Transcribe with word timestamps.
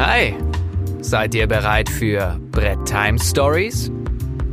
Hi, 0.00 0.34
seid 1.02 1.34
ihr 1.34 1.46
bereit 1.46 1.90
für 1.90 2.40
Brett 2.52 2.86
Time 2.86 3.18
Stories? 3.18 3.92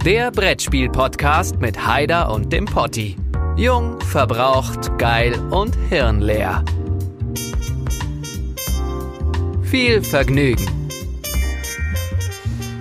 Der 0.03 0.29
Brettspiel-Podcast 0.29 1.61
mit 1.61 1.87
Haider 1.87 2.33
und 2.33 2.51
dem 2.51 2.65
Potti. 2.65 3.15
Jung, 3.55 3.97
verbraucht, 4.01 4.97
geil 4.97 5.39
und 5.51 5.73
hirnleer. 5.87 6.65
Viel 9.63 10.03
Vergnügen. 10.03 10.67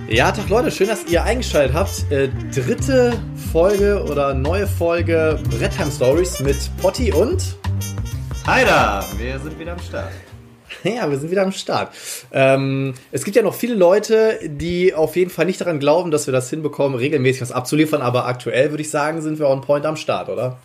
Ja, 0.09 0.33
Tag 0.33 0.49
Leute, 0.49 0.69
schön, 0.69 0.87
dass 0.89 1.05
ihr 1.05 1.23
eingeschaltet 1.23 1.73
habt. 1.73 2.11
Äh, 2.11 2.27
dritte 2.53 3.17
Folge 3.53 4.03
oder 4.03 4.33
neue 4.33 4.67
Folge 4.67 5.39
Brettheim 5.51 5.89
Stories 5.89 6.41
mit 6.41 6.57
Potti 6.81 7.13
und. 7.13 7.55
Hi 8.45 8.65
da, 8.65 9.05
wir 9.17 9.39
sind 9.39 9.57
wieder 9.57 9.71
am 9.71 9.79
Start. 9.79 10.11
Ja, 10.83 11.09
wir 11.09 11.17
sind 11.17 11.31
wieder 11.31 11.43
am 11.43 11.51
Start. 11.51 11.93
Ähm, 12.31 12.93
es 13.11 13.23
gibt 13.23 13.35
ja 13.35 13.43
noch 13.43 13.53
viele 13.53 13.75
Leute, 13.75 14.39
die 14.43 14.93
auf 14.93 15.15
jeden 15.15 15.29
Fall 15.29 15.45
nicht 15.45 15.61
daran 15.61 15.79
glauben, 15.79 16.11
dass 16.11 16.27
wir 16.27 16.31
das 16.31 16.49
hinbekommen, 16.49 16.97
regelmäßig 16.97 17.41
was 17.41 17.51
abzuliefern, 17.51 18.01
aber 18.01 18.25
aktuell 18.25 18.71
würde 18.71 18.81
ich 18.81 18.89
sagen, 18.89 19.21
sind 19.21 19.39
wir 19.39 19.47
on 19.47 19.61
point 19.61 19.85
am 19.85 19.95
Start, 19.95 20.29
oder? 20.29 20.57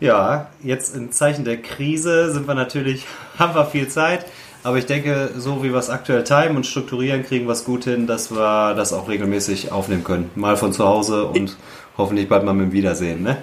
Ja, 0.00 0.50
jetzt 0.62 0.94
in 0.94 1.12
Zeichen 1.12 1.44
der 1.44 1.56
Krise 1.56 2.30
sind 2.32 2.46
wir 2.46 2.54
natürlich, 2.54 3.04
haben 3.38 3.54
wir 3.54 3.64
viel 3.66 3.88
Zeit, 3.88 4.26
aber 4.62 4.78
ich 4.78 4.86
denke, 4.86 5.30
so 5.36 5.62
wie 5.62 5.72
wir 5.72 5.78
es 5.78 5.90
aktuell 5.90 6.24
timen 6.24 6.56
und 6.56 6.66
strukturieren, 6.66 7.24
kriegen 7.24 7.46
wir 7.46 7.52
es 7.52 7.64
gut 7.64 7.84
hin, 7.84 8.06
dass 8.06 8.30
wir 8.30 8.74
das 8.74 8.92
auch 8.92 9.08
regelmäßig 9.08 9.72
aufnehmen 9.72 10.04
können. 10.04 10.30
Mal 10.34 10.56
von 10.56 10.72
zu 10.72 10.84
Hause 10.84 11.24
und 11.24 11.56
hoffentlich 11.96 12.28
bald 12.28 12.44
mal 12.44 12.54
mit 12.54 12.66
dem 12.66 12.72
Wiedersehen, 12.72 13.22
ne? 13.22 13.38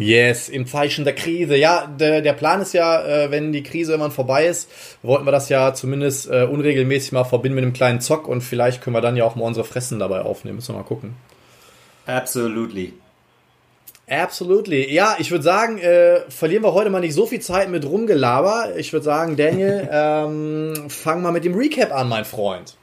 Yes, 0.00 0.48
im 0.48 0.66
Zeichen 0.66 1.04
der 1.04 1.14
Krise. 1.14 1.56
Ja, 1.56 1.86
der, 1.86 2.22
der 2.22 2.32
Plan 2.32 2.60
ist 2.62 2.72
ja, 2.72 3.04
äh, 3.04 3.30
wenn 3.30 3.52
die 3.52 3.62
Krise 3.62 3.92
irgendwann 3.92 4.12
vorbei 4.12 4.46
ist, 4.46 4.70
wollten 5.02 5.26
wir 5.26 5.32
das 5.32 5.48
ja 5.48 5.74
zumindest 5.74 6.30
äh, 6.30 6.44
unregelmäßig 6.44 7.12
mal 7.12 7.24
verbinden 7.24 7.56
mit 7.56 7.64
einem 7.64 7.72
kleinen 7.72 8.00
Zock 8.00 8.26
und 8.26 8.40
vielleicht 8.40 8.82
können 8.82 8.96
wir 8.96 9.02
dann 9.02 9.16
ja 9.16 9.24
auch 9.24 9.36
mal 9.36 9.44
unsere 9.44 9.66
Fressen 9.66 9.98
dabei 9.98 10.20
aufnehmen. 10.22 10.56
Müssen 10.56 10.74
wir 10.74 10.78
mal 10.78 10.84
gucken. 10.84 11.16
Absolutely. 12.06 12.94
Absolutely. 14.08 14.92
Ja, 14.92 15.16
ich 15.18 15.30
würde 15.30 15.44
sagen, 15.44 15.78
äh, 15.78 16.22
verlieren 16.28 16.64
wir 16.64 16.74
heute 16.74 16.90
mal 16.90 17.00
nicht 17.00 17.14
so 17.14 17.26
viel 17.26 17.40
Zeit 17.40 17.70
mit 17.70 17.84
Rumgelaber. 17.84 18.76
Ich 18.76 18.92
würde 18.92 19.04
sagen, 19.04 19.36
Daniel, 19.36 19.88
ähm, 19.92 20.88
fang 20.88 21.22
mal 21.22 21.30
mit 21.30 21.44
dem 21.44 21.54
Recap 21.54 21.94
an, 21.94 22.08
mein 22.08 22.24
Freund. 22.24 22.74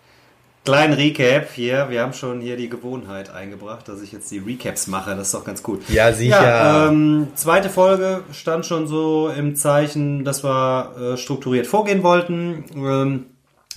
Kleinen 0.68 0.96
Recap 0.96 1.54
hier. 1.54 1.90
Wir 1.90 2.02
haben 2.02 2.12
schon 2.12 2.42
hier 2.42 2.58
die 2.58 2.68
Gewohnheit 2.68 3.30
eingebracht, 3.30 3.88
dass 3.88 4.02
ich 4.02 4.12
jetzt 4.12 4.30
die 4.32 4.40
Recaps 4.40 4.88
mache. 4.88 5.16
Das 5.16 5.28
ist 5.28 5.34
doch 5.34 5.46
ganz 5.46 5.64
gut. 5.64 5.88
Ja, 5.88 6.12
sicher. 6.12 6.44
Ja, 6.44 6.90
ähm, 6.90 7.30
zweite 7.36 7.70
Folge 7.70 8.26
stand 8.34 8.66
schon 8.66 8.86
so 8.86 9.30
im 9.30 9.56
Zeichen, 9.56 10.26
dass 10.26 10.44
wir 10.44 11.14
äh, 11.14 11.18
strukturiert 11.18 11.68
vorgehen 11.68 12.04
wollten. 12.04 12.66
Ähm, 12.76 13.28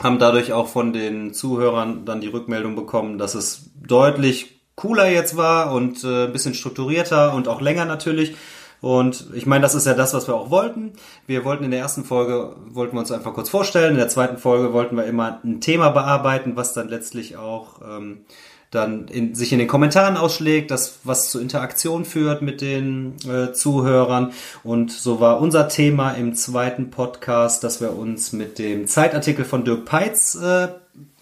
haben 0.02 0.18
dadurch 0.18 0.52
auch 0.52 0.66
von 0.66 0.92
den 0.92 1.32
Zuhörern 1.32 2.04
dann 2.04 2.20
die 2.20 2.26
Rückmeldung 2.26 2.74
bekommen, 2.74 3.18
dass 3.18 3.36
es 3.36 3.70
deutlich 3.86 4.60
cooler 4.74 5.08
jetzt 5.08 5.36
war 5.36 5.72
und 5.72 6.02
äh, 6.02 6.24
ein 6.24 6.32
bisschen 6.32 6.54
strukturierter 6.54 7.34
und 7.34 7.46
auch 7.46 7.60
länger 7.60 7.84
natürlich. 7.84 8.34
Und 8.80 9.26
ich 9.34 9.46
meine, 9.46 9.62
das 9.62 9.74
ist 9.74 9.86
ja 9.86 9.94
das, 9.94 10.14
was 10.14 10.26
wir 10.26 10.34
auch 10.34 10.50
wollten. 10.50 10.92
Wir 11.26 11.44
wollten 11.44 11.64
in 11.64 11.70
der 11.70 11.80
ersten 11.80 12.04
Folge, 12.04 12.56
wollten 12.70 12.96
wir 12.96 13.00
uns 13.00 13.12
einfach 13.12 13.34
kurz 13.34 13.50
vorstellen. 13.50 13.92
In 13.92 13.98
der 13.98 14.08
zweiten 14.08 14.38
Folge 14.38 14.72
wollten 14.72 14.96
wir 14.96 15.04
immer 15.04 15.40
ein 15.44 15.60
Thema 15.60 15.90
bearbeiten, 15.90 16.56
was 16.56 16.72
dann 16.72 16.88
letztlich 16.88 17.36
auch 17.36 17.80
ähm, 17.82 18.24
dann 18.70 19.08
in, 19.08 19.34
sich 19.34 19.52
in 19.52 19.58
den 19.58 19.68
Kommentaren 19.68 20.16
ausschlägt, 20.16 20.70
das 20.70 21.00
was 21.02 21.30
zu 21.30 21.40
Interaktion 21.40 22.04
führt 22.04 22.40
mit 22.40 22.60
den 22.60 23.16
äh, 23.28 23.52
Zuhörern. 23.52 24.32
Und 24.62 24.92
so 24.92 25.20
war 25.20 25.40
unser 25.40 25.68
Thema 25.68 26.12
im 26.12 26.34
zweiten 26.34 26.90
Podcast, 26.90 27.64
dass 27.64 27.80
wir 27.80 27.96
uns 27.96 28.32
mit 28.32 28.58
dem 28.58 28.86
Zeitartikel 28.86 29.44
von 29.44 29.64
Dirk 29.64 29.84
Peitz 29.84 30.36
äh, 30.36 30.68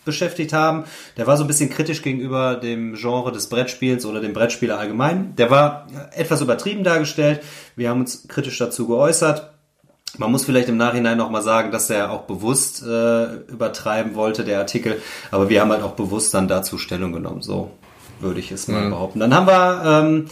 beschäftigt 0.09 0.53
haben. 0.53 0.85
Der 1.17 1.27
war 1.29 1.37
so 1.37 1.45
ein 1.45 1.47
bisschen 1.47 1.71
kritisch 1.71 2.03
gegenüber 2.03 2.57
dem 2.57 2.95
Genre 2.95 3.31
des 3.31 3.49
Brettspiels 3.49 4.05
oder 4.05 4.21
dem 4.21 4.33
Brettspieler 4.33 4.79
allgemein. 4.79 5.37
Der 5.37 5.51
war 5.51 5.87
etwas 6.17 6.41
übertrieben 6.41 6.83
dargestellt. 6.83 7.43
Wir 7.77 7.91
haben 7.91 8.01
uns 8.01 8.27
kritisch 8.27 8.59
dazu 8.59 8.89
geäußert. 8.89 9.51
Man 10.17 10.33
muss 10.33 10.45
vielleicht 10.45 10.69
im 10.69 10.79
Nachhinein 10.79 11.19
nochmal 11.19 11.43
sagen, 11.43 11.71
dass 11.71 11.91
er 11.91 12.11
auch 12.11 12.23
bewusst 12.23 12.83
äh, 12.83 13.35
übertreiben 13.47 14.15
wollte, 14.15 14.43
der 14.43 14.59
Artikel. 14.59 15.01
Aber 15.31 15.49
wir 15.49 15.61
haben 15.61 15.71
halt 15.71 15.83
auch 15.83 15.93
bewusst 15.93 16.33
dann 16.35 16.49
dazu 16.49 16.79
Stellung 16.79 17.13
genommen. 17.13 17.43
So 17.43 17.71
würde 18.21 18.41
ich 18.41 18.51
es 18.51 18.67
mal 18.69 18.87
mhm. 18.87 18.91
behaupten. 18.91 19.21
Dann 19.21 19.35
haben 19.35 19.47
wir 19.47 19.83
ähm, 19.85 20.27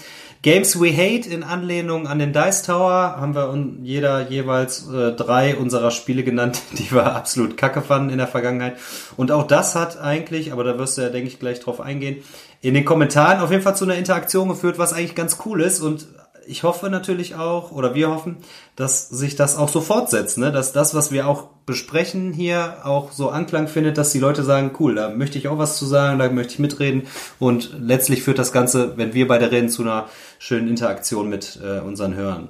Games 0.46 0.80
We 0.80 0.92
Hate 0.92 1.28
in 1.28 1.42
Anlehnung 1.42 2.06
an 2.06 2.20
den 2.20 2.32
Dice 2.32 2.62
Tower 2.62 3.16
haben 3.18 3.34
wir 3.34 3.52
jeder 3.82 4.30
jeweils 4.30 4.88
äh, 4.88 5.10
drei 5.10 5.56
unserer 5.56 5.90
Spiele 5.90 6.22
genannt, 6.22 6.62
die 6.78 6.88
wir 6.92 7.16
absolut 7.16 7.56
kacke 7.56 7.82
fanden 7.82 8.10
in 8.10 8.18
der 8.18 8.28
Vergangenheit. 8.28 8.76
Und 9.16 9.32
auch 9.32 9.44
das 9.44 9.74
hat 9.74 9.98
eigentlich, 9.98 10.52
aber 10.52 10.62
da 10.62 10.78
wirst 10.78 10.98
du 10.98 11.02
ja, 11.02 11.08
denke 11.08 11.26
ich, 11.26 11.40
gleich 11.40 11.58
drauf 11.58 11.80
eingehen, 11.80 12.22
in 12.60 12.74
den 12.74 12.84
Kommentaren 12.84 13.40
auf 13.40 13.50
jeden 13.50 13.64
Fall 13.64 13.74
zu 13.74 13.86
einer 13.86 13.96
Interaktion 13.96 14.48
geführt, 14.48 14.78
was 14.78 14.92
eigentlich 14.92 15.16
ganz 15.16 15.38
cool 15.44 15.60
ist 15.60 15.80
und 15.80 16.06
ich 16.46 16.62
hoffe 16.62 16.90
natürlich 16.90 17.34
auch, 17.34 17.72
oder 17.72 17.94
wir 17.94 18.10
hoffen, 18.10 18.38
dass 18.76 19.08
sich 19.08 19.36
das 19.36 19.56
auch 19.56 19.68
so 19.68 19.80
fortsetzt, 19.80 20.38
ne? 20.38 20.52
dass 20.52 20.72
das, 20.72 20.94
was 20.94 21.12
wir 21.12 21.26
auch 21.26 21.44
besprechen 21.66 22.32
hier, 22.32 22.78
auch 22.84 23.12
so 23.12 23.30
Anklang 23.30 23.68
findet, 23.68 23.98
dass 23.98 24.12
die 24.12 24.18
Leute 24.18 24.42
sagen, 24.42 24.72
cool, 24.78 24.94
da 24.94 25.10
möchte 25.10 25.38
ich 25.38 25.48
auch 25.48 25.58
was 25.58 25.76
zu 25.76 25.86
sagen, 25.86 26.18
da 26.18 26.28
möchte 26.28 26.54
ich 26.54 26.58
mitreden 26.58 27.06
und 27.38 27.72
letztlich 27.78 28.22
führt 28.22 28.38
das 28.38 28.52
Ganze, 28.52 28.96
wenn 28.96 29.14
wir 29.14 29.26
beide 29.28 29.50
reden, 29.50 29.68
zu 29.68 29.82
einer 29.82 30.08
schönen 30.38 30.68
Interaktion 30.68 31.28
mit 31.28 31.58
äh, 31.62 31.80
unseren 31.80 32.14
Hörern. 32.14 32.48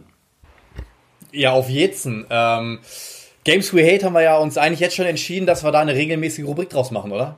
Ja, 1.33 1.53
auf 1.53 1.69
jeden. 1.69 2.27
Ähm, 2.31 2.79
Games 3.45 3.73
We 3.75 3.87
Hate 3.87 4.05
haben 4.05 4.15
wir 4.15 4.23
ja 4.23 4.37
uns 4.39 4.59
eigentlich 4.59 4.81
jetzt 4.81 4.97
schon 4.97 5.07
entschieden, 5.07 5.47
dass 5.47 5.65
wir 5.65 5.71
da 5.71 5.81
eine 5.81 5.95
regelmäßige 5.95 6.45
Rubrik 6.45 6.71
draus 6.71 6.91
machen, 6.91 7.13
oder? 7.13 7.37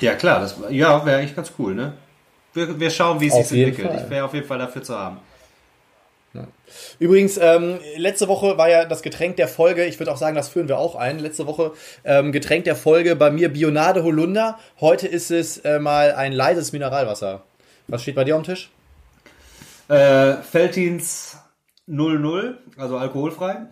Ja, 0.00 0.14
klar, 0.14 0.40
das 0.40 0.56
ja, 0.70 1.04
wäre 1.04 1.18
eigentlich 1.18 1.36
ganz 1.36 1.52
cool, 1.58 1.74
ne? 1.74 1.92
Wir, 2.52 2.80
wir 2.80 2.90
schauen, 2.90 3.20
wie 3.20 3.28
es 3.28 3.34
sich 3.48 3.58
entwickelt. 3.58 3.88
Fall. 3.88 4.02
Ich 4.04 4.10
wäre 4.10 4.24
auf 4.24 4.34
jeden 4.34 4.46
Fall 4.46 4.58
dafür 4.58 4.82
zu 4.82 4.98
haben. 4.98 5.18
Übrigens, 6.98 7.38
ähm, 7.38 7.78
letzte 7.96 8.28
Woche 8.28 8.58
war 8.58 8.68
ja 8.68 8.84
das 8.84 9.02
Getränk 9.02 9.36
der 9.36 9.48
Folge, 9.48 9.84
ich 9.84 9.98
würde 9.98 10.12
auch 10.12 10.16
sagen, 10.16 10.34
das 10.34 10.48
führen 10.48 10.68
wir 10.68 10.78
auch 10.78 10.94
ein. 10.94 11.18
Letzte 11.18 11.46
Woche 11.46 11.72
ähm, 12.04 12.32
Getränk 12.32 12.64
der 12.64 12.76
Folge 12.76 13.16
bei 13.16 13.30
mir 13.30 13.48
Bionade 13.48 14.02
Holunder. 14.02 14.58
Heute 14.80 15.06
ist 15.06 15.30
es 15.30 15.58
äh, 15.58 15.78
mal 15.78 16.12
ein 16.12 16.32
leises 16.32 16.72
Mineralwasser. 16.72 17.42
Was 17.88 18.02
steht 18.02 18.16
bei 18.16 18.24
dir 18.24 18.36
am 18.36 18.42
Tisch? 18.42 18.70
Äh, 19.88 20.34
Feltins 20.42 21.38
00, 21.86 22.58
also 22.76 22.96
alkoholfrei 22.96 23.66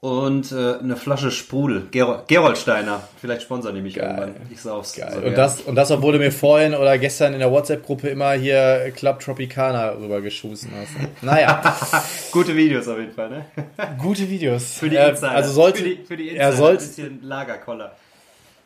und 0.00 0.52
äh, 0.52 0.78
eine 0.78 0.96
Flasche 0.96 1.30
Sprudel. 1.30 1.88
Gerol 1.90 2.22
Geroldsteiner. 2.28 3.02
Vielleicht 3.20 3.42
sponsern 3.42 3.74
die 3.74 3.80
mich 3.80 3.94
Geil. 3.94 4.08
irgendwann. 4.08 4.34
Ich 4.50 4.60
sauf's. 4.60 4.94
Geil. 4.94 5.12
So 5.12 5.26
und, 5.26 5.36
das, 5.36 5.60
und 5.62 5.74
das, 5.74 5.90
obwohl 5.90 6.12
du 6.12 6.18
mir 6.18 6.30
vorhin 6.30 6.74
oder 6.74 6.96
gestern 6.98 7.32
in 7.32 7.40
der 7.40 7.50
WhatsApp-Gruppe 7.50 8.08
immer 8.08 8.32
hier 8.32 8.92
Club 8.94 9.18
Tropicana 9.18 9.90
rübergeschossen 9.90 10.70
hast. 10.80 11.22
Naja. 11.22 11.76
Gute 12.30 12.54
Videos 12.54 12.86
auf 12.86 12.98
jeden 12.98 13.12
Fall, 13.12 13.30
ne? 13.30 13.44
Gute 13.98 14.28
Videos. 14.28 14.74
Für 14.74 14.88
die 14.88 14.96
äh, 14.96 15.10
Insider. 15.10 15.32
also 15.32 15.52
sollte, 15.52 15.78
für 15.78 15.84
die, 15.84 16.04
für 16.04 16.16
die 16.16 16.28
Insider 16.28 16.44
er 16.44 16.52
sollte, 16.52 16.84
ein 16.84 16.88
bisschen 16.88 17.22
Lagerkoller. 17.22 17.96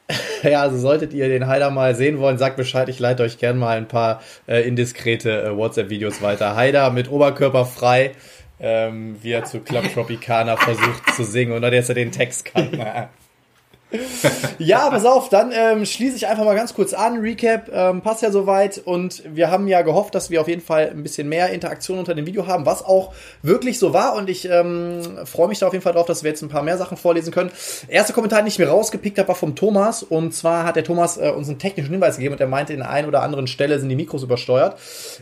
ja, 0.42 0.62
also 0.62 0.78
solltet 0.78 1.14
ihr 1.14 1.28
den 1.28 1.46
Haider 1.46 1.70
mal 1.70 1.94
sehen 1.94 2.18
wollen, 2.18 2.38
sagt 2.38 2.56
Bescheid. 2.56 2.88
Ich 2.88 2.98
leite 2.98 3.22
euch 3.22 3.38
gern 3.38 3.58
mal 3.58 3.76
ein 3.76 3.88
paar 3.88 4.22
äh, 4.46 4.66
indiskrete 4.66 5.42
äh, 5.42 5.56
WhatsApp-Videos 5.56 6.22
weiter. 6.22 6.56
Haider 6.56 6.90
mit 6.90 7.10
Oberkörper 7.10 7.64
frei 7.64 8.12
ähm, 8.62 9.16
wie 9.20 9.32
er 9.32 9.44
zu 9.44 9.60
Club 9.60 9.92
Tropicana 9.92 10.56
versucht 10.56 11.14
zu 11.14 11.24
singen 11.24 11.52
und 11.52 11.62
dann 11.62 11.72
jetzt 11.72 11.88
er 11.88 11.96
den 11.96 12.12
Text 12.12 12.46
kann. 12.46 12.70
ja, 14.58 14.88
pass 14.90 15.04
auf, 15.04 15.28
dann 15.28 15.52
ähm, 15.52 15.84
schließe 15.84 16.16
ich 16.16 16.26
einfach 16.26 16.44
mal 16.44 16.54
ganz 16.54 16.74
kurz 16.74 16.92
an. 16.92 17.18
Recap 17.18 17.70
ähm, 17.72 18.00
passt 18.02 18.22
ja 18.22 18.30
soweit 18.30 18.80
und 18.84 19.22
wir 19.34 19.50
haben 19.50 19.68
ja 19.68 19.82
gehofft, 19.82 20.14
dass 20.14 20.30
wir 20.30 20.40
auf 20.40 20.48
jeden 20.48 20.62
Fall 20.62 20.90
ein 20.90 21.02
bisschen 21.02 21.28
mehr 21.28 21.50
Interaktion 21.50 21.98
unter 21.98 22.14
dem 22.14 22.26
Video 22.26 22.46
haben, 22.46 22.66
was 22.66 22.84
auch 22.84 23.12
wirklich 23.42 23.78
so 23.78 23.92
war 23.92 24.14
und 24.16 24.28
ich 24.28 24.48
ähm, 24.48 25.00
freue 25.24 25.48
mich 25.48 25.58
da 25.58 25.66
auf 25.66 25.72
jeden 25.72 25.82
Fall 25.82 25.92
drauf, 25.92 26.06
dass 26.06 26.22
wir 26.22 26.30
jetzt 26.30 26.42
ein 26.42 26.48
paar 26.48 26.62
mehr 26.62 26.78
Sachen 26.78 26.96
vorlesen 26.96 27.32
können. 27.32 27.50
Erster 27.88 28.12
Kommentar, 28.12 28.40
den 28.40 28.48
ich 28.48 28.58
mir 28.58 28.68
rausgepickt 28.68 29.18
habe, 29.18 29.28
war 29.28 29.34
vom 29.34 29.54
Thomas 29.54 30.02
und 30.02 30.34
zwar 30.34 30.64
hat 30.64 30.76
der 30.76 30.84
Thomas 30.84 31.16
äh, 31.16 31.30
uns 31.30 31.48
einen 31.48 31.58
technischen 31.58 31.90
Hinweis 31.90 32.16
gegeben 32.16 32.34
und 32.34 32.40
er 32.40 32.48
meinte, 32.48 32.72
in 32.72 32.80
der 32.80 32.90
einen 32.90 33.08
oder 33.08 33.22
anderen 33.22 33.46
Stelle 33.46 33.78
sind 33.78 33.88
die 33.88 33.96
Mikros 33.96 34.22
übersteuert. 34.22 34.78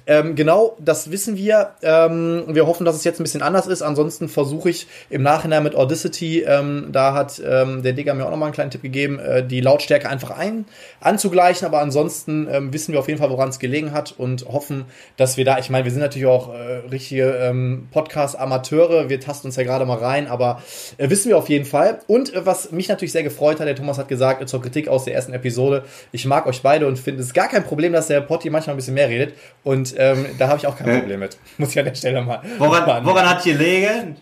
Ähm, 0.06 0.37
genau, 0.37 0.76
das 0.78 1.11
wissen 1.11 1.37
wir. 1.37 1.73
Ähm, 1.82 2.44
wir 2.49 2.66
hoffen, 2.66 2.84
dass 2.84 2.96
es 2.96 3.05
jetzt 3.05 3.20
ein 3.20 3.25
bisschen 3.25 3.43
anders 3.43 3.66
ist. 3.66 3.82
Ansonsten 3.82 4.28
versuche 4.28 4.70
ich 4.70 4.87
im 5.08 5.23
Nachhinein 5.23 5.62
mit 5.62 5.75
Audacity, 5.75 6.43
ähm, 6.43 6.88
da 6.93 7.14
hat 7.14 7.40
ähm, 7.44 7.82
der 7.82 7.93
Digger 7.93 8.14
mir 8.14 8.26
auch 8.26 8.31
nochmal 8.31 8.49
einen 8.49 8.55
kleinen 8.60 8.70
Tipp 8.70 8.82
gegeben, 8.82 9.18
äh, 9.18 9.44
die 9.44 9.60
Lautstärke 9.60 10.08
einfach 10.08 10.30
ein, 10.30 10.66
anzugleichen. 11.00 11.66
Aber 11.66 11.80
ansonsten 11.80 12.46
ähm, 12.50 12.72
wissen 12.72 12.92
wir 12.92 13.00
auf 13.00 13.08
jeden 13.08 13.18
Fall, 13.18 13.30
woran 13.30 13.48
es 13.48 13.58
gelegen 13.58 13.92
hat 13.92 14.14
und 14.16 14.46
hoffen, 14.46 14.84
dass 15.16 15.36
wir 15.36 15.44
da, 15.44 15.58
ich 15.58 15.70
meine, 15.70 15.84
wir 15.84 15.90
sind 15.90 16.00
natürlich 16.00 16.26
auch 16.26 16.52
äh, 16.54 16.88
richtige 16.90 17.30
ähm, 17.40 17.88
Podcast-Amateure. 17.90 19.08
Wir 19.08 19.20
tasten 19.20 19.48
uns 19.48 19.56
ja 19.56 19.62
gerade 19.62 19.86
mal 19.86 19.98
rein, 19.98 20.26
aber 20.26 20.62
äh, 20.98 21.08
wissen 21.10 21.28
wir 21.30 21.38
auf 21.38 21.48
jeden 21.48 21.64
Fall. 21.64 22.00
Und 22.06 22.34
äh, 22.34 22.44
was 22.44 22.72
mich 22.72 22.88
natürlich 22.88 23.12
sehr 23.12 23.22
gefreut 23.22 23.60
hat, 23.60 23.66
der 23.66 23.76
Thomas 23.76 23.98
hat 23.98 24.08
gesagt, 24.08 24.46
zur 24.48 24.62
Kritik 24.62 24.88
aus 24.88 25.04
der 25.04 25.14
ersten 25.14 25.32
Episode, 25.32 25.84
ich 26.12 26.26
mag 26.26 26.46
euch 26.46 26.62
beide 26.62 26.86
und 26.86 26.98
finde 26.98 27.22
es 27.22 27.32
gar 27.32 27.48
kein 27.48 27.64
Problem, 27.64 27.92
dass 27.92 28.08
der 28.08 28.20
Potti 28.20 28.50
manchmal 28.50 28.74
ein 28.74 28.76
bisschen 28.76 28.94
mehr 28.94 29.08
redet. 29.08 29.34
Und 29.64 29.94
ähm, 29.96 30.26
da 30.38 30.48
habe 30.48 30.58
ich 30.58 30.66
auch 30.66 30.76
kein 30.76 31.00
Problem 31.00 31.20
mit. 31.20 31.36
Muss 31.58 31.70
ich 31.70 31.78
an 31.78 31.86
der 31.86 31.94
Stelle 31.94 32.22
mal. 32.22 32.42
Woran, 32.58 33.04
woran 33.04 33.28
hat 33.28 33.42
gelegen? 33.42 34.16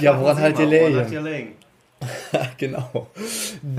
Ja, 0.00 0.20
woran 0.20 0.40
hat 0.40 0.56
gelegen? 0.56 1.56
genau. 2.58 3.08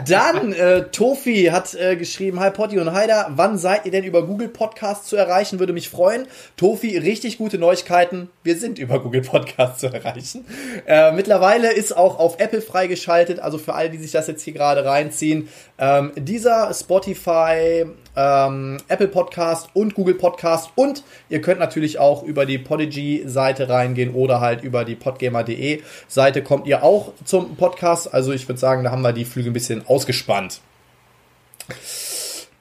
Dann, 0.08 0.54
äh, 0.54 0.84
Tofi 0.92 1.46
hat 1.52 1.74
äh, 1.74 1.96
geschrieben, 1.96 2.40
Hi 2.40 2.52
Potti 2.52 2.80
und 2.80 2.94
Heider, 2.94 3.28
wann 3.36 3.58
seid 3.58 3.86
ihr 3.86 3.92
denn 3.92 4.04
über 4.04 4.26
Google 4.26 4.50
Podcast 4.50 5.08
zu 5.08 5.16
erreichen? 5.16 5.60
Würde 5.60 5.74
mich 5.74 5.90
freuen. 5.90 6.28
Tofi, 6.58 6.98
richtig 6.98 7.38
gute 7.38 7.58
Neuigkeiten. 7.58 8.30
Wir 8.44 8.58
sind 8.58 8.80
über 8.80 9.00
Google 9.02 9.22
Podcast 9.22 9.80
zu 9.80 9.88
erreichen. 9.88 10.46
Äh, 10.86 11.12
mittlerweile 11.12 11.72
ist 11.72 11.96
auch 11.96 12.20
auf 12.20 12.40
Apple 12.40 12.62
freigeschaltet, 12.62 13.40
also 13.40 13.58
für 13.58 13.74
alle, 13.74 13.90
die 13.90 13.98
sich 13.98 14.12
das 14.12 14.28
jetzt 14.28 14.44
hier 14.44 14.54
gerade 14.54 14.86
reinziehen. 14.86 15.50
Ähm, 15.78 16.12
dieser 16.16 16.74
Spotify, 16.74 17.86
ähm, 18.16 18.78
Apple 18.88 19.08
Podcast 19.08 19.70
und 19.74 19.96
Google 19.96 20.16
Podcast 20.16 20.72
und 20.76 21.04
ihr 21.30 21.42
könnt 21.42 21.60
natürlich 21.60 22.00
auch 22.00 22.24
über 22.24 22.46
die 22.46 22.58
Podigy-Seite 22.58 23.70
reingehen 23.70 24.14
oder 24.14 24.40
halt 24.40 24.64
über 24.64 24.86
die 24.86 24.96
podgamer.de 24.96 25.82
Seite 26.08 26.44
kommt 26.44 26.68
ihr 26.68 26.84
auch 26.84 27.14
zum 27.26 27.56
Podcast. 27.56 28.14
Also 28.14 28.32
ich 28.32 28.48
würde 28.48 28.60
sagen, 28.60 28.84
da 28.84 28.92
haben 28.92 29.02
wir 29.02 29.14
die 29.14 29.26
Flüge 29.26 29.50
ein 29.50 29.54
bisschen 29.54 29.86
ausgespannt. 29.88 30.62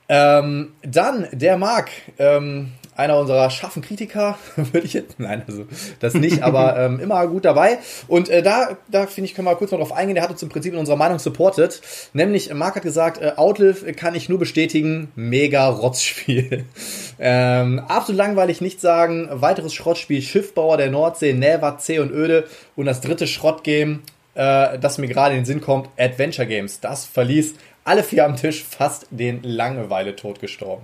Ähm, 0.09 0.73
dann 0.83 1.29
der 1.33 1.57
Marc, 1.57 1.91
ähm, 2.19 2.73
einer 2.95 3.19
unserer 3.19 3.49
scharfen 3.51 3.83
Kritiker, 3.83 4.39
würde 4.57 4.87
ich 4.87 4.93
jetzt, 4.93 5.19
nein, 5.19 5.43
also 5.47 5.65
das 6.01 6.15
nicht, 6.15 6.43
aber 6.43 6.77
ähm, 6.79 7.01
immer 7.01 7.27
gut 7.27 7.45
dabei. 7.45 7.79
Und 8.09 8.29
äh, 8.29 8.43
da, 8.43 8.77
da 8.89 9.07
finde 9.07 9.29
ich, 9.29 9.35
können 9.35 9.47
wir 9.47 9.55
kurz 9.57 9.71
mal 9.71 9.79
drauf 9.79 9.93
eingehen. 9.93 10.15
Der 10.15 10.25
hat 10.25 10.31
uns 10.31 10.43
im 10.43 10.49
Prinzip 10.49 10.73
in 10.73 10.79
unserer 10.79 10.97
Meinung 10.97 11.19
supportet. 11.19 11.81
Nämlich, 12.13 12.53
Marc 12.53 12.77
hat 12.77 12.83
gesagt, 12.83 13.21
äh, 13.21 13.33
Outlive 13.37 13.93
kann 13.93 14.15
ich 14.15 14.29
nur 14.29 14.39
bestätigen, 14.39 15.11
mega 15.15 15.69
Rotzspiel. 15.69 16.65
ähm, 17.19 17.79
absolut 17.89 18.19
langweilig, 18.19 18.61
nicht 18.61 18.81
sagen. 18.81 19.29
Weiteres 19.33 19.75
Schrottspiel, 19.75 20.21
Schiffbauer 20.23 20.77
der 20.77 20.91
Nordsee, 20.91 21.33
Never, 21.33 21.79
C 21.79 21.99
und 21.99 22.11
Öde. 22.11 22.45
Und 22.77 22.87
das 22.87 23.01
dritte 23.01 23.27
Schrottgame, 23.27 24.01
äh, 24.35 24.79
das 24.79 24.99
mir 24.99 25.09
gerade 25.09 25.35
in 25.35 25.41
den 25.41 25.47
Sinn 25.47 25.61
kommt, 25.61 25.89
Adventure 25.99 26.47
Games. 26.47 26.81
Das 26.81 27.07
verließ 27.07 27.55
alle 27.85 28.03
vier 28.03 28.25
am 28.25 28.37
Tisch 28.37 28.63
fast 28.63 29.07
den 29.11 29.43
Langeweile 29.43 30.15
tot 30.15 30.41
gestorben. 30.41 30.83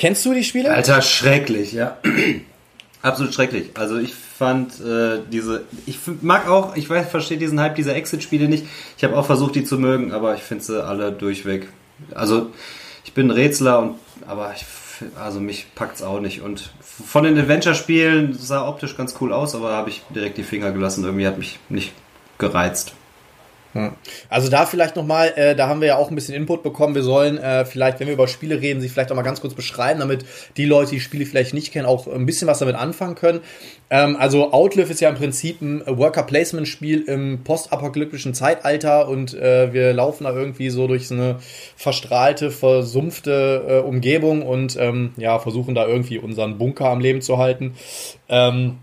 Kennst 0.00 0.24
du 0.24 0.32
die 0.32 0.44
Spiele? 0.44 0.72
Alter, 0.72 1.02
schrecklich, 1.02 1.72
ja. 1.74 1.98
Absolut 3.02 3.34
schrecklich. 3.34 3.72
Also 3.74 3.98
ich 3.98 4.14
fand 4.14 4.80
äh, 4.80 5.18
diese, 5.30 5.64
ich 5.84 5.98
mag 6.22 6.48
auch, 6.48 6.74
ich 6.74 6.88
weiß, 6.88 7.10
verstehe 7.10 7.36
diesen 7.36 7.60
Hype 7.60 7.74
dieser 7.74 7.94
Exit-Spiele 7.94 8.48
nicht. 8.48 8.64
Ich 8.96 9.04
habe 9.04 9.14
auch 9.14 9.26
versucht, 9.26 9.56
die 9.56 9.64
zu 9.64 9.76
mögen, 9.76 10.12
aber 10.12 10.34
ich 10.34 10.40
finde 10.40 10.64
sie 10.64 10.82
alle 10.82 11.12
durchweg. 11.12 11.68
Also 12.14 12.50
ich 13.04 13.12
bin 13.12 13.30
Rätsler 13.30 13.78
und, 13.78 13.96
aber 14.26 14.54
ich, 14.56 14.64
also 15.20 15.38
mich 15.38 15.66
packt's 15.74 16.00
auch 16.02 16.20
nicht. 16.20 16.40
Und 16.40 16.70
von 16.80 17.24
den 17.24 17.38
Adventure-Spielen 17.38 18.32
sah 18.32 18.66
optisch 18.66 18.96
ganz 18.96 19.14
cool 19.20 19.34
aus, 19.34 19.54
aber 19.54 19.72
habe 19.72 19.90
ich 19.90 20.00
direkt 20.14 20.38
die 20.38 20.44
Finger 20.44 20.72
gelassen. 20.72 21.04
Irgendwie 21.04 21.26
hat 21.26 21.36
mich 21.36 21.58
nicht 21.68 21.92
gereizt. 22.38 22.94
Hm. 23.72 23.92
Also 24.28 24.50
da 24.50 24.66
vielleicht 24.66 24.96
nochmal, 24.96 25.32
äh, 25.36 25.54
da 25.54 25.68
haben 25.68 25.80
wir 25.80 25.88
ja 25.88 25.96
auch 25.96 26.10
ein 26.10 26.16
bisschen 26.16 26.34
Input 26.34 26.62
bekommen. 26.62 26.94
Wir 26.94 27.04
sollen 27.04 27.38
äh, 27.38 27.64
vielleicht, 27.64 28.00
wenn 28.00 28.08
wir 28.08 28.14
über 28.14 28.26
Spiele 28.26 28.60
reden, 28.60 28.80
sie 28.80 28.88
vielleicht 28.88 29.12
auch 29.12 29.16
mal 29.16 29.22
ganz 29.22 29.40
kurz 29.40 29.54
beschreiben, 29.54 30.00
damit 30.00 30.24
die 30.56 30.64
Leute, 30.64 30.90
die 30.90 31.00
Spiele 31.00 31.24
vielleicht 31.24 31.54
nicht 31.54 31.72
kennen, 31.72 31.86
auch 31.86 32.08
ein 32.08 32.26
bisschen 32.26 32.48
was 32.48 32.58
damit 32.58 32.74
anfangen 32.74 33.14
können. 33.14 33.40
Ähm, 33.88 34.16
also 34.16 34.52
Outlive 34.52 34.90
ist 34.90 35.00
ja 35.00 35.08
im 35.08 35.14
Prinzip 35.14 35.62
ein 35.62 35.84
Worker-Placement-Spiel 35.86 37.02
im 37.02 37.44
postapokalyptischen 37.44 38.34
Zeitalter 38.34 39.08
und 39.08 39.34
äh, 39.34 39.72
wir 39.72 39.92
laufen 39.92 40.24
da 40.24 40.32
irgendwie 40.32 40.70
so 40.70 40.88
durch 40.88 41.06
so 41.06 41.14
eine 41.14 41.36
verstrahlte, 41.76 42.50
versumpfte 42.50 43.64
äh, 43.68 43.78
Umgebung 43.78 44.42
und 44.42 44.76
ähm, 44.80 45.12
ja, 45.16 45.38
versuchen 45.38 45.76
da 45.76 45.86
irgendwie 45.86 46.18
unseren 46.18 46.58
Bunker 46.58 46.86
am 46.86 47.00
Leben 47.00 47.20
zu 47.20 47.38
halten. 47.38 47.74
Ähm, 48.28 48.78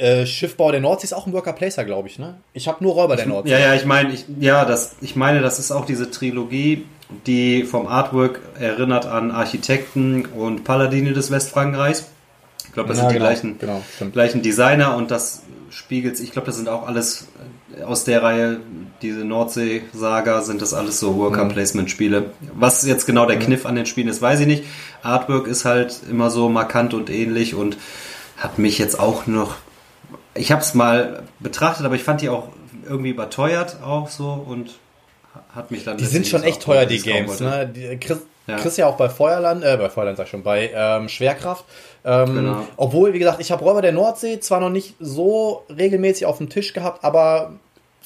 äh, 0.00 0.24
Schiffbau 0.24 0.70
der 0.72 0.80
Nordsee 0.80 1.04
ist 1.04 1.12
auch 1.12 1.26
ein 1.26 1.32
Worker 1.32 1.52
Placer, 1.52 1.84
glaube 1.84 2.08
ich, 2.08 2.18
ne? 2.18 2.36
Ich 2.54 2.68
habe 2.68 2.82
nur 2.82 2.94
Räuber 2.94 3.16
der 3.16 3.26
Nordsee. 3.26 3.50
Ja, 3.50 3.58
ja, 3.58 3.74
ich 3.74 3.84
meine, 3.84 4.12
ich, 4.12 4.24
ja, 4.40 4.64
das, 4.64 4.96
ich 5.02 5.14
meine, 5.14 5.42
das 5.42 5.58
ist 5.58 5.70
auch 5.70 5.84
diese 5.84 6.10
Trilogie, 6.10 6.86
die 7.26 7.64
vom 7.64 7.86
Artwork 7.86 8.40
erinnert 8.58 9.04
an 9.04 9.30
Architekten 9.30 10.24
und 10.24 10.64
Paladine 10.64 11.12
des 11.12 11.30
Westfrankreichs. 11.30 12.06
Ich 12.66 12.72
glaube, 12.72 12.88
das 12.88 12.98
ja, 12.98 13.04
sind 13.04 13.12
genau, 13.12 13.28
die 13.28 13.34
gleichen, 13.34 13.58
genau, 13.58 13.82
gleichen 14.12 14.42
Designer 14.42 14.96
und 14.96 15.10
das 15.10 15.42
spiegelt 15.70 16.18
ich 16.18 16.32
glaube, 16.32 16.46
das 16.46 16.56
sind 16.56 16.68
auch 16.68 16.86
alles 16.86 17.28
äh, 17.78 17.82
aus 17.82 18.04
der 18.04 18.22
Reihe, 18.22 18.60
diese 19.02 19.24
Nordsee-Saga, 19.24 20.40
sind 20.42 20.62
das 20.62 20.72
alles 20.72 20.98
so 20.98 21.16
Worker-Placement-Spiele. 21.16 22.30
Was 22.54 22.86
jetzt 22.86 23.06
genau 23.06 23.26
der 23.26 23.38
Kniff 23.38 23.66
an 23.66 23.74
den 23.74 23.86
Spielen 23.86 24.08
ist, 24.08 24.20
weiß 24.22 24.40
ich 24.40 24.46
nicht. 24.46 24.64
Artwork 25.02 25.46
ist 25.46 25.64
halt 25.64 26.00
immer 26.10 26.30
so 26.30 26.48
markant 26.48 26.94
und 26.94 27.10
ähnlich 27.10 27.54
und 27.54 27.76
hat 28.36 28.58
mich 28.58 28.78
jetzt 28.78 28.98
auch 28.98 29.26
noch 29.26 29.56
ich 30.34 30.52
habe 30.52 30.62
es 30.62 30.74
mal 30.74 31.22
betrachtet, 31.38 31.86
aber 31.86 31.94
ich 31.94 32.02
fand 32.02 32.20
die 32.20 32.28
auch 32.28 32.48
irgendwie 32.88 33.10
überteuert 33.10 33.78
auch 33.82 34.08
so 34.08 34.32
und 34.32 34.78
hat 35.54 35.70
mich 35.70 35.84
dann. 35.84 35.96
Die 35.96 36.06
sind 36.06 36.26
schon 36.26 36.42
echt 36.42 36.62
teuer, 36.62 36.86
die 36.86 37.00
Games. 37.00 37.40
Ne? 37.40 37.70
Die, 37.72 37.96
Chris, 37.98 38.20
ja. 38.46 38.56
Chris 38.56 38.76
ja 38.76 38.86
auch 38.86 38.96
bei 38.96 39.08
Feuerland, 39.08 39.64
äh, 39.64 39.76
bei 39.76 39.90
Feuerland 39.90 40.16
sag 40.16 40.24
ich 40.24 40.30
schon, 40.30 40.42
bei 40.42 40.70
ähm, 40.74 41.08
Schwerkraft. 41.08 41.64
Ähm, 42.04 42.34
genau. 42.34 42.66
Obwohl, 42.76 43.12
wie 43.12 43.18
gesagt, 43.18 43.40
ich 43.40 43.52
habe 43.52 43.64
Räuber 43.64 43.82
der 43.82 43.92
Nordsee 43.92 44.40
zwar 44.40 44.60
noch 44.60 44.70
nicht 44.70 44.96
so 44.98 45.64
regelmäßig 45.68 46.26
auf 46.26 46.38
dem 46.38 46.48
Tisch 46.48 46.72
gehabt, 46.72 47.04
aber 47.04 47.52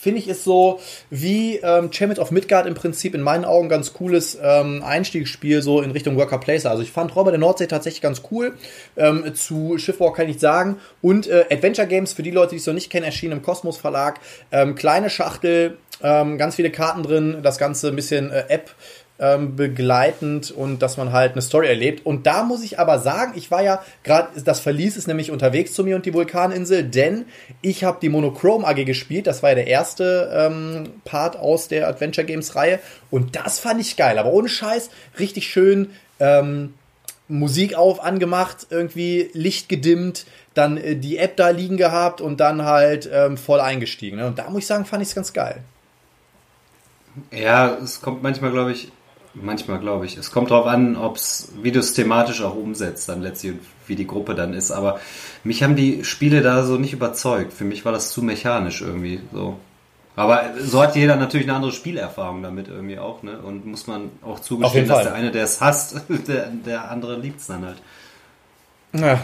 finde 0.04 0.20
ich, 0.20 0.28
ist 0.28 0.44
so 0.44 0.78
wie 1.10 1.56
ähm, 1.56 1.90
Champions 1.92 2.20
of 2.20 2.30
Midgard 2.30 2.66
im 2.66 2.74
Prinzip 2.74 3.14
in 3.14 3.22
meinen 3.22 3.44
Augen 3.44 3.68
ganz 3.68 3.94
cooles 3.94 4.38
ähm, 4.40 4.82
Einstiegsspiel 4.84 5.62
so 5.62 5.80
in 5.80 5.90
Richtung 5.90 6.16
Worker 6.16 6.38
Placer. 6.38 6.70
Also 6.70 6.82
ich 6.82 6.92
fand 6.92 7.16
Robert 7.16 7.32
der 7.32 7.40
Nordsee 7.40 7.66
tatsächlich 7.66 8.02
ganz 8.02 8.22
cool. 8.30 8.56
Ähm, 8.96 9.34
zu 9.34 9.78
Schiffwalk 9.78 10.16
kann 10.16 10.28
ich 10.28 10.38
sagen. 10.38 10.76
Und 11.02 11.26
äh, 11.26 11.46
Adventure 11.50 11.88
Games, 11.88 12.12
für 12.12 12.22
die 12.22 12.30
Leute, 12.30 12.50
die 12.50 12.56
es 12.56 12.66
noch 12.66 12.74
nicht 12.74 12.90
kennen, 12.90 13.04
erschienen 13.04 13.32
im 13.32 13.42
Kosmos 13.42 13.78
Verlag. 13.78 14.20
Ähm, 14.52 14.74
kleine 14.74 15.08
Schachtel, 15.08 15.78
ähm, 16.02 16.36
ganz 16.38 16.56
viele 16.56 16.70
Karten 16.70 17.02
drin, 17.02 17.40
das 17.42 17.58
Ganze 17.58 17.88
ein 17.88 17.96
bisschen 17.96 18.30
äh, 18.30 18.44
App 18.48 18.70
ähm, 19.18 19.54
begleitend 19.54 20.50
und 20.50 20.82
dass 20.82 20.96
man 20.96 21.12
halt 21.12 21.32
eine 21.32 21.42
Story 21.42 21.68
erlebt. 21.68 22.04
Und 22.04 22.26
da 22.26 22.42
muss 22.42 22.64
ich 22.64 22.78
aber 22.78 22.98
sagen, 22.98 23.32
ich 23.36 23.50
war 23.50 23.62
ja 23.62 23.82
gerade, 24.02 24.40
das 24.42 24.60
Verlies 24.60 24.96
ist 24.96 25.06
nämlich 25.06 25.30
unterwegs 25.30 25.72
zu 25.72 25.84
mir 25.84 25.94
und 25.94 26.04
die 26.04 26.14
Vulkaninsel, 26.14 26.82
denn 26.82 27.26
ich 27.62 27.84
habe 27.84 27.98
die 28.00 28.08
Monochrome 28.08 28.66
AG 28.66 28.84
gespielt. 28.84 29.26
Das 29.26 29.42
war 29.42 29.50
ja 29.50 29.56
der 29.56 29.68
erste 29.68 30.30
ähm, 30.34 30.90
Part 31.04 31.36
aus 31.36 31.68
der 31.68 31.88
Adventure 31.88 32.26
Games 32.26 32.56
Reihe 32.56 32.80
und 33.10 33.36
das 33.36 33.60
fand 33.60 33.80
ich 33.80 33.96
geil. 33.96 34.18
Aber 34.18 34.32
ohne 34.32 34.48
Scheiß, 34.48 34.90
richtig 35.18 35.48
schön. 35.48 35.90
Ähm, 36.18 36.74
Musik 37.26 37.74
auf 37.74 38.04
angemacht, 38.04 38.66
irgendwie 38.68 39.30
Licht 39.32 39.68
gedimmt, 39.68 40.26
dann 40.54 40.76
äh, 40.76 40.96
die 40.96 41.18
App 41.18 41.36
da 41.36 41.50
liegen 41.50 41.76
gehabt 41.76 42.20
und 42.20 42.40
dann 42.40 42.64
halt 42.64 43.08
ähm, 43.12 43.36
voll 43.36 43.60
eingestiegen. 43.60 44.18
Ne? 44.18 44.26
Und 44.26 44.38
da 44.38 44.50
muss 44.50 44.62
ich 44.62 44.66
sagen, 44.66 44.84
fand 44.84 45.02
ich 45.02 45.08
es 45.08 45.14
ganz 45.14 45.32
geil. 45.32 45.62
Ja, 47.30 47.78
es 47.82 48.00
kommt 48.00 48.22
manchmal, 48.22 48.50
glaube 48.50 48.72
ich, 48.72 48.90
Manchmal 49.34 49.80
glaube 49.80 50.06
ich. 50.06 50.16
Es 50.16 50.30
kommt 50.30 50.50
darauf 50.50 50.66
an, 50.66 50.96
ob's, 50.96 51.52
wie 51.60 51.72
du 51.72 51.80
es 51.80 51.94
thematisch 51.94 52.42
auch 52.42 52.54
umsetzt, 52.54 53.08
dann 53.08 53.20
letztlich, 53.20 53.54
wie 53.86 53.96
die 53.96 54.06
Gruppe 54.06 54.34
dann 54.34 54.54
ist. 54.54 54.70
Aber 54.70 55.00
mich 55.42 55.62
haben 55.62 55.76
die 55.76 56.04
Spiele 56.04 56.40
da 56.40 56.64
so 56.64 56.76
nicht 56.76 56.92
überzeugt. 56.92 57.52
Für 57.52 57.64
mich 57.64 57.84
war 57.84 57.92
das 57.92 58.12
zu 58.12 58.22
mechanisch 58.22 58.80
irgendwie 58.80 59.20
so. 59.32 59.58
Aber 60.16 60.54
so 60.60 60.80
hat 60.80 60.94
jeder 60.94 61.16
natürlich 61.16 61.48
eine 61.48 61.56
andere 61.56 61.72
Spielerfahrung 61.72 62.42
damit 62.42 62.68
irgendwie 62.68 62.98
auch, 62.98 63.24
ne? 63.24 63.38
Und 63.38 63.66
muss 63.66 63.88
man 63.88 64.10
auch 64.22 64.38
zugestehen, 64.38 64.86
dass 64.86 65.02
der 65.02 65.14
eine, 65.14 65.32
der 65.32 65.44
es 65.44 65.60
hasst, 65.60 66.02
der, 66.28 66.46
der 66.50 66.90
andere 66.90 67.18
liebt 67.18 67.40
es 67.40 67.48
dann 67.48 67.64
halt. 67.64 67.82
Ja, 68.92 69.20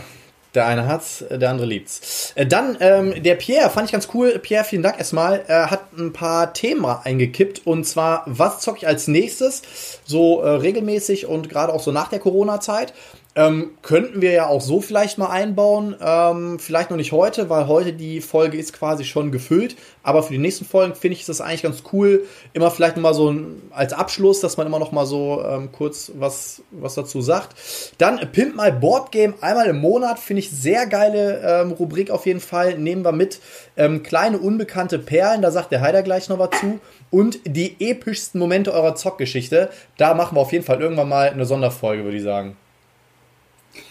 der 0.54 0.66
eine 0.66 0.86
hat's, 0.86 1.24
der 1.30 1.50
andere 1.50 1.66
liebt's. 1.66 2.32
Äh, 2.34 2.46
dann 2.46 2.76
ähm, 2.80 3.22
der 3.22 3.36
Pierre, 3.36 3.70
fand 3.70 3.86
ich 3.86 3.92
ganz 3.92 4.08
cool. 4.14 4.38
Pierre, 4.38 4.64
vielen 4.64 4.82
Dank 4.82 4.98
erstmal. 4.98 5.44
Er 5.46 5.70
hat 5.70 5.92
ein 5.96 6.12
paar 6.12 6.52
Themen 6.52 6.84
eingekippt 6.84 7.66
und 7.66 7.84
zwar, 7.84 8.24
was 8.26 8.60
zocke 8.60 8.78
ich 8.78 8.86
als 8.86 9.08
nächstes? 9.08 9.62
So 10.04 10.40
äh, 10.40 10.48
regelmäßig 10.50 11.26
und 11.26 11.48
gerade 11.48 11.72
auch 11.72 11.80
so 11.80 11.92
nach 11.92 12.08
der 12.08 12.18
Corona-Zeit. 12.18 12.92
Ähm, 13.40 13.70
könnten 13.80 14.20
wir 14.20 14.32
ja 14.32 14.48
auch 14.48 14.60
so 14.60 14.82
vielleicht 14.82 15.16
mal 15.16 15.30
einbauen. 15.30 15.96
Ähm, 15.98 16.58
vielleicht 16.58 16.90
noch 16.90 16.98
nicht 16.98 17.12
heute, 17.12 17.48
weil 17.48 17.68
heute 17.68 17.94
die 17.94 18.20
Folge 18.20 18.58
ist 18.58 18.74
quasi 18.74 19.04
schon 19.04 19.32
gefüllt. 19.32 19.76
Aber 20.02 20.22
für 20.22 20.34
die 20.34 20.38
nächsten 20.38 20.66
Folgen 20.66 20.94
finde 20.94 21.16
ich 21.16 21.24
das 21.24 21.40
eigentlich 21.40 21.62
ganz 21.62 21.82
cool. 21.90 22.26
Immer 22.52 22.70
vielleicht 22.70 22.96
nochmal 22.96 23.14
so 23.14 23.30
ein, 23.30 23.62
als 23.70 23.94
Abschluss, 23.94 24.40
dass 24.40 24.58
man 24.58 24.66
immer 24.66 24.78
noch 24.78 24.92
mal 24.92 25.06
so 25.06 25.42
ähm, 25.42 25.72
kurz 25.72 26.12
was, 26.16 26.62
was 26.70 26.96
dazu 26.96 27.22
sagt. 27.22 27.54
Dann 27.96 28.18
Pimp 28.30 28.56
My 28.56 28.70
Board 28.72 29.10
Game 29.10 29.32
einmal 29.40 29.68
im 29.68 29.80
Monat. 29.80 30.18
Finde 30.18 30.40
ich 30.40 30.50
sehr 30.50 30.86
geile 30.86 31.40
ähm, 31.42 31.72
Rubrik 31.72 32.10
auf 32.10 32.26
jeden 32.26 32.40
Fall. 32.40 32.76
Nehmen 32.76 33.06
wir 33.06 33.12
mit. 33.12 33.40
Ähm, 33.78 34.02
kleine 34.02 34.36
unbekannte 34.36 34.98
Perlen, 34.98 35.40
da 35.40 35.50
sagt 35.50 35.72
der 35.72 35.80
Heider 35.80 36.02
gleich 36.02 36.28
noch 36.28 36.38
was 36.38 36.50
zu. 36.60 36.78
Und 37.10 37.38
die 37.46 37.76
epischsten 37.80 38.38
Momente 38.38 38.74
eurer 38.74 38.96
Zockgeschichte. 38.96 39.70
Da 39.96 40.12
machen 40.12 40.36
wir 40.36 40.42
auf 40.42 40.52
jeden 40.52 40.64
Fall 40.64 40.82
irgendwann 40.82 41.08
mal 41.08 41.30
eine 41.30 41.46
Sonderfolge, 41.46 42.04
würde 42.04 42.18
ich 42.18 42.22
sagen. 42.22 42.58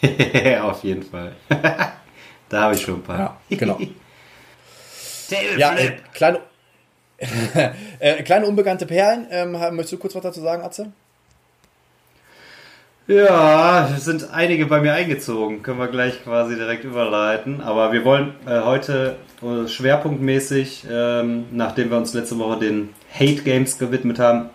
Auf 0.62 0.84
jeden 0.84 1.02
Fall. 1.02 1.32
da 2.48 2.62
habe 2.62 2.74
ich 2.74 2.82
schon 2.82 2.96
ein 2.96 3.02
paar. 3.02 3.40
Ja, 3.48 3.56
genau. 3.56 3.78
ja, 5.58 5.74
äh, 5.76 5.96
kleine, 6.12 6.40
äh, 7.98 8.22
kleine 8.22 8.46
unbekannte 8.46 8.86
Perlen. 8.86 9.26
Ähm, 9.30 9.52
möchtest 9.52 9.92
du 9.92 9.98
kurz 9.98 10.14
was 10.14 10.22
dazu 10.22 10.40
sagen, 10.40 10.62
Atze? 10.62 10.92
Ja, 13.10 13.88
es 13.96 14.04
sind 14.04 14.30
einige 14.32 14.66
bei 14.66 14.80
mir 14.80 14.92
eingezogen. 14.92 15.62
Können 15.62 15.80
wir 15.80 15.88
gleich 15.88 16.22
quasi 16.22 16.54
direkt 16.54 16.84
überleiten. 16.84 17.60
Aber 17.60 17.92
wir 17.92 18.04
wollen 18.04 18.34
äh, 18.46 18.60
heute 18.60 19.16
äh, 19.42 19.66
schwerpunktmäßig, 19.66 20.86
ähm, 20.88 21.46
nachdem 21.50 21.90
wir 21.90 21.96
uns 21.96 22.14
letzte 22.14 22.38
Woche 22.38 22.60
den 22.60 22.90
Hate 23.12 23.42
Games 23.42 23.78
gewidmet 23.78 24.20
haben, 24.20 24.50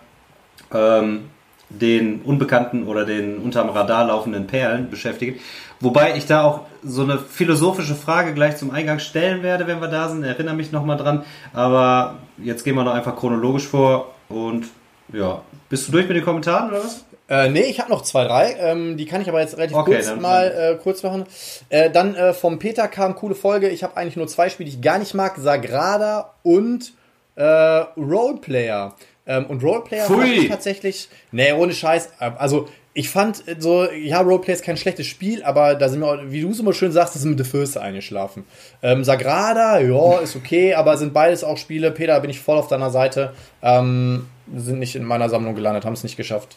ähm, 0.72 1.30
den 1.68 2.22
unbekannten 2.22 2.86
oder 2.86 3.04
den 3.04 3.38
unterm 3.38 3.70
Radar 3.70 4.06
laufenden 4.06 4.46
Perlen 4.46 4.88
beschäftigen. 4.90 5.40
Wobei 5.80 6.16
ich 6.16 6.26
da 6.26 6.42
auch 6.44 6.60
so 6.82 7.02
eine 7.02 7.18
philosophische 7.18 7.94
Frage 7.94 8.32
gleich 8.32 8.56
zum 8.56 8.70
Eingang 8.70 8.98
stellen 8.98 9.42
werde, 9.42 9.66
wenn 9.66 9.80
wir 9.80 9.88
da 9.88 10.08
sind. 10.08 10.22
Erinnere 10.22 10.54
mich 10.54 10.72
nochmal 10.72 10.96
dran. 10.96 11.24
Aber 11.52 12.16
jetzt 12.38 12.64
gehen 12.64 12.74
wir 12.76 12.84
noch 12.84 12.94
einfach 12.94 13.16
chronologisch 13.16 13.66
vor. 13.66 14.14
Und 14.28 14.66
ja, 15.12 15.42
bist 15.68 15.88
du 15.88 15.92
durch 15.92 16.08
mit 16.08 16.16
den 16.16 16.24
Kommentaren 16.24 16.70
oder 16.70 16.78
was? 16.78 17.04
Äh, 17.28 17.50
nee, 17.50 17.62
ich 17.62 17.80
habe 17.80 17.90
noch 17.90 18.02
zwei, 18.02 18.24
drei. 18.24 18.56
Ähm, 18.58 18.96
die 18.96 19.04
kann 19.04 19.20
ich 19.20 19.28
aber 19.28 19.40
jetzt 19.40 19.56
relativ 19.56 19.76
okay, 19.76 19.96
kurz 19.96 20.20
mal 20.20 20.46
äh, 20.46 20.82
kurz 20.82 21.02
machen. 21.02 21.26
Äh, 21.68 21.90
dann 21.90 22.14
äh, 22.14 22.32
vom 22.32 22.58
Peter 22.58 22.86
kam 22.88 23.16
coole 23.16 23.34
Folge. 23.34 23.68
Ich 23.68 23.82
habe 23.82 23.96
eigentlich 23.96 24.16
nur 24.16 24.28
zwei 24.28 24.48
Spiele, 24.48 24.70
die 24.70 24.76
ich 24.76 24.82
gar 24.82 24.98
nicht 24.98 25.14
mag. 25.14 25.36
Sagrada 25.36 26.34
und 26.42 26.92
äh, 27.34 27.44
Roleplayer. 27.44 28.94
Ähm, 29.26 29.46
und 29.46 29.62
Roleplayer 29.62 30.06
fand 30.06 30.28
ich 30.28 30.48
tatsächlich. 30.48 31.08
Nee, 31.32 31.52
ohne 31.52 31.72
Scheiß. 31.72 32.10
Äh, 32.20 32.30
also 32.38 32.68
ich 32.94 33.10
fand 33.10 33.44
so, 33.58 33.90
ja, 33.90 34.22
Roleplay 34.22 34.54
ist 34.54 34.64
kein 34.64 34.78
schlechtes 34.78 35.06
Spiel, 35.06 35.42
aber 35.42 35.74
da 35.74 35.90
sind 35.90 36.00
wir, 36.00 36.30
wie 36.30 36.40
du 36.40 36.50
es 36.50 36.60
immer 36.60 36.72
schön 36.72 36.92
sagst, 36.92 37.14
das 37.14 37.20
sind 37.20 37.32
mit 37.32 37.38
der 37.38 37.44
Fürste 37.44 37.82
eingeschlafen. 37.82 38.44
Ähm, 38.82 39.04
Sagrada, 39.04 39.80
ja, 39.80 40.18
ist 40.20 40.34
okay, 40.34 40.72
aber 40.72 40.96
sind 40.96 41.12
beides 41.12 41.44
auch 41.44 41.58
Spiele. 41.58 41.90
Peter, 41.90 42.18
bin 42.20 42.30
ich 42.30 42.40
voll 42.40 42.56
auf 42.56 42.68
deiner 42.68 42.90
Seite. 42.90 43.34
Ähm, 43.62 44.28
sind 44.54 44.78
nicht 44.78 44.96
in 44.96 45.04
meiner 45.04 45.28
Sammlung 45.28 45.54
gelandet, 45.54 45.84
haben 45.84 45.92
es 45.92 46.04
nicht 46.04 46.16
geschafft. 46.16 46.56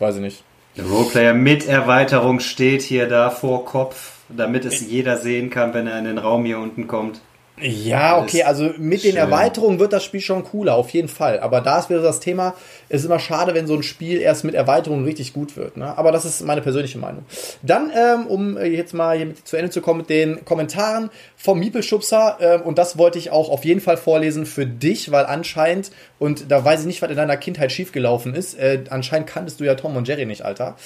Weiß 0.00 0.16
ich 0.16 0.20
nicht. 0.20 0.42
Der 0.76 0.86
Roleplayer 0.86 1.34
mit 1.34 1.68
Erweiterung 1.68 2.40
steht 2.40 2.82
hier 2.82 3.06
da 3.06 3.30
vor 3.30 3.64
Kopf, 3.64 4.14
damit 4.30 4.64
es 4.64 4.80
jeder 4.80 5.18
sehen 5.18 5.50
kann, 5.50 5.74
wenn 5.74 5.86
er 5.86 5.98
in 5.98 6.06
den 6.06 6.18
Raum 6.18 6.44
hier 6.44 6.58
unten 6.58 6.88
kommt. 6.88 7.20
Ja, 7.60 8.18
okay, 8.18 8.42
also 8.44 8.70
mit 8.78 9.04
den 9.04 9.16
Erweiterungen 9.16 9.78
wird 9.78 9.92
das 9.92 10.04
Spiel 10.04 10.20
schon 10.20 10.42
cooler, 10.42 10.74
auf 10.74 10.88
jeden 10.90 11.08
Fall. 11.08 11.38
Aber 11.40 11.60
da 11.60 11.78
ist 11.78 11.90
wieder 11.90 12.00
das 12.00 12.18
Thema, 12.18 12.54
es 12.88 13.02
ist 13.02 13.06
immer 13.06 13.18
schade, 13.18 13.54
wenn 13.54 13.66
so 13.66 13.74
ein 13.74 13.82
Spiel 13.82 14.20
erst 14.20 14.42
mit 14.44 14.54
Erweiterungen 14.54 15.04
richtig 15.04 15.34
gut 15.34 15.56
wird. 15.56 15.76
Ne? 15.76 15.96
Aber 15.96 16.12
das 16.12 16.24
ist 16.24 16.40
meine 16.40 16.62
persönliche 16.62 16.98
Meinung. 16.98 17.24
Dann, 17.62 17.92
ähm, 17.94 18.26
um 18.26 18.58
jetzt 18.58 18.94
mal 18.94 19.16
hier 19.16 19.26
mit 19.26 19.46
zu 19.46 19.56
Ende 19.56 19.70
zu 19.70 19.82
kommen 19.82 19.98
mit 19.98 20.08
den 20.08 20.44
Kommentaren 20.46 21.10
vom 21.36 21.58
Miepelschubser, 21.58 22.38
ähm, 22.40 22.62
und 22.62 22.78
das 22.78 22.96
wollte 22.96 23.18
ich 23.18 23.30
auch 23.30 23.50
auf 23.50 23.64
jeden 23.64 23.80
Fall 23.80 23.98
vorlesen 23.98 24.46
für 24.46 24.66
dich, 24.66 25.12
weil 25.12 25.26
anscheinend, 25.26 25.92
und 26.18 26.50
da 26.50 26.64
weiß 26.64 26.80
ich 26.80 26.86
nicht, 26.86 27.02
was 27.02 27.10
in 27.10 27.16
deiner 27.16 27.36
Kindheit 27.36 27.70
schiefgelaufen 27.70 28.34
ist, 28.34 28.58
äh, 28.58 28.82
anscheinend 28.88 29.28
kanntest 29.28 29.60
du 29.60 29.64
ja 29.64 29.74
Tom 29.74 29.94
und 29.96 30.08
Jerry 30.08 30.24
nicht, 30.24 30.42
Alter. 30.42 30.76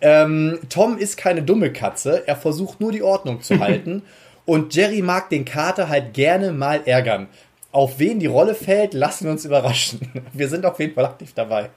Ähm, 0.00 0.58
Tom 0.70 0.96
ist 0.96 1.18
keine 1.18 1.42
dumme 1.42 1.70
Katze, 1.70 2.26
er 2.26 2.36
versucht 2.36 2.80
nur 2.80 2.92
die 2.92 3.02
Ordnung 3.02 3.42
zu 3.42 3.58
halten. 3.60 4.02
Und 4.46 4.74
Jerry 4.74 5.02
mag 5.02 5.30
den 5.30 5.44
Kater 5.44 5.88
halt 5.88 6.12
gerne 6.14 6.52
mal 6.52 6.82
ärgern. 6.84 7.28
Auf 7.72 7.98
wen 7.98 8.20
die 8.20 8.26
Rolle 8.26 8.54
fällt, 8.54 8.94
lassen 8.94 9.24
wir 9.24 9.32
uns 9.32 9.44
überraschen. 9.44 10.00
Wir 10.32 10.48
sind 10.48 10.64
auf 10.64 10.78
jeden 10.78 10.94
Fall 10.94 11.06
aktiv 11.06 11.32
dabei. 11.34 11.70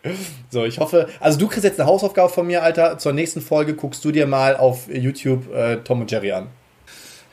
So, 0.51 0.63
ich 0.63 0.79
hoffe, 0.79 1.07
also 1.19 1.39
du 1.39 1.47
kriegst 1.47 1.63
jetzt 1.63 1.79
eine 1.79 1.89
Hausaufgabe 1.89 2.29
von 2.29 2.45
mir, 2.45 2.61
Alter. 2.61 2.99
Zur 2.99 3.13
nächsten 3.13 3.41
Folge 3.41 3.73
guckst 3.73 4.05
du 4.05 4.11
dir 4.11 4.27
mal 4.27 4.55
auf 4.55 4.87
YouTube 4.89 5.51
äh, 5.51 5.77
Tom 5.77 6.01
und 6.01 6.11
Jerry 6.11 6.33
an. 6.33 6.47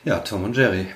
Ja, 0.04 0.20
Tom 0.20 0.44
und 0.44 0.56
Jerry. 0.56 0.86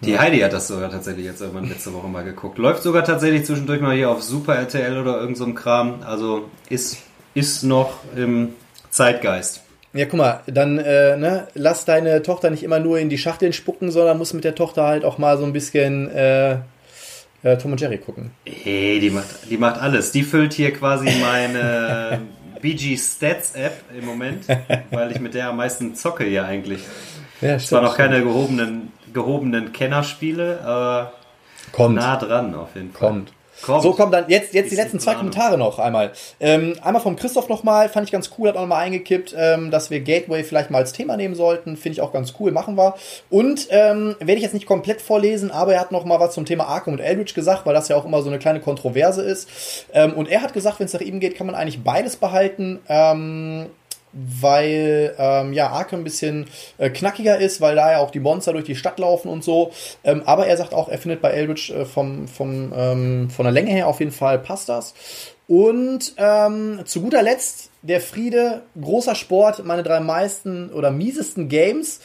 Die 0.00 0.12
ja. 0.12 0.20
Heidi 0.20 0.40
hat 0.40 0.52
das 0.52 0.68
sogar 0.68 0.90
tatsächlich 0.90 1.24
jetzt 1.24 1.40
irgendwann 1.40 1.68
letzte 1.68 1.92
Woche 1.94 2.08
mal 2.08 2.24
geguckt. 2.24 2.58
Läuft 2.58 2.82
sogar 2.82 3.04
tatsächlich 3.04 3.44
zwischendurch 3.44 3.80
mal 3.80 3.94
hier 3.94 4.10
auf 4.10 4.22
Super 4.22 4.56
RTL 4.56 4.98
oder 4.98 5.20
irgend 5.20 5.36
so 5.36 5.52
Kram. 5.54 6.02
Also 6.04 6.50
ist, 6.68 6.98
ist 7.34 7.62
noch 7.62 8.00
im 8.14 8.54
Zeitgeist. 8.90 9.62
Ja, 9.96 10.04
guck 10.04 10.18
mal, 10.18 10.40
dann 10.46 10.78
äh, 10.78 11.16
ne, 11.16 11.48
lass 11.54 11.86
deine 11.86 12.22
Tochter 12.22 12.50
nicht 12.50 12.62
immer 12.62 12.78
nur 12.78 12.98
in 12.98 13.08
die 13.08 13.16
Schachteln 13.16 13.54
spucken, 13.54 13.90
sondern 13.90 14.18
muss 14.18 14.34
mit 14.34 14.44
der 14.44 14.54
Tochter 14.54 14.84
halt 14.84 15.06
auch 15.06 15.16
mal 15.16 15.38
so 15.38 15.44
ein 15.44 15.54
bisschen 15.54 16.10
äh, 16.10 16.58
äh, 17.42 17.56
Tom 17.56 17.72
und 17.72 17.80
Jerry 17.80 17.96
gucken. 17.96 18.30
Hey, 18.44 19.00
die 19.00 19.08
macht, 19.08 19.26
die 19.48 19.56
macht 19.56 19.80
alles. 19.80 20.12
Die 20.12 20.22
füllt 20.22 20.52
hier 20.52 20.72
quasi 20.72 21.08
meine 21.20 22.20
BG 22.60 22.98
Stats 22.98 23.54
App 23.54 23.72
im 23.96 24.04
Moment, 24.04 24.44
weil 24.90 25.12
ich 25.12 25.20
mit 25.20 25.32
der 25.32 25.48
am 25.48 25.56
meisten 25.56 25.94
zocke 25.94 26.24
hier 26.24 26.44
eigentlich. 26.44 26.82
Ja, 27.40 27.58
stimmt, 27.58 27.68
Zwar 27.68 27.82
noch 27.82 27.96
keine 27.96 28.22
gehobenen, 28.22 28.92
gehobenen 29.14 29.72
Kennerspiele, 29.72 30.60
aber 30.62 31.12
Kommt. 31.72 31.96
nah 31.96 32.16
dran 32.16 32.54
auf 32.54 32.74
jeden 32.74 32.92
Fall. 32.92 33.08
Kommt. 33.08 33.32
Kommt. 33.62 33.82
So, 33.82 33.92
kommt 33.92 34.12
dann 34.12 34.26
jetzt, 34.28 34.54
jetzt 34.54 34.70
die 34.70 34.76
letzten 34.76 35.00
zwei 35.00 35.14
Kommentare 35.14 35.56
noch 35.56 35.78
einmal. 35.78 36.12
Ähm, 36.40 36.74
einmal 36.82 37.02
vom 37.02 37.16
Christoph 37.16 37.48
nochmal, 37.48 37.88
fand 37.88 38.06
ich 38.06 38.12
ganz 38.12 38.30
cool, 38.38 38.48
hat 38.48 38.56
auch 38.56 38.62
nochmal 38.62 38.84
eingekippt, 38.84 39.34
ähm, 39.36 39.70
dass 39.70 39.90
wir 39.90 40.00
Gateway 40.00 40.44
vielleicht 40.44 40.70
mal 40.70 40.78
als 40.78 40.92
Thema 40.92 41.16
nehmen 41.16 41.34
sollten. 41.34 41.76
Finde 41.76 41.94
ich 41.94 42.00
auch 42.00 42.12
ganz 42.12 42.34
cool, 42.38 42.52
machen 42.52 42.76
wir. 42.76 42.94
Und 43.30 43.68
ähm, 43.70 44.14
werde 44.18 44.34
ich 44.34 44.42
jetzt 44.42 44.54
nicht 44.54 44.66
komplett 44.66 45.00
vorlesen, 45.00 45.50
aber 45.50 45.74
er 45.74 45.80
hat 45.80 45.92
nochmal 45.92 46.20
was 46.20 46.34
zum 46.34 46.44
Thema 46.44 46.64
Arkham 46.66 46.94
und 46.94 47.00
Eldritch 47.00 47.34
gesagt, 47.34 47.66
weil 47.66 47.74
das 47.74 47.88
ja 47.88 47.96
auch 47.96 48.04
immer 48.04 48.22
so 48.22 48.28
eine 48.28 48.38
kleine 48.38 48.60
Kontroverse 48.60 49.22
ist. 49.22 49.48
Ähm, 49.92 50.12
und 50.12 50.28
er 50.28 50.42
hat 50.42 50.52
gesagt, 50.52 50.78
wenn 50.78 50.86
es 50.86 50.92
nach 50.92 51.00
ihm 51.00 51.20
geht, 51.20 51.36
kann 51.36 51.46
man 51.46 51.54
eigentlich 51.54 51.82
beides 51.82 52.16
behalten. 52.16 52.80
Weil 54.40 55.14
ähm, 55.18 55.52
ja 55.52 55.68
Arkham 55.68 56.00
ein 56.00 56.04
bisschen 56.04 56.46
äh, 56.78 56.88
knackiger 56.88 57.38
ist, 57.38 57.60
weil 57.60 57.76
da 57.76 57.92
ja 57.92 57.98
auch 57.98 58.10
die 58.10 58.20
Monster 58.20 58.52
durch 58.52 58.64
die 58.64 58.76
Stadt 58.76 58.98
laufen 58.98 59.28
und 59.28 59.44
so. 59.44 59.72
Ähm, 60.04 60.22
aber 60.24 60.46
er 60.46 60.56
sagt 60.56 60.72
auch, 60.72 60.88
er 60.88 60.98
findet 60.98 61.20
bei 61.20 61.30
Eldritch 61.30 61.70
äh, 61.70 61.84
vom, 61.84 62.26
vom, 62.26 62.72
ähm, 62.74 63.28
von 63.30 63.44
der 63.44 63.52
Länge 63.52 63.70
her 63.70 63.88
auf 63.88 64.00
jeden 64.00 64.12
Fall 64.12 64.38
passt 64.38 64.68
das. 64.68 64.94
Und 65.48 66.14
ähm, 66.16 66.80
zu 66.86 67.02
guter 67.02 67.22
Letzt 67.22 67.70
der 67.82 68.00
Friede, 68.00 68.62
großer 68.80 69.14
Sport, 69.14 69.64
meine 69.64 69.82
drei 69.82 70.00
meisten 70.00 70.72
oder 70.72 70.90
miesesten 70.90 71.48
Games. 71.48 72.00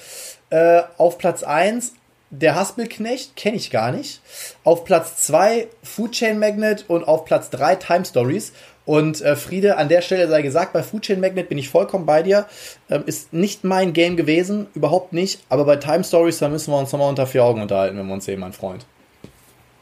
Äh, 0.50 0.82
auf 0.98 1.18
Platz 1.18 1.44
1 1.44 1.94
der 2.30 2.56
Haspelknecht, 2.56 3.36
kenne 3.36 3.58
ich 3.58 3.72
gar 3.72 3.92
nicht. 3.92 4.22
Auf 4.64 4.86
Platz 4.86 5.18
2 5.24 5.68
Food 5.84 6.14
Chain 6.14 6.40
Magnet 6.40 6.86
und 6.88 7.04
auf 7.04 7.26
Platz 7.26 7.50
3 7.50 7.76
Time 7.76 8.06
Stories. 8.06 8.54
Und 8.86 9.22
äh, 9.22 9.36
Friede, 9.36 9.78
an 9.78 9.90
der 9.90 10.02
Stelle 10.02 10.28
sei 10.28 10.42
gesagt, 10.42 10.74
bei 10.74 10.82
Food 10.82 11.04
Chain 11.04 11.20
Magnet 11.20 11.50
bin 11.50 11.58
ich 11.58 11.70
vollkommen 11.70 12.06
bei 12.06 12.24
dir. 12.24 12.48
Ähm, 12.90 13.04
ist 13.06 13.32
nicht 13.32 13.64
mein 13.64 13.94
Game 13.94 14.18
gewesen, 14.18 14.68
überhaupt 14.74 15.14
nicht. 15.14 15.42
Aber 15.50 15.66
bei 15.66 15.76
Time 15.76 16.04
Stories, 16.04 16.40
da 16.40 16.50
müssen 16.50 16.72
wir 16.72 16.80
uns 16.80 16.92
nochmal 16.92 17.10
unter 17.10 17.28
vier 17.28 17.44
Augen 17.44 17.62
unterhalten, 17.62 17.98
wenn 17.98 18.08
wir 18.08 18.14
uns 18.14 18.26
sehen, 18.26 18.40
mein 18.40 18.54
Freund. 18.54 18.86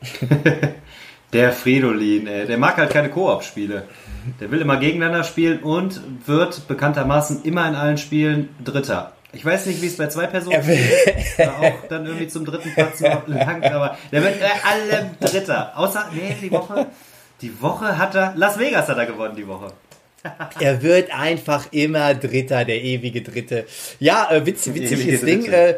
der 1.33 1.51
Fridolin, 1.51 2.27
ey. 2.27 2.45
Der 2.45 2.57
mag 2.57 2.77
halt 2.77 2.89
keine 2.89 3.09
Koop-Spiele. 3.09 3.83
Der 4.39 4.51
will 4.51 4.61
immer 4.61 4.77
gegeneinander 4.77 5.23
spielen 5.23 5.59
und 5.59 6.01
wird 6.25 6.67
bekanntermaßen 6.67 7.43
immer 7.43 7.67
in 7.67 7.75
allen 7.75 7.97
Spielen 7.97 8.49
Dritter. 8.63 9.13
Ich 9.31 9.45
weiß 9.45 9.67
nicht, 9.67 9.81
wie 9.81 9.87
es 9.87 9.97
bei 9.97 10.07
zwei 10.07 10.25
Personen 10.25 10.59
ist, 10.67 11.39
auch 11.39 11.87
dann 11.87 12.05
irgendwie 12.05 12.27
zum 12.27 12.45
dritten 12.45 12.73
Platz 12.73 12.99
langt, 12.99 13.63
aber 13.63 13.95
der 14.11 14.23
wird 14.23 14.39
bei 14.39 14.51
allem 14.67 15.11
Dritter. 15.19 15.71
Außer, 15.75 16.09
nee, 16.13 16.35
die 16.41 16.51
Woche 16.51 16.87
die 17.41 17.61
Woche 17.61 17.97
hat 17.97 18.15
er, 18.15 18.33
Las 18.35 18.59
Vegas 18.59 18.87
hat 18.87 18.97
er 18.97 19.05
gewonnen 19.05 19.35
die 19.35 19.47
Woche. 19.47 19.67
er 20.59 20.81
wird 20.81 21.17
einfach 21.17 21.67
immer 21.71 22.13
Dritter, 22.13 22.65
der 22.65 22.81
ewige 22.81 23.21
Dritte. 23.21 23.65
Ja, 23.99 24.27
äh, 24.29 24.45
witz, 24.45 24.67
witziges 24.67 25.21
Ding. 25.21 25.45
Äh, 25.45 25.75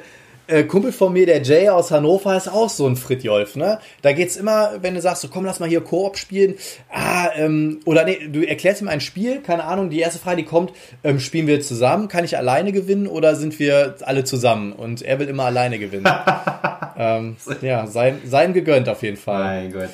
äh, 0.48 0.64
Kumpel 0.64 0.92
von 0.92 1.14
mir, 1.14 1.26
der 1.26 1.42
Jay 1.44 1.70
aus 1.70 1.92
Hannover, 1.92 2.36
ist 2.36 2.50
auch 2.50 2.70
so 2.70 2.88
ein 2.88 2.96
Fritjolf, 2.96 3.56
ne? 3.56 3.80
Da 4.02 4.12
geht's 4.12 4.36
immer, 4.36 4.72
wenn 4.82 4.96
du 4.96 5.02
sagst, 5.02 5.22
so 5.22 5.30
komm, 5.30 5.46
lass 5.46 5.60
mal 5.60 5.70
hier 5.70 5.82
Koop 5.82 6.18
spielen. 6.18 6.56
Ah, 6.90 7.30
ähm, 7.36 7.80
oder 7.86 8.04
nee, 8.04 8.28
du 8.28 8.46
erklärst 8.46 8.82
ihm 8.82 8.90
ein 8.90 9.00
Spiel, 9.00 9.42
keine 9.42 9.64
Ahnung, 9.64 9.90
die 9.90 10.00
erste 10.00 10.20
Frage, 10.20 10.38
die 10.38 10.46
kommt, 10.46 10.74
ähm, 11.04 11.20
spielen 11.20 11.48
wir 11.48 11.62
zusammen? 11.62 12.08
Kann 12.08 12.26
ich 12.26 12.38
alleine 12.38 12.72
gewinnen 12.72 13.08
oder 13.08 13.36
sind 13.36 13.60
wir 13.60 13.96
alle 14.02 14.24
zusammen? 14.24 14.74
Und 14.74 15.02
er 15.04 15.20
will 15.20 15.30
immer 15.30 15.46
alleine 15.46 15.80
gewinnen. 15.80 16.12
ähm, 16.98 17.38
ja, 17.62 17.88
sein, 17.88 18.20
sein 18.26 18.54
gegönnt 18.54 18.90
auf 18.90 19.04
jeden 19.04 19.18
Fall. 19.18 19.44
Mein 19.44 19.72
Gott. 19.72 19.90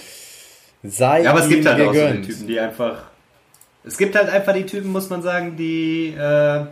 Sei 0.89 1.23
ja, 1.23 1.31
aber 1.31 1.41
es 1.41 1.49
gibt 1.49 1.65
halt 1.65 1.77
gegönnt. 1.77 1.97
auch 1.97 2.11
so 2.11 2.15
die 2.15 2.27
Typen, 2.27 2.47
die 2.47 2.59
einfach. 2.59 3.03
Es 3.83 3.97
gibt 3.97 4.15
halt 4.15 4.29
einfach 4.29 4.53
die 4.53 4.65
Typen, 4.65 4.91
muss 4.91 5.09
man 5.09 5.21
sagen, 5.21 5.55
die. 5.57 6.13
Äh, 6.17 6.65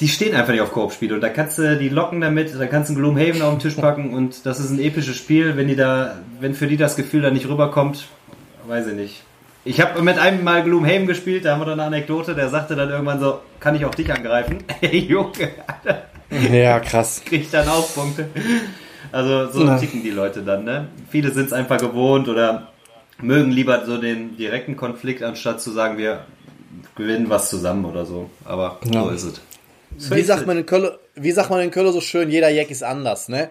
die 0.00 0.08
stehen 0.08 0.34
einfach 0.34 0.52
nicht 0.52 0.62
auf 0.62 0.72
Koop-Spiele 0.72 1.14
und 1.14 1.20
da 1.20 1.28
kannst 1.28 1.58
du 1.58 1.76
die 1.76 1.88
locken 1.88 2.20
damit, 2.20 2.58
da 2.58 2.66
kannst 2.66 2.88
du 2.88 2.94
einen 2.94 3.02
Gloomhaven 3.02 3.42
auf 3.42 3.54
den 3.54 3.60
Tisch 3.60 3.74
packen 3.74 4.14
und 4.14 4.44
das 4.46 4.58
ist 4.58 4.70
ein 4.70 4.80
episches 4.80 5.16
Spiel, 5.16 5.56
wenn 5.56 5.68
die 5.68 5.76
da, 5.76 6.16
wenn 6.40 6.54
für 6.54 6.66
die 6.66 6.76
das 6.76 6.96
Gefühl 6.96 7.22
da 7.22 7.30
nicht 7.30 7.48
rüberkommt, 7.48 8.06
weiß 8.66 8.88
ich 8.88 8.94
nicht. 8.94 9.22
Ich 9.66 9.80
habe 9.80 10.02
mit 10.02 10.18
einem 10.18 10.42
mal 10.42 10.62
Gloomhaven 10.62 11.06
gespielt, 11.06 11.44
da 11.44 11.52
haben 11.52 11.60
wir 11.60 11.66
dann 11.66 11.80
eine 11.80 11.96
Anekdote, 11.96 12.34
der 12.34 12.48
sagte 12.48 12.76
dann 12.76 12.90
irgendwann 12.90 13.20
so, 13.20 13.40
kann 13.60 13.74
ich 13.76 13.84
auch 13.84 13.94
dich 13.94 14.12
angreifen? 14.12 14.64
Ey, 14.80 14.98
Junge, 14.98 15.50
Alter. 15.66 16.02
Ja, 16.52 16.80
krass. 16.80 17.22
Kriegt 17.24 17.54
dann 17.54 17.68
auch 17.68 17.94
Punkte. 17.94 18.28
Also 19.14 19.48
so 19.52 19.62
Na. 19.62 19.78
ticken 19.78 20.02
die 20.02 20.10
Leute 20.10 20.42
dann, 20.42 20.64
ne? 20.64 20.88
Viele 21.08 21.30
sind 21.30 21.46
es 21.46 21.52
einfach 21.52 21.78
gewohnt 21.78 22.28
oder 22.28 22.72
mögen 23.22 23.52
lieber 23.52 23.86
so 23.86 23.96
den 23.96 24.36
direkten 24.36 24.76
Konflikt, 24.76 25.22
anstatt 25.22 25.60
zu 25.60 25.70
sagen, 25.70 25.98
wir 25.98 26.24
gewinnen 26.96 27.30
was 27.30 27.48
zusammen 27.48 27.84
oder 27.84 28.06
so. 28.06 28.28
Aber 28.44 28.80
ja. 28.92 29.04
so 29.04 29.10
ist 29.10 29.22
es. 29.22 29.40
So 29.98 30.16
wie, 30.16 30.22
sagt 30.22 30.48
man 30.48 30.58
in 30.58 30.66
Köln, 30.66 30.90
wie 31.14 31.30
sagt 31.30 31.48
man 31.48 31.60
in 31.60 31.70
Köln 31.70 31.92
so 31.92 32.00
schön, 32.00 32.28
jeder 32.28 32.48
Jack 32.48 32.72
ist 32.72 32.82
anders, 32.82 33.28
ne? 33.28 33.50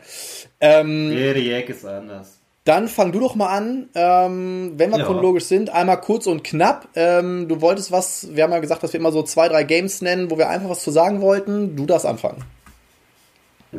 Ähm, 0.60 1.10
Jeder 1.12 1.40
Jack 1.40 1.70
ist 1.70 1.86
anders. 1.86 2.40
Dann 2.66 2.90
fang 2.90 3.14
du 3.14 3.22
doch 3.22 3.36
mal 3.36 3.48
an, 3.48 3.88
ähm, 3.96 4.74
wenn 4.76 4.92
wir 4.92 5.00
Ja. 5.00 5.06
chronologisch 5.06 5.46
sind, 5.46 5.70
einmal 5.70 6.02
kurz 6.02 6.28
und 6.28 6.44
knapp. 6.44 6.90
Ähm, 6.96 7.48
du 7.48 7.62
wolltest 7.62 7.94
was, 7.94 8.28
wir 8.34 8.44
haben 8.44 8.52
ja 8.52 8.60
gesagt, 8.60 8.84
dass 8.84 8.92
wir 8.92 9.00
immer 9.00 9.14
so 9.14 9.24
zwei, 9.24 9.48
drei 9.48 9.64
Games 9.64 10.02
nennen, 10.02 10.30
wo 10.30 10.38
wir 10.38 10.50
einfach 10.50 10.70
was 10.70 10.84
zu 10.84 10.92
sagen 10.92 11.22
wollten. 11.22 11.78
Du 11.78 11.86
darfst 11.86 12.06
anfangen. 12.06 12.44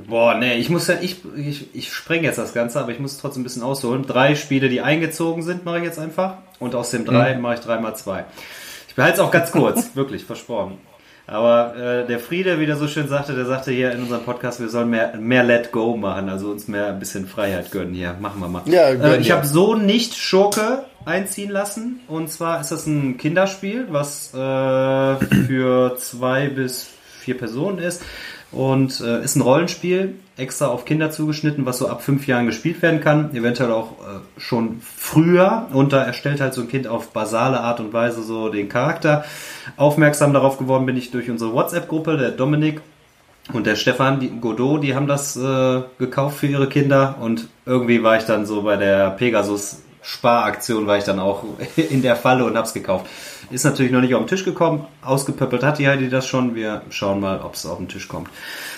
Boah, 0.07 0.35
nee, 0.35 0.55
ich 0.55 0.71
muss 0.71 0.89
ja, 0.89 0.97
ich, 1.01 1.19
ich, 1.37 1.75
ich 1.75 1.93
spreng 1.93 2.25
jetzt 2.25 2.39
das 2.39 2.53
Ganze, 2.53 2.81
aber 2.81 2.93
ich 2.93 2.99
muss 2.99 3.19
trotzdem 3.19 3.43
ein 3.43 3.45
bisschen 3.45 3.63
ausholen. 3.63 4.05
Drei 4.07 4.35
Spiele, 4.35 4.69
die 4.69 4.81
eingezogen 4.81 5.43
sind, 5.43 5.65
mache 5.65 5.79
ich 5.79 5.85
jetzt 5.85 5.99
einfach. 5.99 6.39
Und 6.59 6.75
aus 6.75 6.91
den 6.91 7.05
drei 7.05 7.37
mache 7.37 7.55
ich 7.55 7.61
dreimal 7.61 7.95
zwei. 7.97 8.25
Ich 8.89 8.95
behalte 8.95 9.15
es 9.15 9.21
auch 9.21 9.31
ganz 9.31 9.53
kurz, 9.53 9.91
wirklich, 9.95 10.25
versprochen. 10.25 10.79
Aber 11.27 11.75
äh, 11.77 12.07
der 12.07 12.19
Friede, 12.19 12.61
wie 12.61 12.67
der 12.67 12.77
so 12.77 12.87
schön 12.87 13.09
sagte, 13.09 13.35
der 13.35 13.47
sagte 13.47 13.71
hier 13.73 13.93
in 13.93 14.03
unserem 14.03 14.25
Podcast, 14.25 14.61
wir 14.61 14.69
sollen 14.69 14.91
mehr, 14.91 15.17
mehr 15.17 15.43
Let 15.43 15.73
Go 15.73 15.97
machen, 15.97 16.29
also 16.29 16.51
uns 16.51 16.69
mehr 16.69 16.89
ein 16.89 16.99
bisschen 16.99 17.27
Freiheit 17.27 17.71
gönnen 17.71 17.95
hier. 17.95 18.15
Machen 18.21 18.41
wir 18.41 18.49
mal. 18.49 18.63
Ja, 18.67 18.89
äh, 18.89 19.17
ich 19.19 19.31
habe 19.31 19.47
so 19.47 19.75
nicht 19.75 20.15
Schurke 20.15 20.85
einziehen 21.07 21.51
lassen. 21.51 22.01
Und 22.09 22.31
zwar 22.31 22.61
ist 22.61 22.73
das 22.73 22.87
ein 22.87 23.17
Kinderspiel, 23.17 23.87
was 23.91 24.35
äh, 24.35 24.37
für 24.37 25.97
zwei 25.97 26.49
bis 26.49 26.91
vier 27.21 27.39
Personen 27.39 27.79
ist. 27.79 28.03
Und 28.55 29.01
äh, 29.01 29.25
ist 29.25 29.37
ein 29.37 29.41
Rollenspiel, 29.41 30.15
extra 30.37 30.67
auf 30.67 30.85
Kinder 30.85 31.11
zugeschnitten, 31.11 31.67
was 31.67 31.79
so 31.79 31.89
ab 31.89 32.03
fünf 32.03 32.27
Jahren 32.27 32.47
gespielt 32.47 32.83
werden 32.83 33.01
kann, 33.01 33.35
eventuell 33.35 33.73
auch 33.73 33.93
äh, 33.93 34.41
schon 34.41 34.81
früher. 34.81 35.67
Und 35.73 35.93
da 35.93 36.03
erstellt 36.03 36.41
halt 36.41 36.55
so 36.55 36.63
ein 36.63 36.69
Kind 36.69 36.87
auf 36.87 37.11
basale 37.11 37.61
Art 37.61 37.81
und 37.81 37.93
Weise 37.93 38.23
so 38.23 38.49
den 38.49 38.69
Charakter. 38.69 39.25
Aufmerksam 39.77 40.33
darauf 40.33 40.59
geworden 40.59 40.87
bin 40.87 40.97
ich 40.97 41.11
durch 41.11 41.31
unsere 41.31 41.53
WhatsApp-Gruppe, 41.53 42.17
der 42.17 42.31
Dominik 42.31 42.81
und 43.53 43.67
der 43.67 43.77
Stefan 43.77 44.21
die 44.21 44.31
Godot, 44.41 44.83
die 44.83 44.95
haben 44.95 45.07
das 45.07 45.37
äh, 45.37 45.83
gekauft 45.99 46.39
für 46.39 46.47
ihre 46.47 46.69
Kinder. 46.69 47.17
Und 47.21 47.49
irgendwie 47.67 48.03
war 48.03 48.17
ich 48.17 48.25
dann 48.25 48.47
so 48.47 48.63
bei 48.63 48.77
der 48.77 49.11
Pegasus 49.11 49.83
Sparaktion 50.05 50.87
war 50.87 50.99
ich 50.99 51.05
dann 51.05 51.19
auch 51.19 51.45
in 51.77 52.03
der 52.03 52.15
Falle 52.15 52.45
und 52.45 52.57
hab's 52.57 52.75
gekauft. 52.75 53.07
Ist 53.51 53.65
natürlich 53.65 53.91
noch 53.91 54.03
nicht 54.03 54.15
auf 54.15 54.23
den 54.23 54.29
Tisch 54.29 54.45
gekommen. 54.45 54.87
Ausgepöppelt 55.03 55.63
hat 55.63 55.79
die 55.79 55.89
Heidi 55.89 56.09
das 56.09 56.27
schon. 56.27 56.55
Wir 56.55 56.83
schauen 56.91 57.21
mal, 57.21 57.41
ob 57.41 57.55
es 57.55 57.67
auf 57.67 57.79
den 57.79 57.89
Tisch 57.89 58.07
kommt. 58.09 58.29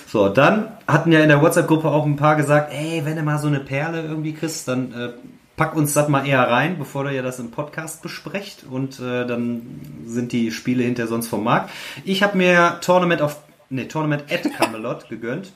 So, 0.06 0.28
dann 0.28 0.68
hatten 0.86 1.12
ja 1.12 1.20
in 1.20 1.28
der 1.28 1.42
WhatsApp-Gruppe 1.42 1.88
auch 1.88 2.06
ein 2.06 2.16
paar 2.16 2.36
gesagt, 2.36 2.72
ey, 2.72 3.04
wenn 3.04 3.16
du 3.16 3.22
mal 3.22 3.38
so 3.38 3.48
eine 3.48 3.60
Perle 3.60 4.02
irgendwie 4.02 4.34
kriegst, 4.34 4.68
dann 4.68 4.92
äh, 4.92 5.08
pack 5.56 5.74
uns 5.74 5.94
das 5.94 6.08
mal 6.08 6.26
eher 6.26 6.48
rein, 6.48 6.78
bevor 6.78 7.04
du 7.04 7.14
ja 7.14 7.22
das 7.22 7.40
im 7.40 7.50
Podcast 7.50 8.02
besprecht. 8.02 8.64
Und 8.70 9.00
äh, 9.00 9.26
dann 9.26 9.80
sind 10.04 10.32
die 10.32 10.52
Spiele 10.52 10.84
hinter 10.84 11.08
sonst 11.08 11.26
vom 11.28 11.42
Markt. 11.42 11.70
Ich 12.04 12.22
habe 12.22 12.36
mir 12.36 12.78
Tournament 12.82 13.20
of, 13.20 13.40
nee, 13.68 13.86
Tournament 13.86 14.24
at 14.30 14.42
Camelot 14.56 15.08
gegönnt. 15.08 15.52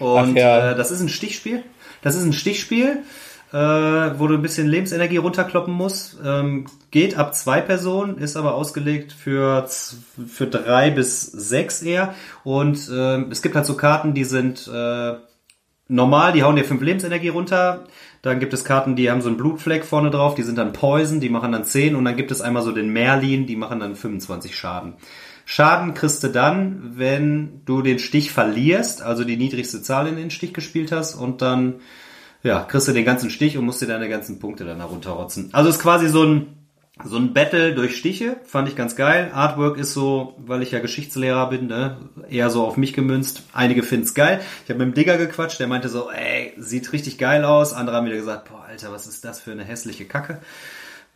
Und 0.00 0.36
ja. 0.36 0.72
äh, 0.72 0.76
das 0.76 0.90
ist 0.90 1.00
ein 1.00 1.08
Stichspiel. 1.08 1.62
Das 2.02 2.16
ist 2.16 2.24
ein 2.24 2.32
Stichspiel, 2.32 3.04
äh, 3.52 3.56
wo 3.56 4.26
du 4.28 4.34
ein 4.34 4.42
bisschen 4.42 4.68
Lebensenergie 4.68 5.16
runterkloppen 5.16 5.74
musst. 5.74 6.18
Ähm, 6.24 6.66
geht 6.90 7.16
ab 7.16 7.34
zwei 7.34 7.60
Personen, 7.60 8.18
ist 8.18 8.36
aber 8.36 8.54
ausgelegt 8.54 9.12
für, 9.12 9.66
für 9.68 10.46
drei 10.46 10.90
bis 10.90 11.22
sechs 11.22 11.82
eher. 11.82 12.14
Und 12.44 12.90
ähm, 12.92 13.28
es 13.30 13.42
gibt 13.42 13.56
halt 13.56 13.66
so 13.66 13.76
Karten, 13.76 14.14
die 14.14 14.24
sind 14.24 14.70
äh, 14.72 15.14
normal, 15.88 16.32
die 16.32 16.42
hauen 16.42 16.56
dir 16.56 16.64
fünf 16.64 16.80
Lebensenergie 16.80 17.28
runter. 17.28 17.84
Dann 18.22 18.38
gibt 18.38 18.52
es 18.52 18.64
Karten, 18.64 18.96
die 18.96 19.10
haben 19.10 19.22
so 19.22 19.28
einen 19.28 19.38
Blutfleck 19.38 19.84
vorne 19.84 20.10
drauf, 20.10 20.34
die 20.34 20.42
sind 20.42 20.58
dann 20.58 20.72
Poison, 20.72 21.20
die 21.20 21.30
machen 21.30 21.52
dann 21.52 21.64
10 21.64 21.96
und 21.96 22.04
dann 22.04 22.16
gibt 22.16 22.30
es 22.30 22.42
einmal 22.42 22.62
so 22.62 22.70
den 22.70 22.92
Merlin, 22.92 23.46
die 23.46 23.56
machen 23.56 23.80
dann 23.80 23.96
25 23.96 24.56
Schaden. 24.56 24.94
Schaden 25.46 25.94
kriegst 25.94 26.22
du 26.22 26.28
dann, 26.28 26.92
wenn 26.96 27.62
du 27.64 27.82
den 27.82 27.98
Stich 27.98 28.30
verlierst, 28.30 29.02
also 29.02 29.24
die 29.24 29.36
niedrigste 29.36 29.82
Zahl 29.82 30.06
in 30.06 30.16
den 30.16 30.30
Stich 30.30 30.54
gespielt 30.54 30.92
hast 30.92 31.14
und 31.14 31.42
dann 31.42 31.80
ja, 32.42 32.60
kriegst 32.62 32.88
du 32.88 32.92
den 32.92 33.04
ganzen 33.04 33.30
Stich 33.30 33.58
und 33.58 33.64
musst 33.64 33.82
dir 33.82 33.86
deine 33.86 34.08
ganzen 34.08 34.38
Punkte 34.38 34.64
dann 34.64 34.78
herunterrotzen. 34.78 35.50
Also 35.52 35.68
ist 35.68 35.80
quasi 35.80 36.08
so 36.08 36.24
ein 36.24 36.46
so 37.04 37.16
ein 37.16 37.32
Battle 37.32 37.74
durch 37.74 37.96
Stiche, 37.96 38.36
fand 38.44 38.68
ich 38.68 38.76
ganz 38.76 38.94
geil. 38.96 39.30
Artwork 39.32 39.78
ist 39.78 39.94
so, 39.94 40.34
weil 40.38 40.62
ich 40.62 40.72
ja 40.72 40.80
Geschichtslehrer 40.80 41.48
bin, 41.48 41.66
ne, 41.66 41.96
eher 42.28 42.50
so 42.50 42.64
auf 42.64 42.76
mich 42.76 42.92
gemünzt. 42.92 43.42
Einige 43.52 43.82
finden's 43.82 44.14
geil. 44.14 44.40
Ich 44.64 44.70
habe 44.70 44.84
mit 44.84 44.88
dem 44.88 44.94
Digger 44.94 45.16
gequatscht, 45.16 45.60
der 45.60 45.66
meinte 45.66 45.88
so, 45.88 46.10
ey, 46.10 46.52
sieht 46.58 46.92
richtig 46.92 47.18
geil 47.18 47.44
aus. 47.44 47.72
Andere 47.72 47.96
haben 47.96 48.06
wieder 48.06 48.16
gesagt, 48.16 48.48
boah, 48.50 48.64
Alter, 48.68 48.92
was 48.92 49.06
ist 49.06 49.24
das 49.24 49.40
für 49.40 49.52
eine 49.52 49.64
hässliche 49.64 50.04
Kacke. 50.04 50.40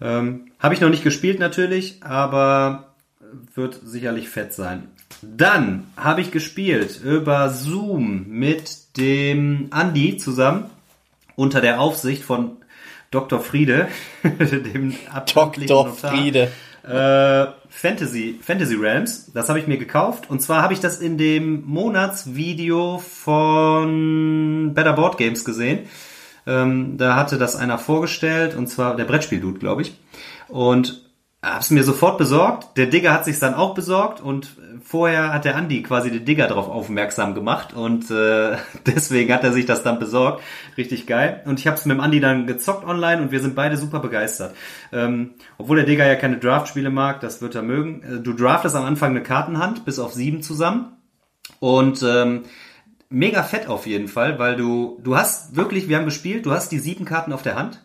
Ähm, 0.00 0.52
habe 0.58 0.74
ich 0.74 0.80
noch 0.80 0.90
nicht 0.90 1.04
gespielt 1.04 1.38
natürlich, 1.38 2.02
aber 2.02 2.94
wird 3.54 3.80
sicherlich 3.84 4.28
fett 4.28 4.54
sein. 4.54 4.88
Dann 5.22 5.86
habe 5.96 6.20
ich 6.20 6.30
gespielt 6.30 7.00
über 7.02 7.50
Zoom 7.50 8.26
mit 8.28 8.96
dem 8.96 9.68
Andi 9.70 10.16
zusammen 10.16 10.70
unter 11.36 11.60
der 11.60 11.80
Aufsicht 11.80 12.22
von 12.22 12.56
Dr. 13.10 13.40
Friede, 13.40 13.88
dem 14.22 14.94
Dr. 15.66 15.94
Friede. 15.94 16.50
Äh, 16.82 17.46
Fantasy, 17.70 18.38
Fantasy 18.42 18.74
Realms, 18.74 19.32
das 19.32 19.48
habe 19.48 19.58
ich 19.58 19.66
mir 19.66 19.78
gekauft. 19.78 20.28
Und 20.28 20.40
zwar 20.40 20.62
habe 20.62 20.74
ich 20.74 20.80
das 20.80 21.00
in 21.00 21.16
dem 21.16 21.64
Monatsvideo 21.64 22.98
von 22.98 24.72
Better 24.74 24.92
Board 24.92 25.16
Games 25.16 25.44
gesehen. 25.44 25.80
Ähm, 26.46 26.98
da 26.98 27.16
hatte 27.16 27.38
das 27.38 27.56
einer 27.56 27.78
vorgestellt, 27.78 28.54
und 28.54 28.66
zwar 28.66 28.96
der 28.96 29.04
Brettspiel-Dude, 29.04 29.58
glaube 29.58 29.82
ich. 29.82 29.96
Und 30.48 31.03
hab's 31.44 31.70
mir 31.70 31.84
sofort 31.84 32.18
besorgt. 32.18 32.76
Der 32.76 32.86
Digger 32.86 33.12
hat 33.12 33.24
sich's 33.24 33.38
dann 33.38 33.54
auch 33.54 33.74
besorgt 33.74 34.20
und 34.20 34.56
vorher 34.82 35.32
hat 35.32 35.44
der 35.44 35.56
Andi 35.56 35.82
quasi 35.82 36.10
den 36.10 36.24
Digger 36.24 36.46
darauf 36.46 36.68
aufmerksam 36.68 37.34
gemacht 37.34 37.74
und 37.74 38.10
äh, 38.10 38.56
deswegen 38.86 39.32
hat 39.32 39.44
er 39.44 39.52
sich 39.52 39.66
das 39.66 39.82
dann 39.82 39.98
besorgt. 39.98 40.42
Richtig 40.76 41.06
geil. 41.06 41.42
Und 41.44 41.60
ich 41.60 41.66
habe 41.66 41.76
es 41.76 41.84
mit 41.84 41.96
dem 41.96 42.00
Andi 42.00 42.20
dann 42.20 42.46
gezockt 42.46 42.86
online 42.86 43.22
und 43.22 43.32
wir 43.32 43.40
sind 43.40 43.54
beide 43.54 43.76
super 43.76 44.00
begeistert. 44.00 44.54
Ähm, 44.92 45.34
obwohl 45.58 45.76
der 45.76 45.86
Digger 45.86 46.06
ja 46.06 46.16
keine 46.16 46.38
Draft-Spiele 46.38 46.90
mag, 46.90 47.20
das 47.20 47.42
wird 47.42 47.54
er 47.54 47.62
mögen. 47.62 48.02
Äh, 48.02 48.20
Du 48.24 48.32
draftest 48.32 48.74
am 48.74 48.84
Anfang 48.84 49.10
eine 49.10 49.22
Kartenhand 49.22 49.84
bis 49.84 49.98
auf 49.98 50.12
sieben 50.14 50.42
zusammen 50.42 50.96
und 51.60 52.02
ähm, 52.02 52.44
mega 53.10 53.42
fett 53.42 53.68
auf 53.68 53.86
jeden 53.86 54.08
Fall, 54.08 54.38
weil 54.38 54.56
du 54.56 54.98
du 55.02 55.16
hast 55.16 55.56
wirklich, 55.56 55.88
wir 55.88 55.98
haben 55.98 56.04
gespielt, 56.06 56.46
du 56.46 56.52
hast 56.52 56.70
die 56.70 56.78
sieben 56.78 57.04
Karten 57.04 57.32
auf 57.32 57.42
der 57.42 57.56
Hand 57.56 57.83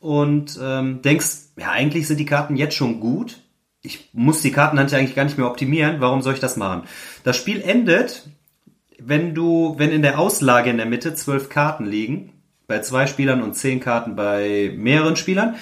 und 0.00 0.58
ähm, 0.62 1.02
denkst, 1.02 1.28
ja, 1.58 1.70
eigentlich 1.70 2.06
sind 2.06 2.20
die 2.20 2.26
Karten 2.26 2.56
jetzt 2.56 2.74
schon 2.74 3.00
gut. 3.00 3.40
Ich 3.82 4.10
muss 4.12 4.42
die 4.42 4.52
Kartenhand 4.52 4.90
ja 4.90 4.98
eigentlich 4.98 5.14
gar 5.14 5.24
nicht 5.24 5.38
mehr 5.38 5.46
optimieren. 5.46 6.00
Warum 6.00 6.22
soll 6.22 6.34
ich 6.34 6.40
das 6.40 6.56
machen? 6.56 6.82
Das 7.24 7.36
Spiel 7.36 7.60
endet, 7.62 8.28
wenn 8.98 9.34
du, 9.34 9.74
wenn 9.78 9.90
in 9.90 10.02
der 10.02 10.18
Auslage 10.18 10.70
in 10.70 10.76
der 10.76 10.86
Mitte 10.86 11.14
zwölf 11.14 11.48
Karten 11.48 11.86
liegen, 11.86 12.32
bei 12.66 12.80
zwei 12.80 13.06
Spielern 13.06 13.42
und 13.42 13.54
zehn 13.54 13.80
Karten 13.80 14.16
bei 14.16 14.72
mehreren 14.76 15.16
Spielern. 15.16 15.54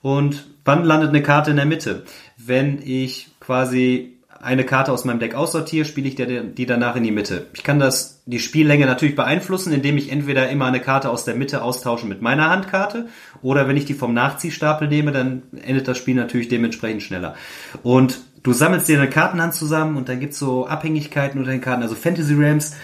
Und 0.00 0.46
wann 0.64 0.84
landet 0.84 1.10
eine 1.10 1.22
Karte 1.22 1.50
in 1.50 1.56
der 1.56 1.66
Mitte? 1.66 2.04
Wenn 2.36 2.80
ich 2.82 3.30
quasi 3.40 4.18
eine 4.42 4.64
Karte 4.64 4.92
aus 4.92 5.04
meinem 5.04 5.20
Deck 5.20 5.36
aussortiere, 5.36 5.84
spiele 5.84 6.08
ich 6.08 6.16
die, 6.16 6.42
die 6.52 6.66
danach 6.66 6.96
in 6.96 7.04
die 7.04 7.12
Mitte. 7.12 7.46
Ich 7.54 7.62
kann 7.62 7.78
das, 7.78 8.22
die 8.26 8.40
Spiellänge 8.40 8.86
natürlich 8.86 9.14
beeinflussen, 9.14 9.72
indem 9.72 9.96
ich 9.96 10.10
entweder 10.10 10.50
immer 10.50 10.66
eine 10.66 10.80
Karte 10.80 11.10
aus 11.10 11.24
der 11.24 11.36
Mitte 11.36 11.62
austausche 11.62 12.06
mit 12.06 12.22
meiner 12.22 12.50
Handkarte 12.50 13.06
oder 13.40 13.68
wenn 13.68 13.76
ich 13.76 13.84
die 13.84 13.94
vom 13.94 14.14
Nachziehstapel 14.14 14.88
nehme, 14.88 15.12
dann 15.12 15.42
endet 15.62 15.86
das 15.86 15.96
Spiel 15.96 16.16
natürlich 16.16 16.48
dementsprechend 16.48 17.04
schneller. 17.04 17.36
Und 17.84 18.20
du 18.42 18.52
sammelst 18.52 18.88
dir 18.88 18.98
eine 18.98 19.08
Kartenhand 19.08 19.54
zusammen 19.54 19.96
und 19.96 20.08
dann 20.08 20.18
gibt's 20.18 20.40
so 20.40 20.66
Abhängigkeiten 20.66 21.38
unter 21.38 21.52
den 21.52 21.60
Karten. 21.60 21.82
Also 21.82 21.94
Fantasy 21.94 22.34
Realms 22.34 22.74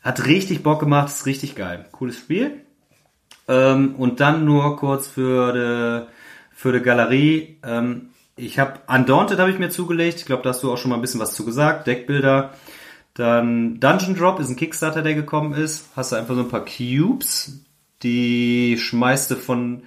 hat 0.00 0.24
richtig 0.26 0.62
Bock 0.62 0.78
gemacht, 0.78 1.08
ist 1.08 1.26
richtig 1.26 1.56
geil. 1.56 1.86
Cooles 1.90 2.16
Spiel. 2.16 2.62
Ähm, 3.48 3.96
und 3.96 4.20
dann 4.20 4.44
nur 4.44 4.76
kurz 4.76 5.08
für 5.08 5.52
die, 5.52 6.06
für 6.54 6.72
die 6.72 6.80
Galerie. 6.80 7.58
Ähm, 7.64 8.10
ich 8.38 8.58
habe 8.58 8.80
Undaunted 8.86 9.38
habe 9.38 9.50
ich 9.50 9.58
mir 9.58 9.70
zugelegt. 9.70 10.20
Ich 10.20 10.26
glaube, 10.26 10.42
da 10.42 10.50
hast 10.50 10.62
du 10.62 10.72
auch 10.72 10.78
schon 10.78 10.90
mal 10.90 10.96
ein 10.96 11.02
bisschen 11.02 11.20
was 11.20 11.34
zu 11.34 11.44
gesagt. 11.44 11.86
Deckbilder. 11.86 12.54
Dann 13.14 13.80
Dungeon 13.80 14.14
Drop 14.14 14.38
ist 14.38 14.48
ein 14.48 14.56
Kickstarter, 14.56 15.02
der 15.02 15.14
gekommen 15.14 15.52
ist. 15.52 15.86
Hast 15.96 16.12
du 16.12 16.16
einfach 16.16 16.34
so 16.34 16.42
ein 16.42 16.48
paar 16.48 16.64
Cubes, 16.64 17.60
die 18.02 18.78
schmeißt 18.78 19.32
du 19.32 19.34
von 19.34 19.82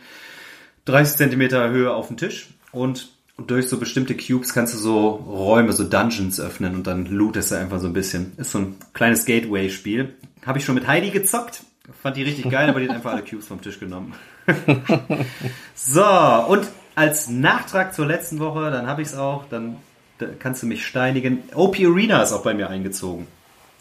30 0.86 1.18
Zentimeter 1.18 1.70
Höhe 1.70 1.94
auf 1.94 2.10
den 2.10 2.18
Tisch 2.18 2.50
und 2.72 3.10
durch 3.38 3.70
so 3.70 3.78
bestimmte 3.78 4.16
Cubes 4.16 4.54
kannst 4.54 4.74
du 4.74 4.78
so 4.78 5.10
Räume, 5.10 5.72
so 5.74 5.84
Dungeons 5.84 6.40
öffnen 6.40 6.76
und 6.76 6.86
dann 6.88 7.06
lootest 7.06 7.52
du 7.52 7.56
einfach 7.56 7.80
so 7.80 7.88
ein 7.88 7.94
bisschen. 7.94 8.34
Ist 8.38 8.52
so 8.52 8.60
ein 8.60 8.76
kleines 8.94 9.26
Gateway-Spiel. 9.26 10.14
Habe 10.46 10.60
ich 10.60 10.66
schon 10.66 10.76
mit 10.76 10.88
Heidi 10.88 11.10
gezockt. 11.10 11.64
Fand 12.02 12.18
die 12.18 12.24
richtig 12.24 12.50
geil, 12.50 12.70
aber 12.70 12.80
die 12.80 12.90
hat 12.90 12.96
einfach 12.96 13.14
alle 13.14 13.24
Cubes 13.30 13.48
vom 13.48 13.62
Tisch 13.62 13.80
genommen. 13.80 14.14
so, 15.76 16.04
und 16.50 16.68
als 16.96 17.30
Nachtrag 17.30 17.94
zur 17.94 18.06
letzten 18.06 18.40
Woche, 18.40 18.72
dann 18.72 18.88
habe 18.88 19.02
ich 19.02 19.10
es 19.10 19.16
auch, 19.16 19.46
dann 19.50 19.78
da 20.18 20.28
kannst 20.38 20.62
du 20.62 20.68
mich 20.68 20.86
steinigen. 20.86 21.44
OP 21.56 21.78
Arena 21.80 22.22
ist 22.22 22.32
auch 22.32 22.44
bei 22.44 22.54
mir 22.54 22.70
eingezogen. 22.70 23.28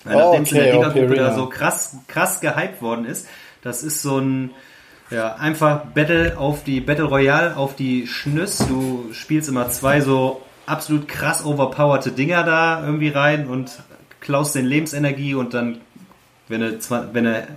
Weil 0.05 0.17
Oh, 0.17 0.19
nachdem 0.19 0.43
es 0.43 0.53
in 0.53 0.57
der 0.57 0.67
okay, 0.67 0.77
Liga-Gruppe 0.77 1.15
da 1.15 1.35
so 1.35 1.47
krass, 1.47 1.97
krass 2.09 2.41
gehypt 2.41 2.81
worden 2.81 3.05
ist, 3.05 3.29
das 3.63 3.83
ist 3.83 4.01
so 4.01 4.19
ein, 4.19 4.51
ja, 5.11 5.35
einfach 5.35 5.85
Battle 5.87 6.39
auf 6.39 6.65
die, 6.65 6.81
Battle 6.81 7.05
Royale 7.05 7.57
auf 7.57 7.77
die 7.77 8.07
Schnüss. 8.07 8.59
Du 8.59 9.11
spielst 9.13 9.49
immer 9.49 9.69
zwei 9.69 10.01
so 10.01 10.41
absolut 10.65 11.09
krass 11.09 11.45
overpowerte 11.45 12.13
Dinger 12.13 12.45
da 12.45 12.83
irgendwie 12.85 13.09
rein 13.09 13.47
und 13.47 13.83
klaust 14.21 14.55
den 14.55 14.65
Lebensenergie 14.65 15.35
und 15.35 15.53
dann, 15.53 15.79
wenn 16.49 16.61
du, 16.61 16.79
wenn 17.13 17.25
du 17.25 17.49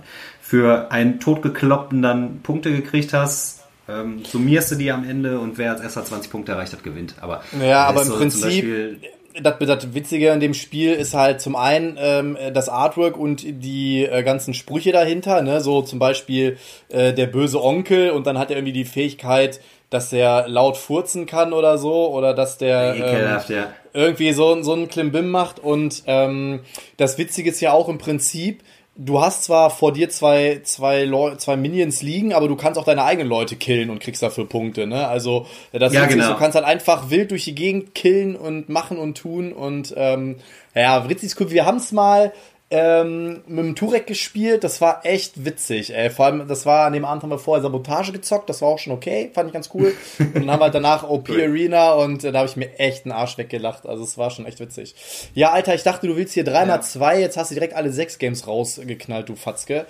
für 0.42 0.90
einen 0.90 1.20
totgekloppten 1.20 2.02
dann 2.02 2.40
Punkte 2.42 2.70
gekriegt 2.70 3.14
hast, 3.14 3.63
ähm, 3.88 4.24
summierst 4.24 4.72
du 4.72 4.74
die 4.76 4.90
am 4.90 5.08
Ende 5.08 5.38
und 5.38 5.58
wer 5.58 5.72
als 5.72 5.80
erster 5.80 6.04
20 6.04 6.30
Punkte 6.30 6.52
erreicht 6.52 6.72
hat, 6.72 6.82
gewinnt. 6.82 7.14
Aber 7.20 7.42
ja, 7.60 7.84
aber 7.84 8.02
im 8.02 8.08
so 8.08 8.16
Prinzip 8.16 9.00
das, 9.40 9.54
das 9.58 9.94
Witzige 9.94 10.32
an 10.32 10.40
dem 10.40 10.54
Spiel 10.54 10.92
ist 10.92 11.14
halt 11.14 11.40
zum 11.40 11.56
einen 11.56 11.96
ähm, 11.98 12.38
das 12.52 12.68
Artwork 12.68 13.16
und 13.16 13.42
die 13.44 14.04
äh, 14.04 14.22
ganzen 14.22 14.54
Sprüche 14.54 14.92
dahinter, 14.92 15.42
ne? 15.42 15.60
So 15.60 15.82
zum 15.82 15.98
Beispiel 15.98 16.56
äh, 16.88 17.12
der 17.12 17.26
böse 17.26 17.62
Onkel 17.62 18.10
und 18.10 18.26
dann 18.26 18.38
hat 18.38 18.50
er 18.50 18.56
irgendwie 18.56 18.72
die 18.72 18.84
Fähigkeit, 18.84 19.60
dass 19.90 20.12
er 20.12 20.48
laut 20.48 20.76
furzen 20.76 21.26
kann 21.26 21.52
oder 21.52 21.78
so 21.78 22.10
oder 22.12 22.34
dass 22.34 22.58
der 22.58 22.94
ähm, 22.94 23.54
ja. 23.54 23.72
irgendwie 23.92 24.32
so, 24.32 24.62
so 24.62 24.72
einen 24.72 24.88
Klimbim 24.88 25.30
macht 25.30 25.58
und 25.58 26.02
ähm, 26.06 26.60
das 26.96 27.18
Witzige 27.18 27.50
ist 27.50 27.60
ja 27.60 27.72
auch 27.72 27.88
im 27.88 27.98
Prinzip, 27.98 28.62
du 28.96 29.20
hast 29.20 29.44
zwar 29.44 29.70
vor 29.70 29.92
dir 29.92 30.08
zwei, 30.08 30.60
zwei, 30.62 31.04
Leu 31.04 31.34
zwei 31.36 31.56
Minions 31.56 32.02
liegen, 32.02 32.32
aber 32.32 32.48
du 32.48 32.56
kannst 32.56 32.78
auch 32.78 32.84
deine 32.84 33.04
eigenen 33.04 33.28
Leute 33.28 33.56
killen 33.56 33.90
und 33.90 34.00
kriegst 34.00 34.22
dafür 34.22 34.48
Punkte, 34.48 34.86
ne? 34.86 35.08
Also, 35.08 35.46
das 35.72 35.92
ja, 35.92 36.06
genau. 36.06 36.32
du 36.32 36.38
kannst 36.38 36.54
halt 36.54 36.64
einfach 36.64 37.10
wild 37.10 37.30
durch 37.30 37.44
die 37.44 37.54
Gegend 37.54 37.94
killen 37.94 38.36
und 38.36 38.68
machen 38.68 38.98
und 38.98 39.18
tun 39.18 39.52
und, 39.52 39.94
ähm, 39.96 40.36
ja, 40.74 40.98
richtig 40.98 41.38
cool. 41.40 41.50
Wir 41.50 41.66
haben 41.66 41.78
es 41.78 41.92
mal 41.92 42.32
ähm, 42.70 43.42
mit 43.46 43.64
dem 43.64 43.76
Turek 43.76 44.06
gespielt. 44.06 44.64
Das 44.64 44.80
war 44.80 45.04
echt 45.04 45.44
witzig, 45.44 45.94
ey. 45.94 46.10
Vor 46.10 46.26
allem, 46.26 46.48
das 46.48 46.66
war 46.66 46.86
an 46.86 46.92
dem 46.92 47.04
Abend 47.04 47.22
haben 47.22 47.30
wir 47.30 47.38
vorher 47.38 47.62
Sabotage 47.62 48.12
gezockt. 48.12 48.48
Das 48.48 48.62
war 48.62 48.68
auch 48.68 48.78
schon 48.78 48.92
okay. 48.92 49.30
Fand 49.34 49.48
ich 49.48 49.52
ganz 49.52 49.70
cool. 49.74 49.94
Und 50.18 50.34
dann 50.34 50.50
haben 50.50 50.60
wir 50.60 50.64
halt 50.64 50.74
danach 50.74 51.08
OP 51.08 51.30
Arena 51.30 51.92
und 51.92 52.24
äh, 52.24 52.32
da 52.32 52.38
habe 52.38 52.48
ich 52.48 52.56
mir 52.56 52.78
echt 52.78 53.04
einen 53.04 53.12
Arsch 53.12 53.38
weggelacht. 53.38 53.86
Also 53.86 54.02
es 54.02 54.16
war 54.18 54.30
schon 54.30 54.46
echt 54.46 54.60
witzig. 54.60 54.94
Ja, 55.34 55.52
Alter, 55.52 55.74
ich 55.74 55.82
dachte, 55.82 56.06
du 56.06 56.16
willst 56.16 56.34
hier 56.34 56.44
dreimal 56.44 56.78
ja. 56.78 56.82
zwei. 56.82 57.20
Jetzt 57.20 57.36
hast 57.36 57.50
du 57.50 57.54
direkt 57.54 57.74
alle 57.74 57.92
sechs 57.92 58.18
Games 58.18 58.46
rausgeknallt, 58.46 59.28
du 59.28 59.36
Fatzke. 59.36 59.86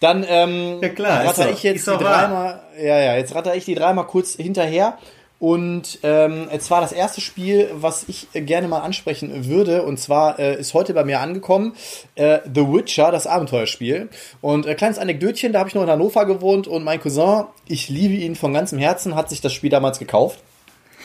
Dann, 0.00 0.24
ähm, 0.28 0.78
ja 0.80 0.88
klar, 0.88 1.24
ratter 1.24 1.50
ich 1.50 1.62
jetzt 1.62 1.86
die 1.86 1.90
dreimal, 1.90 2.62
ja, 2.78 2.98
ja, 2.98 3.16
jetzt 3.16 3.34
ratter 3.34 3.54
ich 3.54 3.64
die 3.64 3.74
dreimal 3.74 4.06
kurz 4.06 4.34
hinterher. 4.34 4.98
Und 5.42 5.98
ähm, 6.04 6.46
es 6.52 6.70
war 6.70 6.80
das 6.80 6.92
erste 6.92 7.20
Spiel, 7.20 7.68
was 7.74 8.08
ich 8.08 8.28
gerne 8.32 8.68
mal 8.68 8.78
ansprechen 8.78 9.48
würde. 9.48 9.82
Und 9.82 9.98
zwar 9.98 10.38
äh, 10.38 10.54
ist 10.56 10.72
heute 10.72 10.94
bei 10.94 11.02
mir 11.02 11.18
angekommen 11.18 11.74
äh, 12.14 12.38
The 12.44 12.60
Witcher, 12.60 13.10
das 13.10 13.26
Abenteuerspiel. 13.26 14.08
Und 14.40 14.66
äh, 14.66 14.76
kleines 14.76 15.00
Anekdötchen, 15.00 15.52
da 15.52 15.58
habe 15.58 15.68
ich 15.68 15.74
noch 15.74 15.82
in 15.82 15.90
Hannover 15.90 16.26
gewohnt 16.26 16.68
und 16.68 16.84
mein 16.84 17.00
Cousin, 17.00 17.46
ich 17.66 17.88
liebe 17.88 18.14
ihn 18.14 18.36
von 18.36 18.54
ganzem 18.54 18.78
Herzen, 18.78 19.16
hat 19.16 19.30
sich 19.30 19.40
das 19.40 19.52
Spiel 19.52 19.70
damals 19.70 19.98
gekauft. 19.98 20.38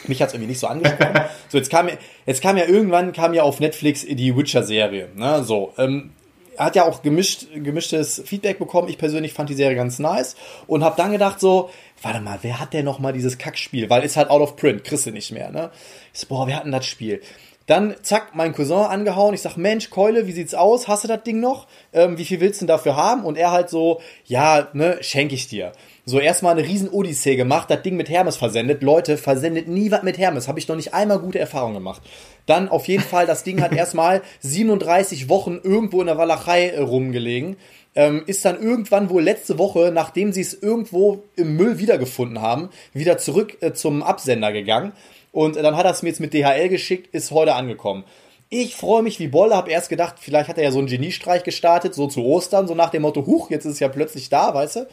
Mich 0.05 0.21
hat 0.21 0.27
es 0.27 0.35
irgendwie 0.35 0.51
nicht 0.51 0.59
so 0.59 0.67
angesprochen. 0.67 1.19
so, 1.49 1.57
jetzt 1.57 1.71
kam, 1.71 1.89
jetzt 2.27 2.43
kam 2.43 2.57
ja 2.57 2.65
irgendwann 2.65 3.13
kam 3.13 3.33
ja 3.33 3.41
auf 3.41 3.59
Netflix 3.59 4.05
die 4.07 4.37
Witcher-Serie. 4.37 5.09
Ne? 5.15 5.43
So, 5.45 5.73
ähm, 5.79 6.11
er 6.57 6.65
hat 6.65 6.75
ja 6.75 6.85
auch 6.85 7.01
gemischt, 7.03 7.47
gemischtes 7.53 8.21
Feedback 8.25 8.59
bekommen. 8.59 8.87
Ich 8.89 8.97
persönlich 8.97 9.33
fand 9.33 9.49
die 9.49 9.53
Serie 9.53 9.75
ganz 9.75 9.99
nice 9.99 10.35
und 10.65 10.83
habe 10.83 10.95
dann 10.97 11.11
gedacht 11.11 11.39
so, 11.39 11.69
warte 12.01 12.21
mal, 12.21 12.39
wer 12.41 12.59
hat 12.59 12.73
denn 12.73 12.85
noch 12.85 12.99
mal 12.99 13.13
dieses 13.13 13.37
Kackspiel? 13.37 13.89
Weil 13.89 14.03
ist 14.03 14.17
halt 14.17 14.29
out 14.29 14.41
of 14.41 14.55
print, 14.55 14.83
kriegst 14.83 15.05
du 15.05 15.11
nicht 15.11 15.31
mehr, 15.31 15.51
ne? 15.51 15.71
Ich 16.13 16.19
so, 16.21 16.27
boah, 16.27 16.47
wer 16.47 16.57
hat 16.57 16.65
denn 16.65 16.71
das 16.71 16.85
Spiel? 16.85 17.21
Dann, 17.67 17.95
zack, 18.01 18.33
mein 18.33 18.53
Cousin 18.53 18.77
angehauen. 18.77 19.33
Ich 19.33 19.41
sag, 19.41 19.57
Mensch, 19.57 19.89
Keule, 19.89 20.25
wie 20.25 20.31
sieht's 20.31 20.55
aus? 20.55 20.87
Hast 20.87 21.03
du 21.03 21.09
das 21.09 21.23
Ding 21.23 21.41
noch? 21.41 21.67
Ähm, 21.91 22.17
wie 22.17 22.23
viel 22.23 22.39
willst 22.39 22.61
du 22.61 22.65
denn 22.65 22.69
dafür 22.69 22.95
haben? 22.95 23.25
Und 23.25 23.37
er 23.37 23.51
halt 23.51 23.69
so, 23.69 23.99
ja, 24.23 24.69
ne, 24.71 24.97
schenke 25.01 25.35
ich 25.35 25.49
dir. 25.49 25.73
So 26.05 26.17
erstmal 26.17 26.57
eine 26.57 26.65
riesen 26.65 26.87
Odyssee 26.87 27.35
gemacht, 27.35 27.69
das 27.69 27.81
Ding 27.81 27.97
mit 27.97 28.07
Hermes 28.07 28.37
versendet. 28.37 28.83
Leute, 28.83 29.17
versendet 29.17 29.67
nie 29.67 29.91
was 29.91 30.03
mit 30.03 30.17
Hermes. 30.17 30.47
Habe 30.47 30.59
ich 30.59 30.67
noch 30.69 30.77
nicht 30.77 30.93
einmal 30.93 31.19
gute 31.19 31.39
Erfahrungen 31.39 31.73
gemacht. 31.73 32.01
Dann 32.45 32.69
auf 32.69 32.87
jeden 32.87 33.03
Fall, 33.03 33.25
das 33.25 33.43
Ding 33.43 33.61
hat 33.61 33.73
erstmal 33.75 34.21
37 34.39 35.27
Wochen 35.27 35.59
irgendwo 35.61 35.99
in 35.99 36.07
der 36.07 36.17
Walachei 36.17 36.69
äh, 36.69 36.79
rumgelegen. 36.79 37.57
Ähm, 37.97 38.21
ist 38.27 38.45
dann 38.45 38.61
irgendwann 38.61 39.09
wohl 39.09 39.23
letzte 39.23 39.57
Woche, 39.57 39.91
nachdem 39.91 40.31
sie 40.31 40.41
es 40.41 40.53
irgendwo 40.53 41.23
im 41.35 41.57
Müll 41.57 41.79
wiedergefunden 41.79 42.41
haben, 42.41 42.69
wieder 42.93 43.17
zurück 43.17 43.57
äh, 43.61 43.73
zum 43.73 44.03
Absender 44.03 44.53
gegangen. 44.53 44.91
Und 45.31 45.57
äh, 45.57 45.63
dann 45.63 45.75
hat 45.75 45.85
er 45.85 45.91
es 45.91 46.03
mir 46.03 46.09
jetzt 46.09 46.19
mit 46.19 46.31
DHL 46.31 46.69
geschickt, 46.69 47.13
ist 47.15 47.31
heute 47.31 47.55
angekommen. 47.55 48.03
Ich 48.49 48.75
freue 48.75 49.01
mich 49.01 49.19
wie 49.19 49.27
Bolle, 49.27 49.55
habe 49.55 49.71
erst 49.71 49.89
gedacht, 49.89 50.17
vielleicht 50.19 50.47
hat 50.47 50.59
er 50.59 50.65
ja 50.65 50.71
so 50.71 50.77
einen 50.77 50.87
Geniestreich 50.87 51.41
gestartet, 51.41 51.95
so 51.95 52.05
zu 52.05 52.23
Ostern, 52.23 52.67
so 52.67 52.75
nach 52.75 52.91
dem 52.91 53.01
Motto, 53.01 53.25
huch, 53.25 53.49
jetzt 53.49 53.65
ist 53.65 53.73
es 53.73 53.79
ja 53.79 53.89
plötzlich 53.89 54.29
da, 54.29 54.53
weißt 54.53 54.75
du? 54.75 54.87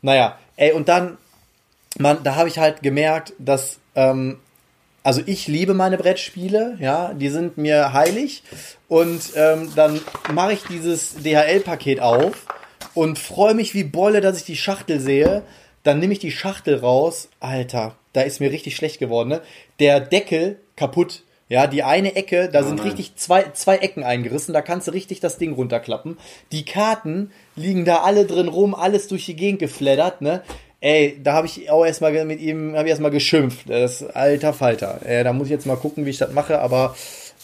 Naja, 0.00 0.38
ey, 0.56 0.72
und 0.72 0.88
dann, 0.88 1.18
man, 1.98 2.22
da 2.24 2.36
habe 2.36 2.48
ich 2.48 2.58
halt 2.58 2.82
gemerkt, 2.82 3.34
dass 3.38 3.80
ähm, 3.94 4.38
also 5.06 5.22
ich 5.24 5.46
liebe 5.46 5.72
meine 5.72 5.98
Brettspiele, 5.98 6.78
ja, 6.80 7.14
die 7.14 7.28
sind 7.28 7.56
mir 7.58 7.92
heilig. 7.92 8.42
Und 8.88 9.20
ähm, 9.36 9.70
dann 9.76 10.00
mache 10.32 10.54
ich 10.54 10.64
dieses 10.64 11.14
DHL-Paket 11.22 12.00
auf 12.00 12.44
und 12.92 13.16
freue 13.16 13.54
mich 13.54 13.72
wie 13.72 13.84
Bolle, 13.84 14.20
dass 14.20 14.38
ich 14.38 14.42
die 14.42 14.56
Schachtel 14.56 14.98
sehe. 14.98 15.44
Dann 15.84 16.00
nehme 16.00 16.12
ich 16.12 16.18
die 16.18 16.32
Schachtel 16.32 16.74
raus. 16.74 17.28
Alter, 17.38 17.94
da 18.14 18.22
ist 18.22 18.40
mir 18.40 18.50
richtig 18.50 18.74
schlecht 18.74 18.98
geworden. 18.98 19.28
Ne? 19.28 19.42
Der 19.78 20.00
Deckel 20.00 20.58
kaputt. 20.74 21.22
Ja, 21.48 21.68
die 21.68 21.84
eine 21.84 22.16
Ecke, 22.16 22.48
da 22.48 22.62
oh 22.62 22.66
sind 22.66 22.82
richtig 22.82 23.14
zwei, 23.14 23.44
zwei 23.52 23.76
Ecken 23.76 24.02
eingerissen, 24.02 24.52
da 24.52 24.62
kannst 24.62 24.88
du 24.88 24.90
richtig 24.90 25.20
das 25.20 25.38
Ding 25.38 25.52
runterklappen. 25.52 26.18
Die 26.50 26.64
Karten 26.64 27.30
liegen 27.54 27.84
da 27.84 27.98
alle 27.98 28.26
drin 28.26 28.48
rum, 28.48 28.74
alles 28.74 29.06
durch 29.06 29.26
die 29.26 29.36
Gegend 29.36 29.60
gefleddert, 29.60 30.22
ne? 30.22 30.42
Ey, 30.80 31.18
da 31.22 31.32
habe 31.32 31.46
ich 31.46 31.70
auch 31.70 31.84
erstmal 31.84 32.24
mit 32.24 32.40
ihm, 32.40 32.74
habe 32.74 32.84
ich 32.84 32.90
erstmal 32.90 33.10
geschimpft. 33.10 33.68
Das 33.68 34.02
ist 34.02 34.16
alter 34.16 34.52
Falter. 34.52 35.00
Äh, 35.04 35.24
da 35.24 35.32
muss 35.32 35.46
ich 35.46 35.52
jetzt 35.52 35.66
mal 35.66 35.76
gucken, 35.76 36.04
wie 36.04 36.10
ich 36.10 36.18
das 36.18 36.32
mache, 36.32 36.60
aber 36.60 36.94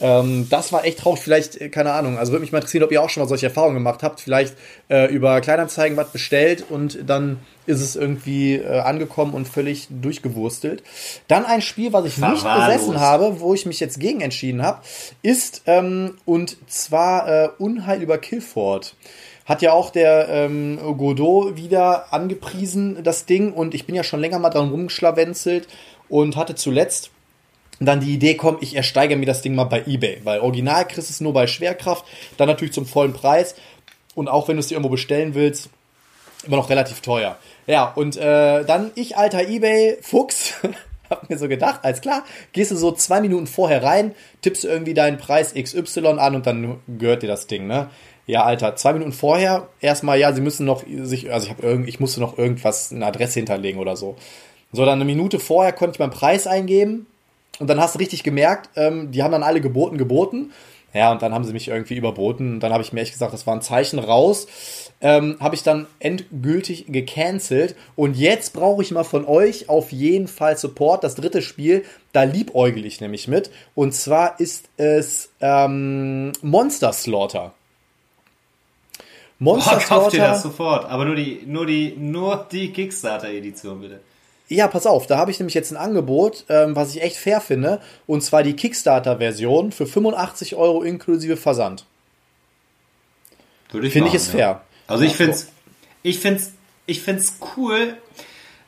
ähm, 0.01 0.49
das 0.51 0.73
war 0.73 0.85
echt 0.85 0.99
traurig. 0.99 1.21
Vielleicht, 1.21 1.61
äh, 1.61 1.69
keine 1.69 1.93
Ahnung, 1.93 2.19
also 2.19 2.33
würde 2.33 2.43
mich 2.43 2.53
mal 2.53 2.59
interessieren, 2.59 2.85
ob 2.85 2.93
ihr 2.93 3.03
auch 3.03 3.09
schon 3.09 3.23
mal 3.23 3.29
solche 3.29 3.47
Erfahrungen 3.47 3.75
gemacht 3.75 4.03
habt. 4.03 4.21
Vielleicht 4.21 4.55
äh, 4.89 5.13
über 5.13 5.41
Kleinanzeigen 5.41 5.97
was 5.97 6.11
bestellt 6.11 6.65
und 6.69 6.99
dann 7.07 7.39
ist 7.67 7.81
es 7.81 7.95
irgendwie 7.95 8.57
äh, 8.57 8.81
angekommen 8.81 9.33
und 9.33 9.47
völlig 9.47 9.87
durchgewurstelt. 9.91 10.83
Dann 11.29 11.45
ein 11.45 11.63
Spiel, 11.63 11.93
was 11.93 12.05
ich 12.07 12.19
nicht 12.19 12.45
besessen 12.45 12.99
habe, 12.99 13.41
wo 13.41 13.55
ich 13.55 13.67
mich 13.67 13.81
jetzt 13.81 14.01
gegen 14.01 14.21
entschieden 14.21 14.63
habe, 14.63 14.81
ist 15.23 15.63
ähm, 15.67 16.19
und 16.25 16.57
zwar 16.69 17.29
äh, 17.29 17.49
Unheil 17.59 18.03
über 18.03 18.19
Kilford. 18.19 18.95
Hat 19.45 19.63
ja 19.63 19.73
auch 19.73 19.91
der 19.91 20.29
ähm, 20.29 20.79
Godot 20.97 21.57
wieder 21.57 22.13
angepriesen, 22.13 23.03
das 23.03 23.27
Ding. 23.27 23.53
Und 23.53 23.75
ich 23.75 23.87
bin 23.87 23.95
ja 23.95 24.05
schon 24.05 24.21
länger 24.21 24.39
mal 24.39 24.51
dran 24.51 24.71
rumgeschlawenzelt 24.71 25.69
und 26.09 26.37
hatte 26.37 26.55
zuletzt 26.55 27.11
dann 27.81 28.01
die 28.01 28.15
Idee, 28.15 28.35
komm, 28.35 28.59
ich 28.61 28.77
ersteige 28.77 29.17
mir 29.17 29.27
das 29.27 29.43
Ding 29.43 29.55
mal 29.55 29.65
bei 29.65 29.83
eBay. 29.87 30.21
Weil 30.25 30.41
original 30.41 30.87
kriegst 30.87 31.09
du 31.09 31.13
es 31.13 31.21
nur 31.21 31.33
bei 31.33 31.47
Schwerkraft, 31.47 32.05
dann 32.37 32.49
natürlich 32.49 32.75
zum 32.75 32.87
vollen 32.87 33.13
Preis. 33.13 33.55
Und 34.15 34.29
auch 34.29 34.49
wenn 34.49 34.57
du 34.57 34.61
es 34.61 34.69
dir 34.69 34.75
irgendwo 34.75 34.91
bestellen 34.91 35.35
willst, 35.35 35.71
immer 36.47 36.57
noch 36.57 36.71
relativ 36.71 37.01
teuer. 37.01 37.37
Ja, 37.67 37.93
und 37.95 38.17
äh, 38.17 38.65
dann 38.65 38.91
ich, 38.95 39.17
alter 39.17 39.49
eBay-Fuchs, 39.49 40.55
hab 41.11 41.29
mir 41.31 41.39
so 41.39 41.49
gedacht, 41.49 41.81
alles 41.83 42.01
klar, 42.01 42.25
gehst 42.53 42.71
du 42.71 42.77
so 42.77 42.93
zwei 42.93 43.21
Minuten 43.21 43.47
vorher 43.47 43.83
rein, 43.83 44.15
tippst 44.41 44.65
irgendwie 44.65 44.95
deinen 44.95 45.19
Preis 45.19 45.55
XY 45.55 46.19
an 46.19 46.35
und 46.35 46.47
dann 46.47 46.81
gehört 46.99 47.23
dir 47.23 47.29
das 47.29 47.47
Ding, 47.47 47.67
ne? 47.67 47.91
Ja, 48.27 48.45
Alter, 48.45 48.77
zwei 48.77 48.93
Minuten 48.93 49.13
vorher 49.13 49.69
erstmal, 49.81 50.19
ja, 50.19 50.33
sie 50.33 50.41
müssen 50.41 50.65
noch 50.65 50.85
sich, 50.87 51.33
also 51.33 51.47
ich 51.47 51.53
habe 51.53 51.63
irgend, 51.63 51.89
ich 51.89 51.99
musste 51.99 52.21
noch 52.21 52.39
irgendwas, 52.39 52.93
eine 52.93 53.07
Adresse 53.07 53.41
hinterlegen 53.41 53.81
oder 53.81 53.97
so. 53.97 54.17
So, 54.73 54.85
dann 54.85 54.95
eine 54.95 55.05
Minute 55.05 55.39
vorher 55.39 55.73
konnte 55.73 55.97
ich 55.97 55.99
meinen 55.99 56.11
Preis 56.11 56.47
eingeben 56.47 57.07
und 57.59 57.69
dann 57.69 57.81
hast 57.81 57.95
du 57.95 57.99
richtig 57.99 58.23
gemerkt, 58.23 58.71
ähm, 58.77 59.11
die 59.11 59.23
haben 59.23 59.33
dann 59.33 59.43
alle 59.43 59.61
geboten, 59.61 59.99
geboten. 59.99 60.53
Ja, 60.95 61.11
und 61.11 61.23
dann 61.23 61.33
haben 61.33 61.45
sie 61.45 61.55
mich 61.55 61.69
irgendwie 61.69 61.97
überboten. 61.97 62.55
Und 62.55 62.61
dann 62.61 62.73
habe 62.73 62.83
ich 62.83 62.93
mir 62.93 63.01
echt 63.01 63.13
gesagt, 63.13 63.33
das 63.33 63.47
war 63.47 63.55
ein 63.55 63.63
Zeichen 63.63 63.99
raus. 63.99 64.47
Ähm, 65.01 65.37
habe 65.41 65.55
ich 65.55 65.63
dann 65.63 65.87
endgültig 66.01 66.87
gecancelt. 66.89 67.77
Und 67.97 68.17
jetzt 68.17 68.53
brauche 68.53 68.83
ich 68.83 68.91
mal 68.91 69.05
von 69.05 69.25
euch 69.25 69.71
auf 69.71 69.91
jeden 69.91 70.29
Fall 70.29 70.59
Support. 70.59 71.03
Das 71.03 71.15
dritte 71.15 71.41
Spiel, 71.41 71.85
da 72.13 72.25
liebäugel 72.25 72.85
ich 72.85 73.01
nämlich 73.01 73.27
mit. 73.27 73.51
Und 73.75 73.95
zwar 73.95 74.39
ist 74.39 74.69
es 74.77 75.31
ähm, 75.41 76.33
Monster 76.43 76.93
Slaughter. 76.93 77.55
Monster 79.43 79.77
Boah, 79.77 79.85
kauft 79.85 80.15
ihr 80.15 80.21
das 80.21 80.43
sofort, 80.43 80.85
aber 80.89 81.05
nur 81.05 81.17
die, 81.17 81.43
nur 81.47 81.67
die, 81.67 81.97
nur 81.99 82.47
die 82.53 82.73
Kickstarter-Edition 82.73 83.81
bitte. 83.81 84.01
Ja, 84.47 84.69
pass 84.69 84.87
auf, 84.87 85.09
da 85.09 85.19
habe 85.19 85.33
ich 85.33 85.41
nämlich 85.41 85.55
jetzt 85.55 85.73
ein 85.73 85.77
Angebot, 85.77 86.45
ähm, 86.49 86.77
was 86.77 86.95
ich 86.95 87.03
echt 87.03 87.17
fair 87.17 87.41
finde, 87.41 87.81
und 88.07 88.23
zwar 88.23 88.45
die 88.45 88.55
Kickstarter-Version 88.55 89.73
für 89.73 89.87
85 89.87 90.55
Euro 90.55 90.83
inklusive 90.83 91.37
Versand. 91.37 91.87
Würde 93.73 93.89
ich 93.89 93.93
Finde 93.93 94.11
ich 94.11 94.15
es 94.15 94.29
ja. 94.29 94.33
fair. 94.33 94.61
Also 94.87 95.03
ich 95.03 95.17
finde 95.17 95.33
es 95.33 95.49
ich 96.05 96.21
find's, 96.21 96.53
ich 96.87 97.03
find's 97.03 97.39
cool, 97.57 97.97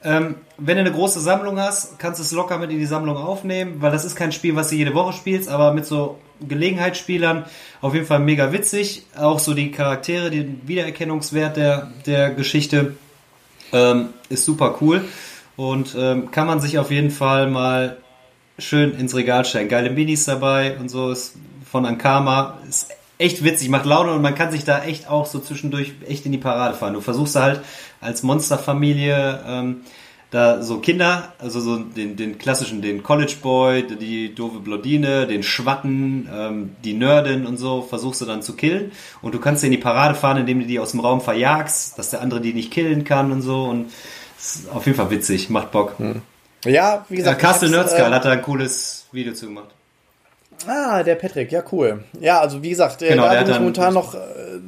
ähm, 0.02 0.37
wenn 0.58 0.76
du 0.76 0.80
eine 0.80 0.92
große 0.92 1.20
Sammlung 1.20 1.60
hast, 1.60 2.00
kannst 2.00 2.18
du 2.18 2.24
es 2.24 2.32
locker 2.32 2.58
mit 2.58 2.72
in 2.72 2.78
die 2.80 2.87
Sammlung 2.87 3.16
aufnehmen, 3.16 3.80
weil 3.80 3.92
das 3.92 4.04
ist 4.04 4.16
kein 4.16 4.32
Spiel, 4.32 4.56
was 4.56 4.70
du 4.70 4.74
jede 4.74 4.94
Woche 4.94 5.12
spielst, 5.12 5.48
aber 5.48 5.72
mit 5.72 5.87
so 5.87 6.18
Gelegenheitsspielern 6.40 7.44
auf 7.81 7.94
jeden 7.94 8.07
Fall 8.07 8.20
mega 8.20 8.53
witzig. 8.53 9.05
Auch 9.16 9.38
so 9.38 9.55
die 9.55 9.70
Charaktere, 9.70 10.31
den 10.31 10.61
Wiedererkennungswert 10.66 11.57
der, 11.57 11.92
der 12.07 12.31
Geschichte 12.31 12.97
ähm, 13.73 14.11
ist 14.29 14.44
super 14.44 14.77
cool 14.81 15.05
und 15.57 15.94
ähm, 15.99 16.31
kann 16.31 16.47
man 16.47 16.61
sich 16.61 16.79
auf 16.79 16.90
jeden 16.90 17.11
Fall 17.11 17.49
mal 17.49 17.99
schön 18.59 18.92
ins 18.99 19.14
Regal 19.14 19.44
stellen. 19.44 19.68
Geile 19.68 19.90
Minis 19.90 20.25
dabei 20.25 20.77
und 20.79 20.88
so 20.88 21.11
ist 21.11 21.37
von 21.70 21.87
Ankama 21.87 22.59
ist 22.68 22.88
echt 23.18 23.42
witzig, 23.44 23.68
macht 23.68 23.87
Laune 23.87 24.12
und 24.12 24.23
man 24.23 24.35
kann 24.35 24.51
sich 24.51 24.64
da 24.64 24.85
echt 24.85 25.09
auch 25.09 25.27
so 25.27 25.38
zwischendurch 25.38 25.92
echt 26.07 26.27
in 26.27 26.33
die 26.33 26.38
Parade 26.38 26.75
fahren. 26.75 26.94
Du 26.94 27.01
versuchst 27.01 27.37
halt 27.37 27.61
als 28.01 28.23
Monsterfamilie 28.23 29.40
ähm, 29.47 29.81
da 30.35 30.62
so 30.62 30.79
Kinder, 30.79 31.33
also 31.38 31.61
so 31.61 31.79
den, 31.79 32.16
den 32.16 32.38
klassischen, 32.38 32.83
den 32.83 33.05
College 33.05 33.37
Boy, 33.40 33.87
die 33.87 34.35
doofe 34.35 34.59
Blondine, 34.59 35.29
den 35.29 35.44
Schwatten, 35.44 36.29
ähm, 36.35 36.77
die 36.83 36.92
Nerdin 36.92 37.47
und 37.47 37.57
so, 37.57 37.83
versuchst 37.83 38.20
du 38.20 38.25
dann 38.25 38.42
zu 38.42 38.57
killen. 38.57 38.90
Und 39.23 39.33
du 39.33 39.38
kannst 39.38 39.62
in 39.62 39.70
die 39.70 39.79
Parade 39.79 40.16
fahren, 40.16 40.38
indem 40.38 40.59
du 40.59 40.66
die 40.66 40.81
aus 40.81 40.90
dem 40.90 40.99
Raum 40.99 41.20
verjagst, 41.20 41.97
dass 42.01 42.11
der 42.11 42.20
andere 42.20 42.40
die 42.40 42.53
nicht 42.53 42.73
killen 42.73 43.05
kann 43.05 43.31
und 43.31 43.42
so. 43.42 43.62
Und 43.62 43.92
ist 44.37 44.68
auf 44.70 44.87
jeden 44.87 44.99
Fall 44.99 45.11
witzig, 45.11 45.51
macht 45.51 45.70
Bock. 45.70 46.01
Hm. 46.01 46.23
Ja, 46.64 47.07
wie 47.09 47.16
gesagt. 47.16 47.40
Ja, 47.40 47.49
Castle 47.49 47.70
Nerdskull 47.70 48.01
äh, 48.01 48.11
hat 48.11 48.25
da 48.25 48.33
ein 48.33 48.42
cooles 48.42 49.07
Video 49.12 49.35
zu 49.35 49.47
gemacht. 49.47 49.68
Ah, 50.67 51.03
der 51.03 51.14
Patrick, 51.14 51.53
ja 51.53 51.62
cool. 51.73 52.05
Ja, 52.21 52.40
also 52.40 52.62
wie 52.62 52.71
gesagt, 52.71 52.99
genau, 52.99 53.25
da 53.25 53.43
bin 53.43 53.53
ich 53.53 53.59
momentan 53.59 53.95
noch, 53.95 54.14
äh, 54.14 54.19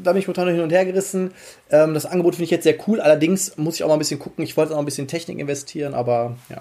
da 0.03 0.13
bin 0.13 0.21
ich 0.21 0.27
momentan 0.27 0.47
noch 0.47 0.53
hin 0.53 0.63
und 0.63 0.71
her 0.71 0.85
gerissen. 0.85 1.33
Ähm, 1.71 1.95
das 1.95 2.07
Angebot 2.07 2.35
finde 2.35 2.45
ich 2.45 2.51
jetzt 2.51 2.65
sehr 2.65 2.77
cool. 2.87 3.01
Allerdings 3.01 3.57
muss 3.57 3.77
ich 3.77 3.85
auch 3.85 3.89
mal 3.89 3.95
ein 3.95 3.99
bisschen 3.99 4.19
gucken. 4.19 4.45
Ich 4.45 4.57
wollte 4.57 4.75
auch 4.75 4.79
ein 4.79 4.85
bisschen 4.85 5.09
Technik 5.09 5.39
investieren, 5.39 5.95
aber 5.95 6.37
ja. 6.49 6.61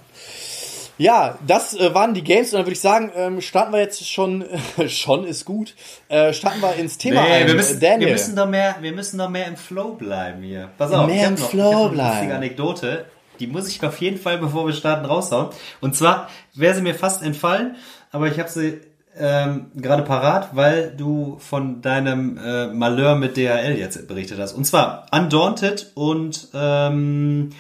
Ja, 0.98 1.38
das 1.46 1.76
äh, 1.76 1.94
waren 1.94 2.14
die 2.14 2.24
Games 2.24 2.54
und 2.54 2.60
dann 2.60 2.66
würde 2.66 2.74
ich 2.74 2.80
sagen, 2.80 3.12
ähm, 3.16 3.42
starten 3.42 3.74
wir 3.74 3.80
jetzt 3.80 4.10
schon, 4.10 4.46
schon 4.88 5.26
ist 5.26 5.44
gut, 5.44 5.76
äh, 6.08 6.32
starten 6.32 6.62
wir 6.62 6.76
ins 6.76 6.98
Thema 6.98 7.24
nee, 7.24 7.34
ein. 7.34 7.48
Wir 7.48 7.56
müssen, 7.56 7.80
Daniel. 7.80 8.08
wir 8.08 8.14
müssen 8.14 8.36
doch 8.36 8.48
mehr, 8.48 8.76
wir 8.80 8.94
müssen 8.94 9.18
doch 9.18 9.30
mehr 9.30 9.48
im 9.48 9.58
Flow 9.58 9.94
bleiben 9.94 10.42
hier. 10.42 10.70
Pass 10.78 10.94
auf, 10.94 11.08
mehr 11.08 11.28
im 11.28 11.36
noch, 11.36 11.50
Flow 11.50 11.70
ich 11.70 11.76
noch 11.76 11.92
bleiben. 11.92 12.28
Eine 12.28 12.36
Anekdote, 12.36 13.06
die 13.40 13.48
muss 13.48 13.68
ich 13.68 13.84
auf 13.84 14.00
jeden 14.00 14.18
Fall, 14.18 14.38
bevor 14.38 14.66
wir 14.68 14.74
starten, 14.74 15.06
raushauen. 15.06 15.50
Und 15.82 15.98
zwar 15.98 16.30
wäre 16.54 16.74
sie 16.74 16.82
mir 16.82 16.96
fast 16.96 17.22
entfallen, 17.22 17.76
aber 18.12 18.28
ich 18.28 18.40
habe 18.40 18.50
sie 18.50 18.80
ähm, 19.18 19.72
gerade 19.76 20.04
parat, 20.04 20.56
weil 20.56 20.92
du 20.96 21.38
von 21.40 21.82
deinem 21.82 22.38
äh, 22.38 22.68
Malheur 22.68 23.16
mit 23.16 23.38
DHL 23.38 23.78
jetzt 23.78 24.08
berichtet 24.08 24.40
hast. 24.40 24.54
Und 24.54 24.66
zwar 24.66 25.06
Undaunted 25.12 25.92
und 25.96 26.50
ähm, 26.54 27.52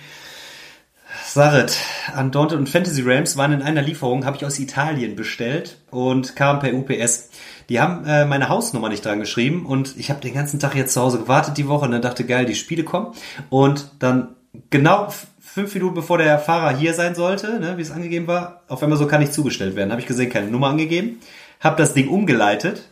Saret, 1.24 1.78
Undaunted 2.18 2.58
und 2.58 2.70
Fantasy 2.70 3.02
Realms 3.02 3.38
waren 3.38 3.54
in 3.54 3.62
einer 3.62 3.82
Lieferung, 3.82 4.26
habe 4.26 4.38
ich 4.38 4.46
aus 4.46 4.60
Italien 4.60 5.16
bestellt 5.16 5.78
und 5.92 6.36
kam 6.36 6.60
per 6.60 6.74
UPS. 6.74 7.30
Die 7.70 7.80
haben 7.80 8.06
äh, 8.06 8.26
meine 8.26 8.50
Hausnummer 8.50 8.90
nicht 8.90 9.06
dran 9.06 9.20
geschrieben 9.20 9.66
und 9.66 9.98
ich 9.98 10.10
habe 10.10 10.22
den 10.22 10.34
ganzen 10.34 10.60
Tag 10.60 10.76
jetzt 10.76 10.94
zu 10.94 11.02
Hause 11.02 11.20
gewartet 11.20 11.58
die 11.58 11.68
Woche 11.68 11.86
und 11.86 11.92
dann 11.92 12.02
dachte, 12.02 12.26
geil, 12.26 12.46
die 12.46 12.56
Spiele 12.56 12.84
kommen. 12.84 13.14
Und 13.50 13.92
dann 14.00 14.36
genau 14.70 15.08
fünf 15.40 15.74
Minuten 15.74 15.96
bevor 15.96 16.18
der 16.18 16.38
Fahrer 16.38 16.76
hier 16.78 16.94
sein 16.94 17.16
sollte, 17.16 17.60
ne, 17.60 17.78
wie 17.78 17.82
es 17.82 17.92
angegeben 17.92 18.28
war, 18.28 18.64
auf 18.68 18.84
einmal 18.84 18.98
so 18.98 19.08
kann 19.08 19.22
nicht 19.22 19.34
zugestellt 19.34 19.76
werden. 19.78 19.92
Habe 19.92 20.02
ich 20.02 20.08
gesehen, 20.08 20.30
keine 20.30 20.52
Nummer 20.52 20.68
angegeben 20.68 21.22
habe 21.60 21.78
das 21.78 21.94
Ding 21.94 22.10
umgeleitet 22.10 22.90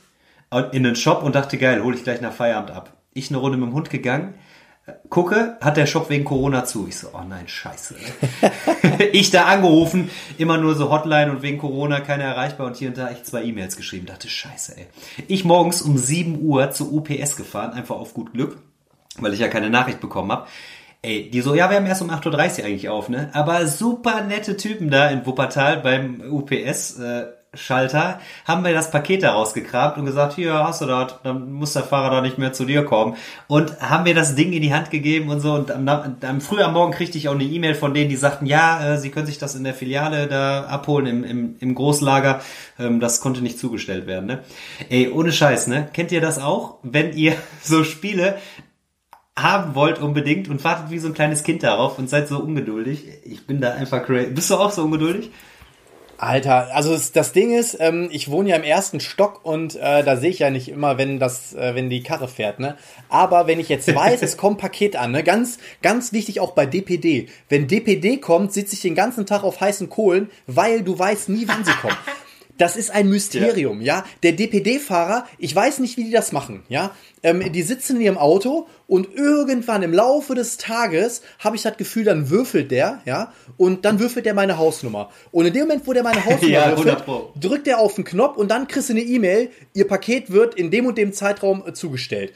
in 0.71 0.83
den 0.83 0.95
Shop 0.95 1.23
und 1.23 1.35
dachte, 1.35 1.57
geil, 1.57 1.83
hole 1.83 1.95
ich 1.95 2.03
gleich 2.03 2.21
nach 2.21 2.33
Feierabend 2.33 2.71
ab. 2.71 2.93
Ich 3.13 3.29
eine 3.29 3.37
Runde 3.37 3.57
mit 3.57 3.69
dem 3.69 3.73
Hund 3.73 3.89
gegangen, 3.89 4.35
gucke, 5.09 5.57
hat 5.61 5.77
der 5.77 5.85
Shop 5.85 6.09
wegen 6.09 6.25
Corona 6.25 6.65
zu. 6.65 6.87
Ich 6.87 6.97
so, 6.97 7.09
oh 7.13 7.23
nein, 7.27 7.47
scheiße. 7.47 7.95
ich 9.13 9.31
da 9.31 9.45
angerufen, 9.45 10.09
immer 10.37 10.57
nur 10.57 10.75
so 10.75 10.89
Hotline 10.89 11.31
und 11.31 11.41
wegen 11.41 11.57
Corona 11.57 12.01
keiner 12.01 12.25
erreichbar 12.25 12.67
und 12.67 12.75
hier 12.75 12.89
und 12.89 12.97
da 12.97 13.09
echt 13.09 13.25
zwei 13.25 13.43
E-Mails 13.43 13.77
geschrieben. 13.77 14.05
Dachte, 14.05 14.27
scheiße, 14.27 14.77
ey. 14.77 14.87
Ich 15.27 15.45
morgens 15.45 15.81
um 15.81 15.97
7 15.97 16.41
Uhr 16.41 16.71
zu 16.71 16.93
UPS 16.93 17.35
gefahren, 17.35 17.73
einfach 17.73 17.95
auf 17.95 18.13
gut 18.13 18.33
Glück, 18.33 18.57
weil 19.17 19.33
ich 19.33 19.39
ja 19.39 19.47
keine 19.47 19.69
Nachricht 19.69 20.01
bekommen 20.01 20.31
habe. 20.31 20.47
Ey, 21.01 21.29
die 21.29 21.41
so, 21.41 21.53
ja, 21.53 21.69
wir 21.69 21.77
haben 21.77 21.85
erst 21.85 22.01
um 22.01 22.09
8.30 22.09 22.59
Uhr 22.59 22.65
eigentlich 22.65 22.89
auf, 22.89 23.09
ne? 23.09 23.29
Aber 23.33 23.67
super 23.67 24.21
nette 24.21 24.55
Typen 24.55 24.89
da 24.89 25.09
in 25.09 25.25
Wuppertal 25.25 25.81
beim 25.81 26.21
UPS, 26.29 26.97
äh, 26.99 27.25
Schalter, 27.53 28.19
haben 28.45 28.63
wir 28.63 28.73
das 28.73 28.91
Paket 28.91 29.23
da 29.23 29.33
rausgekramt 29.33 29.97
und 29.97 30.05
gesagt, 30.05 30.33
hier 30.33 30.53
hast 30.53 30.81
du 30.81 30.85
das, 30.85 31.19
dann 31.23 31.51
muss 31.53 31.73
der 31.73 31.83
Fahrer 31.83 32.09
da 32.09 32.21
nicht 32.21 32.37
mehr 32.37 32.53
zu 32.53 32.65
dir 32.65 32.83
kommen. 32.83 33.15
Und 33.47 33.79
haben 33.79 34.03
mir 34.03 34.15
das 34.15 34.35
Ding 34.35 34.53
in 34.53 34.61
die 34.61 34.73
Hand 34.73 34.89
gegeben 34.89 35.29
und 35.29 35.39
so. 35.39 35.53
Und 35.53 35.71
am, 35.71 35.87
am 35.87 36.41
früh 36.41 36.61
am 36.61 36.73
Morgen 36.73 36.93
kriegte 36.93 37.17
ich 37.17 37.29
auch 37.29 37.35
eine 37.35 37.43
E-Mail 37.43 37.75
von 37.75 37.93
denen, 37.93 38.09
die 38.09 38.15
sagten, 38.15 38.45
ja, 38.45 38.93
äh, 38.93 38.97
sie 38.97 39.09
können 39.09 39.27
sich 39.27 39.37
das 39.37 39.55
in 39.55 39.63
der 39.63 39.73
Filiale 39.73 40.27
da 40.27 40.63
abholen, 40.65 41.05
im, 41.05 41.23
im, 41.23 41.55
im 41.59 41.75
Großlager. 41.75 42.41
Ähm, 42.79 42.99
das 42.99 43.21
konnte 43.21 43.41
nicht 43.41 43.59
zugestellt 43.59 44.07
werden. 44.07 44.25
Ne? 44.25 44.39
Ey, 44.89 45.09
ohne 45.09 45.31
Scheiß, 45.31 45.67
ne? 45.67 45.87
Kennt 45.93 46.11
ihr 46.11 46.21
das 46.21 46.39
auch? 46.39 46.79
Wenn 46.83 47.13
ihr 47.13 47.35
so 47.61 47.83
Spiele 47.83 48.37
haben 49.35 49.73
wollt 49.73 49.99
unbedingt 49.99 50.47
und 50.47 50.63
wartet 50.63 50.91
wie 50.91 50.99
so 50.99 51.07
ein 51.07 51.13
kleines 51.13 51.43
Kind 51.43 51.63
darauf 51.63 51.97
und 51.97 52.09
seid 52.09 52.27
so 52.27 52.39
ungeduldig. 52.39 53.07
Ich 53.25 53.47
bin 53.47 53.61
da 53.61 53.73
einfach 53.73 54.05
crazy. 54.05 54.31
Bist 54.31 54.49
du 54.49 54.55
auch 54.55 54.71
so 54.71 54.83
ungeduldig? 54.83 55.31
Alter, 56.17 56.73
also 56.73 56.93
das, 56.93 57.11
das 57.11 57.33
Ding 57.33 57.53
ist, 57.53 57.77
ähm, 57.79 58.07
ich 58.11 58.29
wohne 58.29 58.49
ja 58.49 58.55
im 58.55 58.63
ersten 58.63 58.99
Stock 58.99 59.43
und 59.43 59.75
äh, 59.75 60.03
da 60.03 60.15
sehe 60.15 60.29
ich 60.29 60.39
ja 60.39 60.49
nicht 60.49 60.69
immer, 60.69 60.97
wenn 60.97 61.19
das, 61.19 61.53
äh, 61.53 61.75
wenn 61.75 61.89
die 61.89 62.03
Karre 62.03 62.27
fährt, 62.27 62.59
ne? 62.59 62.77
Aber 63.09 63.47
wenn 63.47 63.59
ich 63.59 63.69
jetzt 63.69 63.93
weiß, 63.93 64.21
es 64.21 64.37
kommt 64.37 64.59
Paket 64.59 64.95
an, 64.95 65.11
ne? 65.11 65.23
Ganz, 65.23 65.57
ganz 65.81 66.13
wichtig 66.13 66.39
auch 66.39 66.51
bei 66.51 66.65
DPD. 66.65 67.27
Wenn 67.49 67.67
DPD 67.67 68.17
kommt, 68.17 68.53
sitze 68.53 68.75
ich 68.75 68.81
den 68.81 68.95
ganzen 68.95 69.25
Tag 69.25 69.43
auf 69.43 69.59
heißen 69.59 69.89
Kohlen, 69.89 70.29
weil 70.47 70.83
du 70.83 70.97
weißt 70.97 71.29
nie, 71.29 71.47
wann 71.47 71.65
sie 71.65 71.73
kommen. 71.73 71.97
Das 72.57 72.75
ist 72.75 72.91
ein 72.91 73.09
Mysterium, 73.09 73.81
ja. 73.81 73.97
ja? 73.97 74.05
Der 74.21 74.33
DPD-Fahrer, 74.33 75.27
ich 75.39 75.55
weiß 75.55 75.79
nicht, 75.79 75.97
wie 75.97 76.03
die 76.05 76.11
das 76.11 76.31
machen, 76.31 76.63
ja. 76.69 76.91
Ähm, 77.23 77.51
die 77.51 77.61
sitzen 77.63 77.95
in 77.95 78.01
ihrem 78.01 78.17
Auto 78.17 78.67
und 78.85 79.15
irgendwann 79.15 79.81
im 79.81 79.93
Laufe 79.93 80.35
des 80.35 80.57
Tages 80.57 81.21
habe 81.39 81.55
ich 81.55 81.63
das 81.63 81.77
Gefühl, 81.77 82.03
dann 82.03 82.29
würfelt 82.29 82.69
der, 82.69 83.01
ja, 83.05 83.33
und 83.57 83.85
dann 83.85 83.99
würfelt 83.99 84.25
der 84.25 84.33
meine 84.33 84.57
Hausnummer. 84.57 85.09
Und 85.31 85.45
in 85.45 85.53
dem 85.53 85.63
Moment, 85.63 85.87
wo 85.87 85.93
der 85.93 86.03
meine 86.03 86.23
Hausnummer 86.25 86.53
ja, 86.53 86.77
würfelt, 86.77 87.03
drückt 87.39 87.67
er 87.67 87.79
auf 87.79 87.95
den 87.95 88.03
Knopf 88.03 88.37
und 88.37 88.51
dann 88.51 88.67
kriegst 88.67 88.89
du 88.89 88.93
eine 88.93 89.01
E-Mail, 89.01 89.49
ihr 89.73 89.87
Paket 89.87 90.31
wird 90.31 90.55
in 90.55 90.69
dem 90.69 90.85
und 90.85 90.97
dem 90.97 91.13
Zeitraum 91.13 91.63
äh, 91.65 91.73
zugestellt. 91.73 92.33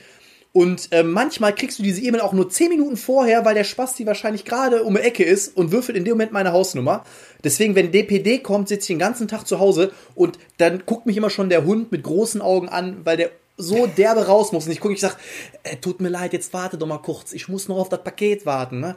Und 0.54 0.92
äh, 0.92 1.04
manchmal 1.04 1.54
kriegst 1.54 1.78
du 1.78 1.84
diese 1.84 2.02
E-Mail 2.02 2.22
auch 2.22 2.34
nur 2.34 2.50
10 2.50 2.70
Minuten 2.70 2.98
vorher, 2.98 3.46
weil 3.46 3.54
der 3.54 3.64
Spasti 3.64 4.06
wahrscheinlich 4.06 4.46
gerade 4.46 4.84
um 4.84 4.96
die 4.96 5.02
Ecke 5.02 5.24
ist 5.24 5.56
und 5.56 5.72
würfelt 5.72 5.98
in 5.98 6.04
dem 6.04 6.14
Moment 6.14 6.32
meine 6.32 6.52
Hausnummer. 6.52 7.04
Deswegen, 7.44 7.76
wenn 7.76 7.92
DPD 7.92 8.40
kommt, 8.40 8.68
sitze 8.70 8.86
ich 8.86 8.88
den 8.88 9.00
ganzen 9.00 9.28
Tag 9.28 9.46
zu 9.46 9.60
Hause 9.60 9.92
und 10.16 10.40
dann 10.58 10.84
guckt 10.86 11.06
mich 11.06 11.18
immer 11.18 11.30
schon 11.30 11.50
der 11.50 11.66
Hund 11.66 11.92
mit 11.92 12.04
großen 12.04 12.42
Augen 12.42 12.70
an, 12.70 13.02
weil 13.04 13.18
der 13.18 13.32
so 13.58 13.88
derbe 13.88 14.26
raus 14.28 14.52
muss. 14.52 14.66
Und 14.66 14.72
ich 14.72 14.80
gucke, 14.80 14.94
ich 14.94 15.02
sag, 15.02 15.18
äh, 15.64 15.76
tut 15.78 16.00
mir 16.00 16.10
leid, 16.10 16.34
jetzt 16.34 16.54
warte 16.54 16.78
doch 16.78 16.88
mal 16.88 17.00
kurz. 17.00 17.34
Ich 17.34 17.48
muss 17.48 17.68
noch 17.68 17.78
auf 17.78 17.90
das 17.90 18.04
Paket 18.04 18.46
warten. 18.46 18.80
Ne? 18.80 18.96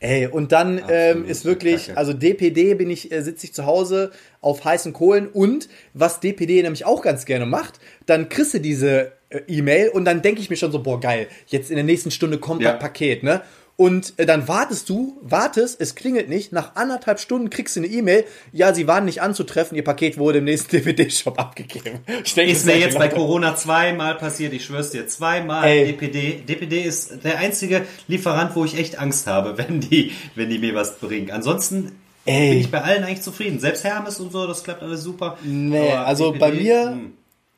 Ey, 0.00 0.26
und 0.26 0.52
dann 0.52 0.82
ähm, 0.88 1.26
ist 1.26 1.44
wirklich, 1.44 1.88
Kacke. 1.88 1.98
also 1.98 2.12
DPD 2.12 2.74
bin 2.74 2.90
ich, 2.90 3.12
äh, 3.12 3.22
sitze 3.22 3.46
ich 3.46 3.54
zu 3.54 3.66
Hause 3.66 4.10
auf 4.40 4.64
heißen 4.64 4.92
Kohlen 4.92 5.28
und 5.28 5.68
was 5.92 6.20
DPD 6.20 6.62
nämlich 6.62 6.86
auch 6.86 7.02
ganz 7.02 7.26
gerne 7.26 7.46
macht, 7.46 7.78
dann 8.06 8.28
kriegst 8.30 8.54
du 8.54 8.60
diese 8.60 9.12
E-Mail 9.46 9.90
und 9.90 10.04
dann 10.04 10.22
denke 10.22 10.40
ich 10.40 10.50
mir 10.50 10.56
schon 10.56 10.72
so, 10.72 10.82
boah, 10.82 11.00
geil, 11.00 11.28
jetzt 11.46 11.70
in 11.70 11.76
der 11.76 11.84
nächsten 11.84 12.10
Stunde 12.10 12.38
kommt 12.38 12.62
ja. 12.62 12.72
das 12.72 12.80
Paket, 12.80 13.22
ne? 13.22 13.42
Und 13.76 14.12
äh, 14.18 14.26
dann 14.26 14.46
wartest 14.46 14.90
du, 14.90 15.16
wartest, 15.22 15.80
es 15.80 15.94
klingelt 15.94 16.28
nicht, 16.28 16.52
nach 16.52 16.74
anderthalb 16.74 17.18
Stunden 17.18 17.48
kriegst 17.48 17.76
du 17.76 17.80
eine 17.80 17.86
E-Mail, 17.86 18.26
ja, 18.52 18.74
sie 18.74 18.86
waren 18.86 19.06
nicht 19.06 19.22
anzutreffen, 19.22 19.74
ihr 19.74 19.84
Paket 19.84 20.18
wurde 20.18 20.40
im 20.40 20.44
nächsten 20.44 20.70
DVD-Shop 20.76 21.38
abgegeben. 21.38 22.00
Ich 22.22 22.34
denke, 22.34 22.52
ist 22.52 22.66
mir 22.66 22.78
jetzt 22.78 22.98
bei 22.98 23.08
Corona 23.08 23.56
zweimal 23.56 24.16
passiert, 24.16 24.52
ich 24.52 24.66
schwör's 24.66 24.90
dir, 24.90 25.06
zweimal 25.06 25.66
Ey. 25.66 25.86
DPD. 25.86 26.42
DPD 26.46 26.82
ist 26.82 27.24
der 27.24 27.38
einzige 27.38 27.86
Lieferant, 28.06 28.54
wo 28.54 28.66
ich 28.66 28.76
echt 28.76 28.98
Angst 28.98 29.26
habe, 29.26 29.56
wenn 29.66 29.80
die, 29.80 30.12
wenn 30.34 30.50
die 30.50 30.58
mir 30.58 30.74
was 30.74 30.98
bringen. 30.98 31.30
Ansonsten 31.30 31.92
Ey. 32.26 32.50
bin 32.50 32.60
ich 32.60 32.70
bei 32.70 32.82
allen 32.82 33.02
eigentlich 33.04 33.22
zufrieden. 33.22 33.60
Selbst 33.60 33.84
Hermes 33.84 34.20
und 34.20 34.30
so, 34.30 34.46
das 34.46 34.62
klappt 34.62 34.82
alles 34.82 35.02
super. 35.02 35.38
Nee, 35.42 35.92
Aber 35.92 36.06
also 36.06 36.32
DPD, 36.32 36.38
bei 36.38 36.52
mir, 36.52 36.84
mh 36.84 36.92
hm 36.96 37.12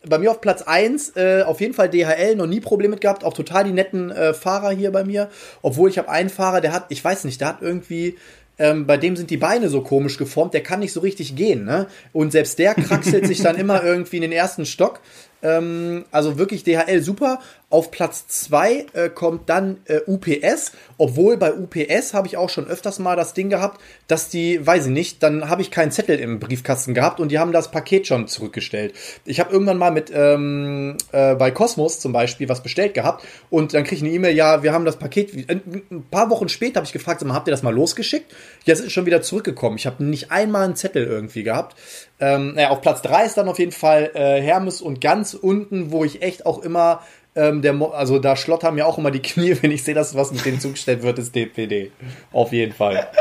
bei 0.09 0.19
mir 0.19 0.31
auf 0.31 0.41
Platz 0.41 0.63
1 0.63 1.17
äh, 1.17 1.43
auf 1.43 1.61
jeden 1.61 1.75
Fall 1.75 1.89
DHL, 1.89 2.37
noch 2.37 2.47
nie 2.47 2.61
Probleme 2.61 2.93
mit 2.93 3.01
gehabt, 3.01 3.25
auch 3.25 3.35
total 3.35 3.65
die 3.65 3.73
netten 3.73 4.11
äh, 4.11 4.35
Fahrer 4.35 4.71
hier 4.71 4.91
bei 4.91 5.05
mir. 5.05 5.29
Obwohl 5.63 5.91
ich 5.91 5.99
habe 5.99 6.09
einen 6.09 6.29
Fahrer, 6.29 6.61
der 6.61 6.73
hat, 6.73 6.87
ich 6.89 7.05
weiß 7.05 7.25
nicht, 7.25 7.41
der 7.41 7.49
hat 7.49 7.63
irgendwie, 7.63 8.17
ähm, 8.59 8.87
bei 8.87 8.97
dem 8.97 9.17
sind 9.17 9.31
die 9.31 9.37
Beine 9.37 9.69
so 9.69 9.83
komisch 9.83 10.19
geformt, 10.19 10.55
der 10.55 10.63
kann 10.63 10.81
nicht 10.81 10.93
so 10.93 11.01
richtig 11.01 11.37
gehen, 11.37 11.65
ne? 11.65 11.87
Und 12.13 12.33
selbst 12.33 12.59
der 12.59 12.75
kraxelt 12.75 13.27
sich 13.27 13.41
dann 13.41 13.57
immer 13.57 13.83
irgendwie 13.85 14.17
in 14.17 14.23
den 14.23 14.33
ersten 14.33 14.67
Stock. 14.67 15.01
Ähm, 15.43 16.05
also 16.11 16.39
wirklich 16.39 16.65
DHL 16.65 17.03
super. 17.03 17.41
Auf 17.71 17.91
Platz 17.91 18.29
2 18.29 18.87
äh, 18.93 19.09
kommt 19.09 19.49
dann 19.49 19.79
äh, 19.87 20.01
UPS, 20.07 20.73
obwohl 20.99 21.39
bei 21.39 21.55
UPS 21.55 22.13
habe 22.13 22.27
ich 22.27 22.37
auch 22.37 22.51
schon 22.51 22.67
öfters 22.67 22.99
mal 22.99 23.17
das 23.17 23.33
Ding 23.33 23.49
gehabt, 23.49 23.81
dass 24.09 24.29
die, 24.29 24.65
weiß 24.65 24.87
ich 24.87 24.93
nicht, 24.93 25.23
dann 25.23 25.49
habe 25.49 25.63
ich 25.63 25.71
keinen 25.71 25.91
Zettel 25.91 26.19
im 26.19 26.39
Briefkasten 26.39 26.93
gehabt 26.93 27.19
und 27.19 27.31
die 27.31 27.39
haben 27.39 27.51
das 27.51 27.71
Paket 27.71 28.07
schon 28.07 28.29
zurückgestellt. 28.29 28.93
Ich 29.25 29.41
habe 29.41 29.51
irgendwann 29.51 29.79
mal 29.79 29.91
mit 29.91 30.13
ähm, 30.15 30.99
äh, 31.13 31.35
bei 31.35 31.51
Cosmos 31.51 31.99
zum 31.99 32.13
Beispiel 32.13 32.47
was 32.51 32.63
bestellt 32.63 32.93
gehabt 32.93 33.25
und 33.49 33.73
dann 33.73 33.85
kriege 33.85 33.97
ich 33.97 34.03
eine 34.03 34.13
E-Mail, 34.13 34.37
ja, 34.37 34.63
wir 34.63 34.75
haben 34.75 34.85
das 34.85 34.99
Paket, 34.99 35.33
ein 35.51 36.05
paar 36.11 36.29
Wochen 36.29 36.51
später 36.51 36.77
habe 36.77 36.87
ich 36.87 36.93
gefragt, 36.93 37.25
habt 37.27 37.49
ihr 37.49 37.53
das 37.53 37.63
mal 37.63 37.75
losgeschickt? 37.75 38.31
Ja, 38.67 38.75
es 38.75 38.81
ist 38.81 38.93
schon 38.93 39.07
wieder 39.07 39.23
zurückgekommen. 39.23 39.77
Ich 39.79 39.87
habe 39.87 40.05
nicht 40.05 40.31
einmal 40.31 40.65
einen 40.65 40.77
Zettel 40.77 41.07
irgendwie 41.07 41.43
gehabt. 41.43 41.75
Ähm, 42.23 42.55
naja, 42.55 42.71
auf 42.71 42.81
Platz 42.81 43.03
3 43.03 43.25
ist 43.25 43.37
dann 43.37 43.49
auf 43.49 43.59
jeden 43.59 43.73
Fall 43.73 44.13
äh, 44.15 44.41
Hermes 44.41 44.81
und 44.81 45.01
ganz 45.01 45.35
unten, 45.35 45.91
wo 45.91 46.05
ich 46.05 46.23
echt 46.23 46.47
auch 46.47 46.63
immer 46.63 47.03
ähm, 47.35 47.63
der, 47.63 47.75
also 47.93 48.21
da 48.21 48.37
schlottern 48.37 48.77
mir 48.77 48.87
auch 48.87 48.97
immer 48.97 49.11
die 49.11 49.23
Knie, 49.23 49.57
wenn 49.63 49.73
ich 49.73 49.83
sehe, 49.83 49.95
dass 49.95 50.15
was 50.15 50.31
mit 50.31 50.45
denen 50.45 50.61
zugestellt 50.61 51.03
wird, 51.03 51.19
ist 51.19 51.35
DPD. 51.35 51.91
Auf 52.33 52.53
jeden 52.53 52.73
Fall. 52.73 53.09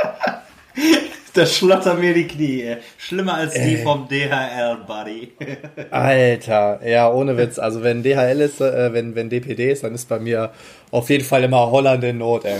Da 1.33 1.45
schlottern 1.45 2.01
mir 2.01 2.13
die 2.13 2.27
Knie. 2.27 2.63
ey. 2.63 2.77
Schlimmer 2.97 3.35
als 3.35 3.53
die 3.53 3.77
vom 3.77 4.05
DHL, 4.09 4.79
Buddy. 4.85 5.31
Alter, 5.89 6.85
ja, 6.85 7.09
ohne 7.09 7.37
Witz. 7.37 7.57
Also 7.57 7.83
wenn 7.83 8.03
DHL 8.03 8.41
ist, 8.41 8.59
äh, 8.59 8.91
wenn, 8.91 9.15
wenn 9.15 9.29
DPD 9.29 9.71
ist, 9.71 9.85
dann 9.85 9.95
ist 9.95 10.09
bei 10.09 10.19
mir 10.19 10.51
auf 10.91 11.09
jeden 11.09 11.23
Fall 11.23 11.45
immer 11.45 11.71
Holland 11.71 12.03
in 12.03 12.17
Not, 12.17 12.43
ey. 12.43 12.59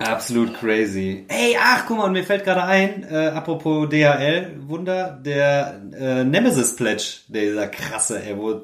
Absolut 0.00 0.54
crazy. 0.54 1.26
Ey, 1.28 1.56
ach, 1.60 1.84
guck 1.86 1.98
mal, 1.98 2.04
und 2.04 2.12
mir 2.12 2.24
fällt 2.24 2.44
gerade 2.44 2.64
ein, 2.64 3.04
äh, 3.04 3.28
apropos 3.34 3.86
DHL, 3.90 4.52
Wunder, 4.66 5.20
der 5.22 5.78
äh, 5.92 6.24
Nemesis 6.24 6.74
Pledge, 6.74 7.18
dieser 7.28 7.68
krasse, 7.68 8.22
ey, 8.22 8.36
wo 8.38 8.62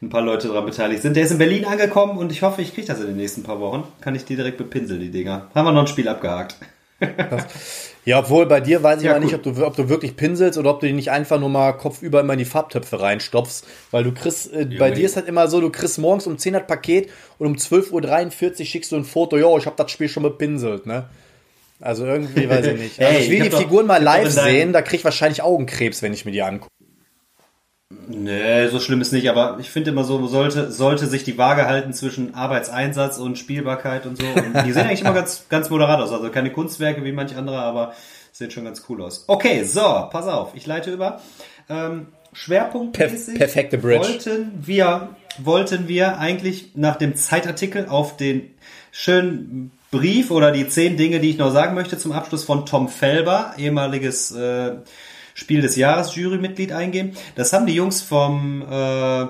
ein 0.00 0.08
paar 0.08 0.22
Leute 0.22 0.48
dran 0.48 0.64
beteiligt 0.64 1.02
sind, 1.02 1.16
der 1.16 1.24
ist 1.24 1.32
in 1.32 1.38
Berlin 1.38 1.66
angekommen 1.66 2.16
und 2.16 2.32
ich 2.32 2.40
hoffe, 2.40 2.62
ich 2.62 2.72
kriege 2.72 2.86
das 2.86 2.98
in 3.00 3.08
den 3.08 3.18
nächsten 3.18 3.42
paar 3.42 3.60
Wochen. 3.60 3.84
Kann 4.00 4.14
ich 4.14 4.24
die 4.24 4.36
direkt 4.36 4.56
bepinseln, 4.56 5.00
die 5.00 5.10
Dinger. 5.10 5.50
Haben 5.54 5.66
wir 5.66 5.72
noch 5.72 5.82
ein 5.82 5.86
Spiel 5.86 6.08
abgehakt. 6.08 6.56
Ja, 8.06 8.18
obwohl 8.20 8.46
bei 8.46 8.60
dir 8.60 8.82
weiß 8.82 9.00
ich 9.00 9.04
Ja, 9.06 9.12
mal 9.12 9.20
nicht, 9.20 9.34
ob 9.34 9.42
du, 9.42 9.64
ob 9.66 9.76
du 9.76 9.88
wirklich 9.88 10.16
pinselst 10.16 10.58
oder 10.58 10.70
ob 10.70 10.80
du 10.80 10.86
die 10.86 10.92
nicht 10.94 11.10
einfach 11.10 11.38
nur 11.38 11.50
mal 11.50 11.72
kopfüber 11.72 12.20
immer 12.20 12.32
in 12.32 12.38
die 12.38 12.44
Farbtöpfe 12.46 13.00
reinstopfst. 13.00 13.64
Weil 13.90 14.04
du 14.04 14.12
kriegst, 14.12 14.52
äh, 14.52 14.64
bei 14.64 14.86
Junge. 14.86 14.92
dir 14.94 15.04
ist 15.06 15.16
halt 15.16 15.28
immer 15.28 15.48
so, 15.48 15.60
du 15.60 15.70
kriegst 15.70 15.98
morgens 15.98 16.26
um 16.26 16.38
10 16.38 16.54
das 16.54 16.66
Paket 16.66 17.10
und 17.38 17.46
um 17.46 17.54
12.43 17.56 18.60
Uhr 18.60 18.66
schickst 18.66 18.92
du 18.92 18.96
ein 18.96 19.04
Foto, 19.04 19.36
jo, 19.36 19.58
ich 19.58 19.66
habe 19.66 19.76
das 19.76 19.90
Spiel 19.90 20.08
schon 20.08 20.22
bepinselt, 20.22 20.86
ne? 20.86 21.04
Also 21.78 22.04
irgendwie 22.06 22.48
weiß 22.48 22.66
ich 22.66 22.78
nicht. 22.80 22.98
Also 23.00 23.12
Hey, 23.12 23.22
ich 23.22 23.28
will 23.30 23.34
ich 23.36 23.40
hab 23.42 23.46
die 23.46 23.50
doch- 23.52 23.58
Figuren 23.62 23.86
mal 23.86 23.94
hab 23.96 24.02
live 24.02 24.30
sehen, 24.30 24.72
da 24.72 24.82
krieg 24.82 25.00
ich 25.00 25.04
wahrscheinlich 25.04 25.42
Augenkrebs, 25.42 26.00
wenn 26.02 26.12
ich 26.14 26.24
mir 26.24 26.32
die 26.32 26.42
angucke. 26.42 26.70
Nee, 28.08 28.68
so 28.68 28.78
schlimm 28.78 29.00
ist 29.00 29.12
nicht, 29.12 29.28
aber 29.28 29.58
ich 29.58 29.70
finde 29.70 29.90
immer 29.90 30.04
so, 30.04 30.24
sollte, 30.28 30.70
sollte 30.70 31.06
sich 31.06 31.24
die 31.24 31.38
Waage 31.38 31.66
halten 31.66 31.92
zwischen 31.92 32.34
Arbeitseinsatz 32.34 33.18
und 33.18 33.36
Spielbarkeit 33.36 34.06
und 34.06 34.16
so. 34.16 34.24
Und 34.24 34.64
die 34.64 34.72
sehen 34.72 34.86
eigentlich 34.86 35.00
immer 35.00 35.12
ganz, 35.12 35.46
ganz 35.48 35.70
moderat 35.70 36.00
aus. 36.00 36.12
Also 36.12 36.30
keine 36.30 36.52
Kunstwerke 36.52 37.04
wie 37.04 37.10
manch 37.10 37.36
andere, 37.36 37.58
aber 37.58 37.94
sehen 38.30 38.52
schon 38.52 38.64
ganz 38.64 38.84
cool 38.88 39.02
aus. 39.02 39.24
Okay, 39.26 39.64
so, 39.64 39.80
pass 40.10 40.28
auf, 40.28 40.52
ich 40.54 40.66
leite 40.66 40.92
über. 40.92 41.20
Ähm, 41.68 42.06
Schwerpunktmäßig 42.32 43.34
Perf- 43.34 43.38
perfekte 43.38 43.78
Bridge. 43.78 44.06
wollten 44.06 44.52
wir, 44.62 45.08
wollten 45.38 45.88
wir 45.88 46.18
eigentlich 46.18 46.76
nach 46.76 46.94
dem 46.94 47.16
Zeitartikel 47.16 47.86
auf 47.88 48.16
den 48.16 48.50
schönen 48.92 49.72
Brief 49.90 50.30
oder 50.30 50.52
die 50.52 50.68
zehn 50.68 50.96
Dinge, 50.96 51.18
die 51.18 51.30
ich 51.30 51.38
noch 51.38 51.50
sagen 51.50 51.74
möchte 51.74 51.98
zum 51.98 52.12
Abschluss 52.12 52.44
von 52.44 52.66
Tom 52.66 52.88
Felber, 52.88 53.54
ehemaliges 53.58 54.30
äh, 54.30 54.74
Spiel 55.34 55.60
des 55.62 55.76
Jahres 55.76 56.14
Jurymitglied 56.14 56.72
eingehen. 56.72 57.16
Das 57.36 57.52
haben 57.52 57.66
die 57.66 57.74
Jungs 57.74 58.02
vom 58.02 58.62
äh, 58.70 59.22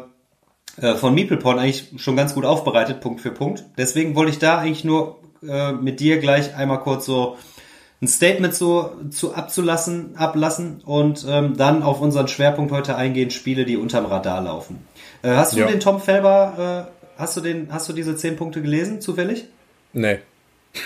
äh, 0.81 0.95
von 0.97 1.15
MeeplePorn 1.15 1.59
eigentlich 1.59 1.89
schon 1.97 2.17
ganz 2.17 2.35
gut 2.35 2.45
aufbereitet, 2.45 3.01
Punkt 3.01 3.21
für 3.21 3.31
Punkt. 3.33 3.65
Deswegen 3.77 4.15
wollte 4.15 4.33
ich 4.33 4.39
da 4.39 4.59
eigentlich 4.59 4.85
nur 4.85 5.19
äh, 5.47 5.73
mit 5.73 6.01
dir 6.01 6.19
gleich 6.19 6.55
einmal 6.55 6.81
kurz 6.81 7.07
so 7.07 7.37
ein 8.03 8.09
Statement 8.09 8.55
so 8.55 8.93
zu 9.11 9.35
abzulassen, 9.35 10.17
ablassen 10.17 10.81
und 10.85 11.27
ähm, 11.29 11.57
dann 11.57 11.83
auf 11.83 12.01
unseren 12.01 12.29
Schwerpunkt 12.29 12.73
heute 12.73 12.97
eingehen, 12.97 13.31
Spiele, 13.31 13.67
die 13.67 13.77
unterm 13.77 14.07
Radar 14.07 14.41
laufen. 14.41 14.79
Äh, 15.23 15.31
hast 15.31 15.55
du 15.55 15.61
Ja. 15.61 15.67
den 15.67 15.81
Tom 15.81 16.01
Felber, 16.01 16.87
äh, 16.89 17.21
hast 17.21 17.37
du 17.37 17.43
den, 17.43 17.69
hast 17.73 17.89
du 17.89 17.93
diese 17.93 18.17
zehn 18.17 18.37
Punkte 18.37 18.63
gelesen, 18.63 19.03
zufällig? 19.03 19.49
Nee. 19.93 20.21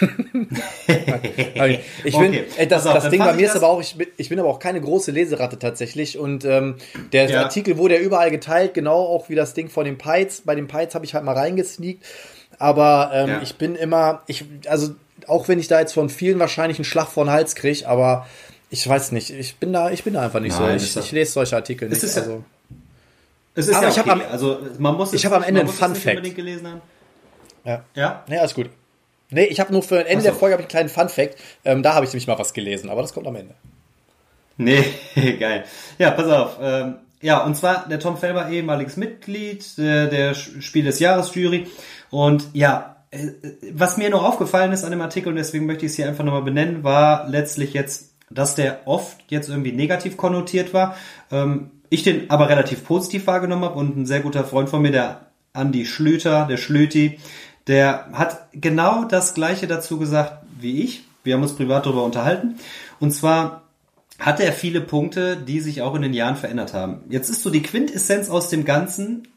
ich 2.05 2.17
bin, 2.19 2.29
Okay, 2.31 2.45
ey, 2.57 2.67
das, 2.69 2.87
auf, 2.87 2.95
das 2.95 3.11
Ding 3.11 3.19
bei 3.21 3.31
ich 3.31 3.37
mir 3.37 3.47
ist 3.47 3.55
das- 3.55 3.63
aber 3.63 3.73
auch, 3.73 3.81
ich 3.81 3.97
bin, 3.97 4.07
ich 4.17 4.29
bin 4.29 4.39
aber 4.41 4.49
auch 4.49 4.59
keine 4.59 4.81
große 4.81 5.11
Leseratte 5.11 5.59
tatsächlich 5.59 6.19
und 6.19 6.45
ähm, 6.45 6.77
der 7.13 7.29
Ja. 7.29 7.43
Artikel 7.43 7.77
wurde 7.77 7.97
ja 7.97 8.01
überall 8.01 8.31
geteilt, 8.31 8.75
genau 8.75 8.99
auch 8.99 9.29
wie 9.29 9.35
das 9.35 9.55
Ding 9.55 9.69
von 9.69 9.85
den 9.85 9.99
Pites. 9.99 10.43
Bei 10.43 10.55
den 10.55 10.67
Pites 10.69 10.95
habe 10.95 11.05
ich 11.05 11.15
halt 11.15 11.25
mal 11.25 11.37
reingesneakt, 11.37 12.05
aber 12.59 13.11
ähm, 13.15 13.29
Ja. 13.29 13.43
ich 13.43 13.57
bin 13.57 13.75
immer, 13.77 14.23
ich, 14.27 14.45
also 14.69 14.95
auch 15.27 15.49
wenn 15.49 15.59
ich 15.59 15.69
da 15.69 15.81
jetzt 15.81 15.93
von 15.95 16.09
vielen 16.09 16.39
wahrscheinlich 16.39 16.79
einen 16.79 16.85
Schlag 16.85 17.09
vor 17.09 17.25
den 17.25 17.31
Hals 17.31 17.55
kriege, 17.55 17.87
aber 17.89 18.27
ich 18.71 18.87
weiß 18.89 19.13
nicht, 19.13 19.31
ich 19.31 19.57
bin 19.57 19.73
da, 19.73 19.91
ich 19.91 20.03
bin 20.05 20.15
da 20.15 20.23
einfach 20.23 20.41
nicht 20.41 20.59
Nein, 20.59 20.79
so. 20.79 20.85
ist 20.85 20.97
Ich, 20.97 21.05
ich 21.07 21.13
lese 21.13 21.33
solche 21.33 21.57
Artikel 21.57 21.89
nicht. 21.89 22.03
ist 22.03 22.17
ja- 22.17 22.23
also. 22.23 22.45
Es 23.57 23.69
ist 23.69 23.75
Aber 23.77 23.85
ja 23.85 23.91
ich 23.93 24.01
okay. 24.01 24.11
am- 24.11 24.23
also 24.33 24.59
man 24.79 24.97
muss 24.97 25.09
es 25.11 25.15
ich 25.15 25.27
hab 25.27 25.33
am 25.33 25.45
Ende 25.45 25.61
einen 25.61 25.69
Fun 25.71 25.95
Fact. 25.95 26.17
unbedingt 26.17 26.35
gelesen 26.35 26.67
haben. 26.67 26.81
Ja. 27.65 27.85
Ja? 27.95 28.25
Nee, 28.29 28.39
alles 28.39 28.53
gut. 28.53 28.69
Nee, 29.31 29.45
ich 29.45 29.59
habe 29.61 29.73
nur 29.73 29.83
für 29.83 29.99
Ende 30.01 30.11
Ach 30.13 30.21
so. 30.21 30.23
der 30.25 30.35
Folge 30.35 30.53
hab 30.55 30.61
ich 30.61 30.65
einen 30.65 30.71
kleinen 30.71 30.89
Fun-Fact. 30.89 31.37
Ähm, 31.65 31.83
da 31.83 31.95
habe 31.95 32.05
ich 32.05 32.13
nämlich 32.13 32.27
mal 32.27 32.39
was 32.39 32.53
gelesen, 32.55 32.91
aber 32.91 33.03
das 33.03 33.13
kommt 33.13 33.27
am 33.27 33.37
Ende. 33.37 33.55
Nee, 34.57 34.85
geil. 35.41 35.65
Ja, 35.99 36.11
pass 36.13 36.29
auf. 36.29 36.59
Ähm, 36.61 36.97
ja, 37.21 37.43
und 37.43 37.57
zwar 37.57 37.89
der 37.89 37.99
Tom 37.99 38.17
Felber, 38.17 38.49
ehemaliges 38.51 38.97
Mitglied 38.97 39.65
äh, 39.79 40.09
der 40.09 40.35
Sch- 40.37 40.61
Spiel 40.63 40.85
des 40.85 41.01
Jahres 41.01 41.35
Jury. 41.35 41.67
Und 42.11 42.47
ja, 42.53 42.97
äh, 43.11 43.29
was 43.73 43.97
mir 43.97 44.11
noch 44.11 44.25
aufgefallen 44.25 44.73
ist 44.73 44.85
an 44.85 44.91
dem 44.91 45.01
Artikel, 45.01 45.31
und 45.31 45.37
deswegen 45.37 45.67
möchte 45.67 45.87
ich 45.87 45.93
es 45.93 45.97
hier 45.97 46.07
einfach 46.07 46.25
nochmal 46.25 46.43
benennen, 46.43 46.85
war 46.85 47.27
letztlich 47.29 47.73
jetzt, 47.73 48.13
dass 48.31 48.55
der 48.55 48.87
oft 48.87 49.17
jetzt 49.29 49.49
irgendwie 49.49 49.73
negativ 49.73 50.17
konnotiert 50.17 50.73
war. 50.75 50.97
Ähm, 51.33 51.71
ich 51.91 52.03
den 52.03 52.31
aber 52.31 52.49
relativ 52.49 52.85
positiv 52.85 53.27
wahrgenommen 53.27 53.65
habe 53.65 53.79
und 53.79 53.97
ein 53.97 54.07
sehr 54.07 54.21
guter 54.21 54.45
Freund 54.45 54.69
von 54.69 54.83
mir, 54.83 54.91
der 54.93 55.21
Andi 55.53 55.87
Schlüter, 55.87 56.47
der 56.51 56.57
Schlüti, 56.57 57.19
der 57.67 58.09
hat 58.13 58.49
genau 58.53 59.05
das 59.05 59.35
Gleiche 59.35 59.67
dazu 59.67 59.99
gesagt 59.99 60.45
wie 60.61 60.83
ich. 60.83 61.05
Wir 61.23 61.35
haben 61.35 61.43
uns 61.43 61.57
privat 61.57 61.87
darüber 61.87 62.05
unterhalten. 62.05 62.57
Und 63.01 63.13
zwar 63.13 63.63
hat 64.19 64.41
er 64.41 64.53
viele 64.53 64.81
Punkte, 64.81 65.37
die 65.37 65.61
sich 65.61 65.83
auch 65.83 65.95
in 65.95 66.03
den 66.03 66.15
Jahren 66.15 66.37
verändert 66.37 66.75
haben. 66.75 67.03
Jetzt 67.09 67.31
ist 67.31 67.43
so 67.43 67.51
die 67.51 67.63
Quintessenz 67.63 68.29
aus 68.29 68.49
dem 68.49 68.65
Ganzen. 68.65 69.29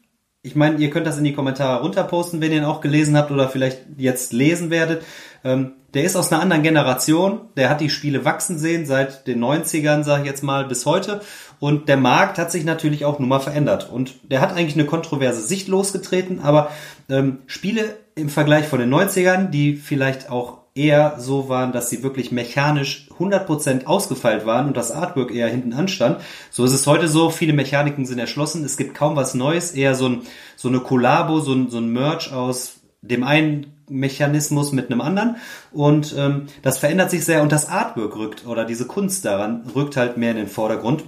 Ich 0.42 0.54
meine, 0.54 0.78
ihr 0.78 0.90
könnt 0.90 1.06
das 1.06 1.18
in 1.18 1.24
die 1.24 1.32
Kommentare 1.32 1.82
runterposten, 1.82 2.40
wenn 2.40 2.52
ihr 2.52 2.58
ihn 2.58 2.64
auch 2.64 2.80
gelesen 2.80 3.16
habt 3.16 3.30
oder 3.30 3.48
vielleicht 3.48 3.80
jetzt 3.96 4.32
lesen 4.32 4.70
werdet. 4.70 5.02
Ähm, 5.48 5.72
der 5.94 6.04
ist 6.04 6.16
aus 6.16 6.30
einer 6.30 6.42
anderen 6.42 6.62
Generation. 6.62 7.40
Der 7.56 7.70
hat 7.70 7.80
die 7.80 7.88
Spiele 7.88 8.24
wachsen 8.24 8.58
sehen 8.58 8.84
seit 8.84 9.26
den 9.26 9.42
90ern, 9.42 10.04
sage 10.04 10.22
ich 10.22 10.28
jetzt 10.28 10.42
mal, 10.42 10.66
bis 10.66 10.84
heute. 10.84 11.22
Und 11.60 11.88
der 11.88 11.96
Markt 11.96 12.38
hat 12.38 12.52
sich 12.52 12.64
natürlich 12.64 13.04
auch 13.06 13.18
nun 13.18 13.28
mal 13.28 13.40
verändert. 13.40 13.90
Und 13.90 14.30
der 14.30 14.42
hat 14.42 14.52
eigentlich 14.52 14.74
eine 14.74 14.84
kontroverse 14.84 15.40
Sicht 15.40 15.66
losgetreten, 15.68 16.40
aber 16.40 16.70
ähm, 17.08 17.38
Spiele 17.46 17.96
im 18.14 18.28
Vergleich 18.28 18.66
von 18.66 18.80
den 18.80 18.92
90ern, 18.92 19.48
die 19.48 19.76
vielleicht 19.76 20.30
auch 20.30 20.58
eher 20.74 21.16
so 21.18 21.48
waren, 21.48 21.72
dass 21.72 21.88
sie 21.90 22.02
wirklich 22.02 22.30
mechanisch 22.30 23.08
100% 23.18 23.86
ausgefeilt 23.86 24.46
waren 24.46 24.68
und 24.68 24.76
das 24.76 24.92
Artwork 24.92 25.34
eher 25.34 25.48
hinten 25.48 25.72
anstand. 25.72 26.20
So 26.50 26.64
ist 26.64 26.72
es 26.72 26.86
heute 26.86 27.08
so, 27.08 27.30
viele 27.30 27.54
Mechaniken 27.54 28.06
sind 28.06 28.18
erschlossen, 28.18 28.64
es 28.64 28.76
gibt 28.76 28.94
kaum 28.94 29.16
was 29.16 29.34
Neues, 29.34 29.72
eher 29.72 29.96
so, 29.96 30.08
ein, 30.08 30.22
so 30.54 30.68
eine 30.68 30.80
Kollabo, 30.80 31.40
so 31.40 31.52
ein, 31.52 31.70
so 31.70 31.78
ein 31.78 31.92
Merch 31.92 32.32
aus 32.32 32.80
dem 33.02 33.24
einen 33.24 33.77
Mechanismus 33.88 34.72
mit 34.72 34.90
einem 34.90 35.00
anderen 35.00 35.36
und 35.72 36.14
ähm, 36.16 36.46
das 36.62 36.78
verändert 36.78 37.10
sich 37.10 37.24
sehr 37.24 37.42
und 37.42 37.52
das 37.52 37.68
Artwork 37.68 38.16
rückt 38.16 38.46
oder 38.46 38.64
diese 38.64 38.86
Kunst 38.86 39.24
daran 39.24 39.64
rückt 39.74 39.96
halt 39.96 40.16
mehr 40.16 40.32
in 40.32 40.36
den 40.36 40.48
Vordergrund 40.48 41.04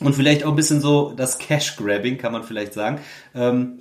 und 0.00 0.14
vielleicht 0.14 0.44
auch 0.44 0.50
ein 0.50 0.56
bisschen 0.56 0.80
so 0.80 1.12
das 1.16 1.38
Cash-Grabbing, 1.38 2.18
kann 2.18 2.32
man 2.32 2.44
vielleicht 2.44 2.72
sagen. 2.72 3.00
Ähm, 3.34 3.78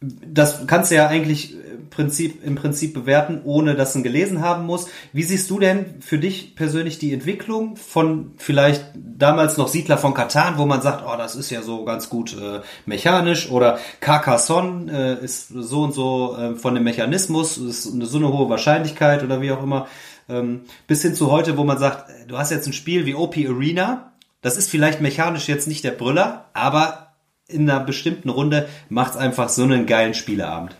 das 0.00 0.66
kannst 0.66 0.90
du 0.90 0.96
ja 0.96 1.08
eigentlich 1.08 1.54
im 1.54 1.88
Prinzip, 1.88 2.44
im 2.44 2.54
Prinzip 2.54 2.92
bewerten, 2.92 3.40
ohne 3.44 3.74
dass 3.74 3.94
du 3.94 4.02
gelesen 4.02 4.42
haben 4.42 4.66
musst. 4.66 4.88
Wie 5.12 5.22
siehst 5.22 5.48
du 5.50 5.58
denn 5.58 6.00
für 6.00 6.18
dich 6.18 6.54
persönlich 6.54 6.98
die 6.98 7.14
Entwicklung 7.14 7.76
von 7.76 8.32
vielleicht 8.36 8.84
damals 8.94 9.56
noch 9.56 9.68
Siedler 9.68 9.96
von 9.96 10.12
Katan, 10.12 10.58
wo 10.58 10.66
man 10.66 10.82
sagt, 10.82 11.02
oh, 11.06 11.16
das 11.16 11.34
ist 11.34 11.50
ja 11.50 11.62
so 11.62 11.84
ganz 11.84 12.10
gut 12.10 12.36
äh, 12.36 12.60
mechanisch 12.84 13.50
oder 13.50 13.78
Carcassonne 14.00 15.18
äh, 15.20 15.24
ist 15.24 15.48
so 15.48 15.84
und 15.84 15.94
so 15.94 16.36
äh, 16.36 16.54
von 16.56 16.74
dem 16.74 16.84
Mechanismus, 16.84 17.56
ist 17.56 17.90
eine, 17.90 18.04
so 18.04 18.18
eine 18.18 18.32
hohe 18.32 18.50
Wahrscheinlichkeit 18.50 19.22
oder 19.24 19.40
wie 19.40 19.52
auch 19.52 19.62
immer, 19.62 19.86
ähm, 20.28 20.62
bis 20.86 21.02
hin 21.02 21.14
zu 21.14 21.30
heute, 21.30 21.56
wo 21.56 21.64
man 21.64 21.78
sagt, 21.78 22.10
äh, 22.10 22.26
du 22.26 22.36
hast 22.36 22.50
jetzt 22.50 22.66
ein 22.66 22.74
Spiel 22.74 23.06
wie 23.06 23.14
OP 23.14 23.36
Arena, 23.36 24.12
das 24.42 24.58
ist 24.58 24.70
vielleicht 24.70 25.00
mechanisch 25.00 25.48
jetzt 25.48 25.66
nicht 25.66 25.84
der 25.84 25.92
Brüller, 25.92 26.50
aber 26.52 27.05
in 27.48 27.68
einer 27.68 27.80
bestimmten 27.80 28.28
Runde 28.28 28.68
macht's 28.88 29.16
einfach 29.16 29.48
so 29.48 29.62
einen 29.62 29.86
geilen 29.86 30.14
Spieleabend. 30.14 30.76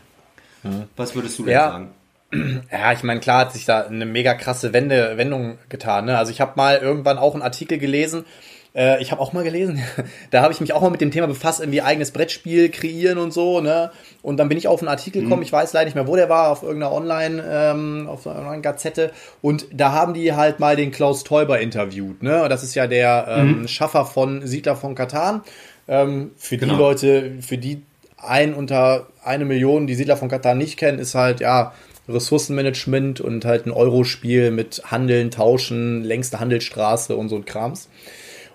Was 0.97 1.15
würdest 1.15 1.39
du 1.39 1.45
denn 1.45 1.53
Ja. 1.53 1.71
sagen? 1.71 1.91
Ja, 2.73 2.93
ich 2.93 3.05
meine, 3.05 3.21
klar 3.21 3.43
hat 3.43 3.53
sich 3.53 3.65
da 3.67 3.87
eine 3.87 4.05
mega 4.05 4.35
krasse 4.35 4.73
Wende, 4.73 5.17
Wendung 5.17 5.59
getan. 5.69 6.07
Ne? 6.07 6.19
Also 6.19 6.33
ich 6.33 6.41
habe 6.41 6.53
mal 6.57 6.77
irgendwann 6.79 7.19
auch 7.19 7.35
einen 7.35 7.43
Artikel 7.43 7.79
gelesen. 7.79 8.25
Äh, 8.75 9.01
ich 9.01 9.13
habe 9.13 9.23
auch 9.23 9.33
mal 9.33 9.45
gelesen. 9.45 9.81
da 10.33 10.43
habe 10.43 10.53
ich 10.53 10.61
mich 10.61 10.73
auch 10.73 10.81
mal 10.81 10.91
mit 10.91 11.01
dem 11.01 11.13
Thema 11.13 11.29
befasst, 11.29 11.61
irgendwie 11.61 11.83
eigenes 11.83 12.11
Brettspiel 12.11 12.69
kreieren 12.69 13.19
und 13.19 13.33
so. 13.33 13.61
Ne? 13.61 13.93
Und 14.23 14.39
dann 14.39 14.49
bin 14.49 14.59
ich 14.59 14.67
auf 14.67 14.81
einen 14.81 14.89
Artikel 14.89 15.23
gekommen. 15.23 15.43
Ich 15.45 15.53
weiß 15.53 15.73
leider 15.73 15.85
nicht 15.85 15.95
mehr, 15.95 16.09
wo 16.09 16.17
der 16.17 16.29
war, 16.29 16.51
auf 16.51 16.65
irgendeiner 16.65 16.93
Online, 16.93 17.45
ähm, 17.49 18.09
auf 18.09 18.27
einer 18.27 18.41
Online-Gazette. 18.41 19.13
Und 19.41 19.67
da 19.73 19.93
haben 19.93 20.13
die 20.13 20.35
halt 20.35 20.59
mal 20.59 20.75
den 20.75 20.91
Klaus 20.91 21.23
Teuber 21.23 21.61
interviewt. 21.61 22.25
Ne? 22.25 22.49
Das 22.49 22.65
ist 22.65 22.75
ja 22.75 22.89
der 22.89 23.27
ähm, 23.29 23.69
Schaffer 23.69 24.05
von 24.05 24.45
Siedler 24.45 24.75
von 24.75 24.97
Katan. 24.97 25.43
Ähm, 25.89 26.33
für 26.37 26.57
Genau. 26.57 26.75
die 26.75 26.79
Leute, 26.79 27.33
für 27.41 27.59
die 27.59 27.83
ein 28.17 28.55
unter 28.55 29.07
eine 29.23 29.45
Million, 29.45 29.87
die 29.87 29.95
Siedler 29.95 30.17
von 30.17 30.29
Katar 30.29 30.55
nicht 30.55 30.77
kennen, 30.79 30.99
ist 30.99 31.15
halt, 31.15 31.41
ja, 31.41 31.73
Ressourcenmanagement 32.09 33.21
und 33.21 33.45
halt 33.45 33.67
ein 33.67 33.73
Euro-Spiel 33.73 34.51
mit 34.51 34.83
Handeln, 34.87 35.31
Tauschen, 35.31 36.05
längste 36.05 36.39
Handelsstraße 36.41 37.17
und 37.17 37.29
so 37.29 37.37
ein 37.37 37.45
Krams. 37.45 37.89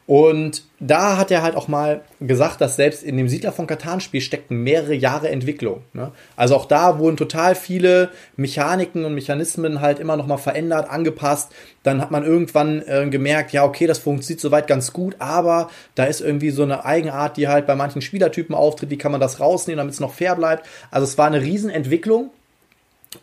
Und 0.08 0.64
da 0.80 1.18
hat 1.18 1.32
er 1.32 1.44
halt 1.44 1.56
auch 1.56 1.68
mal 1.68 2.02
gesagt, 2.20 2.60
dass 2.60 2.76
selbst 2.76 3.04
in 3.04 3.16
dem 3.16 3.30
Siedler 3.30 3.52
von 3.52 3.68
Katan-Spiel 3.68 4.20
steckten 4.20 4.58
mehrere 4.64 4.96
Jahre 4.96 5.30
Entwicklung. 5.30 5.84
Ne? 5.94 6.12
Also 6.36 6.56
auch 6.56 6.66
da 6.66 6.98
wurden 7.00 7.18
total 7.18 7.56
viele 7.56 8.10
Mechaniken 8.36 9.06
und 9.06 9.14
Mechanismen 9.14 9.80
halt 9.80 10.00
immer 10.00 10.18
noch 10.18 10.26
mal 10.26 10.38
verändert, 10.38 10.90
angepasst. 10.90 11.52
Dann 11.84 12.02
hat 12.02 12.12
man 12.12 12.26
irgendwann 12.26 12.82
äh, 12.88 13.08
gemerkt, 13.10 13.54
ja, 13.54 13.64
okay, 13.64 13.88
das 13.88 14.00
funktioniert 14.00 14.42
soweit 14.42 14.68
ganz 14.68 14.92
gut, 14.92 15.16
aber 15.20 15.70
da 15.96 16.06
ist 16.06 16.20
irgendwie 16.20 16.50
so 16.50 16.64
eine 16.64 16.84
Eigenart, 16.84 17.38
die 17.38 17.48
halt 17.48 17.68
bei 17.68 17.76
manchen 17.76 18.02
Spielertypen 18.02 18.56
auftritt. 18.56 18.90
Wie 18.90 18.98
kann 18.98 19.12
man 19.12 19.22
das 19.22 19.40
rausnehmen, 19.40 19.78
damit 19.78 19.94
es 19.94 20.00
noch 20.00 20.14
fair 20.14 20.36
bleibt? 20.36 20.68
Also 20.90 21.06
es 21.06 21.18
war 21.18 21.28
eine 21.28 21.42
Riesenentwicklung. 21.42 22.32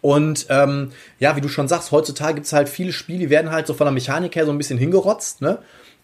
Und 0.00 0.46
ähm, 0.50 0.92
ja, 1.18 1.34
wie 1.34 1.40
du 1.40 1.48
schon 1.48 1.66
sagst, 1.66 1.92
heutzutage 1.92 2.34
gibt 2.34 2.46
es 2.46 2.52
halt 2.52 2.68
viele 2.68 2.92
Spiele, 2.92 3.20
die 3.20 3.30
werden 3.30 3.50
halt 3.50 3.66
so 3.66 3.74
von 3.74 3.86
der 3.86 3.92
Mechanik 3.92 4.36
her 4.36 4.44
so 4.44 4.52
ein 4.52 4.58
bisschen 4.58 4.78
hingerotzt, 4.78 5.40
ne? 5.40 5.58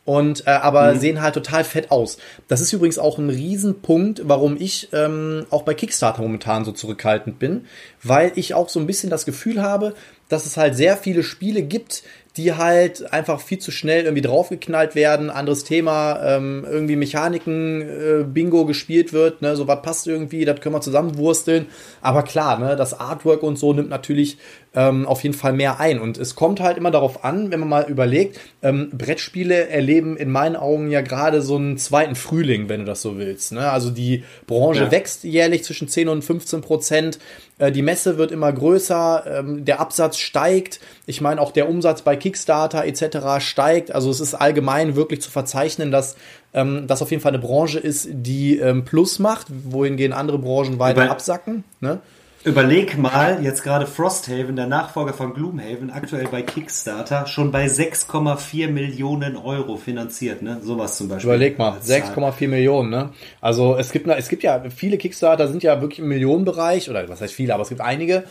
Und 0.05 0.46
äh, 0.46 0.50
aber 0.50 0.94
mhm. 0.94 0.98
sehen 0.98 1.22
halt 1.22 1.34
total 1.34 1.64
fett 1.64 1.90
aus. 1.90 2.18
Das 2.48 2.61
ist 2.61 2.72
übrigens 2.72 2.98
auch 2.98 3.18
ein 3.18 3.30
Riesenpunkt, 3.30 4.22
warum 4.24 4.57
ich 4.59 4.88
ähm, 4.92 5.46
auch 5.50 5.62
bei 5.62 5.74
Kickstarter 5.74 6.22
momentan 6.22 6.64
so 6.64 6.72
zurückhaltend 6.72 7.38
bin, 7.38 7.66
weil 8.02 8.32
ich 8.34 8.55
auch 8.55 8.68
so 8.68 8.80
ein 8.80 8.86
bisschen 8.86 9.11
das 9.11 9.24
Gefühl 9.24 9.62
habe, 9.62 9.94
dass 10.28 10.46
es 10.46 10.57
halt 10.57 10.76
sehr 10.76 10.96
viele 10.96 11.22
Spiele 11.22 11.62
gibt, 11.62 12.02
die 12.36 12.55
halt 12.55 13.12
einfach 13.12 13.40
viel 13.40 13.59
zu 13.59 13.70
schnell 13.70 14.05
irgendwie 14.05 14.22
draufgeknallt 14.22 14.96
werden. 14.96 15.30
Anderes 15.30 15.62
Thema, 15.62 16.20
ähm, 16.24 16.66
irgendwie 16.68 16.96
Mechaniken, 16.96 17.82
äh, 17.82 18.24
Bingo 18.24 18.64
gespielt 18.66 19.12
wird, 19.12 19.40
ne, 19.40 19.55
so 19.55 19.68
was 19.68 19.82
passt 19.82 20.07
irgendwie, 20.09 20.44
das 20.44 20.61
können 20.61 20.74
wir 20.74 20.80
zusammenwursteln. 20.80 21.66
Aber 22.00 22.24
klar, 22.24 22.59
ne, 22.59 22.74
das 22.74 22.98
Artwork 22.98 23.42
und 23.42 23.57
so 23.57 23.72
nimmt 23.72 23.88
natürlich 23.88 24.38
ähm, 24.74 25.06
auf 25.06 25.22
jeden 25.22 25.34
Fall 25.34 25.52
mehr 25.52 25.78
ein. 25.80 26.00
Und 26.00 26.18
es 26.18 26.34
kommt 26.34 26.60
halt 26.60 26.76
immer 26.76 26.90
darauf 26.90 27.24
an, 27.24 27.50
wenn 27.50 27.60
man 27.60 27.68
mal 27.68 27.84
überlegt, 27.88 28.40
ähm, 28.62 28.90
Brettspiele 28.92 29.68
erleben 29.68 30.16
in 30.16 30.30
meinen 30.30 30.56
Augen 30.56 30.90
ja 30.90 31.00
gerade 31.00 31.42
so 31.42 31.56
einen 31.56 31.78
zweiten 31.78 32.16
Frühling, 32.16 32.68
wenn 32.68 32.80
du 32.80 32.86
das 32.86 33.02
so 33.02 33.16
willst. 33.16 33.52
Ne? 33.52 33.70
Also 33.70 33.90
die 33.90 34.24
Branche 34.46 34.84
ja. 34.84 34.90
wächst 34.90 35.24
jährlich 35.24 35.64
zwischen 35.64 35.88
10 35.88 36.08
und 36.08 36.22
15 36.22 36.60
Prozent. 36.60 37.18
Äh, 37.58 37.70
die 37.70 37.82
Messe 37.82 38.18
wird 38.18 38.32
immer 38.32 38.52
größer, 38.52 39.24
ähm, 39.38 39.64
der 39.64 39.80
Absatz 39.80 40.18
steigt. 40.18 40.80
Ich 41.06 41.20
meine, 41.20 41.40
auch 41.40 41.52
der 41.52 41.68
Umsatz 41.68 42.02
bei 42.02 42.16
Kickstarter 42.16 42.84
etc. 42.84 43.44
steigt. 43.44 43.94
Also 43.94 44.10
es 44.10 44.20
ist 44.20 44.34
allgemein 44.34 44.96
wirklich 44.96 45.22
zu 45.22 45.30
verzeichnen, 45.30 45.92
dass 45.92 46.16
ähm, 46.52 46.86
das 46.88 47.00
auf 47.00 47.10
jeden 47.10 47.22
Fall 47.22 47.32
eine 47.32 47.42
Branche 47.42 47.78
ist, 47.78 48.08
die 48.10 48.58
ähm, 48.58 48.84
Plus 48.84 49.20
macht, 49.20 49.46
wohingehen 49.50 50.12
andere 50.12 50.38
Branchen 50.38 50.78
weiter 50.80 51.10
absacken. 51.10 51.62
Ne? 51.80 52.00
Überleg 52.45 52.99
mal, 52.99 53.42
jetzt 53.42 53.62
gerade 53.62 53.86
Frosthaven, 53.86 54.55
der 54.55 54.66
Nachfolger 54.66 55.14
von 55.14 55.32
Gloomhaven, 55.32 55.90
aktuell 55.90 56.28
bei 56.30 56.42
Kickstarter, 56.42 57.26
schon 57.26 57.51
bei 57.51 57.64
6,4 57.64 58.68
Millionen 58.68 59.38
Euro 59.38 59.78
finanziert, 59.78 60.42
ne? 60.42 60.61
Sowas 60.62 60.99
zum 60.99 61.09
Beispiel. 61.09 61.30
Überleg 61.30 61.59
mal, 61.59 61.78
6,4 61.78 62.49
Millionen, 62.49 62.90
ne? 62.90 63.11
Also 63.40 63.76
es 63.76 63.92
gibt, 63.92 64.07
es 64.09 64.28
gibt 64.28 64.42
ja, 64.42 64.62
viele 64.68 64.99
Kickstarter 64.99 65.49
sind 65.49 65.62
ja 65.62 65.80
wirklich 65.80 66.01
im 66.01 66.09
Millionenbereich, 66.09 66.90
oder 66.90 67.09
was 67.09 67.22
heißt 67.22 67.32
viele, 67.32 67.55
aber 67.55 67.62
es 67.62 67.70
gibt 67.70 67.80
einige. 67.80 68.24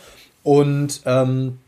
Und 0.44 1.02
ähm, 1.06 1.58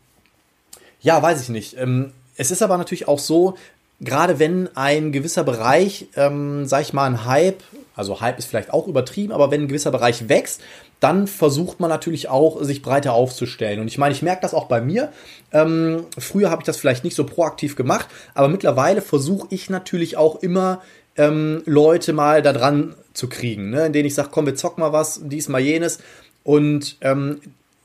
ja, 1.01 1.21
weiß 1.21 1.41
ich 1.41 1.49
nicht. 1.49 1.77
Ähm, 1.77 2.13
es 2.37 2.51
ist 2.51 2.61
aber 2.61 2.77
natürlich 2.77 3.09
auch 3.09 3.19
so, 3.19 3.55
gerade 3.99 4.39
wenn 4.39 4.69
ein 4.73 5.11
gewisser 5.11 5.43
Bereich, 5.43 6.07
ähm, 6.15 6.65
sag 6.65 6.81
ich 6.83 6.93
mal, 6.93 7.07
ein 7.07 7.25
Hype, 7.25 7.61
also 7.95 8.21
Hype 8.21 8.37
ist 8.37 8.45
vielleicht 8.45 8.71
auch 8.71 8.87
übertrieben, 8.87 9.33
aber 9.33 9.51
wenn 9.51 9.63
ein 9.63 9.67
gewisser 9.67 9.91
Bereich 9.91 10.29
wächst, 10.29 10.61
dann 10.99 11.27
versucht 11.27 11.79
man 11.79 11.89
natürlich 11.89 12.29
auch, 12.29 12.63
sich 12.63 12.81
breiter 12.81 13.13
aufzustellen. 13.13 13.79
Und 13.79 13.87
ich 13.87 13.97
meine, 13.97 14.13
ich 14.13 14.21
merke 14.21 14.41
das 14.41 14.53
auch 14.53 14.65
bei 14.65 14.81
mir. 14.81 15.11
Ähm, 15.51 16.05
früher 16.17 16.49
habe 16.49 16.61
ich 16.61 16.65
das 16.65 16.77
vielleicht 16.77 17.03
nicht 17.03 17.15
so 17.15 17.25
proaktiv 17.25 17.75
gemacht, 17.75 18.07
aber 18.33 18.47
mittlerweile 18.47 19.01
versuche 19.01 19.47
ich 19.51 19.69
natürlich 19.69 20.17
auch 20.17 20.41
immer 20.41 20.81
ähm, 21.15 21.61
Leute 21.65 22.13
mal 22.13 22.41
da 22.41 22.53
dran 22.53 22.95
zu 23.13 23.29
kriegen, 23.29 23.69
ne? 23.71 23.87
in 23.87 23.93
denen 23.93 24.07
ich 24.07 24.15
sage, 24.15 24.29
komm, 24.31 24.45
wir 24.45 24.55
zocken 24.55 24.81
mal 24.81 24.93
was, 24.93 25.21
dies 25.23 25.49
mal 25.49 25.59
jenes. 25.59 25.99
Und 26.43 26.97
ähm, 27.01 27.41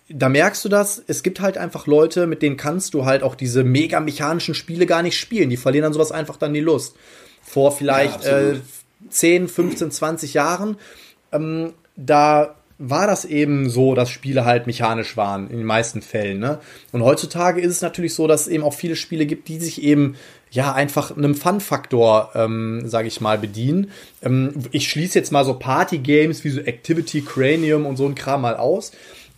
da 0.09 0.29
merkst 0.29 0.65
du 0.65 0.69
das, 0.69 1.03
es 1.07 1.23
gibt 1.23 1.41
halt 1.41 1.59
einfach 1.59 1.87
Leute, 1.87 2.27
mit 2.27 2.43
denen 2.43 2.57
kannst 2.57 2.95
du 2.95 3.05
halt 3.05 3.23
auch 3.23 3.35
diese 3.35 3.65
mega 3.65 4.01
mechanischen 4.01 4.55
Spiele 4.55 4.87
gar 4.87 5.03
nicht 5.03 5.19
spielen. 5.19 5.51
Die 5.51 5.57
verlieren 5.57 5.85
dann 5.85 5.93
sowas 5.93 6.13
einfach 6.13 6.37
dann 6.37 6.55
die 6.55 6.61
Lust. 6.61 6.97
Vor 7.43 7.73
vielleicht 7.73 8.25
ja, 8.25 8.53
äh, 8.53 8.61
10, 9.09 9.49
15, 9.49 9.91
20 9.91 10.35
Jahren, 10.35 10.77
ähm, 11.33 11.73
da 11.97 12.55
war 12.85 13.07
das 13.07 13.25
eben 13.25 13.71
so, 13.71 13.95
dass 13.95 14.11
Spiele 14.11 14.45
halt 14.45 14.67
mechanisch 14.67 15.17
waren, 15.17 15.49
in 15.49 15.59
den 15.59 15.67
meisten 15.67 16.03
Fällen. 16.03 16.41
Ne? 16.41 16.59
Und 16.91 17.03
heutzutage 17.03 17.61
ist 17.61 17.71
es 17.71 17.81
natürlich 17.81 18.15
so, 18.15 18.27
dass 18.27 18.43
es 18.43 18.49
eben 18.49 18.65
auch 18.65 18.75
viele 18.75 18.97
Spiele 18.97 19.25
gibt, 19.25 19.47
die 19.47 19.59
sich 19.59 19.83
eben 19.83 20.17
ja 20.51 20.73
einfach 20.73 21.17
einem 21.17 21.37
Fun-Faktor, 21.37 22.31
ähm, 22.35 22.83
sage 22.85 23.07
ich 23.07 23.21
mal, 23.21 23.39
bedienen. 23.39 23.93
Ähm, 24.23 24.53
ich 24.73 24.89
schließe 24.89 25.17
jetzt 25.17 25.31
mal 25.31 25.45
so 25.45 25.55
Party-Games 25.55 26.43
wie 26.43 26.51
so 26.51 26.61
Activity 26.61 27.21
Cranium 27.23 27.87
und 27.87 27.97
so 27.97 28.07
ein 28.07 28.17
Kram 28.17 28.43
mal 28.43 28.57
aus. 28.57 28.91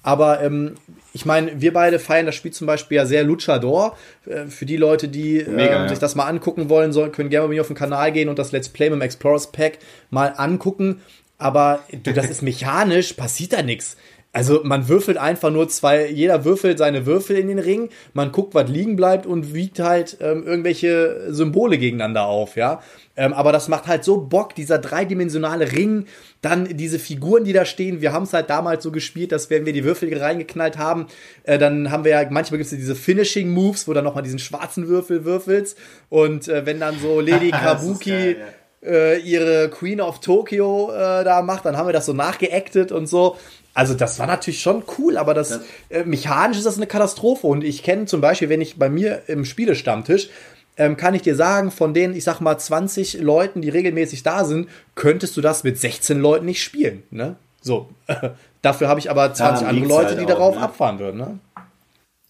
Aber 0.03 0.43
ähm, 0.43 0.75
ich 1.13 1.27
meine, 1.27 1.61
wir 1.61 1.73
beide 1.73 1.99
feiern 1.99 2.27
das 2.27 2.35
Spiel 2.35 2.53
zum 2.53 2.67
Beispiel 2.67 2.97
ja 2.97 3.07
sehr 3.07 3.25
Luchador. 3.25 3.97
Äh, 4.27 4.47
für 4.47 4.65
die 4.65 4.77
Leute, 4.79 5.09
die 5.09 5.41
äh, 5.41 5.49
Mega, 5.49 5.87
sich 5.89 5.99
das 5.99 6.15
mal 6.15 6.27
angucken 6.27 6.71
wollen, 6.71 6.93
sollen, 6.93 7.13
können 7.13 7.29
gerne 7.29 7.47
bei 7.47 7.55
mir 7.55 7.61
auf 7.61 7.69
den 7.69 7.77
Kanal 7.77 8.11
gehen 8.11 8.31
und 8.31 8.39
das 8.39 8.53
Let's 8.53 8.71
Play 8.71 8.89
mit 8.89 9.01
dem 9.01 9.03
Explorers 9.03 9.53
Pack 9.53 9.79
mal 10.11 10.35
angucken 10.37 11.03
aber 11.45 11.81
du, 11.93 12.15
das 12.15 12.31
ist 12.31 12.41
mechanisch, 12.41 13.13
passiert 13.13 13.53
da 13.53 13.61
nichts. 13.61 13.99
Also 14.33 14.63
man 14.65 14.89
würfelt 14.89 15.19
einfach 15.19 15.51
nur 15.51 15.69
zwei, 15.69 16.09
jeder 16.09 16.47
würfelt 16.47 16.79
seine 16.79 17.05
Würfel 17.05 17.37
in 17.37 17.49
den 17.49 17.59
Ring, 17.59 17.91
man 18.15 18.33
guckt, 18.33 18.55
was 18.55 18.69
liegen 18.69 18.97
bleibt 18.97 19.27
und 19.27 19.53
wiegt 19.53 19.79
halt 19.79 20.17
ähm, 20.23 20.43
irgendwelche 20.45 21.33
Symbole 21.33 21.77
gegeneinander 21.77 22.25
auf, 22.25 22.57
ja. 22.57 22.81
Ähm, 23.15 23.35
aber 23.35 23.53
das 23.53 23.69
macht 23.69 23.87
halt 23.87 24.05
so 24.05 24.23
Bock, 24.23 24.55
dieser 24.55 24.79
dreidimensionale 24.79 25.71
Ring, 25.71 26.07
dann 26.41 26.65
diese 26.65 26.99
Figuren, 26.99 27.45
die 27.45 27.53
da 27.53 27.67
stehen. 27.67 28.01
Wir 28.01 28.15
haben 28.15 28.25
es 28.25 28.33
halt 28.33 28.49
damals 28.49 28.83
so 28.83 28.91
gespielt, 28.91 29.31
dass 29.31 29.51
wenn 29.51 29.67
wir 29.67 29.75
die 29.75 29.85
Würfel 29.85 30.17
reingeknallt 30.17 30.79
haben, 30.79 31.09
äh, 31.43 31.59
dann 31.59 31.91
haben 31.91 32.05
wir 32.05 32.13
ja, 32.13 32.27
manchmal 32.31 32.57
gibt 32.57 32.73
es 32.73 32.77
diese 32.77 32.97
Finishing 32.97 33.51
Moves, 33.51 33.87
wo 33.87 33.93
dann 33.93 34.05
nochmal 34.05 34.23
diesen 34.23 34.39
schwarzen 34.39 34.89
Würfel 34.89 35.27
würfelst 35.27 35.77
und 36.09 36.49
äh, 36.49 36.65
wenn 36.65 36.81
dann 36.81 36.99
so 36.99 37.21
Lady 37.21 37.51
Kabuki 37.53 38.11
geil, 38.11 38.37
ja 38.41 38.47
äh, 38.85 39.19
ihre 39.19 39.71
Queen 39.71 40.01
of 40.01 40.21
Tokyo 40.21 40.91
äh, 40.93 41.25
da 41.25 41.43
macht, 41.43 41.65
dann 41.65 41.77
haben 41.77 41.89
wir 41.89 41.93
das 41.93 42.07
so 42.07 42.13
nachgeactet 42.13 42.93
und 42.93 43.07
so. 43.07 43.37
Also 43.75 43.95
das 43.95 44.19
war 44.21 44.27
natürlich 44.27 44.63
schon 44.63 44.85
cool, 44.99 45.17
aber 45.17 45.35
das 45.35 45.61
äh, 45.91 46.05
mechanisch 46.05 46.59
ist 46.59 46.67
das 46.67 46.77
eine 46.77 46.87
Katastrophe. 46.87 47.47
Und 47.47 47.65
ich 47.65 47.83
kenne 47.83 48.07
zum 48.07 48.21
Beispiel, 48.21 48.49
wenn 48.49 48.61
ich 48.61 48.79
bei 48.79 48.89
mir 48.89 49.23
im 49.27 49.45
Spielestammtisch, 49.45 50.29
ähm, 50.77 50.97
kann 50.97 51.15
ich 51.15 51.23
dir 51.23 51.37
sagen, 51.37 51.71
von 51.71 51.95
den, 51.95 52.15
ich 52.15 52.25
sag 52.25 52.41
mal, 52.41 52.59
20 52.59 53.21
Leuten, 53.21 53.63
die 53.63 53.69
regelmäßig 53.69 54.23
da 54.23 54.45
sind, 54.45 54.69
könntest 54.95 55.37
du 55.37 55.41
das 55.41 55.65
mit 55.65 55.79
16 55.79 56.21
Leuten 56.21 56.47
nicht 56.47 56.63
spielen. 56.63 57.03
Ne? 57.11 57.37
So. 57.61 57.89
Dafür 58.63 58.89
habe 58.89 59.01
ich 59.01 59.11
aber 59.11 59.33
20 59.35 59.63
ja, 59.63 59.69
andere 59.69 59.87
Leute, 59.87 60.09
halt 60.09 60.21
die 60.21 60.25
auch, 60.25 60.29
darauf 60.29 60.55
ne? 60.57 60.63
abfahren 60.63 60.99
würden. 60.99 61.19
Ne? 61.19 61.39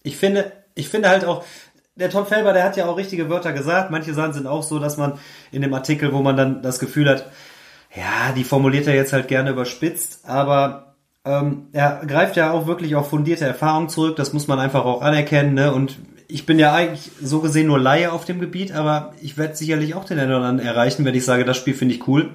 Ich 0.03 0.17
finde, 0.17 0.51
ich 0.75 0.89
finde 0.89 1.09
halt 1.09 1.25
auch, 1.25 1.43
der 1.95 2.09
Tom 2.09 2.25
Felber, 2.25 2.53
der 2.53 2.63
hat 2.63 2.77
ja 2.77 2.87
auch 2.87 2.97
richtige 2.97 3.29
Wörter 3.29 3.53
gesagt. 3.53 3.91
Manche 3.91 4.13
Sachen 4.13 4.33
sind 4.33 4.47
auch 4.47 4.63
so, 4.63 4.79
dass 4.79 4.97
man 4.97 5.13
in 5.51 5.61
dem 5.61 5.73
Artikel, 5.73 6.13
wo 6.13 6.21
man 6.21 6.35
dann 6.37 6.61
das 6.61 6.79
Gefühl 6.79 7.09
hat, 7.09 7.25
ja, 7.95 8.33
die 8.35 8.43
formuliert 8.43 8.87
er 8.87 8.95
jetzt 8.95 9.13
halt 9.13 9.29
gerne 9.29 9.51
überspitzt, 9.51 10.27
aber 10.27 10.95
ähm, 11.23 11.67
er 11.71 12.01
greift 12.05 12.35
ja 12.35 12.51
auch 12.51 12.67
wirklich 12.67 12.95
auf 12.95 13.09
fundierte 13.09 13.45
Erfahrung 13.45 13.89
zurück. 13.89 14.17
Das 14.17 14.33
muss 14.33 14.47
man 14.47 14.59
einfach 14.59 14.85
auch 14.85 15.01
anerkennen. 15.01 15.53
Ne? 15.53 15.73
Und 15.73 15.97
ich 16.27 16.45
bin 16.45 16.59
ja 16.59 16.73
eigentlich 16.73 17.11
so 17.21 17.39
gesehen 17.39 17.67
nur 17.67 17.79
Laie 17.79 18.11
auf 18.11 18.25
dem 18.25 18.39
Gebiet, 18.39 18.73
aber 18.73 19.13
ich 19.21 19.37
werde 19.37 19.55
sicherlich 19.55 19.95
auch 19.95 20.05
den 20.05 20.19
anderen 20.19 20.59
erreichen, 20.59 21.05
wenn 21.05 21.15
ich 21.15 21.25
sage, 21.25 21.45
das 21.45 21.57
Spiel 21.57 21.73
finde 21.73 21.95
ich 21.95 22.07
cool. 22.07 22.31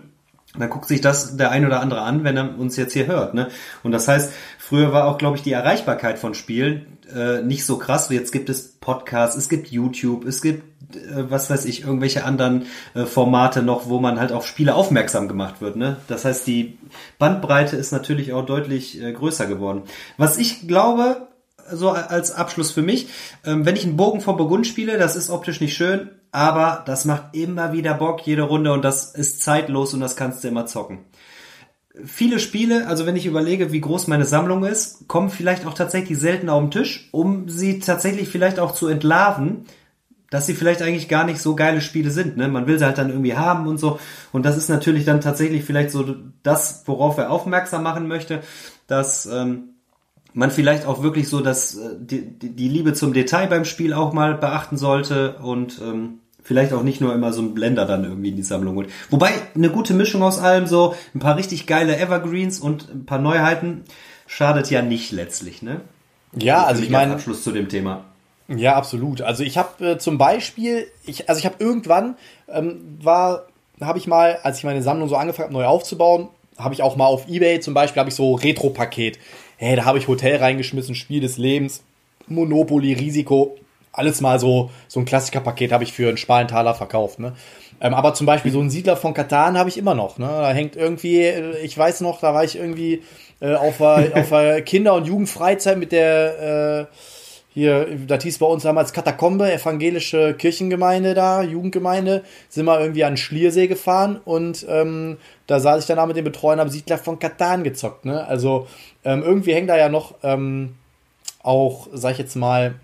Dann 0.58 0.68
guckt 0.68 0.88
sich 0.88 1.00
das 1.00 1.36
der 1.36 1.52
ein 1.52 1.64
oder 1.64 1.80
andere 1.80 2.02
an, 2.02 2.24
wenn 2.24 2.36
er 2.36 2.58
uns 2.58 2.76
jetzt 2.76 2.92
hier 2.92 3.06
hört. 3.06 3.34
Ne? 3.34 3.48
Und 3.84 3.92
das 3.92 4.08
heißt, 4.08 4.32
früher 4.58 4.92
war 4.92 5.06
auch, 5.06 5.16
glaube 5.16 5.36
ich, 5.36 5.42
die 5.42 5.52
Erreichbarkeit 5.52 6.18
von 6.18 6.34
Spielen 6.34 6.98
äh, 7.14 7.42
nicht 7.42 7.64
so 7.64 7.78
krass. 7.78 8.08
Jetzt 8.10 8.32
gibt 8.32 8.48
es 8.50 8.72
Podcasts, 8.80 9.36
es 9.36 9.48
gibt 9.48 9.68
YouTube, 9.68 10.24
es 10.24 10.42
gibt, 10.42 10.96
äh, 10.96 11.30
was 11.30 11.50
weiß 11.50 11.66
ich, 11.66 11.82
irgendwelche 11.82 12.24
anderen 12.24 12.66
äh, 12.94 13.04
Formate 13.04 13.62
noch, 13.62 13.88
wo 13.88 14.00
man 14.00 14.18
halt 14.18 14.32
auf 14.32 14.46
Spiele 14.46 14.74
aufmerksam 14.74 15.28
gemacht 15.28 15.60
wird. 15.60 15.76
Ne? 15.76 15.98
Das 16.08 16.24
heißt, 16.24 16.46
die 16.48 16.78
Bandbreite 17.18 17.76
ist 17.76 17.92
natürlich 17.92 18.32
auch 18.32 18.44
deutlich 18.44 19.00
äh, 19.00 19.12
größer 19.12 19.46
geworden. 19.46 19.82
Was 20.16 20.36
ich 20.36 20.66
glaube, 20.66 21.28
so 21.72 21.90
als 21.90 22.32
Abschluss 22.32 22.70
für 22.70 22.82
mich, 22.82 23.08
ähm, 23.44 23.66
wenn 23.66 23.76
ich 23.76 23.84
einen 23.84 23.96
Bogen 23.96 24.20
vor 24.20 24.36
Burgund 24.36 24.66
spiele, 24.66 24.98
das 24.98 25.16
ist 25.16 25.30
optisch 25.30 25.60
nicht 25.60 25.74
schön, 25.74 26.10
aber 26.32 26.82
das 26.86 27.04
macht 27.04 27.34
immer 27.34 27.72
wieder 27.72 27.94
Bock, 27.94 28.26
jede 28.26 28.42
Runde 28.42 28.72
und 28.72 28.84
das 28.84 29.14
ist 29.14 29.42
zeitlos 29.42 29.94
und 29.94 30.00
das 30.00 30.16
kannst 30.16 30.44
du 30.44 30.48
immer 30.48 30.66
zocken 30.66 31.00
viele 32.04 32.38
Spiele, 32.38 32.86
also 32.86 33.06
wenn 33.06 33.16
ich 33.16 33.26
überlege, 33.26 33.72
wie 33.72 33.80
groß 33.80 34.06
meine 34.06 34.24
Sammlung 34.24 34.64
ist, 34.64 35.08
kommen 35.08 35.30
vielleicht 35.30 35.66
auch 35.66 35.74
tatsächlich 35.74 36.18
selten 36.18 36.48
auf 36.48 36.62
den 36.62 36.70
Tisch, 36.70 37.08
um 37.12 37.48
sie 37.48 37.80
tatsächlich 37.80 38.28
vielleicht 38.28 38.58
auch 38.58 38.72
zu 38.72 38.88
entlarven, 38.88 39.66
dass 40.30 40.46
sie 40.46 40.54
vielleicht 40.54 40.82
eigentlich 40.82 41.08
gar 41.08 41.24
nicht 41.24 41.40
so 41.40 41.56
geile 41.56 41.80
Spiele 41.80 42.10
sind. 42.10 42.36
Ne? 42.36 42.46
Man 42.46 42.68
will 42.68 42.78
sie 42.78 42.84
halt 42.84 42.98
dann 42.98 43.10
irgendwie 43.10 43.36
haben 43.36 43.66
und 43.66 43.78
so. 43.78 43.98
Und 44.32 44.46
das 44.46 44.56
ist 44.56 44.68
natürlich 44.68 45.04
dann 45.04 45.20
tatsächlich 45.20 45.64
vielleicht 45.64 45.90
so 45.90 46.14
das, 46.44 46.84
worauf 46.86 47.18
er 47.18 47.30
aufmerksam 47.30 47.82
machen 47.82 48.06
möchte, 48.06 48.40
dass 48.86 49.26
ähm, 49.26 49.79
man 50.32 50.50
vielleicht 50.50 50.86
auch 50.86 51.02
wirklich 51.02 51.28
so 51.28 51.40
dass 51.40 51.76
äh, 51.76 51.96
die, 51.98 52.22
die 52.38 52.68
Liebe 52.68 52.94
zum 52.94 53.12
Detail 53.12 53.48
beim 53.48 53.64
Spiel 53.64 53.92
auch 53.92 54.12
mal 54.12 54.34
beachten 54.34 54.76
sollte 54.76 55.36
und 55.42 55.80
ähm, 55.82 56.20
vielleicht 56.42 56.72
auch 56.72 56.82
nicht 56.82 57.00
nur 57.00 57.14
immer 57.14 57.32
so 57.32 57.42
ein 57.42 57.54
Blender 57.54 57.84
dann 57.84 58.04
irgendwie 58.04 58.30
in 58.30 58.36
die 58.36 58.42
Sammlung 58.42 58.76
holt. 58.76 58.88
Wobei 59.10 59.30
eine 59.54 59.70
gute 59.70 59.94
Mischung 59.94 60.22
aus 60.22 60.38
allem, 60.38 60.66
so 60.66 60.94
ein 61.14 61.20
paar 61.20 61.36
richtig 61.36 61.66
geile 61.66 61.96
Evergreens 61.96 62.58
und 62.60 62.88
ein 62.92 63.06
paar 63.06 63.18
Neuheiten, 63.18 63.84
schadet 64.26 64.70
ja 64.70 64.82
nicht 64.82 65.12
letztlich, 65.12 65.62
ne? 65.62 65.80
Ja, 66.36 66.64
also 66.64 66.82
ich 66.82 66.90
meine. 66.90 67.14
Abschluss 67.14 67.42
zu 67.42 67.52
dem 67.52 67.68
Thema. 67.68 68.04
Ja, 68.48 68.74
absolut. 68.74 69.22
Also 69.22 69.44
ich 69.44 69.58
habe 69.58 69.92
äh, 69.92 69.98
zum 69.98 70.18
Beispiel, 70.18 70.86
ich, 71.04 71.28
also 71.28 71.38
ich 71.38 71.46
habe 71.46 71.56
irgendwann 71.58 72.16
ähm, 72.48 72.98
war, 73.00 73.46
habe 73.80 73.98
ich 73.98 74.06
mal, 74.06 74.38
als 74.42 74.58
ich 74.58 74.64
meine 74.64 74.82
Sammlung 74.82 75.08
so 75.08 75.16
angefangen 75.16 75.48
habe, 75.48 75.54
neu 75.54 75.66
aufzubauen, 75.66 76.28
habe 76.58 76.74
ich 76.74 76.82
auch 76.82 76.96
mal 76.96 77.06
auf 77.06 77.28
eBay 77.28 77.60
zum 77.60 77.74
Beispiel 77.74 78.00
habe 78.00 78.10
ich 78.10 78.16
so 78.16 78.34
Retro-Paket. 78.34 79.18
Hey, 79.62 79.76
da 79.76 79.84
habe 79.84 79.98
ich 79.98 80.08
Hotel 80.08 80.36
reingeschmissen, 80.36 80.94
Spiel 80.94 81.20
des 81.20 81.36
Lebens, 81.36 81.82
Monopoly, 82.28 82.94
Risiko, 82.94 83.58
alles 83.92 84.22
mal 84.22 84.40
so, 84.40 84.70
so 84.88 85.00
ein 85.00 85.04
Klassikerpaket 85.04 85.70
habe 85.70 85.84
ich 85.84 85.92
für 85.92 86.08
einen 86.08 86.16
Spalentaler 86.16 86.74
verkauft, 86.74 87.18
ne? 87.18 87.34
Ähm, 87.78 87.92
aber 87.92 88.14
zum 88.14 88.24
Beispiel 88.24 88.52
so 88.52 88.60
ein 88.60 88.70
Siedler 88.70 88.96
von 88.96 89.12
Katan 89.12 89.58
habe 89.58 89.68
ich 89.68 89.76
immer 89.76 89.94
noch, 89.94 90.16
ne? 90.16 90.28
Da 90.28 90.50
hängt 90.52 90.76
irgendwie, 90.76 91.18
äh, 91.18 91.58
ich 91.58 91.76
weiß 91.76 92.00
noch, 92.00 92.20
da 92.22 92.32
war 92.32 92.42
ich 92.42 92.56
irgendwie 92.56 93.02
äh, 93.40 93.52
auf 93.52 93.76
der 93.76 94.62
Kinder- 94.62 94.94
und 94.94 95.06
Jugendfreizeit 95.06 95.76
mit 95.76 95.92
der, 95.92 96.88
äh, 96.88 96.94
hier, 97.52 97.86
das 98.06 98.22
hieß 98.22 98.38
bei 98.38 98.46
uns 98.46 98.62
damals 98.62 98.92
Katakombe, 98.92 99.52
evangelische 99.52 100.34
Kirchengemeinde 100.34 101.14
da, 101.14 101.42
Jugendgemeinde, 101.42 102.22
sind 102.48 102.64
wir 102.64 102.80
irgendwie 102.80 103.04
an 103.04 103.16
Schliersee 103.16 103.66
gefahren 103.66 104.20
und 104.24 104.64
ähm, 104.68 105.16
da 105.48 105.58
saß 105.58 105.80
ich 105.80 105.86
danach 105.86 106.06
mit 106.06 106.16
den 106.16 106.24
Betreuern 106.24 106.60
am 106.60 106.68
Siedler 106.68 106.96
von 106.96 107.18
Katan 107.18 107.64
gezockt, 107.64 108.04
ne? 108.04 108.24
Also 108.24 108.68
ähm, 109.04 109.22
irgendwie 109.24 109.52
hängt 109.52 109.68
da 109.68 109.76
ja 109.76 109.88
noch 109.88 110.14
ähm, 110.22 110.76
auch, 111.42 111.88
sag 111.92 112.12
ich 112.12 112.18
jetzt 112.18 112.36
mal, 112.36 112.76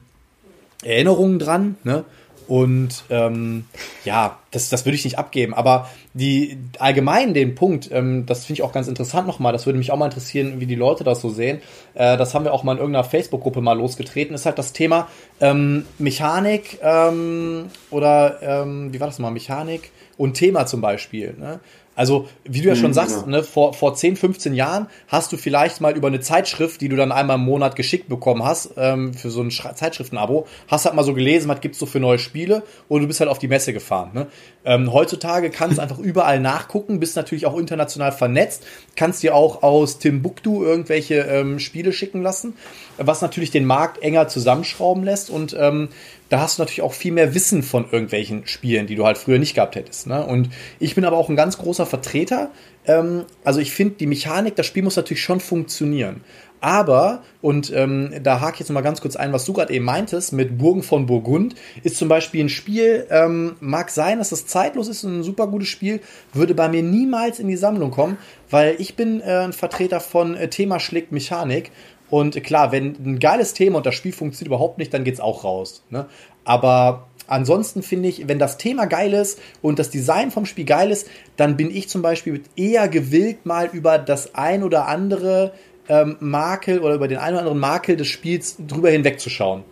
Erinnerungen 0.82 1.38
dran, 1.38 1.76
ne? 1.84 2.04
Und 2.48 3.04
ähm, 3.10 3.64
ja, 4.04 4.38
das, 4.50 4.68
das 4.68 4.84
würde 4.84 4.96
ich 4.96 5.04
nicht 5.04 5.18
abgeben. 5.18 5.52
Aber 5.54 5.88
die 6.14 6.58
allgemein 6.78 7.34
den 7.34 7.54
Punkt, 7.54 7.90
ähm, 7.92 8.24
das 8.26 8.46
finde 8.46 8.60
ich 8.60 8.62
auch 8.62 8.72
ganz 8.72 8.88
interessant 8.88 9.26
nochmal, 9.26 9.52
das 9.52 9.66
würde 9.66 9.78
mich 9.78 9.90
auch 9.90 9.96
mal 9.96 10.06
interessieren, 10.06 10.60
wie 10.60 10.66
die 10.66 10.74
Leute 10.74 11.04
das 11.04 11.20
so 11.20 11.28
sehen. 11.28 11.60
Äh, 11.94 12.16
das 12.16 12.34
haben 12.34 12.44
wir 12.44 12.52
auch 12.52 12.62
mal 12.62 12.72
in 12.72 12.78
irgendeiner 12.78 13.04
Facebook-Gruppe 13.04 13.60
mal 13.60 13.76
losgetreten, 13.76 14.34
ist 14.34 14.46
halt 14.46 14.58
das 14.58 14.72
Thema 14.72 15.08
ähm, 15.40 15.86
Mechanik 15.98 16.78
ähm, 16.82 17.66
oder 17.90 18.38
ähm, 18.42 18.92
wie 18.92 19.00
war 19.00 19.08
das 19.08 19.18
mal, 19.18 19.30
Mechanik 19.30 19.90
und 20.16 20.34
Thema 20.34 20.66
zum 20.66 20.80
Beispiel. 20.80 21.34
Ne? 21.38 21.60
Also, 21.96 22.28
wie 22.44 22.60
du 22.60 22.68
ja 22.68 22.76
schon 22.76 22.90
mhm, 22.90 22.94
sagst, 22.94 23.24
genau. 23.24 23.38
ne, 23.38 23.42
vor, 23.42 23.72
vor 23.72 23.94
10, 23.94 24.16
15 24.16 24.54
Jahren 24.54 24.86
hast 25.08 25.32
du 25.32 25.38
vielleicht 25.38 25.80
mal 25.80 25.96
über 25.96 26.08
eine 26.08 26.20
Zeitschrift, 26.20 26.80
die 26.82 26.88
du 26.88 26.96
dann 26.96 27.10
einmal 27.10 27.36
im 27.36 27.44
Monat 27.44 27.74
geschickt 27.74 28.08
bekommen 28.08 28.44
hast, 28.44 28.72
ähm, 28.76 29.14
für 29.14 29.30
so 29.30 29.42
ein 29.42 29.50
Zeitschriftenabo, 29.50 30.46
hast 30.68 30.84
halt 30.84 30.94
mal 30.94 31.04
so 31.04 31.14
gelesen, 31.14 31.48
was 31.48 31.60
gibt's 31.62 31.78
so 31.78 31.86
für 31.86 31.98
neue 31.98 32.18
Spiele 32.18 32.62
und 32.88 33.00
du 33.00 33.08
bist 33.08 33.20
halt 33.20 33.30
auf 33.30 33.38
die 33.38 33.48
Messe 33.48 33.72
gefahren. 33.72 34.10
Ne? 34.12 34.26
Ähm, 34.66 34.92
heutzutage 34.92 35.48
kannst 35.48 35.78
du 35.78 35.82
einfach 35.82 35.98
überall 35.98 36.38
nachgucken, 36.38 37.00
bist 37.00 37.16
natürlich 37.16 37.46
auch 37.46 37.56
international 37.56 38.12
vernetzt, 38.12 38.66
kannst 38.94 39.22
dir 39.22 39.34
auch 39.34 39.62
aus 39.62 39.98
Timbuktu 39.98 40.64
irgendwelche 40.64 41.20
ähm, 41.20 41.58
Spiele 41.58 41.94
schicken 41.94 42.20
lassen, 42.20 42.54
was 42.98 43.22
natürlich 43.22 43.50
den 43.50 43.64
Markt 43.64 44.02
enger 44.02 44.28
zusammenschrauben 44.28 45.02
lässt 45.02 45.30
und 45.30 45.56
ähm, 45.58 45.88
da 46.28 46.40
hast 46.40 46.58
du 46.58 46.62
natürlich 46.62 46.82
auch 46.82 46.92
viel 46.92 47.12
mehr 47.12 47.34
Wissen 47.34 47.62
von 47.62 47.84
irgendwelchen 47.84 48.46
Spielen, 48.46 48.86
die 48.86 48.94
du 48.94 49.06
halt 49.06 49.18
früher 49.18 49.38
nicht 49.38 49.54
gehabt 49.54 49.76
hättest. 49.76 50.06
Ne? 50.06 50.24
Und 50.24 50.50
ich 50.78 50.94
bin 50.94 51.04
aber 51.04 51.16
auch 51.16 51.28
ein 51.28 51.36
ganz 51.36 51.58
großer 51.58 51.86
Vertreter. 51.86 52.50
Ähm, 52.86 53.24
also 53.44 53.60
ich 53.60 53.72
finde, 53.72 53.94
die 53.96 54.06
Mechanik, 54.06 54.56
das 54.56 54.66
Spiel 54.66 54.82
muss 54.82 54.96
natürlich 54.96 55.22
schon 55.22 55.40
funktionieren. 55.40 56.22
Aber, 56.60 57.22
und 57.42 57.70
ähm, 57.74 58.14
da 58.22 58.40
hake 58.40 58.54
ich 58.54 58.60
jetzt 58.60 58.70
mal 58.70 58.80
ganz 58.80 59.00
kurz 59.00 59.14
ein, 59.14 59.32
was 59.32 59.44
du 59.44 59.52
gerade 59.52 59.72
eben 59.72 59.84
meintest, 59.84 60.32
mit 60.32 60.56
Burgen 60.56 60.82
von 60.82 61.06
Burgund, 61.06 61.54
ist 61.82 61.96
zum 61.96 62.08
Beispiel 62.08 62.44
ein 62.44 62.48
Spiel, 62.48 63.06
ähm, 63.10 63.56
mag 63.60 63.90
sein, 63.90 64.18
dass 64.18 64.32
es 64.32 64.46
zeitlos 64.46 64.88
ist 64.88 65.04
und 65.04 65.20
ein 65.20 65.22
super 65.22 65.46
gutes 65.48 65.68
Spiel, 65.68 66.00
würde 66.32 66.54
bei 66.54 66.68
mir 66.68 66.82
niemals 66.82 67.38
in 67.38 67.48
die 67.48 67.56
Sammlung 67.56 67.90
kommen, 67.90 68.16
weil 68.50 68.74
ich 68.78 68.96
bin 68.96 69.20
äh, 69.20 69.44
ein 69.44 69.52
Vertreter 69.52 70.00
von 70.00 70.34
äh, 70.34 70.48
Thema 70.48 70.80
schlägt 70.80 71.12
Mechanik 71.12 71.70
und 72.10 72.42
klar, 72.44 72.72
wenn 72.72 72.96
ein 73.04 73.18
geiles 73.18 73.54
Thema 73.54 73.78
und 73.78 73.86
das 73.86 73.94
Spiel 73.94 74.12
funktioniert 74.12 74.48
überhaupt 74.48 74.78
nicht, 74.78 74.94
dann 74.94 75.04
geht's 75.04 75.20
auch 75.20 75.44
raus. 75.44 75.82
Ne? 75.90 76.06
Aber 76.44 77.08
ansonsten 77.26 77.82
finde 77.82 78.08
ich, 78.08 78.28
wenn 78.28 78.38
das 78.38 78.58
Thema 78.58 78.86
geil 78.86 79.12
ist 79.12 79.40
und 79.62 79.78
das 79.78 79.90
Design 79.90 80.30
vom 80.30 80.46
Spiel 80.46 80.64
geil 80.64 80.90
ist, 80.90 81.08
dann 81.36 81.56
bin 81.56 81.74
ich 81.74 81.88
zum 81.88 82.02
Beispiel 82.02 82.42
eher 82.54 82.88
gewillt, 82.88 83.44
mal 83.44 83.68
über 83.72 83.98
das 83.98 84.34
ein 84.34 84.62
oder 84.62 84.86
andere 84.86 85.52
ähm, 85.88 86.16
Makel 86.20 86.80
oder 86.80 86.94
über 86.94 87.08
den 87.08 87.18
ein 87.18 87.32
oder 87.32 87.40
anderen 87.40 87.58
Makel 87.58 87.96
des 87.96 88.08
Spiels 88.08 88.56
drüber 88.66 88.90
hinwegzuschauen. 88.90 89.64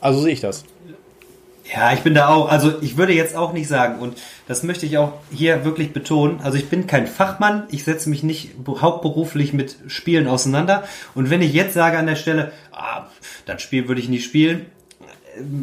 Also 0.00 0.20
sehe 0.20 0.32
ich 0.32 0.40
das. 0.40 0.64
Ja, 1.74 1.92
ich 1.92 2.00
bin 2.00 2.14
da 2.14 2.28
auch, 2.28 2.48
also 2.48 2.80
ich 2.80 2.96
würde 2.96 3.12
jetzt 3.12 3.34
auch 3.34 3.52
nicht 3.52 3.66
sagen, 3.66 3.98
und 3.98 4.16
das 4.46 4.62
möchte 4.62 4.86
ich 4.86 4.98
auch 4.98 5.14
hier 5.32 5.64
wirklich 5.64 5.92
betonen, 5.92 6.40
also 6.42 6.56
ich 6.56 6.68
bin 6.68 6.86
kein 6.86 7.06
Fachmann, 7.08 7.64
ich 7.70 7.82
setze 7.82 8.08
mich 8.08 8.22
nicht 8.22 8.50
hauptberuflich 8.68 9.52
mit 9.52 9.76
Spielen 9.88 10.28
auseinander. 10.28 10.84
Und 11.14 11.30
wenn 11.30 11.42
ich 11.42 11.52
jetzt 11.52 11.74
sage 11.74 11.98
an 11.98 12.06
der 12.06 12.16
Stelle, 12.16 12.52
ah, 12.72 13.06
das 13.46 13.62
Spiel 13.62 13.88
würde 13.88 14.00
ich 14.00 14.08
nicht 14.08 14.24
spielen, 14.24 14.66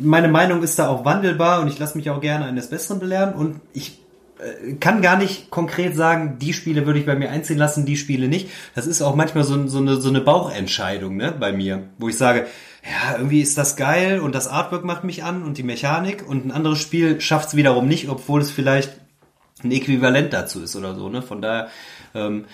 meine 0.01 0.27
Meinung 0.27 0.61
ist 0.61 0.77
da 0.77 0.89
auch 0.89 1.05
wandelbar 1.05 1.61
und 1.61 1.67
ich 1.67 1.79
lasse 1.79 1.97
mich 1.97 2.09
auch 2.09 2.21
gerne 2.21 2.45
eines 2.45 2.69
Besseren 2.69 2.99
belehren 2.99 3.33
und 3.33 3.61
ich 3.73 3.99
äh, 4.39 4.73
kann 4.73 5.01
gar 5.01 5.17
nicht 5.17 5.49
konkret 5.49 5.95
sagen, 5.95 6.37
die 6.39 6.53
Spiele 6.53 6.85
würde 6.85 6.99
ich 6.99 7.05
bei 7.05 7.15
mir 7.15 7.31
einziehen 7.31 7.57
lassen, 7.57 7.85
die 7.85 7.97
Spiele 7.97 8.27
nicht. 8.27 8.49
Das 8.75 8.87
ist 8.87 9.01
auch 9.01 9.15
manchmal 9.15 9.43
so, 9.43 9.67
so, 9.67 9.79
eine, 9.79 9.95
so 9.95 10.09
eine 10.09 10.21
Bauchentscheidung 10.21 11.17
ne, 11.17 11.33
bei 11.37 11.51
mir, 11.53 11.83
wo 11.97 12.09
ich 12.09 12.17
sage, 12.17 12.45
ja, 12.83 13.17
irgendwie 13.17 13.41
ist 13.41 13.57
das 13.57 13.75
geil 13.75 14.19
und 14.19 14.35
das 14.35 14.47
Artwork 14.47 14.83
macht 14.83 15.03
mich 15.03 15.23
an 15.23 15.43
und 15.43 15.57
die 15.57 15.63
Mechanik 15.63 16.27
und 16.27 16.45
ein 16.45 16.51
anderes 16.51 16.79
Spiel 16.79 17.21
schafft 17.21 17.49
es 17.49 17.55
wiederum 17.55 17.87
nicht, 17.87 18.09
obwohl 18.09 18.41
es 18.41 18.51
vielleicht 18.51 18.99
ein 19.63 19.71
Äquivalent 19.71 20.33
dazu 20.33 20.61
ist 20.61 20.75
oder 20.75 20.93
so. 20.93 21.07
Ne? 21.07 21.21
Von 21.21 21.41
daher 21.41 21.69
ähm, 22.13 22.45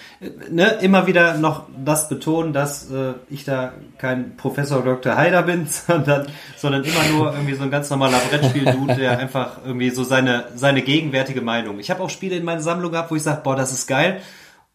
ne, 0.52 0.78
immer 0.82 1.08
wieder 1.08 1.38
noch 1.38 1.68
das 1.84 2.10
betonen, 2.10 2.54
dass 2.54 2.92
äh, 2.92 3.14
ich 3.30 3.44
da 3.44 3.74
kein 3.98 4.38
Professor 4.38 4.84
Dr. 4.84 5.16
Haider 5.16 5.44
bin, 5.44 5.66
sondern, 5.88 6.28
sondern 6.56 6.84
immer 6.84 7.04
nur 7.12 7.34
irgendwie 7.34 7.56
so 7.56 7.64
ein 7.64 7.72
ganz 7.72 7.90
normaler 7.90 8.20
Brettspiel-Dude, 8.30 8.96
der 8.96 9.18
einfach 9.20 9.58
irgendwie 9.66 9.90
so 9.90 10.04
seine, 10.04 10.46
seine 10.56 10.82
gegenwärtige 10.82 11.42
Meinung. 11.42 11.80
Ich 11.80 11.90
habe 11.90 12.04
auch 12.04 12.10
Spiele 12.10 12.36
in 12.36 12.46
meiner 12.46 12.62
Sammlung 12.62 12.92
gehabt, 12.92 13.12
wo 13.12 13.16
ich 13.16 13.24
sage, 13.24 13.42
boah, 13.44 13.56
das 13.56 13.72
ist 13.72 13.88
geil. 13.88 14.22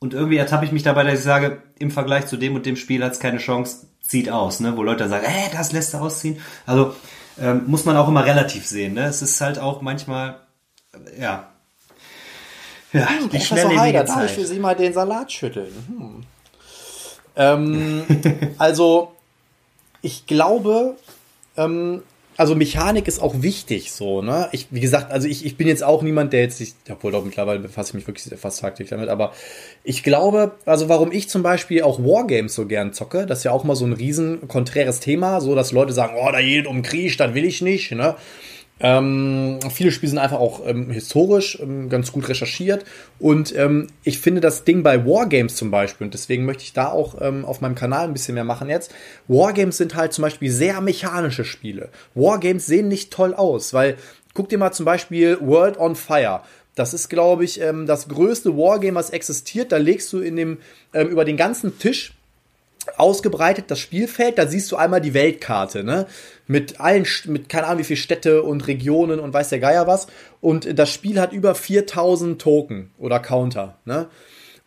Und 0.00 0.12
irgendwie 0.12 0.36
ertappe 0.36 0.66
ich 0.66 0.72
mich 0.72 0.82
dabei, 0.82 1.04
dass 1.04 1.20
ich 1.20 1.24
sage, 1.24 1.62
im 1.78 1.90
Vergleich 1.90 2.26
zu 2.26 2.36
dem 2.36 2.54
und 2.54 2.66
dem 2.66 2.76
Spiel 2.76 3.02
hat 3.02 3.12
es 3.12 3.20
keine 3.20 3.38
Chance, 3.38 3.86
zieht 4.06 4.30
aus, 4.30 4.60
ne? 4.60 4.76
Wo 4.76 4.82
Leute 4.82 5.08
sagen, 5.08 5.24
äh, 5.24 5.50
das 5.52 5.72
lässt 5.72 5.94
er 5.94 6.02
ausziehen. 6.02 6.40
Also 6.66 6.94
ähm, 7.40 7.64
muss 7.66 7.84
man 7.84 7.96
auch 7.96 8.08
immer 8.08 8.24
relativ 8.24 8.66
sehen, 8.66 8.94
ne? 8.94 9.06
Es 9.06 9.22
ist 9.22 9.40
halt 9.40 9.58
auch 9.58 9.82
manchmal, 9.82 10.36
ja, 11.18 11.48
ja, 12.94 13.08
hm, 13.08 13.28
die 13.28 13.38
Professor 13.38 13.76
Heider, 13.76 14.04
darf 14.04 14.24
ich 14.24 14.32
für 14.32 14.46
Sie 14.46 14.60
mal 14.60 14.76
den 14.76 14.92
Salat 14.92 15.32
schütteln? 15.32 15.72
Hm. 15.88 16.22
Ähm, 17.36 18.04
also, 18.58 19.12
ich 20.00 20.26
glaube, 20.26 20.96
ähm, 21.56 22.04
also 22.36 22.54
Mechanik 22.54 23.06
ist 23.06 23.20
auch 23.20 23.42
wichtig, 23.42 23.92
so, 23.92 24.22
ne? 24.22 24.48
Ich, 24.52 24.66
wie 24.70 24.80
gesagt, 24.80 25.12
also 25.12 25.28
ich, 25.28 25.46
ich 25.46 25.56
bin 25.56 25.68
jetzt 25.68 25.84
auch 25.84 26.02
niemand, 26.02 26.32
der 26.32 26.40
jetzt 26.40 26.58
sich, 26.58 26.74
obwohl 26.90 27.12
doch 27.12 27.24
mittlerweile 27.24 27.60
befasse 27.60 27.90
ich 27.90 27.94
mich 27.94 28.06
wirklich 28.06 28.38
fast 28.38 28.60
tagtäglich 28.60 28.90
damit, 28.90 29.08
aber 29.08 29.32
ich 29.84 30.02
glaube, 30.02 30.52
also 30.64 30.88
warum 30.88 31.12
ich 31.12 31.28
zum 31.28 31.42
Beispiel 31.42 31.82
auch 31.82 32.00
Wargames 32.00 32.54
so 32.54 32.66
gern 32.66 32.92
zocke, 32.92 33.26
das 33.26 33.38
ist 33.38 33.44
ja 33.44 33.52
auch 33.52 33.64
mal 33.64 33.76
so 33.76 33.84
ein 33.84 33.92
riesen 33.92 34.48
konträres 34.48 35.00
Thema, 35.00 35.40
so 35.40 35.54
dass 35.54 35.72
Leute 35.72 35.92
sagen, 35.92 36.16
oh, 36.20 36.30
da 36.32 36.40
geht 36.40 36.66
um 36.66 36.82
Krieg, 36.82 37.16
das 37.16 37.34
will 37.34 37.44
ich 37.44 37.62
nicht, 37.62 37.92
ne? 37.92 38.16
Ähm, 38.80 39.60
viele 39.72 39.92
Spiele 39.92 40.10
sind 40.10 40.18
einfach 40.18 40.40
auch 40.40 40.66
ähm, 40.66 40.90
historisch 40.90 41.58
ähm, 41.60 41.88
ganz 41.88 42.10
gut 42.10 42.28
recherchiert 42.28 42.84
und 43.20 43.54
ähm, 43.56 43.86
ich 44.02 44.18
finde 44.18 44.40
das 44.40 44.64
Ding 44.64 44.82
bei 44.82 45.06
Wargames 45.06 45.54
zum 45.54 45.70
Beispiel 45.70 46.06
und 46.06 46.14
deswegen 46.14 46.44
möchte 46.44 46.64
ich 46.64 46.72
da 46.72 46.88
auch 46.88 47.20
ähm, 47.20 47.44
auf 47.44 47.60
meinem 47.60 47.76
Kanal 47.76 48.08
ein 48.08 48.12
bisschen 48.12 48.34
mehr 48.34 48.42
machen 48.42 48.68
jetzt. 48.68 48.92
Wargames 49.28 49.76
sind 49.76 49.94
halt 49.94 50.12
zum 50.12 50.22
Beispiel 50.22 50.50
sehr 50.50 50.80
mechanische 50.80 51.44
Spiele. 51.44 51.90
Wargames 52.16 52.66
sehen 52.66 52.88
nicht 52.88 53.12
toll 53.12 53.32
aus, 53.32 53.72
weil 53.74 53.96
guck 54.34 54.48
dir 54.48 54.58
mal 54.58 54.72
zum 54.72 54.86
Beispiel 54.86 55.38
World 55.40 55.78
on 55.78 55.94
Fire. 55.94 56.40
Das 56.74 56.92
ist, 56.92 57.08
glaube 57.08 57.44
ich, 57.44 57.60
ähm, 57.60 57.86
das 57.86 58.08
größte 58.08 58.56
Wargame, 58.56 58.96
was 58.96 59.10
existiert. 59.10 59.70
Da 59.70 59.76
legst 59.76 60.12
du 60.12 60.18
in 60.18 60.34
dem 60.34 60.58
über 60.92 61.24
den 61.24 61.36
ganzen 61.36 61.78
Tisch 61.78 62.14
ausgebreitet 62.96 63.66
das 63.68 63.80
Spielfeld, 63.80 64.38
da 64.38 64.46
siehst 64.46 64.70
du 64.72 64.76
einmal 64.76 65.00
die 65.00 65.14
Weltkarte, 65.14 65.84
ne? 65.84 66.06
Mit 66.46 66.80
allen, 66.80 67.06
mit 67.26 67.48
keine 67.48 67.66
Ahnung 67.66 67.80
wie 67.80 67.84
viele 67.84 67.96
Städte 67.96 68.42
und 68.42 68.66
Regionen 68.66 69.20
und 69.20 69.32
weiß 69.32 69.48
der 69.48 69.60
Geier 69.60 69.86
was. 69.86 70.06
Und 70.40 70.78
das 70.78 70.90
Spiel 70.90 71.20
hat 71.20 71.32
über 71.32 71.54
4000 71.54 72.40
Token 72.40 72.90
oder 72.98 73.20
Counter, 73.20 73.78
ne? 73.84 74.08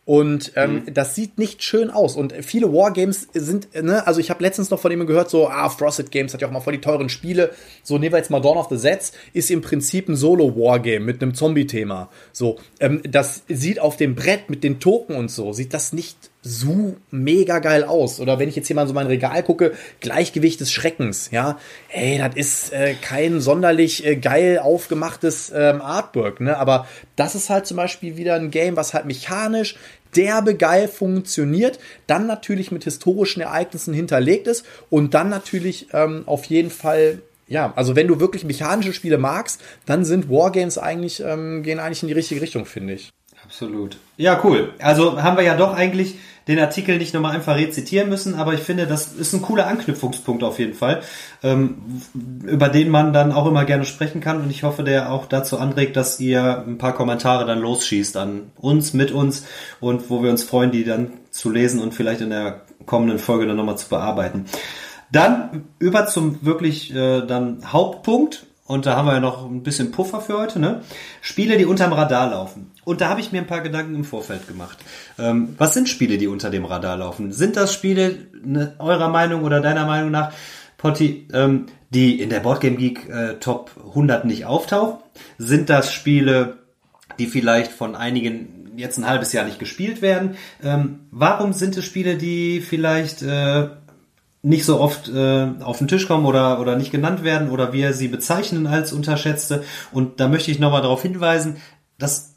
Und 0.08 0.54
ähm, 0.56 0.86
mhm. 0.86 0.94
das 0.94 1.16
sieht 1.16 1.38
nicht 1.38 1.64
schön 1.64 1.90
aus. 1.90 2.16
Und 2.16 2.34
viele 2.42 2.72
Wargames 2.72 3.28
sind, 3.34 3.76
ne, 3.76 4.08
also 4.08 4.22
ich 4.22 4.30
habe 4.30 4.42
letztens 4.42 4.70
noch 4.70 4.80
von 4.80 4.90
jemandem 4.90 5.10
gehört, 5.14 5.30
so, 5.30 5.50
ah, 5.50 5.68
Frosted 5.68 6.12
Games 6.12 6.34
hat 6.34 6.40
ja 6.40 6.48
auch 6.48 6.52
mal 6.54 6.62
voll 6.62 6.72
die 6.72 6.80
teuren 6.80 7.10
Spiele. 7.10 7.52
So, 7.84 7.98
nehmen 7.98 8.14
wir 8.14 8.18
jetzt 8.18 8.32
mal 8.32 8.40
Dawn 8.40 8.56
of 8.56 8.70
the 8.70 8.78
Sets, 8.78 9.12
ist 9.34 9.52
im 9.52 9.60
Prinzip 9.60 10.08
ein 10.08 10.16
Solo-Wargame 10.16 11.02
mit 11.02 11.22
einem 11.22 11.34
Zombie-Thema. 11.34 12.10
So, 12.32 12.58
ähm, 12.80 13.02
das 13.04 13.44
sieht 13.50 13.82
auf 13.82 13.98
dem 13.98 14.16
Brett 14.16 14.50
mit 14.50 14.64
den 14.64 14.80
Token 14.80 15.14
und 15.14 15.30
so, 15.30 15.52
sieht 15.52 15.74
das 15.74 15.92
nicht 15.92 16.16
so 16.48 16.96
mega 17.12 17.60
geil 17.60 17.84
aus. 17.84 18.20
Oder 18.20 18.40
wenn 18.40 18.50
ich 18.50 18.56
jetzt 18.56 18.68
hier 18.68 18.76
mal 18.76 18.88
so 18.88 18.94
mein 18.94 19.08
Regal 19.08 19.44
gucke, 19.44 19.74
Gleichgewicht 20.00 20.60
des 20.60 20.72
Schreckens, 20.72 21.30
ja, 21.32 21.60
ey, 21.90 22.18
das 22.18 22.36
ist 22.36 22.74
äh, 22.74 22.96
kein 22.96 23.42
sonderlich 23.42 24.06
äh, 24.06 24.16
geil 24.16 24.60
aufgemachtes 24.60 25.52
ähm, 25.54 25.82
Artwork, 25.82 26.40
ne? 26.40 26.58
Aber 26.58 26.88
das 27.16 27.36
ist 27.36 27.50
halt 27.50 27.68
zum 27.68 27.78
Beispiel 27.78 28.18
wieder 28.18 28.36
ein 28.36 28.52
Game, 28.52 28.76
was 28.76 28.94
halt 28.94 29.06
mechanisch 29.06 29.76
derbe 30.16 30.56
geil 30.56 30.88
funktioniert, 30.88 31.80
dann 32.08 32.28
natürlich 32.28 32.72
mit 32.72 32.86
historischen 32.86 33.42
Ereignissen 33.42 33.94
hinterlegt 33.94 34.48
ist 34.48 34.66
und 34.90 35.14
dann 35.14 35.30
natürlich 35.30 35.88
ähm, 35.94 36.24
auf 36.26 36.46
jeden 36.46 36.72
Fall 36.72 37.22
ja, 37.50 37.72
also 37.78 37.96
wenn 37.96 38.08
du 38.08 38.20
wirklich 38.20 38.44
mechanische 38.44 38.92
Spiele 38.92 39.18
magst, 39.18 39.62
dann 39.86 40.04
sind 40.04 40.30
Wargames 40.30 40.78
eigentlich, 40.78 41.24
ähm, 41.24 41.64
gehen 41.64 41.80
eigentlich 41.80 42.04
in 42.04 42.10
die 42.10 42.14
richtige 42.14 42.42
Richtung, 42.42 42.66
finde 42.66 42.96
ich. 42.96 43.10
Absolut. 43.44 43.98
Ja, 44.18 44.42
cool. 44.44 44.74
Also 44.80 45.22
haben 45.24 45.38
wir 45.38 45.44
ja 45.44 45.56
doch 45.56 45.74
eigentlich 45.74 46.16
den 46.48 46.60
Artikel 46.60 46.98
nicht 46.98 47.14
nochmal 47.14 47.36
einfach 47.36 47.56
rezitieren 47.56 48.10
müssen, 48.10 48.36
aber 48.36 48.54
ich 48.54 48.62
finde, 48.62 48.88
das 48.88 49.14
ist 49.14 49.34
ein 49.34 49.42
cooler 49.42 49.68
Anknüpfungspunkt 49.68 50.44
auf 50.44 50.60
jeden 50.60 50.74
Fall, 50.74 51.02
ähm, 51.44 52.02
über 52.44 52.70
den 52.70 52.90
man 52.90 53.14
dann 53.14 53.32
auch 53.32 53.48
immer 53.48 53.66
gerne 53.66 53.86
sprechen 53.86 54.22
kann 54.22 54.42
und 54.42 54.50
ich 54.50 54.64
hoffe, 54.64 54.84
der 54.84 55.12
auch 55.12 55.26
dazu 55.26 55.58
anregt, 55.58 55.96
dass 55.96 56.20
ihr 56.20 56.64
ein 56.66 56.78
paar 56.78 56.94
Kommentare 56.94 57.46
dann 57.46 57.60
losschießt 57.60 58.18
an 58.18 58.52
uns, 58.56 58.94
mit 58.94 59.12
uns 59.12 59.46
und 59.80 60.10
wo 60.10 60.24
wir 60.24 60.30
uns 60.30 60.44
freuen, 60.44 60.72
die 60.72 60.84
dann 60.84 61.14
zu 61.32 61.50
lesen 61.50 61.82
und 61.82 61.94
vielleicht 61.94 62.22
in 62.22 62.30
der 62.30 62.62
kommenden 62.86 63.20
Folge 63.20 63.46
dann 63.46 63.58
nochmal 63.58 63.78
zu 63.78 63.90
bearbeiten. 63.90 64.46
Dann 65.12 65.66
über 65.80 66.08
zum 66.08 66.46
wirklich 66.46 66.94
äh, 66.94 67.26
dann 67.26 67.72
Hauptpunkt 67.72 68.46
und 68.68 68.86
da 68.86 68.98
haben 68.98 69.08
wir 69.08 69.14
ja 69.14 69.20
noch 69.20 69.50
ein 69.50 69.64
bisschen 69.64 69.92
Puffer 69.92 70.22
für 70.22 70.38
heute, 70.38 70.60
ne? 70.60 70.82
Spiele, 71.22 71.58
die 71.58 71.66
unterm 71.66 71.94
Radar 71.94 72.30
laufen. 72.30 72.72
Und 72.84 73.02
da 73.02 73.10
habe 73.10 73.22
ich 73.22 73.32
mir 73.32 73.40
ein 73.40 73.48
paar 73.48 73.62
Gedanken 73.62 73.96
im 73.96 74.04
Vorfeld 74.04 74.48
gemacht. 74.48 74.78
Ähm, 75.18 75.56
was 75.58 75.74
sind 75.74 75.88
Spiele, 75.88 76.18
die 76.18 76.28
unter 76.28 76.50
dem 76.50 76.66
Radar 76.66 76.98
laufen? 76.98 77.32
Sind 77.32 77.56
das 77.56 77.74
Spiele, 77.74 78.28
ne, 78.44 78.76
eurer 78.80 79.08
Meinung 79.08 79.44
oder 79.44 79.62
deiner 79.62 79.86
Meinung 79.86 80.12
nach, 80.12 80.34
Potti, 80.78 81.28
ähm, 81.34 81.68
die 81.90 82.22
in 82.22 82.30
der 82.30 82.42
Boardgame 82.42 82.76
Geek 82.76 83.10
äh, 83.10 83.34
Top 83.40 83.72
100 83.90 84.26
nicht 84.26 84.46
auftauchen? 84.46 85.00
Sind 85.38 85.70
das 85.70 85.94
Spiele, 85.94 86.58
die 87.20 87.28
vielleicht 87.28 87.72
von 87.72 87.96
einigen 87.96 88.74
jetzt 88.76 88.98
ein 88.98 89.08
halbes 89.08 89.32
Jahr 89.32 89.46
nicht 89.46 89.60
gespielt 89.60 90.02
werden? 90.02 90.36
Ähm, 90.62 91.08
warum 91.12 91.54
sind 91.54 91.78
es 91.78 91.86
Spiele, 91.86 92.18
die 92.18 92.60
vielleicht 92.60 93.22
äh, 93.22 93.70
nicht 94.42 94.66
so 94.66 94.80
oft 94.80 95.10
äh, 95.10 95.48
auf 95.62 95.80
den 95.80 95.88
Tisch 95.88 96.08
kommen 96.08 96.26
oder, 96.26 96.60
oder 96.60 96.76
nicht 96.76 96.92
genannt 96.92 97.24
werden 97.24 97.50
oder 97.50 97.74
wir 97.74 97.94
sie 97.94 98.08
bezeichnen 98.08 98.68
als 98.68 98.94
Unterschätzte. 98.94 99.64
Und 99.92 100.20
da 100.20 100.28
möchte 100.28 100.52
ich 100.52 100.60
nochmal 100.60 100.82
darauf 100.82 101.02
hinweisen, 101.02 101.58
dass 101.98 102.36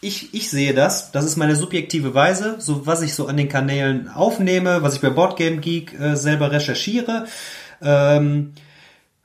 ich, 0.00 0.34
ich 0.34 0.50
sehe 0.50 0.74
das, 0.74 1.12
das 1.12 1.24
ist 1.24 1.36
meine 1.36 1.56
subjektive 1.56 2.14
Weise, 2.14 2.56
so 2.58 2.86
was 2.86 3.02
ich 3.02 3.14
so 3.14 3.26
an 3.26 3.36
den 3.36 3.48
Kanälen 3.48 4.08
aufnehme, 4.08 4.82
was 4.82 4.94
ich 4.94 5.00
bei 5.00 5.10
Boardgame 5.10 5.58
Geek 5.58 5.98
äh, 5.98 6.16
selber 6.16 6.52
recherchiere, 6.52 7.26
ähm, 7.82 8.52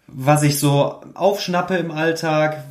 was 0.08 0.43
ich 0.43 0.60
so 0.60 1.01
aufschnappe 1.14 1.78
im 1.78 1.91
Alltag, 1.91 2.64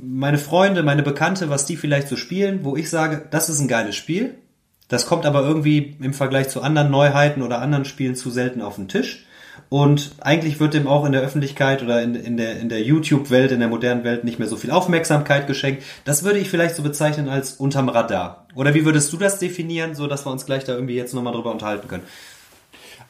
meine 0.00 0.38
Freunde, 0.38 0.82
meine 0.82 1.02
Bekannte, 1.02 1.48
was 1.48 1.64
die 1.64 1.76
vielleicht 1.76 2.08
so 2.08 2.16
spielen, 2.16 2.62
wo 2.62 2.76
ich 2.76 2.90
sage, 2.90 3.26
das 3.30 3.48
ist 3.48 3.60
ein 3.60 3.68
geiles 3.68 3.96
Spiel, 3.96 4.36
das 4.88 5.06
kommt 5.06 5.26
aber 5.26 5.42
irgendwie 5.42 5.96
im 6.00 6.14
Vergleich 6.14 6.48
zu 6.48 6.62
anderen 6.62 6.90
Neuheiten 6.90 7.42
oder 7.42 7.60
anderen 7.60 7.84
Spielen 7.84 8.14
zu 8.14 8.30
selten 8.30 8.62
auf 8.62 8.76
den 8.76 8.88
Tisch. 8.88 9.26
Und 9.68 10.12
eigentlich 10.20 10.60
wird 10.60 10.74
dem 10.74 10.86
auch 10.86 11.04
in 11.04 11.12
der 11.12 11.22
Öffentlichkeit 11.22 11.82
oder 11.82 12.00
in, 12.02 12.14
in 12.14 12.36
der, 12.36 12.60
in 12.60 12.68
der 12.68 12.82
YouTube-Welt, 12.82 13.50
in 13.50 13.58
der 13.58 13.68
modernen 13.68 14.04
Welt 14.04 14.22
nicht 14.22 14.38
mehr 14.38 14.46
so 14.46 14.56
viel 14.56 14.70
Aufmerksamkeit 14.70 15.46
geschenkt. 15.46 15.82
Das 16.04 16.22
würde 16.22 16.38
ich 16.38 16.48
vielleicht 16.48 16.76
so 16.76 16.82
bezeichnen 16.82 17.28
als 17.28 17.54
unterm 17.54 17.88
Radar. 17.88 18.46
Oder 18.54 18.74
wie 18.74 18.84
würdest 18.84 19.12
du 19.12 19.16
das 19.16 19.38
definieren, 19.38 19.94
so 19.94 20.06
dass 20.06 20.24
wir 20.24 20.30
uns 20.30 20.46
gleich 20.46 20.64
da 20.64 20.74
irgendwie 20.74 20.94
jetzt 20.94 21.14
nochmal 21.14 21.32
drüber 21.32 21.50
unterhalten 21.50 21.88
können? 21.88 22.04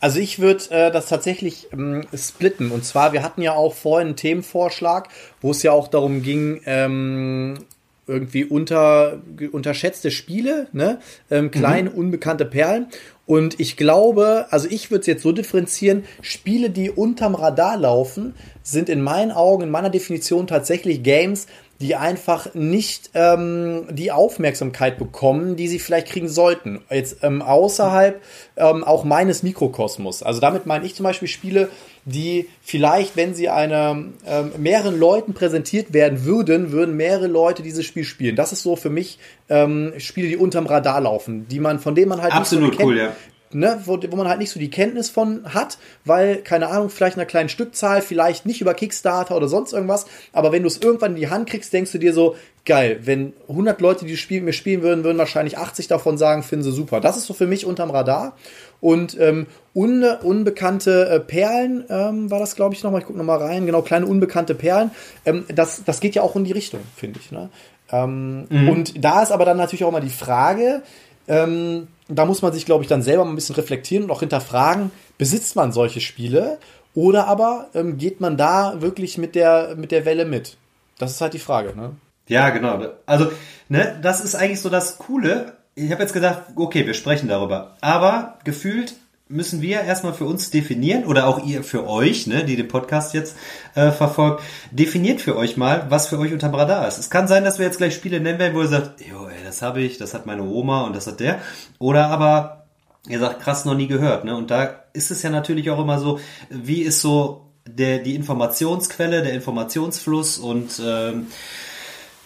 Also 0.00 0.18
ich 0.18 0.38
würde 0.38 0.70
äh, 0.70 0.90
das 0.90 1.06
tatsächlich 1.06 1.68
ähm, 1.72 2.04
splitten. 2.14 2.70
Und 2.70 2.84
zwar, 2.84 3.12
wir 3.12 3.22
hatten 3.22 3.42
ja 3.42 3.52
auch 3.52 3.74
vorhin 3.74 4.08
einen 4.08 4.16
Themenvorschlag, 4.16 5.08
wo 5.40 5.50
es 5.50 5.62
ja 5.62 5.72
auch 5.72 5.88
darum 5.88 6.22
ging, 6.22 6.60
ähm, 6.66 7.58
irgendwie 8.06 8.44
unter, 8.44 9.20
unterschätzte 9.50 10.10
Spiele, 10.10 10.68
ne? 10.72 11.00
Ähm, 11.30 11.50
kleine, 11.50 11.90
mhm. 11.90 11.96
unbekannte 11.96 12.44
Perlen. 12.44 12.86
Und 13.26 13.58
ich 13.58 13.76
glaube, 13.76 14.46
also 14.50 14.68
ich 14.70 14.92
würde 14.92 15.00
es 15.00 15.06
jetzt 15.08 15.22
so 15.22 15.32
differenzieren, 15.32 16.04
Spiele, 16.22 16.70
die 16.70 16.90
unterm 16.90 17.34
Radar 17.34 17.76
laufen, 17.76 18.34
sind 18.62 18.88
in 18.88 19.02
meinen 19.02 19.32
Augen, 19.32 19.64
in 19.64 19.70
meiner 19.70 19.90
Definition 19.90 20.46
tatsächlich 20.46 21.02
Games, 21.02 21.48
die 21.80 21.94
einfach 21.94 22.54
nicht 22.54 23.10
ähm, 23.14 23.84
die 23.90 24.10
Aufmerksamkeit 24.10 24.98
bekommen, 24.98 25.56
die 25.56 25.68
sie 25.68 25.78
vielleicht 25.78 26.08
kriegen 26.08 26.28
sollten. 26.28 26.80
Jetzt 26.90 27.18
ähm, 27.22 27.42
außerhalb 27.42 28.20
ähm, 28.56 28.82
auch 28.82 29.04
meines 29.04 29.42
Mikrokosmos. 29.42 30.22
Also 30.22 30.40
damit 30.40 30.64
meine 30.64 30.86
ich 30.86 30.94
zum 30.94 31.04
Beispiel 31.04 31.28
Spiele, 31.28 31.68
die 32.06 32.48
vielleicht, 32.62 33.16
wenn 33.16 33.34
sie 33.34 33.48
einer 33.48 34.04
ähm, 34.26 34.52
mehreren 34.56 34.98
Leuten 34.98 35.34
präsentiert 35.34 35.92
werden 35.92 36.24
würden, 36.24 36.72
würden 36.72 36.96
mehrere 36.96 37.26
Leute 37.26 37.62
dieses 37.62 37.84
Spiel 37.84 38.04
spielen. 38.04 38.36
Das 38.36 38.52
ist 38.52 38.62
so 38.62 38.76
für 38.76 38.90
mich 38.90 39.18
ähm, 39.50 39.92
Spiele, 39.98 40.28
die 40.28 40.36
unterm 40.36 40.66
Radar 40.66 41.00
laufen, 41.02 41.46
die 41.48 41.60
man, 41.60 41.78
von 41.78 41.94
denen 41.94 42.08
man 42.08 42.22
halt 42.22 42.32
absolut 42.32 42.70
nicht 42.70 42.80
so 42.80 42.86
cool, 42.86 42.96
ja 42.96 43.12
ne, 43.56 43.80
wo, 43.84 43.98
wo 44.10 44.16
man 44.16 44.28
halt 44.28 44.38
nicht 44.38 44.50
so 44.50 44.60
die 44.60 44.70
Kenntnis 44.70 45.10
von 45.10 45.54
hat, 45.54 45.78
weil, 46.04 46.38
keine 46.38 46.68
Ahnung, 46.68 46.90
vielleicht 46.90 47.16
in 47.16 47.20
einer 47.20 47.28
kleinen 47.28 47.48
Stückzahl, 47.48 48.02
vielleicht 48.02 48.46
nicht 48.46 48.60
über 48.60 48.74
Kickstarter 48.74 49.36
oder 49.36 49.48
sonst 49.48 49.72
irgendwas, 49.72 50.06
aber 50.32 50.52
wenn 50.52 50.62
du 50.62 50.68
es 50.68 50.78
irgendwann 50.78 51.14
in 51.14 51.20
die 51.20 51.30
Hand 51.30 51.48
kriegst, 51.48 51.72
denkst 51.72 51.92
du 51.92 51.98
dir 51.98 52.12
so, 52.12 52.36
geil, 52.66 53.00
wenn 53.04 53.32
100 53.48 53.80
Leute, 53.80 54.04
die 54.04 54.16
Spiel 54.16 54.42
mir 54.42 54.52
spielen 54.52 54.82
würden, 54.82 55.04
würden 55.04 55.18
wahrscheinlich 55.18 55.56
80 55.56 55.88
davon 55.88 56.18
sagen, 56.18 56.42
finden 56.42 56.64
sie 56.64 56.72
super. 56.72 57.00
Das 57.00 57.16
ist 57.16 57.26
so 57.26 57.32
für 57.32 57.46
mich 57.46 57.64
unterm 57.64 57.90
Radar. 57.90 58.36
Und 58.80 59.18
ähm, 59.18 59.46
un, 59.74 60.04
unbekannte 60.04 61.08
äh, 61.08 61.20
Perlen 61.20 61.84
ähm, 61.88 62.30
war 62.30 62.40
das, 62.40 62.56
glaube 62.56 62.74
ich, 62.74 62.82
nochmal. 62.82 63.00
Ich 63.00 63.06
gucke 63.06 63.18
nochmal 63.18 63.38
rein. 63.38 63.64
Genau, 63.64 63.82
kleine 63.82 64.06
unbekannte 64.06 64.54
Perlen. 64.54 64.90
Ähm, 65.24 65.46
das, 65.54 65.84
das 65.84 66.00
geht 66.00 66.14
ja 66.14 66.22
auch 66.22 66.36
in 66.36 66.44
die 66.44 66.52
Richtung, 66.52 66.80
finde 66.96 67.20
ich. 67.20 67.30
Ne? 67.30 67.48
Ähm, 67.90 68.46
mhm. 68.50 68.68
Und 68.68 69.04
da 69.04 69.22
ist 69.22 69.32
aber 69.32 69.44
dann 69.44 69.56
natürlich 69.56 69.84
auch 69.84 69.88
immer 69.88 70.00
die 70.00 70.10
Frage, 70.10 70.82
ähm, 71.28 71.88
da 72.08 72.24
muss 72.24 72.42
man 72.42 72.52
sich, 72.52 72.66
glaube 72.66 72.84
ich, 72.84 72.88
dann 72.88 73.02
selber 73.02 73.24
mal 73.24 73.30
ein 73.30 73.36
bisschen 73.36 73.56
reflektieren 73.56 74.04
und 74.04 74.10
auch 74.10 74.20
hinterfragen, 74.20 74.90
besitzt 75.18 75.56
man 75.56 75.72
solche 75.72 76.00
Spiele 76.00 76.58
oder 76.94 77.26
aber 77.26 77.68
ähm, 77.74 77.98
geht 77.98 78.20
man 78.20 78.36
da 78.36 78.80
wirklich 78.80 79.18
mit 79.18 79.34
der, 79.34 79.74
mit 79.76 79.92
der 79.92 80.04
Welle 80.04 80.24
mit? 80.24 80.56
Das 80.98 81.12
ist 81.12 81.20
halt 81.20 81.34
die 81.34 81.38
Frage, 81.38 81.76
ne? 81.76 81.96
Ja, 82.28 82.50
genau. 82.50 82.80
Also, 83.04 83.30
ne, 83.68 83.98
das 84.02 84.24
ist 84.24 84.34
eigentlich 84.34 84.60
so 84.60 84.68
das 84.68 84.98
Coole. 84.98 85.52
Ich 85.74 85.92
habe 85.92 86.02
jetzt 86.02 86.14
gedacht, 86.14 86.42
okay, 86.56 86.86
wir 86.86 86.94
sprechen 86.94 87.28
darüber. 87.28 87.76
Aber 87.80 88.38
gefühlt 88.44 88.96
müssen 89.28 89.60
wir 89.60 89.80
erstmal 89.80 90.14
für 90.14 90.24
uns 90.24 90.50
definieren 90.50 91.04
oder 91.04 91.26
auch 91.26 91.44
ihr 91.44 91.64
für 91.64 91.88
euch, 91.88 92.26
ne, 92.26 92.44
die 92.44 92.56
den 92.56 92.68
Podcast 92.68 93.12
jetzt 93.12 93.36
äh, 93.74 93.90
verfolgt, 93.90 94.42
definiert 94.70 95.20
für 95.20 95.36
euch 95.36 95.56
mal, 95.56 95.86
was 95.88 96.06
für 96.06 96.18
euch 96.18 96.32
unterm 96.32 96.54
Radar 96.54 96.86
ist. 96.86 96.98
Es 96.98 97.10
kann 97.10 97.26
sein, 97.26 97.42
dass 97.42 97.58
wir 97.58 97.66
jetzt 97.66 97.78
gleich 97.78 97.94
Spiele 97.94 98.20
nennen 98.20 98.38
werden, 98.38 98.54
wo 98.54 98.62
ihr 98.62 98.68
sagt, 98.68 99.00
jo, 99.00 99.26
ey, 99.26 99.44
das 99.44 99.62
habe 99.62 99.80
ich, 99.80 99.98
das 99.98 100.14
hat 100.14 100.26
meine 100.26 100.42
Oma 100.42 100.82
und 100.82 100.94
das 100.94 101.08
hat 101.08 101.18
der. 101.18 101.40
Oder 101.78 102.06
aber 102.08 102.66
ihr 103.08 103.18
sagt, 103.18 103.40
krass, 103.40 103.64
noch 103.64 103.74
nie 103.74 103.88
gehört. 103.88 104.24
Ne? 104.24 104.36
Und 104.36 104.50
da 104.50 104.84
ist 104.92 105.10
es 105.10 105.22
ja 105.22 105.30
natürlich 105.30 105.70
auch 105.70 105.80
immer 105.80 105.98
so, 105.98 106.20
wie 106.48 106.82
ist 106.82 107.00
so 107.00 107.46
der, 107.66 107.98
die 107.98 108.14
Informationsquelle, 108.14 109.22
der 109.22 109.32
Informationsfluss 109.32 110.38
und 110.38 110.80
ähm, 110.84 111.26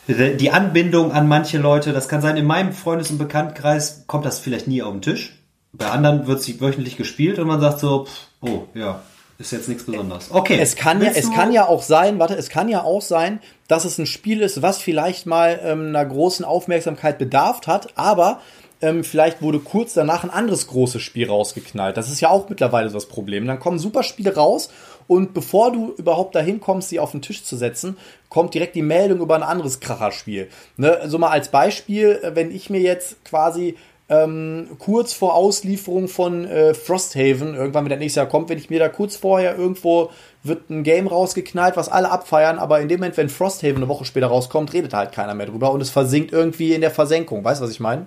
die 0.07 0.51
Anbindung 0.51 1.13
an 1.13 1.29
manche 1.29 1.57
Leute. 1.57 1.93
Das 1.93 2.09
kann 2.09 2.21
sein, 2.21 2.37
in 2.37 2.47
meinem 2.47 2.73
Freundes- 2.73 3.11
und 3.11 3.19
Bekanntkreis 3.19 4.05
kommt 4.07 4.27
das 4.27 4.39
vielleicht 4.39 4.67
nie 4.67 4.83
auf 4.83 4.93
den 4.93 5.03
Tisch. 5.03 5.40
Bei 5.73 5.91
anderen 5.91 6.27
wird 6.27 6.43
sie 6.43 6.61
wöchentlich 6.61 6.97
gespielt 6.97 7.39
und 7.39 7.47
man 7.47 7.61
sagt 7.61 7.81
so, 7.81 8.07
pff, 8.07 8.27
oh 8.41 8.63
ja, 8.75 9.03
ist 9.39 9.53
jetzt 9.53 9.69
nichts 9.69 9.85
Besonderes. 9.85 10.31
Okay. 10.31 10.59
Es 10.61 10.77
kann 10.77 11.03
ja, 11.03 11.11
es 11.15 11.33
kann 11.33 11.53
ja 11.53 11.67
auch 11.67 11.83
sein, 11.83 12.19
warte, 12.19 12.35
es 12.35 12.51
kann 12.51 12.69
ja 12.69 12.83
auch 12.83 13.03
sein, 13.03 13.41
dass 13.69 13.85
es 13.85 13.99
ein 13.99 14.07
Spiel 14.07 14.43
ist, 14.43 14.63
was 14.63 14.79
vielleicht 14.79 15.27
mal 15.27 15.61
ähm, 15.65 15.89
einer 15.89 16.05
großen 16.05 16.45
Aufmerksamkeit 16.45 17.19
bedarf 17.19 17.67
hat, 17.67 17.97
aber 17.97 18.41
ähm, 18.83 19.05
vielleicht 19.05 19.43
wurde 19.43 19.59
kurz 19.59 19.95
danach 19.95 20.25
ein 20.25 20.31
anderes 20.31 20.67
großes 20.67 21.03
Spiel 21.03 21.29
rausgeknallt. 21.29 21.97
Das 21.97 22.11
ist 22.11 22.21
ja 22.21 22.31
auch 22.31 22.49
mittlerweile 22.49 22.89
so 22.89 22.95
das 22.95 23.07
Problem. 23.07 23.47
Dann 23.47 23.61
kommen 23.61 23.79
super 23.79 24.03
Spiele 24.03 24.35
raus 24.35 24.71
und 25.07 25.35
bevor 25.35 25.73
du 25.73 25.93
überhaupt 25.97 26.35
dahin 26.35 26.61
kommst, 26.61 26.89
sie 26.89 27.01
auf 27.01 27.11
den 27.11 27.23
Tisch 27.23 27.45
zu 27.45 27.57
setzen, 27.57 27.97
kommt 28.29 28.55
direkt 28.55 28.77
die 28.77 28.83
Meldung 28.83 29.21
über 29.21 29.35
ein 29.35 29.43
anderes 29.43 29.81
Kracherspiel. 29.81 30.49
Ne? 30.77 31.01
So 31.07 31.19
mal 31.19 31.31
als 31.31 31.49
Beispiel, 31.49 32.21
äh, 32.23 32.35
wenn 32.35 32.51
ich 32.51 32.71
mir 32.71 32.81
jetzt 32.81 33.25
quasi 33.25 33.77
ähm, 34.11 34.67
kurz 34.81 35.13
vor 35.13 35.35
Auslieferung 35.35 36.09
von 36.09 36.45
äh, 36.45 36.75
Frosthaven, 36.75 37.55
irgendwann, 37.55 37.85
wenn 37.85 37.91
der 37.91 37.99
nächste 37.99 38.21
Jahr 38.21 38.29
kommt, 38.29 38.49
wenn 38.49 38.59
ich 38.59 38.69
mir 38.69 38.81
da 38.81 38.89
kurz 38.89 39.15
vorher 39.15 39.57
irgendwo 39.57 40.11
wird 40.43 40.69
ein 40.69 40.83
Game 40.83 41.07
rausgeknallt, 41.07 41.77
was 41.77 41.89
alle 41.89 42.11
abfeiern, 42.11 42.59
aber 42.59 42.81
in 42.81 42.89
dem 42.89 42.99
Moment, 42.99 43.17
wenn 43.17 43.29
Frosthaven 43.29 43.77
eine 43.77 43.89
Woche 43.89 44.05
später 44.05 44.27
rauskommt, 44.27 44.73
redet 44.73 44.95
halt 44.95 45.13
keiner 45.13 45.35
mehr 45.35 45.47
drüber 45.47 45.71
und 45.71 45.81
es 45.81 45.91
versinkt 45.91 46.33
irgendwie 46.33 46.75
in 46.75 46.81
der 46.81 46.91
Versenkung. 46.91 47.45
Weißt 47.45 47.61
du, 47.61 47.65
was 47.65 47.71
ich 47.71 47.79
meine? 47.79 48.07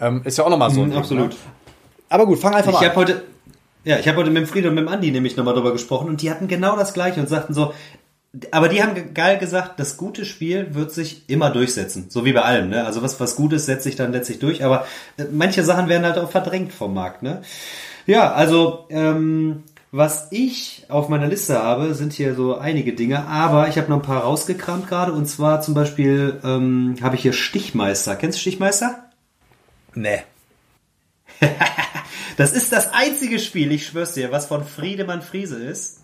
Ähm, 0.00 0.22
ist 0.24 0.38
ja 0.38 0.44
auch 0.44 0.50
nochmal 0.50 0.70
so. 0.70 0.84
Mhm, 0.84 0.92
absolut. 0.92 1.30
Ne? 1.30 1.36
Aber 2.08 2.26
gut, 2.26 2.38
fang 2.38 2.54
einfach 2.54 2.74
ich 2.74 2.80
mal 2.80 2.90
an. 2.90 2.96
Heute, 2.96 3.24
ja, 3.84 3.98
ich 3.98 4.06
habe 4.06 4.18
heute 4.18 4.30
mit 4.30 4.44
dem 4.44 4.46
Friede 4.46 4.68
und 4.68 4.76
mit 4.76 4.84
dem 4.84 4.88
Andi 4.88 5.10
nämlich 5.10 5.36
nochmal 5.36 5.54
drüber 5.54 5.72
gesprochen 5.72 6.08
und 6.08 6.22
die 6.22 6.30
hatten 6.30 6.46
genau 6.46 6.76
das 6.76 6.94
gleiche 6.94 7.18
und 7.20 7.28
sagten 7.28 7.52
so, 7.52 7.72
aber 8.50 8.68
die 8.68 8.82
haben 8.82 9.12
geil 9.12 9.38
gesagt, 9.38 9.78
das 9.78 9.96
gute 9.96 10.24
Spiel 10.24 10.74
wird 10.74 10.92
sich 10.92 11.28
immer 11.28 11.50
durchsetzen. 11.50 12.06
So 12.08 12.24
wie 12.24 12.32
bei 12.32 12.42
allem, 12.42 12.70
ne? 12.70 12.84
Also 12.86 13.02
was, 13.02 13.20
was 13.20 13.36
Gutes 13.36 13.66
setzt 13.66 13.84
sich 13.84 13.96
dann 13.96 14.12
letztlich 14.12 14.38
durch, 14.38 14.64
aber 14.64 14.86
äh, 15.18 15.24
manche 15.30 15.62
Sachen 15.64 15.88
werden 15.88 16.04
halt 16.04 16.18
auch 16.18 16.30
verdrängt 16.30 16.72
vom 16.72 16.94
Markt, 16.94 17.22
ne? 17.22 17.42
Ja, 18.06 18.32
also, 18.32 18.86
ähm, 18.90 19.64
was 19.94 20.28
ich 20.30 20.86
auf 20.88 21.10
meiner 21.10 21.26
Liste 21.26 21.62
habe, 21.62 21.94
sind 21.94 22.14
hier 22.14 22.34
so 22.34 22.56
einige 22.56 22.94
Dinge, 22.94 23.26
aber 23.26 23.68
ich 23.68 23.76
habe 23.76 23.90
noch 23.90 23.98
ein 23.98 24.02
paar 24.02 24.22
rausgekramt 24.22 24.88
gerade 24.88 25.12
und 25.12 25.26
zwar 25.26 25.60
zum 25.60 25.74
Beispiel 25.74 26.40
ähm, 26.42 26.96
habe 27.02 27.16
ich 27.16 27.22
hier 27.22 27.34
Stichmeister. 27.34 28.16
Kennst 28.16 28.38
du 28.38 28.40
Stichmeister? 28.40 29.10
Nee. 29.94 30.22
das 32.38 32.52
ist 32.52 32.72
das 32.72 32.94
einzige 32.94 33.38
Spiel, 33.38 33.70
ich 33.70 33.86
schwör's 33.86 34.14
dir, 34.14 34.32
was 34.32 34.46
von 34.46 34.64
Friedemann 34.64 35.20
Friese 35.20 35.62
ist, 35.62 36.01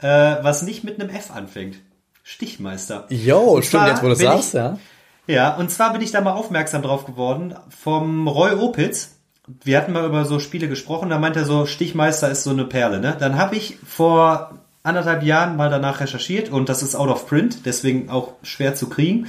äh, 0.00 0.36
was 0.42 0.62
nicht 0.62 0.84
mit 0.84 1.00
einem 1.00 1.10
F 1.10 1.30
anfängt. 1.30 1.76
Stichmeister. 2.22 3.06
Jo, 3.10 3.60
stimmt, 3.60 3.88
jetzt 3.88 4.02
wo 4.02 4.08
du 4.08 4.14
sagst, 4.14 4.48
ich, 4.48 4.54
ja. 4.54 4.78
Ja, 5.26 5.56
und 5.56 5.70
zwar 5.70 5.92
bin 5.92 6.02
ich 6.02 6.10
da 6.10 6.20
mal 6.20 6.32
aufmerksam 6.32 6.82
drauf 6.82 7.06
geworden 7.06 7.54
vom 7.68 8.28
Roy 8.28 8.52
Opitz. 8.52 9.16
Wir 9.62 9.76
hatten 9.76 9.92
mal 9.92 10.06
über 10.06 10.24
so 10.24 10.38
Spiele 10.38 10.68
gesprochen, 10.68 11.10
da 11.10 11.18
meinte 11.18 11.40
er 11.40 11.44
so, 11.44 11.66
Stichmeister 11.66 12.30
ist 12.30 12.44
so 12.44 12.50
eine 12.50 12.64
Perle, 12.64 12.98
ne? 12.98 13.16
Dann 13.18 13.36
habe 13.36 13.56
ich 13.56 13.78
vor 13.86 14.58
anderthalb 14.82 15.22
Jahren 15.22 15.56
mal 15.56 15.70
danach 15.70 16.00
recherchiert 16.00 16.50
und 16.50 16.68
das 16.68 16.82
ist 16.82 16.94
out 16.94 17.10
of 17.10 17.26
print, 17.26 17.66
deswegen 17.66 18.10
auch 18.10 18.34
schwer 18.42 18.74
zu 18.74 18.88
kriegen. 18.88 19.26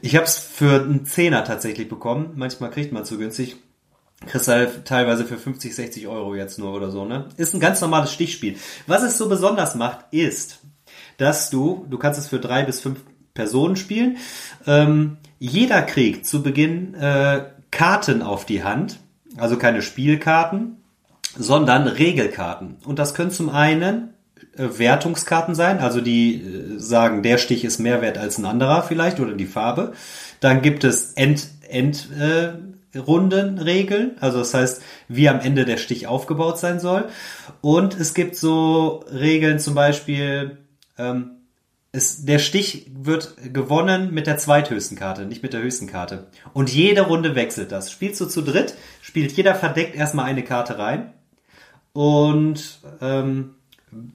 Ich 0.00 0.16
habe 0.16 0.24
es 0.24 0.38
für 0.38 0.82
einen 0.82 1.04
Zehner 1.06 1.44
tatsächlich 1.44 1.88
bekommen. 1.88 2.32
Manchmal 2.34 2.70
kriegt 2.70 2.92
man 2.92 3.04
zu 3.04 3.18
günstig. 3.18 3.56
Kriegst 4.26 4.48
halt 4.48 4.84
teilweise 4.84 5.24
für 5.24 5.36
50, 5.36 5.74
60 5.74 6.06
Euro 6.08 6.34
jetzt 6.34 6.58
nur 6.58 6.72
oder 6.72 6.90
so, 6.90 7.04
ne? 7.04 7.26
Ist 7.36 7.54
ein 7.54 7.60
ganz 7.60 7.80
normales 7.80 8.12
Stichspiel. 8.12 8.56
Was 8.86 9.02
es 9.02 9.18
so 9.18 9.28
besonders 9.28 9.74
macht, 9.74 10.06
ist, 10.10 10.60
dass 11.18 11.50
du, 11.50 11.86
du 11.90 11.98
kannst 11.98 12.18
es 12.18 12.28
für 12.28 12.38
drei 12.38 12.64
bis 12.64 12.80
fünf 12.80 13.00
Personen 13.34 13.76
spielen, 13.76 14.18
ähm, 14.66 15.18
jeder 15.38 15.82
kriegt 15.82 16.26
zu 16.26 16.42
Beginn 16.42 16.94
äh, 16.94 17.46
Karten 17.70 18.22
auf 18.22 18.44
die 18.44 18.62
Hand, 18.62 18.98
also 19.36 19.56
keine 19.56 19.82
Spielkarten, 19.82 20.82
sondern 21.36 21.88
Regelkarten. 21.88 22.76
Und 22.84 22.98
das 22.98 23.14
können 23.14 23.30
zum 23.30 23.48
einen 23.48 24.12
äh, 24.56 24.78
Wertungskarten 24.78 25.54
sein, 25.54 25.78
also 25.78 26.00
die 26.00 26.34
äh, 26.34 26.78
sagen, 26.78 27.22
der 27.22 27.38
Stich 27.38 27.64
ist 27.64 27.78
mehr 27.78 28.02
wert 28.02 28.18
als 28.18 28.38
ein 28.38 28.44
anderer 28.44 28.82
vielleicht 28.82 29.18
oder 29.18 29.32
die 29.32 29.46
Farbe. 29.46 29.92
Dann 30.40 30.62
gibt 30.62 30.84
es 30.84 31.14
End, 31.14 31.48
End 31.68 32.08
äh, 32.18 32.52
Rundenregeln, 32.94 34.16
also 34.20 34.38
das 34.38 34.54
heißt, 34.54 34.82
wie 35.08 35.28
am 35.28 35.40
Ende 35.40 35.64
der 35.64 35.78
Stich 35.78 36.06
aufgebaut 36.06 36.58
sein 36.58 36.80
soll. 36.80 37.08
Und 37.60 37.98
es 37.98 38.14
gibt 38.14 38.36
so 38.36 39.04
Regeln, 39.10 39.58
zum 39.58 39.74
Beispiel, 39.74 40.58
ähm, 40.98 41.30
es, 41.92 42.24
der 42.24 42.38
Stich 42.38 42.90
wird 42.94 43.36
gewonnen 43.52 44.12
mit 44.12 44.26
der 44.26 44.38
zweithöchsten 44.38 44.96
Karte, 44.96 45.26
nicht 45.26 45.42
mit 45.42 45.52
der 45.52 45.62
höchsten 45.62 45.86
Karte. 45.86 46.26
Und 46.52 46.72
jede 46.72 47.02
Runde 47.02 47.34
wechselt 47.34 47.70
das. 47.70 47.90
Spielst 47.90 48.20
du 48.20 48.26
zu 48.26 48.42
dritt, 48.42 48.74
spielt 49.02 49.32
jeder 49.32 49.54
verdeckt 49.54 49.94
erstmal 49.94 50.26
eine 50.26 50.42
Karte 50.42 50.78
rein. 50.78 51.12
Und 51.92 52.80
ähm, 53.02 53.56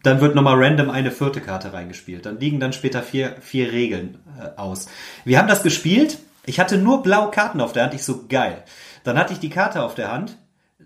dann 0.02 0.22
wird 0.22 0.34
nochmal 0.34 0.56
random 0.58 0.90
eine 0.90 1.12
vierte 1.12 1.40
Karte 1.40 1.72
reingespielt. 1.72 2.26
Dann 2.26 2.40
liegen 2.40 2.60
dann 2.60 2.74
später 2.74 3.04
vier, 3.04 3.36
vier 3.42 3.72
Regeln 3.72 4.18
äh, 4.40 4.60
aus. 4.60 4.88
Wir 5.24 5.38
haben 5.38 5.48
das 5.48 5.62
gespielt 5.62 6.18
ich 6.48 6.60
hatte 6.60 6.78
nur 6.78 7.04
blaue 7.04 7.30
Karten 7.30 7.62
auf 7.62 7.74
der 7.74 7.84
Hand. 7.84 7.94
Ich 7.94 8.04
so, 8.04 8.26
geil. 8.28 8.64
Dann 9.04 9.18
hatte 9.20 9.34
ich 9.34 9.40
die 9.40 9.50
Karte 9.50 9.84
auf 9.84 9.96
der 9.96 10.12
Hand. 10.12 10.38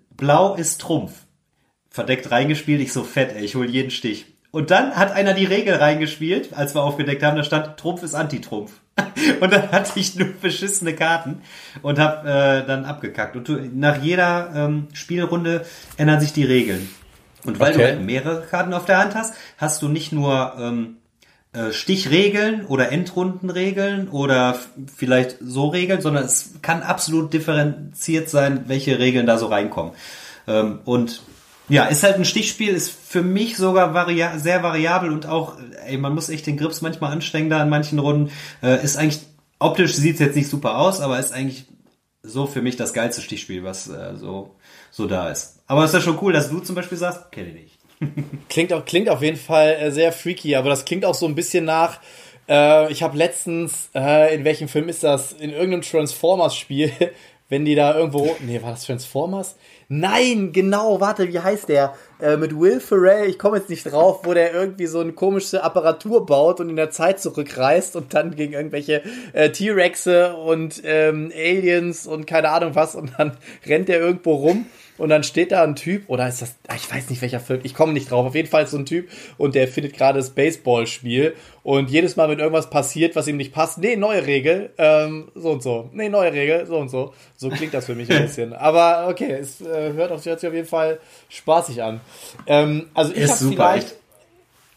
Blau 0.09 0.55
ist 0.55 0.82
Trumpf. 0.82 1.14
Verdeckt 1.89 2.32
reingespielt. 2.32 2.82
Ich 2.82 2.91
so, 2.91 3.03
fett, 3.03 3.34
ey, 3.34 3.45
ich 3.45 3.55
hol 3.55 3.70
jeden 3.70 3.91
Stich. 3.91 4.26
Und 4.49 4.72
dann 4.72 4.95
hat 4.95 5.12
einer 5.12 5.34
die 5.34 5.45
Regel 5.45 5.76
reingespielt, 5.76 6.53
als 6.53 6.76
wir 6.76 6.82
aufgedeckt 6.82 7.24
haben, 7.24 7.38
da 7.38 7.43
stand, 7.43 7.78
Trumpf 7.78 8.03
ist 8.03 8.16
Anti-Trumpf. 8.16 8.72
Und 9.39 9.53
dann 9.53 9.72
hatte 9.72 9.99
ich 9.99 10.16
nur 10.16 10.30
beschissene 10.34 10.93
Karten 10.93 11.41
und 11.82 11.97
hab 11.97 12.26
äh, 12.26 12.66
dann 12.66 12.84
abgekackt. 12.84 13.36
Und 13.36 13.47
du, 13.47 13.53
nach 13.74 14.01
jeder 14.01 14.51
ähm, 14.53 14.88
Spielrunde 14.93 15.66
ändern 15.95 16.20
sich 16.20 16.34
die 16.34 16.43
Regeln. 16.43 16.89
Und 17.45 17.59
weil 17.59 17.72
okay. 17.72 17.82
du 17.82 17.88
halt 17.88 18.01
mehrere 18.01 18.41
Karten 18.41 18.74
auf 18.74 18.86
der 18.86 18.97
Hand 18.99 19.16
hast, 19.16 19.34
hast 19.57 19.82
du 19.82 19.88
nicht 19.88 20.12
nur 20.12 20.53
ähm, 20.59 20.97
äh, 20.97 21.01
Stichregeln 21.72 22.66
oder 22.66 22.91
Endrundenregeln 22.91 24.08
oder 24.08 24.58
vielleicht 24.95 25.38
so 25.41 25.68
Regeln, 25.68 26.02
sondern 26.02 26.24
es 26.24 26.52
kann 26.62 26.82
absolut 26.82 27.34
differenziert 27.34 28.30
sein, 28.30 28.64
welche 28.68 28.99
Regeln 28.99 29.26
da 29.26 29.38
so 29.38 29.47
reinkommen. 29.47 29.91
Ähm, 30.47 30.80
und 30.86 31.22
ja, 31.68 31.86
ist 31.86 32.04
halt 32.04 32.16
ein 32.16 32.26
Stichspiel, 32.26 32.74
ist 32.74 32.89
für 32.89 33.22
mich 33.22 33.58
sogar 33.58 33.93
varia 33.93 34.39
sehr 34.39 34.64
variabel 34.64 35.12
und 35.12 35.26
auch, 35.26 35.58
ey, 35.86 35.97
man 35.97 36.14
muss 36.16 36.30
echt 36.30 36.47
den 36.47 36.58
Grips 36.58 36.82
manchmal 36.82 37.12
anstrengen 37.12 37.49
da 37.49 37.62
in 37.62 37.70
manchen 37.70 37.99
Runden. 37.99 38.32
Äh, 38.64 38.84
ist 38.84 38.97
eigentlich, 38.97 39.22
optisch 39.60 39.93
sieht's 39.95 40.20
jetzt 40.20 40.36
nicht 40.36 40.49
super 40.49 40.78
aus, 40.78 41.02
aber 41.02 41.20
ist 41.20 41.34
eigentlich 41.34 41.66
so 42.24 42.47
für 42.47 42.62
mich 42.62 42.78
das 42.78 42.93
geilste 42.93 43.22
Stichspiel, 43.22 43.64
was 43.64 43.89
äh, 43.89 44.16
so, 44.16 44.56
so 44.89 45.06
da 45.06 45.30
ist. 45.30 45.60
Aber 45.68 45.84
ist 45.84 45.93
ja 45.93 46.02
schon 46.02 46.20
cool, 46.22 46.32
dass 46.32 46.49
du 46.49 46.60
zum 46.60 46.76
Beispiel 46.76 46.97
sagst, 46.97 47.32
kenne 47.32 47.49
ich 47.49 47.56
nicht 47.56 47.70
klingt, 48.49 48.74
auch, 48.74 48.86
klingt 48.86 49.10
auf 49.10 49.22
jeden 49.22 49.38
Fall 49.38 49.78
äh, 49.80 49.91
sehr 49.91 50.12
freaky, 50.12 50.56
aber 50.56 50.70
das 50.70 50.86
klingt 50.86 51.06
auch 51.06 51.16
so 51.16 51.26
ein 51.26 51.36
bisschen 51.36 51.66
nach. 51.66 51.99
Äh, 52.47 52.91
ich 52.91 53.04
habe 53.04 53.18
letztens, 53.18 53.89
äh, 53.95 54.36
in 54.36 54.43
welchem 54.43 54.68
Film 54.68 54.89
ist 54.89 55.04
das? 55.04 55.34
In 55.34 55.52
irgendeinem 55.52 55.82
Transformers-Spiel, 55.82 56.91
wenn 57.49 57.66
die 57.66 57.76
da 57.76 57.95
irgendwo. 57.97 58.36
Nee, 58.41 58.62
war 58.62 58.72
das 58.72 58.86
Transformers? 58.86 59.56
Nein, 59.93 60.54
genau, 60.54 61.02
warte, 61.02 61.28
wie 61.28 61.39
heißt 61.39 61.68
der? 61.68 61.93
Äh, 62.22 62.38
mit 62.38 62.58
Will 62.58 62.80
Ferrell, 62.80 63.30
ich 63.30 63.38
komme 63.38 63.58
jetzt 63.58 63.70
nicht 63.70 63.84
drauf, 63.84 64.22
wo 64.24 64.34
der 64.34 64.54
irgendwie 64.54 64.86
so 64.86 65.02
eine 65.02 65.12
komische 65.12 65.62
Apparatur 65.62 66.26
baut 66.26 66.62
und 66.62 66.70
in 66.70 66.78
der 66.78 66.91
Zeit 66.91 67.20
zurückreist 67.20 67.97
und 67.97 68.14
dann 68.14 68.36
gegen 68.36 68.54
irgendwelche 68.54 69.02
äh, 69.34 69.49
T-Rexe 69.49 70.36
und 70.36 70.82
ähm, 70.86 71.30
Aliens 71.36 72.08
und 72.08 72.26
keine 72.26 72.52
Ahnung 72.52 72.74
was 72.74 72.95
und 72.95 73.12
dann 73.18 73.38
rennt 73.68 73.89
der 73.89 73.99
irgendwo 73.99 74.36
rum 74.36 74.66
und 74.98 75.10
dann 75.10 75.24
steht 75.24 75.52
da 75.52 75.64
ein 75.64 75.76
Typ, 75.76 76.04
oder 76.08 76.28
ist 76.28 76.42
das, 76.42 76.56
ah, 76.68 76.76
ich 76.76 76.92
weiß 76.94 77.10
nicht 77.10 77.22
welcher 77.22 77.39
Film, 77.39 77.62
ich 77.64 77.74
komme 77.74 77.94
nicht 77.94 78.12
drauf, 78.12 78.26
auf 78.26 78.36
jeden 78.36 78.50
Fall 78.50 78.68
so 78.68 78.78
ein 78.78 78.86
Typ 78.86 79.10
und 79.38 79.56
der 79.56 79.68
findet 79.68 79.94
gerade 79.94 80.20
das 80.20 80.32
Baseballspiel 80.32 81.36
und 81.64 81.89
jedes 81.89 82.16
Mal, 82.16 82.30
wenn 82.30 82.39
irgendwas 82.39 82.70
passiert, 82.70 83.16
was 83.16 83.28
ihm 83.28 83.38
nicht 83.38 83.54
passt, 83.54 83.78
nee, 83.78 83.96
neue 83.96 84.26
Regel, 84.26 84.72
ähm, 84.78 85.32
so 85.36 85.52
und 85.52 85.64
so, 85.64 85.89
nee, 85.94 86.10
neue 86.10 86.34
Regel, 86.34 86.66
so 86.66 86.78
und 86.78 86.89
so. 86.89 87.14
So 87.38 87.50
klingt 87.50 87.74
das 87.74 87.86
für 87.86 87.96
mich 87.96 88.10
ein 88.12 88.22
bisschen. 88.28 88.54
Aber 88.54 89.08
okay, 89.10 89.32
es 89.32 89.62
äh, 89.62 89.94
hört, 89.94 90.12
auf, 90.12 90.26
hört 90.26 90.39
sich 90.39 90.48
auf 90.48 90.56
jeden 90.56 90.68
Fall 90.68 91.00
spaßig 91.30 91.84
an. 91.84 92.02
Ähm, 92.48 92.89
also 92.94 93.14
ich 93.14 93.30
habe 93.30 93.50
vielleicht, 93.50 93.96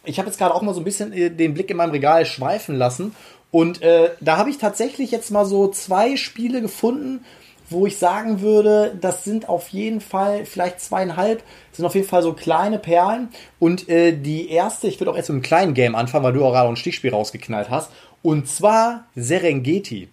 ich 0.05 0.19
habe 0.19 0.29
jetzt 0.29 0.39
gerade 0.39 0.55
auch 0.55 0.63
mal 0.63 0.75
so 0.75 0.81
ein 0.81 0.85
bisschen 0.85 1.13
äh, 1.13 1.31
den 1.31 1.55
Blick 1.55 1.71
in 1.71 1.77
meinem 1.77 1.91
Regal 1.91 2.27
schweifen 2.27 2.77
lassen 2.77 3.15
und 3.55 3.83
äh, 3.83 4.11
da 4.21 4.37
habe 4.37 4.51
ich 4.51 4.59
tatsächlich 4.59 5.13
jetzt 5.13 5.31
mal 5.31 5.45
so 5.45 5.69
zwei 5.69 6.17
Spiele 6.17 6.61
gefunden, 6.61 7.25
wo 7.71 7.87
ich 7.87 7.99
sagen 7.99 8.41
würde, 8.41 8.97
das 9.01 9.25
sind 9.25 9.49
auf 9.49 9.69
jeden 9.69 10.01
Fall 10.01 10.45
vielleicht 10.45 10.81
zweieinhalb, 10.81 11.43
sind 11.73 11.85
auf 11.85 11.95
jeden 11.95 12.07
Fall 12.07 12.23
so 12.23 12.33
kleine 12.33 12.79
Perlen. 12.79 13.29
Und 13.59 13.89
äh, 13.89 14.13
die 14.17 14.51
erste, 14.51 14.87
ich 14.87 15.01
würde 15.01 15.11
auch 15.11 15.17
erst 15.17 15.31
mit 15.31 15.37
einem 15.37 15.43
kleinen 15.43 15.75
Game 15.75 15.95
anfangen, 15.95 16.25
weil 16.25 16.33
du 16.33 16.45
auch 16.45 16.53
gerade 16.53 16.69
ein 16.69 16.77
Stichspiel 16.77 17.11
rausgeknallt 17.11 17.71
hast. 17.71 17.91
Und 18.23 18.49
zwar 18.49 19.05
Serengeti. 19.15 20.09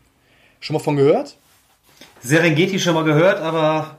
Schon 0.60 0.76
mal 0.76 0.80
von 0.80 0.96
gehört? 0.96 1.38
Serengeti 2.22 2.80
schon 2.80 2.94
mal 2.94 3.04
gehört, 3.04 3.40
aber 3.40 3.98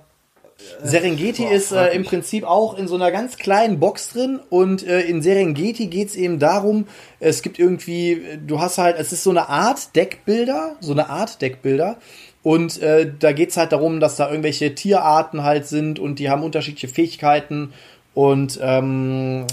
äh, 0.83 0.87
Serengeti 0.87 1.43
Boah, 1.43 1.53
ist 1.53 1.73
äh, 1.73 1.89
im 1.95 2.05
Prinzip 2.05 2.45
auch 2.45 2.79
in 2.79 2.89
so 2.89 2.95
einer 2.95 3.11
ganz 3.11 3.37
kleinen 3.37 3.81
Box 3.81 4.11
drin 4.11 4.41
und 4.49 4.87
äh, 4.87 5.01
in 5.01 5.23
Serengeti 5.23 5.87
geht 5.87 6.09
es 6.09 6.15
eben 6.15 6.39
darum, 6.39 6.87
es 7.21 7.43
gibt 7.43 7.59
irgendwie, 7.59 8.39
du 8.47 8.61
hast 8.61 8.79
halt, 8.79 8.97
es 8.99 9.13
ist 9.13 9.25
so 9.25 9.31
eine 9.31 9.49
Art 9.49 9.95
Deckbilder, 9.97 10.77
so 10.81 10.93
eine 10.93 11.09
Art 11.09 11.43
Deckbilder 11.43 11.97
und 12.43 12.83
äh, 12.83 13.11
da 13.19 13.33
geht's 13.33 13.57
halt 13.57 13.73
darum, 13.73 14.01
dass 14.01 14.17
da 14.17 14.29
irgendwelche 14.29 14.75
Tierarten 14.75 15.45
halt 15.45 15.67
sind 15.67 15.99
und 15.99 16.19
die 16.19 16.29
haben 16.29 16.43
unterschiedliche 16.43 16.89
Fähigkeiten. 16.89 17.73
Und 18.15 18.59
ähm, 18.61 19.47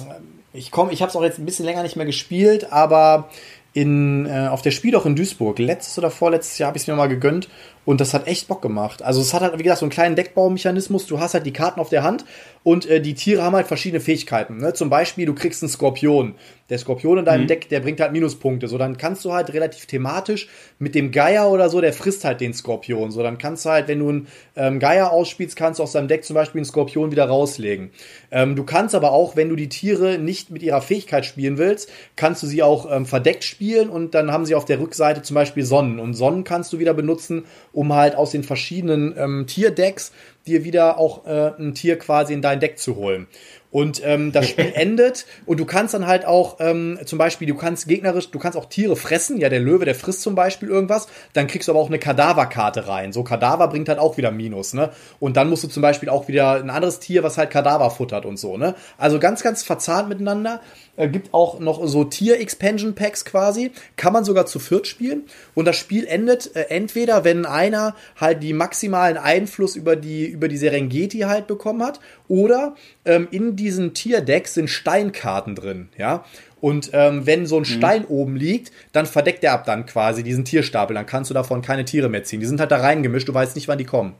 ich 0.54 0.72
komme, 0.72 0.92
ich 0.92 1.02
habe 1.02 1.10
es 1.10 1.16
auch 1.16 1.24
jetzt 1.24 1.40
ein 1.40 1.46
bisschen 1.46 1.66
länger 1.66 1.84
nicht 1.84 1.96
mehr 1.96 2.08
gespielt, 2.08 2.72
aber 2.72 3.30
in, 3.74 4.26
äh, 4.26 4.48
auf 4.48 4.64
der 4.64 4.72
Spiel 4.72 4.96
auch 4.96 5.06
in 5.06 5.16
Duisburg, 5.16 5.60
letztes 5.60 5.98
oder 6.00 6.10
vorletztes 6.10 6.58
Jahr 6.58 6.70
habe 6.70 6.78
ich 6.78 6.84
es 6.84 6.88
mir 6.88 6.96
mal 6.96 7.08
gegönnt 7.08 7.48
und 7.86 8.02
das 8.02 8.14
hat 8.14 8.28
echt 8.28 8.48
Bock 8.48 8.62
gemacht. 8.62 9.02
Also 9.02 9.22
es 9.22 9.34
hat 9.34 9.42
halt, 9.42 9.58
wie 9.58 9.64
gesagt, 9.64 9.80
so 9.80 9.86
einen 9.86 9.92
kleinen 9.92 10.16
Deckbaumechanismus. 10.16 11.08
Du 11.08 11.20
hast 11.20 11.34
halt 11.34 11.46
die 11.46 11.54
Karten 11.54 11.80
auf 11.80 11.90
der 11.90 12.04
Hand 12.04 12.26
und 12.64 12.86
äh, 12.86 13.02
die 13.02 13.14
Tiere 13.14 13.42
haben 13.42 13.56
halt 13.56 13.68
verschiedene 13.68 14.02
Fähigkeiten. 14.02 14.58
Ne? 14.58 14.74
Zum 14.74 14.90
Beispiel, 14.90 15.26
du 15.26 15.34
kriegst 15.34 15.64
einen 15.64 15.70
Skorpion. 15.70 16.36
Der 16.70 16.78
Skorpion 16.78 17.18
in 17.18 17.26
deinem 17.26 17.44
mhm. 17.44 17.48
Deck, 17.48 17.70
der 17.70 17.80
bringt 17.80 18.00
halt 18.00 18.12
Minuspunkte. 18.12 18.68
So, 18.68 18.78
dann 18.78 18.98
kannst 18.98 19.26
du 19.26 19.34
halt 19.34 19.54
relativ 19.54 19.86
thematisch 19.88 20.50
mit 20.78 20.94
dem 20.94 21.12
Geier 21.12 21.50
oder 21.50 21.70
so, 21.70 21.82
der 21.82 21.94
frisst 21.94 22.26
halt 22.26 22.42
den 22.42 22.54
Skorpion. 22.54 23.12
So, 23.12 23.24
dann 23.24 23.38
kannst 23.38 23.66
du 23.66 23.70
halt, 23.70 23.88
wenn 23.88 24.00
du 24.00 24.10
einen 24.10 24.28
ähm, 24.56 24.80
Geier 24.80 25.12
ausspielst, 25.12 25.56
kannst 25.56 25.80
du 25.80 25.84
aus 25.84 25.94
deinem 25.94 26.08
Deck 26.08 26.24
zum 26.26 26.36
Beispiel 26.36 26.60
einen 26.60 26.66
Skorpion 26.66 27.12
wieder 27.12 27.26
rauslegen. 27.26 27.92
Ähm, 28.30 28.56
du 28.56 28.64
kannst 28.66 28.94
aber 28.94 29.14
auch, 29.14 29.36
wenn 29.36 29.50
du 29.50 29.56
die 29.56 29.70
Tiere 29.70 30.20
nicht 30.20 30.52
mit 30.52 30.62
ihrer 30.62 30.82
Fähigkeit 30.82 31.26
spielen 31.26 31.58
willst, 31.58 31.90
kannst 32.16 32.44
du 32.44 32.48
sie 32.48 32.62
auch 32.62 32.92
ähm, 32.92 33.06
verdeckt 33.06 33.46
spielen 33.46 33.90
und 33.90 34.14
dann 34.14 34.32
haben 34.32 34.46
sie 34.46 34.54
auf 34.54 34.66
der 34.66 34.80
Rückseite 34.80 35.22
zum 35.24 35.34
Beispiel 35.34 35.64
Sonnen. 35.64 35.98
Und 35.98 36.14
Sonnen 36.14 36.44
kannst 36.44 36.72
du 36.74 36.78
wieder 36.78 36.94
benutzen, 36.94 37.46
um 37.74 37.94
halt 37.94 38.16
aus 38.16 38.32
den 38.32 38.44
verschiedenen 38.44 39.16
ähm, 39.18 39.46
Tierdecks 39.48 40.12
dir 40.46 40.64
wieder 40.64 40.98
auch 40.98 41.26
äh, 41.26 41.52
ein 41.60 41.74
Tier 41.76 41.98
quasi 41.98 42.34
in 42.34 42.42
dein 42.42 42.60
Deck 42.60 42.80
zu 42.80 42.96
holen. 42.96 43.28
Und 43.72 44.02
ähm, 44.04 44.32
das 44.32 44.50
Spiel 44.50 44.72
endet 44.76 45.28
und 45.46 45.60
du 45.60 45.66
kannst 45.66 45.94
dann 45.94 46.08
halt 46.08 46.26
auch 46.26 46.58
ähm, 46.60 46.98
zum 47.06 47.20
Beispiel, 47.20 47.48
du 47.48 47.56
kannst 47.56 47.88
gegnerisch, 47.88 48.32
du 48.32 48.40
kannst 48.40 48.58
auch 48.58 48.66
Tiere 48.66 48.96
fressen. 48.96 49.38
Ja, 49.38 49.50
der 49.50 49.60
Löwe, 49.60 49.86
der 49.86 49.94
frisst 49.94 50.24
zum 50.24 50.34
Beispiel 50.34 50.70
irgendwas. 50.70 51.08
Dann 51.34 51.46
kriegst 51.46 51.68
du 51.68 51.74
aber 51.74 51.80
auch 51.80 51.88
eine 51.88 52.00
Kadaverkarte 52.00 52.88
rein. 52.88 53.14
So 53.14 53.24
Kadaver 53.24 53.68
bringt 53.68 53.88
halt 53.88 54.00
auch 54.00 54.18
wieder 54.18 54.32
Minus, 54.32 54.74
ne? 54.74 54.90
Und 55.20 55.38
dann 55.38 55.50
musst 55.50 55.64
du 55.64 55.68
zum 55.68 55.82
Beispiel 55.82 56.10
auch 56.10 56.28
wieder 56.28 56.54
ein 56.54 56.72
anderes 56.72 57.00
Tier, 57.00 57.22
was 57.22 57.38
halt 57.38 57.52
Kadaver 57.52 57.92
futtert 57.92 58.26
und 58.26 58.38
so, 58.38 58.58
ne? 58.58 58.74
Also 58.98 59.20
ganz, 59.20 59.44
ganz 59.44 59.62
verzahnt 59.62 60.10
miteinander. 60.10 60.62
Äh, 61.00 61.08
gibt 61.08 61.34
auch 61.34 61.60
noch 61.60 61.88
so 61.88 62.04
Tier-Expansion-Packs 62.04 63.24
quasi. 63.24 63.72
Kann 63.96 64.12
man 64.12 64.26
sogar 64.26 64.46
zu 64.46 64.60
viert 64.60 64.86
spielen. 64.86 65.24
Und 65.56 65.66
das 65.66 65.78
Spiel 65.78 66.06
endet 66.06 66.56
äh, 66.56 66.66
entweder, 66.70 67.24
wenn 67.24 67.46
einer 67.46 67.96
halt 68.20 68.44
die 68.44 68.54
maximalen 68.54 69.18
Einfluss 69.18 69.78
über 69.78 69.96
die, 69.96 70.28
über 70.28 70.50
die 70.50 70.58
Serengeti 70.58 71.20
halt 71.20 71.48
bekommen 71.48 71.82
hat, 71.84 72.02
oder 72.28 72.76
ähm, 73.06 73.30
in 73.32 73.56
diesen 73.56 73.94
Tierdecks 73.94 74.54
sind 74.54 74.70
Steinkarten 74.70 75.56
drin, 75.56 75.90
ja. 75.98 76.26
Und 76.62 76.90
ähm, 76.92 77.26
wenn 77.26 77.46
so 77.46 77.56
ein 77.56 77.62
mhm. 77.62 77.66
Stein 77.66 78.02
mhm. 78.02 78.08
oben 78.10 78.36
liegt, 78.36 78.74
dann 78.92 79.06
verdeckt 79.06 79.44
er 79.46 79.54
ab 79.54 79.64
dann 79.66 79.86
quasi 79.86 80.24
diesen 80.24 80.44
Tierstapel. 80.44 80.94
Dann 80.94 81.06
kannst 81.06 81.30
du 81.30 81.34
davon 81.34 81.62
keine 81.62 81.86
Tiere 81.86 82.10
mehr 82.10 82.26
ziehen. 82.26 82.42
Die 82.42 82.46
sind 82.46 82.60
halt 82.60 82.72
da 82.72 82.78
reingemischt, 82.78 83.30
du 83.30 83.34
weißt 83.34 83.56
nicht, 83.56 83.70
wann 83.70 83.78
die 83.78 83.86
kommen. 83.86 84.16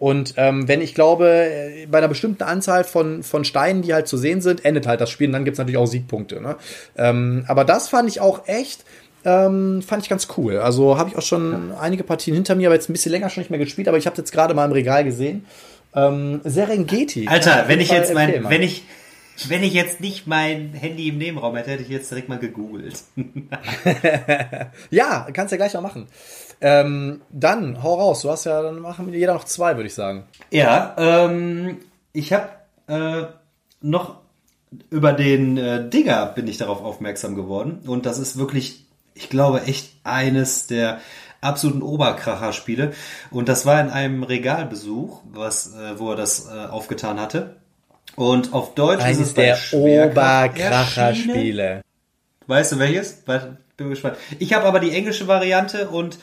Und 0.00 0.32
ähm, 0.38 0.66
wenn 0.66 0.80
ich 0.80 0.94
glaube, 0.94 1.28
äh, 1.28 1.86
bei 1.86 1.98
einer 1.98 2.08
bestimmten 2.08 2.42
Anzahl 2.42 2.84
von, 2.84 3.22
von 3.22 3.44
Steinen, 3.44 3.82
die 3.82 3.92
halt 3.92 4.08
zu 4.08 4.16
sehen 4.16 4.40
sind, 4.40 4.64
endet 4.64 4.86
halt 4.86 4.98
das 5.02 5.10
Spiel. 5.10 5.28
Und 5.28 5.34
dann 5.34 5.44
gibt's 5.44 5.58
natürlich 5.58 5.76
auch 5.76 5.86
Siegpunkte. 5.86 6.40
Ne? 6.40 6.56
Ähm, 6.96 7.44
aber 7.46 7.64
das 7.66 7.90
fand 7.90 8.08
ich 8.08 8.18
auch 8.18 8.48
echt, 8.48 8.82
ähm, 9.26 9.82
fand 9.82 10.02
ich 10.02 10.08
ganz 10.08 10.28
cool. 10.38 10.56
Also 10.56 10.96
habe 10.96 11.10
ich 11.10 11.18
auch 11.18 11.22
schon 11.22 11.72
einige 11.78 12.02
Partien 12.02 12.34
hinter 12.34 12.54
mir, 12.54 12.68
aber 12.68 12.76
jetzt 12.76 12.88
ein 12.88 12.94
bisschen 12.94 13.12
länger 13.12 13.28
schon 13.28 13.42
nicht 13.42 13.50
mehr 13.50 13.58
gespielt. 13.58 13.88
Aber 13.88 13.98
ich 13.98 14.06
habe 14.06 14.16
jetzt 14.16 14.32
gerade 14.32 14.54
mal 14.54 14.64
im 14.64 14.72
Regal 14.72 15.04
gesehen. 15.04 15.44
Ähm, 15.94 16.40
Serengeti. 16.44 17.28
Alter, 17.28 17.64
wenn 17.66 17.78
ich 17.78 17.90
jetzt 17.90 18.14
mein, 18.14 18.48
wenn 18.48 18.62
ich, 18.62 18.84
wenn 19.48 19.62
ich 19.62 19.72
jetzt 19.72 20.00
nicht 20.00 20.26
mein 20.26 20.72
Handy 20.72 21.08
im 21.08 21.18
Nebenraum 21.18 21.56
hätte, 21.56 21.70
hätte 21.70 21.82
ich 21.82 21.88
jetzt 21.88 22.10
direkt 22.10 22.28
mal 22.28 22.38
gegoogelt. 22.38 23.02
ja, 24.90 25.26
kannst 25.32 25.52
ja 25.52 25.56
gleich 25.56 25.74
mal 25.74 25.80
machen. 25.80 26.06
Ähm, 26.60 27.22
dann, 27.30 27.82
hau 27.82 27.94
raus. 27.94 28.22
Du 28.22 28.30
hast 28.30 28.44
ja, 28.44 28.62
dann 28.62 28.80
machen 28.80 29.10
wir 29.10 29.18
jeder 29.18 29.34
noch 29.34 29.44
zwei, 29.44 29.76
würde 29.76 29.86
ich 29.86 29.94
sagen. 29.94 30.24
Ja, 30.50 30.94
ähm, 30.98 31.78
ich 32.12 32.32
habe 32.32 32.50
äh, 32.88 33.26
noch 33.80 34.18
über 34.90 35.12
den 35.12 35.56
äh, 35.56 35.88
Digger 35.88 36.26
bin 36.26 36.46
ich 36.46 36.58
darauf 36.58 36.82
aufmerksam 36.82 37.34
geworden. 37.34 37.80
Und 37.86 38.06
das 38.06 38.18
ist 38.18 38.38
wirklich, 38.38 38.84
ich 39.14 39.28
glaube, 39.28 39.62
echt 39.62 39.92
eines 40.04 40.66
der 40.66 41.00
absoluten 41.40 41.82
Oberkracher-Spiele. 41.82 42.92
Und 43.30 43.48
das 43.48 43.66
war 43.66 43.80
in 43.80 43.90
einem 43.90 44.22
Regalbesuch, 44.22 45.22
was, 45.32 45.74
äh, 45.74 45.98
wo 45.98 46.10
er 46.10 46.16
das 46.16 46.48
äh, 46.48 46.66
aufgetan 46.66 47.18
hatte. 47.18 47.56
Und 48.16 48.52
auf 48.52 48.74
Deutsch 48.74 49.02
Eines 49.02 49.20
ist 49.20 49.28
es 49.28 49.34
der 49.34 49.58
Oberkracher-Spiele. 49.72 51.82
Weißt 52.46 52.72
du 52.72 52.78
welches? 52.78 53.22
Bin 53.76 53.90
gespannt. 53.90 54.16
Ich 54.38 54.52
habe 54.52 54.66
aber 54.66 54.80
die 54.80 54.90
englische 54.90 55.28
Variante 55.28 55.88
und 55.88 56.18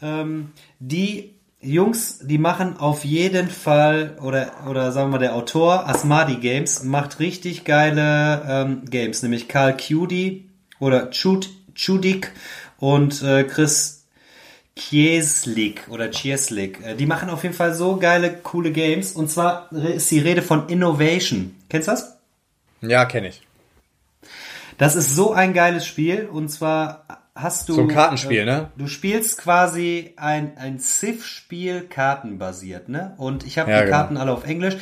ähm, 0.00 0.52
die 0.78 1.34
Jungs, 1.60 2.20
die 2.22 2.38
machen 2.38 2.76
auf 2.76 3.04
jeden 3.04 3.48
Fall, 3.48 4.16
oder, 4.20 4.52
oder 4.68 4.90
sagen 4.90 5.08
wir 5.08 5.12
mal, 5.12 5.18
der 5.18 5.36
Autor, 5.36 5.88
Asmadi 5.88 6.36
Games, 6.36 6.82
macht 6.82 7.20
richtig 7.20 7.64
geile 7.64 8.42
ähm, 8.48 8.84
Games, 8.86 9.22
nämlich 9.22 9.48
Karl 9.48 9.76
Cudi 9.76 10.48
oder 10.80 11.10
Chud, 11.10 11.50
Chudik 11.74 12.32
und 12.78 13.22
äh, 13.22 13.44
Chris 13.44 14.01
Kieslik 14.76 15.88
oder 15.88 16.10
Chieslik. 16.10 16.80
Äh, 16.84 16.94
die 16.94 17.06
machen 17.06 17.30
auf 17.30 17.42
jeden 17.42 17.54
Fall 17.54 17.74
so 17.74 17.96
geile, 17.96 18.32
coole 18.32 18.72
Games. 18.72 19.12
Und 19.12 19.30
zwar 19.30 19.70
ist 19.72 20.10
die 20.10 20.18
Rede 20.18 20.42
von 20.42 20.68
Innovation. 20.68 21.56
Kennst 21.68 21.88
du 21.88 21.92
das? 21.92 22.18
Ja, 22.80 23.04
kenne 23.04 23.28
ich. 23.28 23.42
Das 24.78 24.96
ist 24.96 25.14
so 25.14 25.32
ein 25.32 25.54
geiles 25.54 25.86
Spiel. 25.86 26.26
Und 26.26 26.48
zwar 26.48 27.21
hast 27.34 27.68
du. 27.68 27.74
So 27.74 27.82
ein 27.82 27.88
Kartenspiel, 27.88 28.40
äh, 28.40 28.44
ne? 28.44 28.70
Du 28.76 28.86
spielst 28.86 29.38
quasi 29.38 30.12
ein, 30.16 30.56
ein 30.58 30.78
Civ-Spiel 30.78 31.82
kartenbasiert, 31.88 32.88
ne? 32.88 33.14
Und 33.16 33.46
ich 33.46 33.58
habe 33.58 33.70
ja, 33.70 33.78
die 33.78 33.84
genau. 33.84 33.96
Karten 33.96 34.16
alle 34.16 34.32
auf 34.32 34.44
Englisch. 34.44 34.76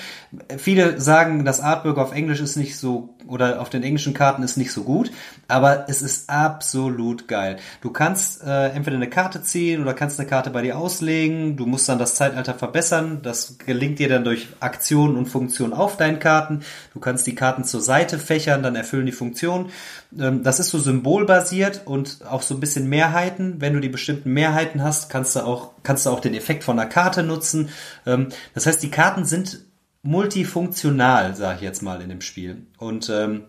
Viele 0.59 1.01
sagen, 1.01 1.44
das 1.44 1.61
Artwork 1.61 1.98
auf 1.98 2.12
Englisch 2.12 2.40
ist 2.40 2.57
nicht 2.57 2.76
so, 2.76 3.14
oder 3.26 3.61
auf 3.61 3.70
den 3.70 3.84
englischen 3.84 4.14
Karten 4.14 4.42
ist 4.42 4.57
nicht 4.57 4.72
so 4.72 4.82
gut, 4.82 5.12
aber 5.46 5.88
es 5.88 6.03
ist 6.03 6.28
absolut 6.28 7.28
geil. 7.28 7.57
Du 7.82 7.90
kannst 7.90 8.42
äh, 8.42 8.68
entweder 8.70 8.96
eine 8.96 9.09
Karte 9.09 9.42
ziehen 9.42 9.80
oder 9.80 9.94
kannst 9.94 10.18
eine 10.18 10.28
Karte 10.28 10.51
bei 10.51 10.62
dir 10.62 10.76
auslegen. 10.76 11.57
Du 11.57 11.66
musst 11.66 11.88
dann 11.88 11.98
das 11.98 12.16
Zeitalter 12.16 12.55
verbessern. 12.55 13.20
Das 13.22 13.59
gelingt 13.59 14.01
dir 14.01 14.09
dann 14.09 14.24
durch 14.24 14.48
Aktionen 14.59 15.16
und 15.16 15.26
Funktionen 15.26 15.72
auf 15.72 15.96
deinen 15.96 16.18
Karten. 16.18 16.62
Du 16.94 17.01
kannst 17.01 17.26
die 17.28 17.34
Karten 17.36 17.62
zur 17.62 17.80
Seite 17.80 18.18
fächern, 18.18 18.64
dann 18.64 18.74
erfüllen 18.74 19.07
die 19.07 19.12
Funktion. 19.12 19.70
Ähm, 20.18 20.42
das 20.42 20.61
ist 20.61 20.70
so 20.70 20.78
symbolbasiert 20.78 21.82
und 21.84 22.20
auch 22.28 22.42
so 22.42 22.54
ein 22.54 22.61
bisschen 22.61 22.88
Mehrheiten. 22.88 23.61
Wenn 23.61 23.74
du 23.74 23.80
die 23.80 23.88
bestimmten 23.88 24.32
Mehrheiten 24.32 24.82
hast, 24.82 25.11
kannst 25.11 25.36
du 25.36 25.40
auch, 25.40 25.72
kannst 25.82 26.06
du 26.06 26.11
auch 26.11 26.20
den 26.20 26.34
Effekt 26.34 26.64
von 26.64 26.78
einer 26.78 26.88
Karte 26.88 27.22
nutzen. 27.22 27.68
Ähm, 28.06 28.28
das 28.54 28.66
heißt, 28.66 28.82
die 28.82 28.90
Karten 28.90 29.24
sind 29.24 29.61
multifunktional, 30.02 31.36
sage 31.36 31.56
ich 31.56 31.62
jetzt 31.62 31.82
mal 31.82 32.00
in 32.00 32.08
dem 32.08 32.20
Spiel. 32.20 32.66
Und 32.78 33.11
ähm, 33.11 33.44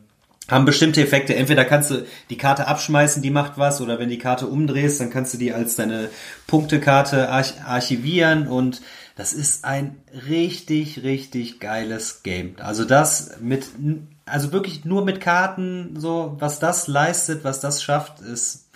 haben 0.47 0.65
bestimmte 0.65 1.01
Effekte. 1.01 1.35
Entweder 1.35 1.65
kannst 1.65 1.91
du 1.91 2.05
die 2.29 2.37
Karte 2.37 2.67
abschmeißen, 2.67 3.21
die 3.21 3.29
macht 3.29 3.57
was, 3.57 3.81
oder 3.81 3.99
wenn 3.99 4.09
die 4.09 4.17
Karte 4.17 4.47
umdrehst, 4.47 4.99
dann 4.99 5.09
kannst 5.09 5.33
du 5.33 5.37
die 5.37 5.53
als 5.53 5.75
deine 5.75 6.09
Punktekarte 6.47 7.29
arch 7.29 7.53
archivieren 7.65 8.47
und 8.47 8.81
das 9.15 9.33
ist 9.33 9.65
ein 9.65 9.97
richtig, 10.27 11.03
richtig 11.03 11.59
geiles 11.59 12.23
Game. 12.23 12.55
Also 12.59 12.85
das 12.85 13.37
mit 13.39 13.65
also 14.25 14.51
wirklich 14.51 14.85
nur 14.85 15.03
mit 15.03 15.19
Karten, 15.19 15.95
so, 15.97 16.35
was 16.39 16.59
das 16.59 16.87
leistet, 16.87 17.43
was 17.43 17.59
das 17.59 17.83
schafft, 17.83 18.21
ist, 18.21 18.69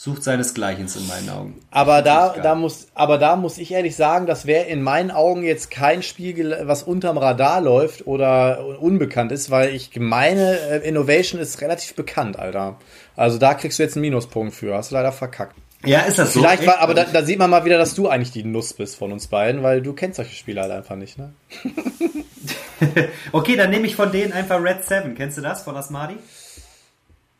sucht 0.00 0.24
seinesgleichen 0.24 0.86
in 0.86 1.06
meinen 1.08 1.28
Augen. 1.28 1.60
Aber 1.70 2.00
da, 2.00 2.34
da 2.42 2.54
muss, 2.54 2.86
aber 2.94 3.18
da 3.18 3.36
muss 3.36 3.58
ich 3.58 3.70
ehrlich 3.70 3.96
sagen, 3.96 4.24
das 4.24 4.46
wäre 4.46 4.64
in 4.64 4.80
meinen 4.82 5.10
Augen 5.10 5.42
jetzt 5.42 5.70
kein 5.70 6.02
Spiel, 6.02 6.58
was 6.62 6.82
unterm 6.82 7.18
Radar 7.18 7.60
läuft 7.60 8.06
oder 8.06 8.80
unbekannt 8.80 9.30
ist, 9.30 9.50
weil 9.50 9.74
ich 9.74 9.94
meine, 10.00 10.58
äh, 10.58 10.88
Innovation 10.88 11.38
ist 11.38 11.60
relativ 11.60 11.96
bekannt, 11.96 12.38
Alter. 12.38 12.78
Also 13.14 13.36
da 13.36 13.52
kriegst 13.52 13.78
du 13.78 13.82
jetzt 13.82 13.94
einen 13.94 14.00
Minuspunkt 14.00 14.54
für. 14.54 14.74
Hast 14.74 14.90
du 14.90 14.94
leider 14.94 15.12
verkackt. 15.12 15.54
Ja, 15.84 16.00
ist 16.00 16.18
das 16.18 16.32
so? 16.32 16.40
Vielleicht 16.40 16.66
war, 16.66 16.78
aber 16.78 16.94
da, 16.94 17.04
da, 17.04 17.22
sieht 17.22 17.38
man 17.38 17.50
mal 17.50 17.66
wieder, 17.66 17.76
dass 17.76 17.94
du 17.94 18.08
eigentlich 18.08 18.32
die 18.32 18.44
Nuss 18.44 18.72
bist 18.72 18.96
von 18.96 19.12
uns 19.12 19.26
beiden, 19.26 19.62
weil 19.62 19.82
du 19.82 19.92
kennst 19.92 20.16
solche 20.16 20.34
Spiele 20.34 20.62
halt 20.62 20.72
einfach 20.72 20.96
nicht, 20.96 21.18
ne? 21.18 21.34
okay, 23.32 23.54
dann 23.54 23.68
nehme 23.68 23.86
ich 23.86 23.96
von 23.96 24.10
denen 24.10 24.32
einfach 24.32 24.62
Red 24.62 24.82
7. 24.82 25.14
Kennst 25.14 25.36
du 25.36 25.42
das 25.42 25.60
von 25.60 25.76
Asmadi? 25.76 26.16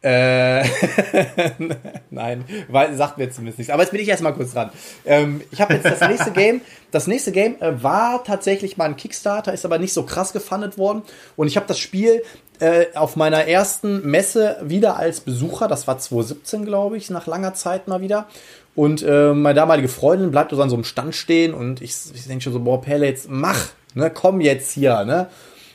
Äh, 0.03 0.65
nein, 2.11 2.45
weil, 2.69 2.97
sagt 2.97 3.19
mir 3.19 3.31
zumindest 3.31 3.59
nichts. 3.59 3.73
Aber 3.73 3.83
jetzt 3.83 3.93
bin 3.93 4.01
ich 4.01 4.09
erstmal 4.09 4.33
kurz 4.33 4.53
dran. 4.53 4.71
Ähm, 5.05 5.43
ich 5.51 5.61
habe 5.61 5.75
jetzt 5.75 5.85
das 5.85 6.01
nächste 6.09 6.31
Game. 6.31 6.63
Das 6.91 7.07
nächste 7.07 7.33
Game 7.33 7.61
äh, 7.61 7.83
war 7.83 8.25
tatsächlich 8.25 8.77
mal 8.77 8.87
ein 8.87 8.97
Kickstarter, 8.97 9.53
ist 9.53 9.65
aber 9.65 9.79
nicht 9.79 9.93
so 9.93 10.05
krass 10.05 10.33
gefundet 10.33 10.79
worden. 10.79 11.03
Und 11.37 11.49
ich 11.49 11.57
habe 11.57 11.67
das 11.67 11.79
Spiel 11.79 12.23
äh, 12.61 12.87
auf 12.95 13.17
meiner 13.17 13.47
ersten 13.47 14.09
Messe 14.11 14.57
wieder 14.63 14.97
als 14.97 15.21
Besucher, 15.21 15.69
das 15.69 15.87
war 15.87 15.99
2017, 15.99 16.65
glaube 16.65 16.97
ich, 16.97 17.11
nach 17.11 17.27
langer 17.27 17.55
Zeit 17.55 17.89
mal 17.89 18.01
wieder. 18.01 18.27
Und 18.75 19.03
äh, 19.03 19.35
meine 19.35 19.55
damalige 19.55 19.89
Freundin 19.89 20.31
bleibt 20.31 20.51
so 20.53 20.63
an 20.63 20.71
so 20.71 20.77
einem 20.77 20.85
Stand 20.85 21.15
stehen 21.15 21.55
und 21.55 21.83
ich, 21.83 21.95
ich 22.15 22.27
denke 22.27 22.43
schon 22.43 22.53
so, 22.53 22.61
boah, 22.61 22.81
Pelle, 22.81 23.07
jetzt 23.07 23.29
mach, 23.29 23.69
ne, 23.95 24.11
komm 24.11 24.41
jetzt 24.41 24.73
hier, 24.73 25.05
ne. 25.05 25.29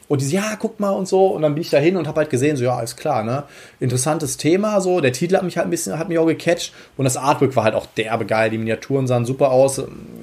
Und 0.08 0.22
die 0.22 0.26
so, 0.26 0.36
ja, 0.36 0.56
guck 0.60 0.80
mal 0.80 0.92
und 0.92 1.08
so. 1.08 1.28
Und 1.28 1.42
dann 1.42 1.56
bin 1.56 1.62
ich 1.62 1.70
da 1.70 1.78
hin 1.78 1.98
und 1.98 2.08
habe 2.08 2.20
halt 2.20 2.30
gesehen, 2.30 2.58
so, 2.58 2.64
ja, 2.64 2.76
alles 2.76 2.96
klar, 2.96 3.24
ne? 3.24 3.44
Interessantes 3.80 4.38
Thema, 4.38 4.80
so. 4.82 5.02
Der 5.02 5.12
Titel 5.12 5.36
hat 5.36 5.44
mich 5.44 5.58
halt 5.58 5.68
ein 5.68 5.72
bisschen, 5.72 5.98
hat 5.98 6.10
mich 6.10 6.20
auch 6.20 6.28
gecatcht. 6.28 6.74
Und 6.98 7.06
das 7.06 7.18
Artwork 7.18 7.56
war 7.56 7.64
halt 7.64 7.76
auch 7.76 7.88
derbe 7.98 8.26
geil. 8.26 8.50
Die 8.50 8.58
Miniaturen 8.58 9.08
sahen 9.08 9.26
super 9.26 9.52
aus. 9.52 9.82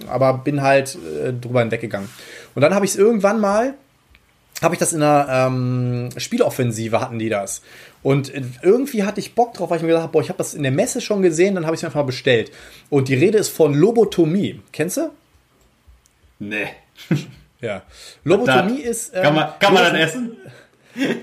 Aber 0.09 0.35
bin 0.35 0.63
halt 0.63 0.97
äh, 1.25 1.33
drüber 1.33 1.61
hinweggegangen. 1.61 2.09
Und 2.55 2.63
dann 2.63 2.75
habe 2.75 2.85
ich 2.85 2.93
es 2.93 2.97
irgendwann 2.97 3.41
mal, 3.41 3.75
habe 4.63 4.75
ich 4.75 4.79
das 4.79 4.93
in 4.93 5.03
einer 5.03 5.27
ähm, 5.29 6.11
Spieloffensive 6.17 7.01
hatten 7.01 7.19
die 7.19 7.29
das. 7.29 7.63
Und 8.03 8.33
irgendwie 8.63 9.05
hatte 9.05 9.21
ich 9.21 9.35
Bock 9.35 9.55
drauf, 9.55 9.71
weil 9.71 9.77
ich 9.77 9.83
mir 9.83 9.89
gedacht 9.89 10.05
habe, 10.05 10.13
boah, 10.13 10.23
ich 10.23 10.29
habe 10.29 10.39
das 10.39 10.55
in 10.55 10.63
der 10.63 10.73
Messe 10.73 11.01
schon 11.01 11.23
gesehen, 11.23 11.55
dann 11.55 11.67
habe 11.67 11.75
ich 11.75 11.79
es 11.79 11.83
mir 11.83 11.89
einfach 11.89 12.01
mal 12.01 12.07
bestellt. 12.07 12.53
Und 12.91 13.09
die 13.09 13.15
Rede 13.15 13.39
ist 13.39 13.49
von 13.49 13.75
Lobotomie. 13.75 14.61
Kennst 14.73 14.97
du? 14.97 15.11
Nee. 16.39 16.69
Ja. 17.63 17.83
Lobotomie 18.25 18.83
das, 18.83 18.91
ist. 18.91 19.15
Ähm, 19.15 19.23
kann 19.23 19.35
man, 19.35 19.49
kann 19.59 19.75
man 19.75 19.85
das 19.85 19.95
essen? 19.95 20.37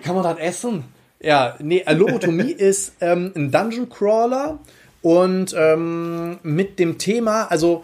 Kann 0.03 0.15
man 0.15 0.23
das 0.23 0.39
essen? 0.39 0.83
Ja, 1.21 1.55
nee, 1.59 1.83
äh, 1.85 1.93
Lobotomie 1.93 2.51
ist 2.57 2.93
ähm, 3.01 3.31
ein 3.35 3.51
Dungeon 3.51 3.89
Crawler 3.89 4.59
und 5.01 5.53
ähm, 5.55 6.39
mit 6.41 6.79
dem 6.79 6.97
Thema, 6.97 7.43
also 7.43 7.83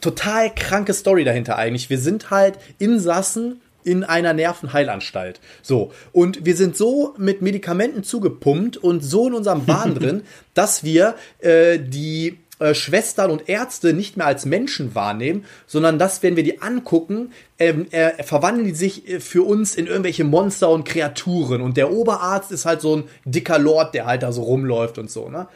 total 0.00 0.54
kranke 0.54 0.92
Story 0.92 1.24
dahinter 1.24 1.56
eigentlich. 1.56 1.90
Wir 1.90 1.98
sind 1.98 2.30
halt 2.30 2.58
Insassen 2.78 3.60
in 3.82 4.02
einer 4.04 4.34
Nervenheilanstalt. 4.34 5.40
So. 5.62 5.92
Und 6.12 6.44
wir 6.44 6.56
sind 6.56 6.76
so 6.76 7.14
mit 7.18 7.40
Medikamenten 7.40 8.02
zugepumpt 8.02 8.76
und 8.76 9.02
so 9.02 9.28
in 9.28 9.34
unserem 9.34 9.66
Wahn 9.68 9.94
drin, 9.98 10.22
dass 10.54 10.84
wir 10.84 11.14
äh, 11.38 11.78
die 11.78 12.38
äh, 12.58 12.74
Schwestern 12.74 13.30
und 13.30 13.48
Ärzte 13.48 13.92
nicht 13.92 14.16
mehr 14.16 14.26
als 14.26 14.46
Menschen 14.46 14.94
wahrnehmen, 14.94 15.44
sondern 15.66 15.98
dass, 15.98 16.22
wenn 16.22 16.36
wir 16.36 16.42
die 16.42 16.62
angucken, 16.62 17.32
ähm, 17.58 17.86
äh, 17.90 18.22
verwandeln 18.22 18.66
die 18.66 18.74
sich 18.74 19.08
äh, 19.08 19.20
für 19.20 19.46
uns 19.46 19.74
in 19.74 19.86
irgendwelche 19.86 20.24
Monster 20.24 20.70
und 20.70 20.84
Kreaturen. 20.84 21.60
Und 21.60 21.76
der 21.76 21.92
Oberarzt 21.92 22.52
ist 22.52 22.64
halt 22.64 22.80
so 22.80 22.96
ein 22.96 23.04
dicker 23.24 23.58
Lord, 23.58 23.94
der 23.94 24.06
halt 24.06 24.22
da 24.22 24.32
so 24.32 24.42
rumläuft 24.42 24.98
und 24.98 25.10
so, 25.10 25.28
ne? 25.28 25.48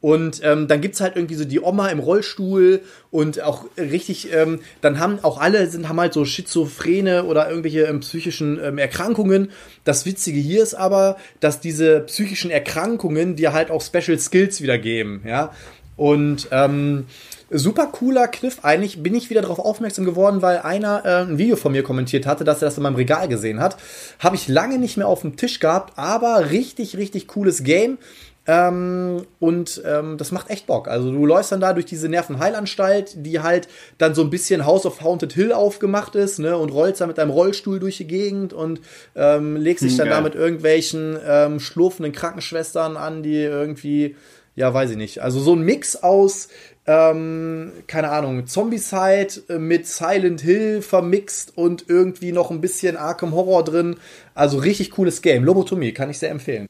Und 0.00 0.40
ähm, 0.44 0.68
dann 0.68 0.80
gibt's 0.80 1.00
halt 1.00 1.16
irgendwie 1.16 1.34
so 1.34 1.44
die 1.44 1.60
Oma 1.60 1.88
im 1.88 1.98
Rollstuhl 1.98 2.82
und 3.10 3.42
auch 3.42 3.64
richtig, 3.76 4.32
ähm, 4.32 4.60
dann 4.80 5.00
haben 5.00 5.18
auch 5.22 5.40
alle 5.40 5.66
sind 5.68 5.88
haben 5.88 5.98
halt 5.98 6.12
so 6.12 6.24
Schizophrene 6.24 7.24
oder 7.24 7.48
irgendwelche 7.48 7.82
ähm, 7.82 7.98
psychischen 8.00 8.60
ähm, 8.62 8.78
Erkrankungen. 8.78 9.50
Das 9.82 10.06
Witzige 10.06 10.38
hier 10.38 10.62
ist 10.62 10.74
aber, 10.74 11.16
dass 11.40 11.58
diese 11.58 12.00
psychischen 12.02 12.52
Erkrankungen 12.52 13.34
dir 13.34 13.52
halt 13.52 13.72
auch 13.72 13.82
Special 13.82 14.18
Skills 14.20 14.62
wiedergeben, 14.62 15.22
ja. 15.26 15.52
Und 15.98 16.48
ähm, 16.52 17.06
super 17.50 17.86
cooler 17.86 18.28
Kniff. 18.28 18.60
Eigentlich 18.62 19.02
bin 19.02 19.14
ich 19.14 19.30
wieder 19.30 19.42
darauf 19.42 19.58
aufmerksam 19.58 20.04
geworden, 20.04 20.40
weil 20.42 20.58
einer 20.58 21.04
äh, 21.04 21.22
ein 21.22 21.38
Video 21.38 21.56
von 21.56 21.72
mir 21.72 21.82
kommentiert 21.82 22.24
hatte, 22.24 22.44
dass 22.44 22.62
er 22.62 22.66
das 22.66 22.76
in 22.76 22.84
meinem 22.84 22.94
Regal 22.94 23.28
gesehen 23.28 23.60
hat. 23.60 23.76
Habe 24.20 24.36
ich 24.36 24.48
lange 24.48 24.78
nicht 24.78 24.96
mehr 24.96 25.08
auf 25.08 25.22
dem 25.22 25.36
Tisch 25.36 25.58
gehabt, 25.58 25.98
aber 25.98 26.50
richtig, 26.50 26.96
richtig 26.96 27.26
cooles 27.26 27.64
Game. 27.64 27.98
Ähm, 28.46 29.26
und 29.40 29.82
ähm, 29.84 30.16
das 30.16 30.32
macht 30.32 30.48
echt 30.48 30.66
Bock. 30.66 30.88
Also 30.88 31.12
du 31.12 31.26
läufst 31.26 31.52
dann 31.52 31.60
da 31.60 31.74
durch 31.74 31.84
diese 31.84 32.08
Nervenheilanstalt, 32.08 33.26
die 33.26 33.40
halt 33.40 33.68
dann 33.98 34.14
so 34.14 34.22
ein 34.22 34.30
bisschen 34.30 34.64
House 34.64 34.86
of 34.86 35.02
Haunted 35.02 35.34
Hill 35.34 35.52
aufgemacht 35.52 36.14
ist, 36.14 36.38
ne, 36.38 36.56
und 36.56 36.70
rollst 36.70 37.02
da 37.02 37.06
mit 37.06 37.18
deinem 37.18 37.30
Rollstuhl 37.30 37.78
durch 37.78 37.98
die 37.98 38.06
Gegend 38.06 38.54
und 38.54 38.80
ähm, 39.16 39.56
legst 39.56 39.84
dich 39.84 39.92
hm, 39.92 39.98
dann 39.98 40.08
Geil. 40.08 40.16
da 40.16 40.22
mit 40.22 40.34
irgendwelchen 40.34 41.18
ähm, 41.26 41.60
schlurfenden 41.60 42.12
Krankenschwestern 42.12 42.96
an, 42.96 43.22
die 43.22 43.42
irgendwie, 43.42 44.16
ja, 44.58 44.74
weiß 44.74 44.90
ich 44.90 44.96
nicht. 44.96 45.20
Also 45.20 45.40
so 45.40 45.54
ein 45.54 45.62
Mix 45.62 45.96
aus 45.96 46.48
ähm, 46.88 47.72
keine 47.86 48.08
Ahnung, 48.08 48.46
Zombie-Side 48.46 49.58
mit 49.58 49.86
Silent 49.86 50.40
Hill 50.40 50.80
vermixt 50.80 51.56
und 51.56 51.84
irgendwie 51.88 52.32
noch 52.32 52.50
ein 52.50 52.62
bisschen 52.62 52.96
Arkham 52.96 53.32
Horror 53.32 53.62
drin. 53.62 53.96
Also 54.34 54.56
richtig 54.56 54.92
cooles 54.92 55.20
Game. 55.20 55.44
Lobotomie 55.44 55.92
kann 55.92 56.08
ich 56.08 56.18
sehr 56.18 56.30
empfehlen. 56.30 56.66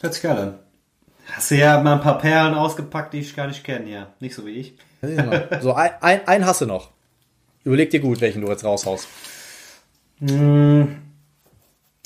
Hört 0.00 0.14
sich 0.14 0.22
geil 0.24 0.36
an. 0.36 0.58
Hast 1.30 1.52
du 1.52 1.54
ja 1.54 1.80
mal 1.80 1.94
ein 1.94 2.00
paar 2.00 2.18
Perlen 2.18 2.54
ausgepackt, 2.54 3.14
die 3.14 3.20
ich 3.20 3.36
gar 3.36 3.46
nicht 3.46 3.62
kenne, 3.62 3.88
ja. 3.88 4.12
Nicht 4.18 4.34
so 4.34 4.44
wie 4.44 4.50
ich. 4.50 4.74
so, 5.60 5.74
ein, 5.74 5.90
ein, 6.00 6.26
ein 6.26 6.44
hast 6.44 6.62
du 6.62 6.66
noch. 6.66 6.90
Überleg 7.62 7.90
dir 7.90 8.00
gut, 8.00 8.20
welchen 8.20 8.42
du 8.42 8.48
jetzt 8.48 8.64
raushaust. 8.64 9.08
Mm. 10.22 10.96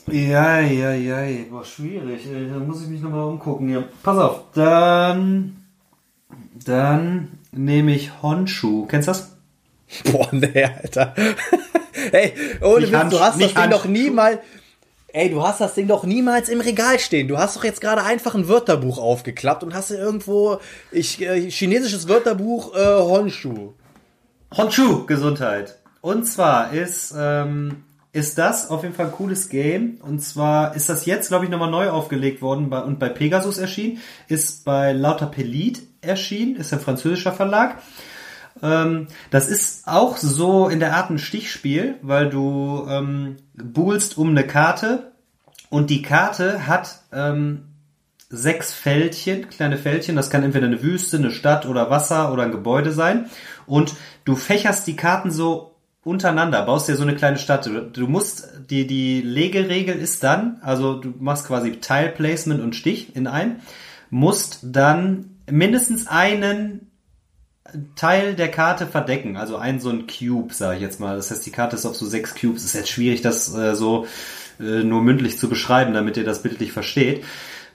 Ja, 0.07 0.61
ja, 0.61 0.92
ja, 0.92 1.50
war 1.50 1.64
schwierig. 1.64 2.22
Da 2.30 2.59
muss 2.59 2.82
ich 2.82 2.88
mich 2.88 3.00
nochmal 3.00 3.24
umgucken. 3.24 3.68
Ja. 3.70 3.84
Pass 4.02 4.18
auf, 4.18 4.40
dann, 4.55 5.64
dann 6.64 7.38
nehme 7.52 7.94
ich 7.94 8.22
Honshu. 8.22 8.86
Kennst 8.86 9.09
du 9.09 9.12
das? 9.12 9.36
Boah, 10.11 10.28
nee, 10.32 10.64
Alter. 10.64 11.14
hey, 12.11 12.34
ohne 12.61 12.90
Witz, 12.90 13.11
du 13.11 13.20
hast 13.20 13.40
das 13.40 13.55
Ding 13.55 13.70
noch 13.70 13.84
nie 13.86 14.11
mal, 14.11 14.40
Ey, 15.14 15.30
du 15.30 15.46
hast 15.46 15.61
das 15.61 15.74
Ding 15.74 15.86
doch 15.86 16.02
niemals 16.02 16.48
im 16.48 16.61
Regal 16.61 16.98
stehen. 16.98 17.28
Du 17.28 17.38
hast 17.38 17.57
doch 17.57 17.62
jetzt 17.62 17.80
gerade 17.80 18.02
einfach 18.02 18.34
ein 18.34 18.48
Wörterbuch 18.48 18.98
aufgeklappt 18.98 19.62
und 19.62 19.72
hast 19.72 19.92
irgendwo 19.92 20.59
ich, 20.90 21.22
äh, 21.22 21.48
chinesisches 21.52 22.09
Wörterbuch 22.09 22.74
äh, 22.74 22.84
Honshu. 22.84 23.74
Honshu, 24.57 25.07
Gesundheit. 25.07 25.78
Und 26.00 26.24
zwar 26.24 26.72
ist, 26.72 27.14
ähm, 27.16 27.84
ist 28.14 28.38
das 28.38 28.70
auf 28.70 28.84
jeden 28.84 28.94
Fall 28.94 29.06
ein 29.06 29.12
cooles 29.12 29.48
Game. 29.48 29.98
Und 30.00 30.20
zwar 30.20 30.76
ist 30.76 30.88
das 30.88 31.04
jetzt, 31.04 31.28
glaube 31.28 31.44
ich, 31.44 31.50
nochmal 31.50 31.70
neu 31.70 31.90
aufgelegt 31.90 32.42
worden 32.42 32.70
bei, 32.70 32.80
und 32.80 33.00
bei 33.00 33.08
Pegasus 33.08 33.58
erschienen. 33.58 33.98
Ist 34.28 34.64
bei 34.64 34.92
Lauter 34.92 35.26
Pelit 35.26 35.82
erschienen. 36.00 36.54
Ist 36.54 36.72
ein 36.72 36.78
französischer 36.78 37.32
Verlag. 37.32 37.82
Ähm, 38.62 39.08
das 39.30 39.48
ist 39.48 39.88
auch 39.88 40.16
so 40.16 40.68
in 40.68 40.78
der 40.78 40.94
Art 40.94 41.10
ein 41.10 41.18
Stichspiel, 41.18 41.96
weil 42.02 42.30
du 42.30 42.86
ähm, 42.88 43.36
buhlst 43.52 44.16
um 44.16 44.30
eine 44.30 44.46
Karte 44.46 45.12
und 45.68 45.90
die 45.90 46.02
Karte 46.02 46.68
hat 46.68 47.00
ähm, 47.12 47.64
sechs 48.28 48.72
Fältchen, 48.72 49.48
kleine 49.48 49.76
Fältchen. 49.76 50.14
Das 50.14 50.30
kann 50.30 50.44
entweder 50.44 50.66
eine 50.66 50.84
Wüste, 50.84 51.16
eine 51.16 51.32
Stadt 51.32 51.66
oder 51.66 51.90
Wasser 51.90 52.32
oder 52.32 52.44
ein 52.44 52.52
Gebäude 52.52 52.92
sein. 52.92 53.28
Und 53.66 53.96
du 54.24 54.36
fächerst 54.36 54.86
die 54.86 54.94
Karten 54.94 55.32
so 55.32 55.74
untereinander, 56.05 56.64
baust 56.64 56.88
dir 56.88 56.96
so 56.96 57.02
eine 57.02 57.16
kleine 57.16 57.38
Stadt. 57.38 57.66
Du, 57.66 57.80
du 57.80 58.07
musst, 58.07 58.48
die, 58.70 58.86
die 58.86 59.22
Legeregel 59.22 59.96
ist 59.96 60.22
dann, 60.22 60.59
also 60.62 60.94
du 60.94 61.14
machst 61.18 61.46
quasi 61.46 61.80
Teilplacement 61.80 62.61
und 62.61 62.76
Stich 62.76 63.16
in 63.16 63.26
ein, 63.26 63.61
musst 64.11 64.61
dann 64.62 65.38
mindestens 65.50 66.07
einen 66.07 66.90
Teil 67.96 68.34
der 68.34 68.50
Karte 68.50 68.86
verdecken, 68.86 69.36
also 69.36 69.57
ein 69.57 69.80
so 69.80 69.88
ein 69.88 70.07
Cube, 70.07 70.52
sage 70.52 70.76
ich 70.76 70.82
jetzt 70.82 71.00
mal. 71.00 71.16
Das 71.16 71.30
heißt, 71.30 71.44
die 71.44 71.50
Karte 71.50 71.76
ist 71.76 71.86
auf 71.86 71.96
so 71.96 72.07
sechs 72.07 72.34
Cubes. 72.34 72.64
Ist 72.64 72.74
jetzt 72.74 72.90
schwierig, 72.90 73.22
das 73.22 73.55
äh, 73.55 73.74
so 73.74 74.07
äh, 74.61 74.84
nur 74.84 75.02
mündlich 75.02 75.38
zu 75.38 75.48
beschreiben, 75.48 75.94
damit 75.94 76.16
ihr 76.16 76.24
das 76.24 76.42
bildlich 76.42 76.72
versteht. 76.72 77.24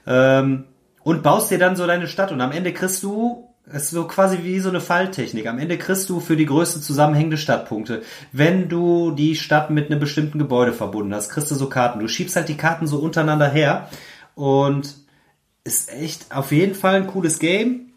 Ähm, 0.06 0.64
und 1.02 1.22
baust 1.22 1.50
dir 1.50 1.58
dann 1.58 1.76
so 1.76 1.86
deine 1.86 2.06
Stadt 2.06 2.30
und 2.30 2.40
am 2.40 2.52
Ende 2.52 2.72
kriegst 2.72 3.02
du 3.02 3.49
ist 3.72 3.90
so 3.90 4.04
quasi 4.04 4.38
wie 4.42 4.58
so 4.60 4.68
eine 4.68 4.80
Falltechnik. 4.80 5.46
Am 5.46 5.58
Ende 5.58 5.78
kriegst 5.78 6.10
du 6.10 6.20
für 6.20 6.36
die 6.36 6.46
größte 6.46 6.80
zusammenhängende 6.80 7.38
Stadtpunkte. 7.38 8.02
Wenn 8.32 8.68
du 8.68 9.12
die 9.12 9.36
Stadt 9.36 9.70
mit 9.70 9.90
einem 9.90 10.00
bestimmten 10.00 10.38
Gebäude 10.38 10.72
verbunden 10.72 11.14
hast, 11.14 11.30
kriegst 11.30 11.50
du 11.50 11.54
so 11.54 11.68
Karten. 11.68 12.00
Du 12.00 12.08
schiebst 12.08 12.36
halt 12.36 12.48
die 12.48 12.56
Karten 12.56 12.86
so 12.86 12.98
untereinander 12.98 13.48
her 13.48 13.88
und 14.34 14.94
ist 15.62 15.92
echt 15.92 16.34
auf 16.34 16.52
jeden 16.52 16.74
Fall 16.74 16.96
ein 16.96 17.06
cooles 17.06 17.38
Game 17.38 17.90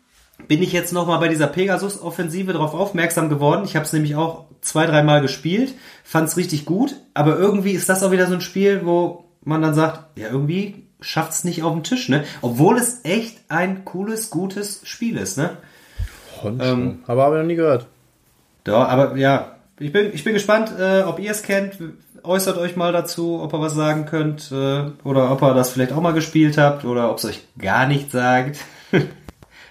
bin 0.48 0.62
ich 0.62 0.74
jetzt 0.74 0.94
nochmal 0.94 1.20
bei 1.20 1.28
dieser 1.28 1.48
Pegasus-Offensive 1.48 2.54
darauf 2.54 2.74
aufmerksam 2.74 3.30
geworden. 3.30 3.64
Ich 3.66 3.76
habe 3.76 3.86
es 3.86 3.94
nämlich 3.94 4.16
auch 4.16 4.46
zwei, 4.62 4.86
dreimal 4.86 5.22
gespielt, 5.22 5.74
fand 6.04 6.28
es 6.28 6.38
richtig 6.38 6.66
gut, 6.66 6.96
aber 7.14 7.38
irgendwie 7.38 7.72
ist 7.72 7.90
das 7.90 8.04
auch 8.04 8.12
wieder 8.12 8.28
so 8.28 8.34
ein 8.34 8.42
Spiel, 8.42 8.82
wo 8.84 9.26
man 9.44 9.62
dann 9.62 9.74
sagt, 9.74 10.18
ja, 10.18 10.30
irgendwie 10.30 10.88
schafft 11.04 11.34
es 11.34 11.44
nicht 11.44 11.64
auf 11.64 11.74
den 11.74 11.84
Tisch, 11.84 12.10
ne? 12.10 12.24
Obwohl 12.42 12.78
es 12.78 13.02
echt 13.04 13.38
ein 13.50 13.86
cooles, 13.86 14.30
gutes 14.30 14.82
Spiel 14.84 15.18
ist, 15.18 15.38
ne? 15.38 15.58
Ähm, 16.44 17.00
aber 17.08 17.24
habe 17.24 17.36
ich 17.36 17.42
noch 17.42 17.48
nie 17.48 17.56
gehört. 17.56 17.88
Doch, 18.64 18.88
aber 18.88 19.16
ja, 19.18 19.56
ich 19.80 19.92
bin, 19.92 20.12
ich 20.14 20.24
bin 20.24 20.34
gespannt, 20.34 20.72
äh, 20.78 21.02
ob 21.02 21.20
ihr 21.20 21.32
es 21.32 21.44
kennt. 21.44 21.78
Äußert 22.24 22.58
euch 22.58 22.78
mal 22.78 22.94
dazu, 22.94 23.42
ob 23.42 23.54
ihr 23.54 23.60
was 23.60 23.74
sagen 23.74 24.06
könnt 24.06 24.52
äh, 24.52 24.84
oder 25.04 25.32
ob 25.32 25.42
ihr 25.42 25.54
das 25.54 25.72
vielleicht 25.72 25.92
auch 25.92 26.02
mal 26.02 26.14
gespielt 26.14 26.58
habt 26.58 26.86
oder 26.86 27.12
ob 27.12 27.18
es 27.18 27.26
euch 27.26 27.44
gar 27.58 27.86
nicht 27.86 28.12
sagt. 28.12 28.60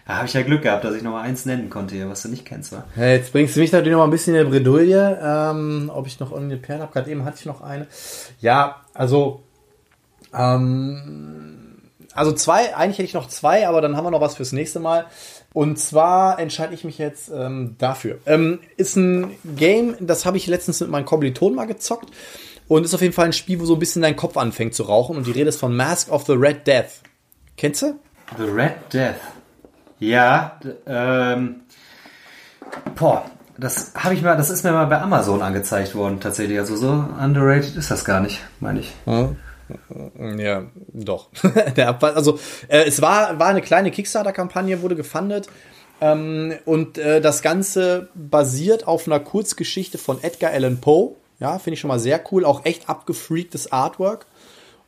Da 0.05 0.17
habe 0.17 0.27
ich 0.27 0.35
ja 0.35 0.43
Glück 0.43 0.63
gehabt, 0.63 0.85
dass 0.85 0.97
ich 0.97 1.03
noch 1.03 1.13
mal 1.13 1.23
eins 1.23 1.47
nennen 1.47 1.71
konnte, 1.71 2.09
was 2.11 2.23
du 2.23 2.29
nicht 2.29 2.45
kennst, 2.45 2.73
wa? 2.73 2.85
Ja, 2.97 3.07
jetzt 3.07 3.33
bringst 3.33 3.55
du 3.55 3.61
mich 3.61 3.71
natürlich 3.71 3.93
noch 3.93 4.01
mal 4.01 4.09
ein 4.09 4.11
bisschen 4.11 4.35
in 4.35 4.45
die 4.45 4.51
Bredouille, 4.51 5.19
ähm, 5.23 5.93
ob 5.95 6.09
ich 6.09 6.19
noch 6.19 6.33
irgendeine 6.33 6.61
Perle 6.61 6.83
habe. 6.83 6.93
Gerade 6.93 7.11
eben 7.11 7.25
hatte 7.25 7.37
ich 7.39 7.47
noch 7.47 7.61
eine. 7.61 7.87
Ja, 8.41 8.81
also, 8.95 9.45
ähm, 10.35 11.83
also 12.15 12.33
zwei, 12.33 12.77
eigentlich 12.77 12.99
hätte 12.99 13.09
ich 13.09 13.15
noch 13.15 13.29
zwei, 13.29 13.67
aber 13.67 13.81
dann 13.81 13.97
haben 13.97 14.05
wir 14.05 14.11
noch 14.11 14.21
was 14.21 14.37
fürs 14.37 14.53
nächste 14.53 14.81
Mal. 14.81 15.07
Und 15.53 15.79
zwar 15.79 16.39
entscheide 16.39 16.75
ich 16.75 16.85
mich 16.85 16.99
jetzt 16.99 17.31
ähm, 17.35 17.77
dafür. 17.79 18.19
Ähm, 18.27 18.61
ist 18.77 18.97
ein 18.97 19.33
Game, 19.57 19.97
das 20.01 20.25
habe 20.25 20.37
ich 20.37 20.47
letztens 20.47 20.81
mit 20.81 20.91
meinen 20.91 21.05
Kommilitonen 21.05 21.57
mal 21.57 21.67
gezockt. 21.67 22.11
Und 22.69 22.85
ist 22.85 22.95
auf 22.95 23.03
jeden 23.03 23.13
Fall 23.13 23.27
ein 23.27 23.33
Spiel, 23.33 23.61
wo 23.61 23.67
so 23.67 23.75
ein 23.75 23.79
bisschen 23.79 24.01
dein 24.01 24.17
Kopf 24.17 24.37
anfängt 24.37 24.75
zu 24.75 24.85
rauchen. 24.85 25.17
Und 25.17 25.27
die 25.27 25.33
Rede 25.33 25.49
ist 25.49 25.61
von 25.61 25.77
Mask 25.77 26.11
of 26.11 26.25
the 26.25 26.33
Red 26.33 26.67
Death. 26.67 27.03
Kennst 27.57 27.83
du? 27.83 27.99
The 28.39 28.45
Red 28.45 28.75
Death. 28.93 29.17
Ja, 29.99 30.59
ähm, 30.87 31.61
boah, 32.95 33.25
das 33.59 33.93
habe 33.95 34.15
ich 34.15 34.23
mal, 34.23 34.37
das 34.37 34.51
ist 34.51 34.65
mir 34.65 34.73
mal 34.73 34.87
bei 34.87 35.01
Amazon 35.01 35.43
angezeigt 35.43 35.95
worden 35.95 36.19
tatsächlich. 36.19 36.59
Also 36.59 36.77
so 36.77 36.89
underrated 36.89 37.77
ist 37.77 37.91
das 37.91 38.05
gar 38.05 38.21
nicht, 38.21 38.41
meine 38.59 38.81
ich. 38.81 38.93
Ja, 39.07 39.31
doch. 40.93 41.31
also 42.01 42.39
äh, 42.69 42.85
es 42.85 43.03
war, 43.03 43.39
war 43.39 43.49
eine 43.49 43.63
kleine 43.63 43.91
Kickstarter-Kampagne, 43.91 44.83
wurde 44.83 44.97
gefundet. 44.97 45.49
Ähm, 46.01 46.55
und 46.65 46.99
äh, 46.99 47.21
das 47.21 47.43
Ganze 47.43 48.09
basiert 48.15 48.87
auf 48.87 49.07
einer 49.07 49.21
Kurzgeschichte 49.21 49.99
von 49.99 50.23
Edgar 50.23 50.53
Allan 50.53 50.81
Poe. 50.81 51.15
Ja, 51.39 51.59
finde 51.59 51.75
ich 51.75 51.81
schon 51.81 51.89
mal 51.89 52.01
sehr 52.01 52.23
cool. 52.31 52.45
Auch 52.45 52.65
echt 52.65 52.89
abgefreaktes 52.89 53.73
Artwork. 53.73 54.27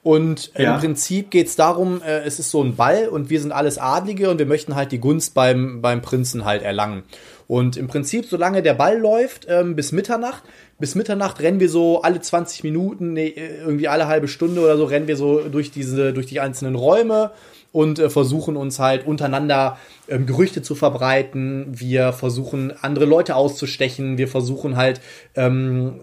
Und 0.04 0.52
ja. 0.56 0.74
im 0.74 0.80
Prinzip 0.80 1.30
geht 1.30 1.46
es 1.46 1.56
darum, 1.56 2.02
äh, 2.02 2.20
es 2.20 2.38
ist 2.38 2.50
so 2.50 2.62
ein 2.62 2.76
Ball 2.76 3.08
und 3.08 3.30
wir 3.30 3.40
sind 3.40 3.52
alles 3.52 3.78
Adlige 3.78 4.28
und 4.28 4.38
wir 4.38 4.44
möchten 4.44 4.76
halt 4.76 4.92
die 4.92 5.00
Gunst 5.00 5.32
beim, 5.32 5.80
beim 5.80 6.02
Prinzen 6.02 6.44
halt 6.44 6.62
erlangen. 6.62 7.04
Und 7.46 7.78
im 7.78 7.88
Prinzip, 7.88 8.26
solange 8.26 8.62
der 8.62 8.74
Ball 8.74 8.98
läuft, 8.98 9.46
ähm, 9.48 9.74
bis 9.74 9.92
Mitternacht, 9.92 10.42
bis 10.78 10.94
Mitternacht 10.94 11.40
rennen 11.40 11.58
wir 11.58 11.70
so 11.70 12.02
alle 12.02 12.20
20 12.20 12.64
Minuten, 12.64 13.14
nee, 13.14 13.34
irgendwie 13.34 13.88
alle 13.88 14.06
halbe 14.06 14.28
Stunde 14.28 14.60
oder 14.60 14.76
so, 14.76 14.84
rennen 14.84 15.08
wir 15.08 15.16
so 15.16 15.40
durch 15.40 15.70
diese, 15.70 16.12
durch 16.12 16.26
die 16.26 16.40
einzelnen 16.40 16.74
Räume 16.74 17.30
und 17.72 17.98
äh, 17.98 18.10
versuchen 18.10 18.56
uns 18.56 18.78
halt 18.78 19.06
untereinander 19.06 19.78
ähm, 20.08 20.26
Gerüchte 20.26 20.60
zu 20.60 20.74
verbreiten. 20.74 21.66
Wir 21.70 22.12
versuchen 22.12 22.74
andere 22.82 23.06
Leute 23.06 23.36
auszustechen. 23.36 24.18
Wir 24.18 24.28
versuchen 24.28 24.76
halt 24.76 25.00
ähm, 25.34 26.00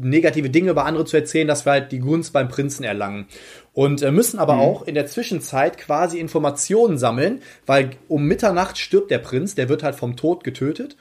negative 0.00 0.50
Dinge 0.50 0.70
über 0.70 0.84
andere 0.84 1.04
zu 1.04 1.16
erzählen, 1.16 1.48
dass 1.48 1.66
wir 1.66 1.72
halt 1.72 1.92
die 1.92 1.98
Gunst 1.98 2.32
beim 2.32 2.48
Prinzen 2.48 2.84
erlangen. 2.84 3.26
Und 3.72 4.02
äh, 4.02 4.10
müssen 4.10 4.38
aber 4.38 4.54
mhm. 4.54 4.60
auch 4.60 4.82
in 4.82 4.94
der 4.94 5.06
Zwischenzeit 5.06 5.78
quasi 5.78 6.18
Informationen 6.18 6.98
sammeln, 6.98 7.40
weil 7.66 7.90
um 8.08 8.24
Mitternacht 8.24 8.78
stirbt 8.78 9.10
der 9.10 9.18
Prinz, 9.18 9.54
der 9.54 9.68
wird 9.68 9.82
halt 9.82 9.94
vom 9.94 10.16
Tod 10.16 10.44
getötet. 10.44 10.96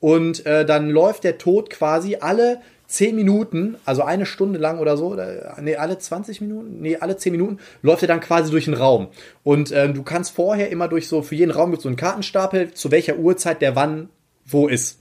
Und 0.00 0.44
äh, 0.46 0.64
dann 0.64 0.90
läuft 0.90 1.24
der 1.24 1.38
Tod 1.38 1.70
quasi 1.70 2.16
alle 2.20 2.60
zehn 2.86 3.16
Minuten, 3.16 3.76
also 3.84 4.02
eine 4.02 4.26
Stunde 4.26 4.58
lang 4.58 4.78
oder 4.78 4.96
so, 4.96 5.08
oder, 5.08 5.56
nee, 5.60 5.76
alle 5.76 5.98
20 5.98 6.40
Minuten, 6.40 6.80
nee, 6.80 6.96
alle 6.96 7.16
zehn 7.16 7.32
Minuten, 7.32 7.58
läuft 7.82 8.02
er 8.02 8.08
dann 8.08 8.20
quasi 8.20 8.50
durch 8.50 8.66
den 8.66 8.74
Raum. 8.74 9.08
Und 9.42 9.72
äh, 9.72 9.92
du 9.92 10.02
kannst 10.02 10.34
vorher 10.34 10.70
immer 10.70 10.88
durch 10.88 11.08
so, 11.08 11.22
für 11.22 11.34
jeden 11.34 11.50
Raum 11.50 11.70
gibt 11.70 11.82
so 11.82 11.88
einen 11.88 11.96
Kartenstapel, 11.96 12.72
zu 12.72 12.90
welcher 12.90 13.16
Uhrzeit 13.16 13.62
der 13.62 13.74
wann 13.76 14.10
wo 14.46 14.68
ist. 14.68 15.00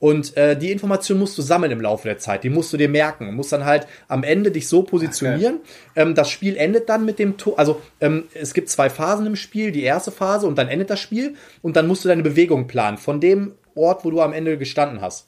Und 0.00 0.36
äh, 0.36 0.56
die 0.56 0.70
Information 0.70 1.18
musst 1.18 1.36
du 1.36 1.42
sammeln 1.42 1.72
im 1.72 1.80
Laufe 1.80 2.06
der 2.06 2.18
Zeit. 2.18 2.44
Die 2.44 2.50
musst 2.50 2.72
du 2.72 2.76
dir 2.76 2.88
merken. 2.88 3.26
Du 3.26 3.32
musst 3.32 3.52
dann 3.52 3.64
halt 3.64 3.88
am 4.06 4.22
Ende 4.22 4.52
dich 4.52 4.68
so 4.68 4.82
positionieren. 4.84 5.56
Okay. 5.56 6.02
Ähm, 6.02 6.14
das 6.14 6.30
Spiel 6.30 6.56
endet 6.56 6.88
dann 6.88 7.04
mit 7.04 7.18
dem 7.18 7.36
Tor. 7.36 7.58
Also 7.58 7.80
ähm, 8.00 8.24
es 8.32 8.54
gibt 8.54 8.68
zwei 8.68 8.90
Phasen 8.90 9.26
im 9.26 9.34
Spiel. 9.34 9.72
Die 9.72 9.82
erste 9.82 10.12
Phase 10.12 10.46
und 10.46 10.56
dann 10.56 10.68
endet 10.68 10.90
das 10.90 11.00
Spiel. 11.00 11.34
Und 11.62 11.74
dann 11.76 11.88
musst 11.88 12.04
du 12.04 12.08
deine 12.08 12.22
Bewegung 12.22 12.68
planen 12.68 12.96
von 12.96 13.20
dem 13.20 13.52
Ort, 13.74 14.04
wo 14.04 14.10
du 14.10 14.20
am 14.20 14.32
Ende 14.32 14.56
gestanden 14.56 15.00
hast. 15.00 15.26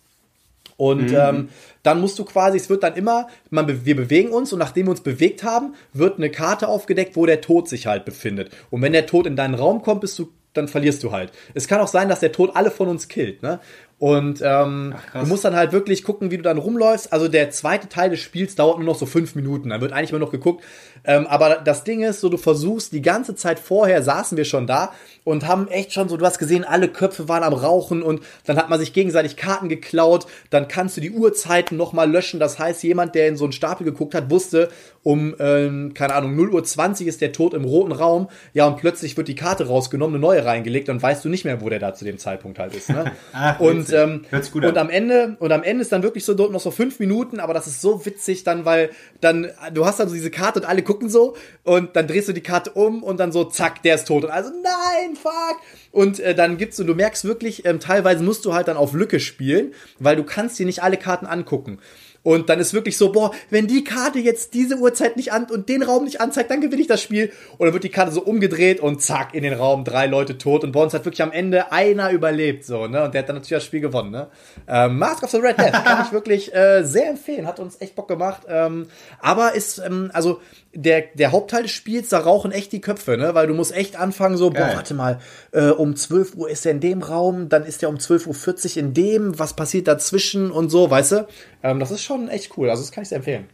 Und 0.76 1.10
mhm. 1.10 1.16
ähm, 1.16 1.48
dann 1.82 2.00
musst 2.00 2.18
du 2.18 2.24
quasi, 2.24 2.56
es 2.56 2.70
wird 2.70 2.84
dann 2.84 2.94
immer, 2.94 3.26
man, 3.50 3.84
wir 3.84 3.96
bewegen 3.96 4.30
uns 4.30 4.52
und 4.52 4.60
nachdem 4.60 4.86
wir 4.86 4.92
uns 4.92 5.02
bewegt 5.02 5.42
haben, 5.42 5.74
wird 5.92 6.16
eine 6.16 6.30
Karte 6.30 6.68
aufgedeckt, 6.68 7.16
wo 7.16 7.26
der 7.26 7.40
Tod 7.40 7.68
sich 7.68 7.86
halt 7.86 8.04
befindet. 8.04 8.50
Und 8.70 8.80
wenn 8.80 8.92
der 8.92 9.06
Tod 9.06 9.26
in 9.26 9.36
deinen 9.36 9.54
Raum 9.54 9.82
kommt, 9.82 10.00
bist 10.00 10.18
du 10.18 10.32
dann 10.52 10.68
verlierst 10.68 11.02
du 11.04 11.12
halt. 11.12 11.32
Es 11.54 11.68
kann 11.68 11.80
auch 11.80 11.88
sein, 11.88 12.08
dass 12.08 12.20
der 12.20 12.32
Tod 12.32 12.56
alle 12.56 12.70
von 12.70 12.88
uns 12.88 13.08
killt, 13.08 13.42
ne? 13.42 13.60
Und 14.01 14.40
ähm, 14.42 14.94
Ach, 14.96 15.20
du 15.20 15.26
musst 15.26 15.44
dann 15.44 15.55
halt 15.55 15.72
wirklich 15.72 16.05
gucken, 16.05 16.30
wie 16.30 16.38
du 16.38 16.42
dann 16.42 16.57
rumläufst. 16.57 17.12
Also 17.12 17.28
der 17.28 17.51
zweite 17.51 17.86
Teil 17.86 18.09
des 18.09 18.20
Spiels 18.20 18.55
dauert 18.55 18.78
nur 18.78 18.86
noch 18.86 18.94
so 18.94 19.05
fünf 19.05 19.34
Minuten. 19.34 19.68
Dann 19.68 19.82
wird 19.82 19.92
eigentlich 19.92 20.09
immer 20.09 20.18
noch 20.18 20.30
geguckt. 20.30 20.64
Ähm, 21.05 21.26
aber 21.26 21.57
das 21.57 21.84
Ding 21.84 22.03
ist, 22.03 22.20
so 22.20 22.30
du 22.30 22.38
versuchst 22.38 22.94
die 22.94 23.03
ganze 23.03 23.34
Zeit 23.34 23.59
vorher 23.59 24.03
saßen 24.03 24.38
wir 24.38 24.46
schon 24.46 24.66
da 24.66 24.94
und 25.24 25.46
haben 25.46 25.68
echt 25.68 25.92
schon 25.92 26.09
so, 26.09 26.16
du 26.16 26.24
hast 26.24 26.38
gesehen, 26.38 26.64
alle 26.64 26.88
Köpfe 26.88 27.28
waren 27.28 27.42
am 27.42 27.53
Rauchen 27.53 28.03
und 28.03 28.22
dann 28.46 28.57
hat 28.57 28.70
man 28.70 28.78
sich 28.78 28.94
gegenseitig 28.94 29.36
Karten 29.36 29.68
geklaut. 29.68 30.26
Dann 30.48 30.66
kannst 30.66 30.96
du 30.96 31.03
die 31.03 31.11
Uhrzeiten 31.11 31.76
nochmal 31.76 32.11
löschen. 32.11 32.40
Das 32.40 32.59
heißt, 32.59 32.82
jemand, 32.82 33.14
der 33.14 33.28
in 33.28 33.36
so 33.36 33.44
einen 33.44 33.53
Stapel 33.53 33.84
geguckt 33.84 34.14
hat, 34.14 34.30
wusste, 34.30 34.70
um, 35.03 35.34
ähm, 35.38 35.94
keine 35.94 36.14
Ahnung, 36.14 36.36
0 36.36 36.51
Uhr 36.51 36.64
20 36.64 37.07
ist 37.07 37.20
der 37.20 37.32
Tod 37.32 37.55
im 37.55 37.64
roten 37.64 37.92
Raum. 37.92 38.28
Ja, 38.53 38.66
und 38.66 38.76
plötzlich 38.76 39.16
wird 39.16 39.28
die 39.28 39.34
Karte 39.34 39.66
rausgenommen, 39.66 40.16
eine 40.16 40.20
neue 40.20 40.44
reingelegt, 40.44 40.88
dann 40.88 41.01
weißt 41.01 41.24
du 41.24 41.28
nicht 41.28 41.44
mehr, 41.44 41.61
wo 41.61 41.68
der 41.68 41.78
da 41.78 41.94
zu 41.94 42.05
dem 42.05 42.18
Zeitpunkt 42.18 42.59
halt 42.59 42.74
ist. 42.74 42.90
Ne? 42.90 43.12
Ach, 43.32 43.61
und, 43.61 43.89
ähm, 43.93 44.24
und 44.55 44.78
am 44.78 44.91
Ende, 44.91 45.36
und 45.38 45.53
am 45.53 45.62
Ende 45.62 45.82
ist 45.82 45.93
dann 45.93 46.03
wirklich 46.03 46.24
so 46.24 46.34
dort 46.34 46.53
noch 46.53 46.61
so 46.61 46.70
fünf 46.70 46.99
Minuten, 46.99 47.41
aber 47.41 47.55
das 47.55 47.66
ist 47.66 47.80
so 47.80 48.05
witzig 48.07 48.45
dann, 48.45 48.64
weil 48.64 48.91
dann, 49.20 49.51
du 49.72 49.86
hast 49.86 50.01
dann 50.01 50.09
so 50.09 50.14
diese 50.14 50.30
Karte 50.30 50.61
und 50.61 50.66
alle 50.66 50.82
gucken 50.82 51.09
so 51.09 51.36
und 51.64 51.97
dann 51.97 52.07
drehst 52.07 52.28
du 52.28 52.32
die 52.32 52.43
Karte 52.43 52.70
um 52.70 53.03
und 53.03 53.18
dann 53.20 53.32
so, 53.32 53.45
zack, 53.45 53.82
der 53.82 53.97
ist 53.97 54.07
tot. 54.07 54.24
Und 54.24 54.30
also, 54.30 54.51
nein, 54.51 55.16
fuck! 55.16 55.61
Und 55.93 56.20
äh, 56.20 56.34
dann 56.34 56.57
gibt's, 56.57 56.78
und 56.80 56.86
du 56.86 56.95
merkst 56.95 57.24
wirklich, 57.24 57.64
ähm, 57.64 57.80
teilweise 57.80 58.22
musst 58.22 58.45
du 58.45 58.55
halt 58.55 58.68
dann 58.68 58.76
auf 58.76 58.93
Lücke 58.93 59.20
spielen, 59.20 59.74
weil 59.99 60.16
du 60.16 60.24
kannst 60.24 60.59
dir 60.59 60.66
nicht 60.66 60.82
alle 60.82 60.97
Karten 60.97 61.26
angucken. 61.26 61.78
Und 62.22 62.48
dann 62.48 62.60
ist 62.60 62.74
wirklich 62.74 62.96
so, 62.96 63.12
boah, 63.12 63.32
wenn 63.48 63.66
die 63.66 63.82
Karte 63.82 64.18
jetzt 64.18 64.52
diese 64.52 64.76
Uhrzeit 64.76 65.16
nicht 65.16 65.32
an 65.32 65.46
und 65.50 65.68
den 65.68 65.82
Raum 65.82 66.04
nicht 66.04 66.20
anzeigt, 66.20 66.50
dann 66.50 66.60
gewinne 66.60 66.82
ich 66.82 66.86
das 66.86 67.02
Spiel. 67.02 67.32
Und 67.56 67.66
dann 67.66 67.72
wird 67.72 67.84
die 67.84 67.88
Karte 67.88 68.12
so 68.12 68.22
umgedreht 68.22 68.80
und 68.80 69.00
zack, 69.00 69.34
in 69.34 69.42
den 69.42 69.54
Raum, 69.54 69.84
drei 69.84 70.06
Leute 70.06 70.36
tot. 70.36 70.64
Und 70.64 70.72
bei 70.72 70.82
uns 70.82 70.92
hat 70.92 71.04
wirklich 71.04 71.22
am 71.22 71.32
Ende 71.32 71.72
einer 71.72 72.10
überlebt, 72.10 72.64
so, 72.64 72.86
ne? 72.86 73.04
Und 73.04 73.14
der 73.14 73.22
hat 73.22 73.28
dann 73.28 73.36
natürlich 73.36 73.50
das 73.50 73.64
Spiel 73.64 73.80
gewonnen, 73.80 74.10
ne? 74.10 74.28
Ähm, 74.68 74.98
Mask 74.98 75.22
of 75.22 75.30
the 75.30 75.38
Red 75.38 75.58
Death 75.58 75.84
kann 75.84 76.04
ich 76.06 76.12
wirklich 76.12 76.54
äh, 76.54 76.82
sehr 76.82 77.08
empfehlen. 77.08 77.46
Hat 77.46 77.58
uns 77.58 77.80
echt 77.80 77.94
Bock 77.94 78.08
gemacht. 78.08 78.42
Ähm, 78.48 78.86
aber 79.20 79.54
ist, 79.54 79.78
ähm, 79.78 80.10
also, 80.12 80.40
der, 80.72 81.04
der 81.14 81.32
Hauptteil 81.32 81.62
des 81.62 81.72
Spiels, 81.72 82.10
da 82.10 82.18
rauchen 82.18 82.52
echt 82.52 82.72
die 82.72 82.80
Köpfe, 82.80 83.16
ne? 83.16 83.34
Weil 83.34 83.46
du 83.46 83.54
musst 83.54 83.74
echt 83.74 83.96
anfangen, 83.96 84.36
so, 84.36 84.50
Geil. 84.50 84.68
boah, 84.68 84.76
warte 84.76 84.94
mal, 84.94 85.18
äh, 85.52 85.70
um 85.70 85.96
12 85.96 86.36
Uhr 86.36 86.48
ist 86.48 86.64
er 86.64 86.72
in 86.72 86.80
dem 86.80 87.02
Raum, 87.02 87.48
dann 87.48 87.64
ist 87.64 87.82
er 87.82 87.88
um 87.88 87.96
12.40 87.96 88.70
Uhr 88.70 88.76
in 88.76 88.94
dem, 88.94 89.38
was 89.38 89.54
passiert 89.54 89.88
dazwischen 89.88 90.50
und 90.50 90.68
so, 90.68 90.90
weißt 90.90 91.12
du? 91.12 91.26
Ähm, 91.62 91.80
das 91.80 91.90
ist 91.90 92.02
schon 92.02 92.09
echt 92.28 92.56
cool, 92.56 92.70
also 92.70 92.82
das 92.82 92.92
kann 92.92 93.02
ich 93.02 93.08
sehr 93.08 93.18
empfehlen. 93.18 93.48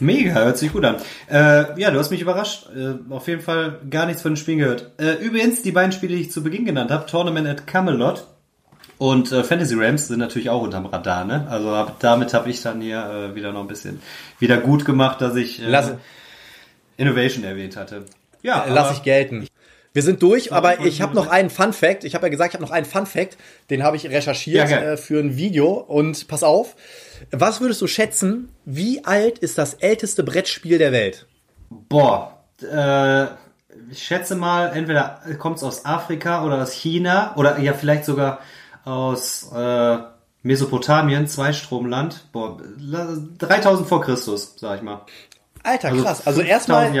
Mega, 0.00 0.34
hört 0.34 0.58
sich 0.58 0.72
gut 0.72 0.84
an. 0.84 0.96
Äh, 1.28 1.80
ja, 1.80 1.90
du 1.90 1.98
hast 1.98 2.10
mich 2.10 2.20
überrascht. 2.20 2.68
Äh, 2.74 3.12
auf 3.12 3.26
jeden 3.26 3.40
Fall 3.40 3.80
gar 3.90 4.06
nichts 4.06 4.22
von 4.22 4.32
den 4.32 4.36
Spielen 4.36 4.58
gehört. 4.58 4.92
Äh, 4.98 5.14
übrigens, 5.14 5.62
die 5.62 5.72
beiden 5.72 5.90
Spiele, 5.90 6.14
die 6.14 6.22
ich 6.22 6.30
zu 6.30 6.42
Beginn 6.42 6.64
genannt 6.64 6.92
habe, 6.92 7.06
Tournament 7.06 7.48
at 7.48 7.66
Camelot 7.66 8.24
und 8.98 9.32
äh, 9.32 9.44
Fantasy 9.44 9.74
Rams 9.76 10.08
sind 10.08 10.18
natürlich 10.18 10.50
auch 10.50 10.62
unterm 10.62 10.86
Radar, 10.86 11.24
ne? 11.24 11.46
Also 11.48 11.70
hab, 11.70 12.00
damit 12.00 12.34
habe 12.34 12.50
ich 12.50 12.62
dann 12.62 12.80
hier 12.80 13.30
äh, 13.32 13.34
wieder 13.34 13.52
noch 13.52 13.62
ein 13.62 13.68
bisschen 13.68 14.00
wieder 14.38 14.58
gut 14.58 14.84
gemacht, 14.84 15.20
dass 15.20 15.36
ich 15.36 15.62
äh, 15.62 15.66
Lass, 15.66 15.92
Innovation 16.96 17.44
erwähnt 17.44 17.76
hatte. 17.76 18.04
Ja, 18.42 18.64
äh, 18.64 18.70
lass 18.70 18.92
ich 18.92 19.02
gelten. 19.02 19.46
Wir 19.98 20.04
sind 20.04 20.22
durch, 20.22 20.52
aber 20.52 20.86
ich 20.86 21.02
habe 21.02 21.16
noch 21.16 21.26
einen 21.26 21.50
Fun 21.50 21.72
Fact. 21.72 22.04
Ich 22.04 22.14
habe 22.14 22.26
ja 22.26 22.30
gesagt, 22.30 22.50
ich 22.50 22.54
habe 22.54 22.62
noch 22.62 22.70
einen 22.70 22.86
Fun 22.86 23.04
Fact, 23.04 23.36
den 23.68 23.82
habe 23.82 23.96
ich 23.96 24.08
recherchiert 24.08 24.70
ja, 24.70 24.78
äh, 24.78 24.96
für 24.96 25.18
ein 25.18 25.36
Video 25.36 25.72
und 25.72 26.28
pass 26.28 26.44
auf, 26.44 26.76
was 27.32 27.60
würdest 27.60 27.82
du 27.82 27.88
schätzen, 27.88 28.48
wie 28.64 29.04
alt 29.04 29.40
ist 29.40 29.58
das 29.58 29.74
älteste 29.74 30.22
Brettspiel 30.22 30.78
der 30.78 30.92
Welt? 30.92 31.26
Boah, 31.68 32.38
äh, 32.62 33.24
ich 33.90 34.04
schätze 34.04 34.36
mal, 34.36 34.66
entweder 34.68 35.20
kommt 35.40 35.56
es 35.56 35.64
aus 35.64 35.84
Afrika 35.84 36.44
oder 36.44 36.62
aus 36.62 36.70
China 36.70 37.34
oder 37.34 37.58
ja 37.58 37.72
vielleicht 37.72 38.04
sogar 38.04 38.38
aus 38.84 39.50
äh, 39.52 39.98
Mesopotamien, 40.44 41.26
Zweistromland, 41.26 42.30
boah, 42.30 42.56
3000 43.38 43.88
vor 43.88 44.00
Christus, 44.02 44.54
sag 44.58 44.76
ich 44.76 44.82
mal. 44.82 45.00
Alter, 45.64 45.88
also 45.88 46.04
krass. 46.04 46.24
Also 46.24 46.42
erstmal. 46.42 46.94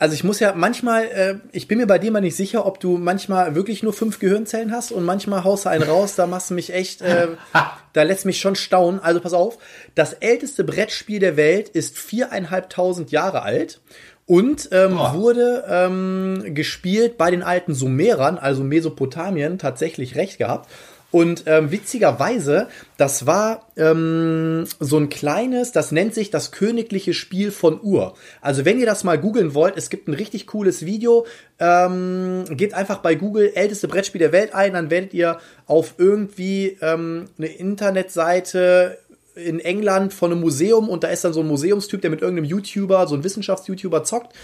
Also 0.00 0.14
ich 0.14 0.24
muss 0.24 0.40
ja 0.40 0.54
manchmal, 0.56 1.04
äh, 1.04 1.34
ich 1.52 1.68
bin 1.68 1.76
mir 1.76 1.86
bei 1.86 1.98
dir 1.98 2.10
mal 2.10 2.22
nicht 2.22 2.34
sicher, 2.34 2.64
ob 2.64 2.80
du 2.80 2.96
manchmal 2.96 3.54
wirklich 3.54 3.82
nur 3.82 3.92
fünf 3.92 4.18
Gehirnzellen 4.18 4.72
hast 4.72 4.92
und 4.92 5.04
manchmal 5.04 5.44
haust 5.44 5.66
du 5.66 5.68
einen 5.68 5.82
raus, 5.82 6.14
da 6.16 6.26
machst 6.26 6.48
du 6.48 6.54
mich 6.54 6.72
echt, 6.72 7.02
äh, 7.02 7.28
da 7.92 8.02
lässt 8.02 8.24
mich 8.24 8.40
schon 8.40 8.56
staunen. 8.56 8.98
Also 8.98 9.20
pass 9.20 9.34
auf, 9.34 9.58
das 9.94 10.14
älteste 10.14 10.64
Brettspiel 10.64 11.20
der 11.20 11.36
Welt 11.36 11.68
ist 11.68 11.98
viereinhalbtausend 11.98 13.10
Jahre 13.10 13.42
alt 13.42 13.82
und 14.24 14.70
ähm, 14.72 14.96
wurde 14.96 15.64
ähm, 15.68 16.54
gespielt 16.54 17.18
bei 17.18 17.30
den 17.30 17.42
alten 17.42 17.74
Sumerern, 17.74 18.38
also 18.38 18.64
Mesopotamien, 18.64 19.58
tatsächlich 19.58 20.16
recht 20.16 20.38
gehabt. 20.38 20.70
Und 21.10 21.44
ähm, 21.46 21.72
witzigerweise, 21.72 22.68
das 22.96 23.26
war 23.26 23.66
ähm, 23.76 24.64
so 24.78 24.96
ein 24.96 25.08
kleines, 25.08 25.72
das 25.72 25.90
nennt 25.90 26.14
sich 26.14 26.30
das 26.30 26.52
königliche 26.52 27.14
Spiel 27.14 27.50
von 27.50 27.80
Ur. 27.82 28.14
Also 28.40 28.64
wenn 28.64 28.78
ihr 28.78 28.86
das 28.86 29.02
mal 29.02 29.18
googeln 29.18 29.54
wollt, 29.54 29.76
es 29.76 29.90
gibt 29.90 30.08
ein 30.08 30.14
richtig 30.14 30.46
cooles 30.46 30.86
Video. 30.86 31.26
Ähm, 31.58 32.44
gebt 32.50 32.74
einfach 32.74 32.98
bei 32.98 33.16
Google 33.16 33.52
älteste 33.54 33.88
Brettspiel 33.88 34.20
der 34.20 34.32
Welt 34.32 34.54
ein, 34.54 34.72
dann 34.72 34.90
werdet 34.90 35.12
ihr 35.12 35.38
auf 35.66 35.94
irgendwie 35.98 36.78
ähm, 36.80 37.26
eine 37.38 37.48
Internetseite 37.48 38.98
in 39.34 39.60
England 39.60 40.12
von 40.12 40.32
einem 40.32 40.40
Museum 40.40 40.88
und 40.88 41.04
da 41.04 41.08
ist 41.08 41.24
dann 41.24 41.32
so 41.32 41.40
ein 41.40 41.46
Museumstyp, 41.46 42.00
der 42.00 42.10
mit 42.10 42.20
irgendeinem 42.20 42.46
YouTuber, 42.46 43.06
so 43.06 43.14
ein 43.14 43.24
Wissenschafts-YouTuber 43.24 44.04
zockt. 44.04 44.34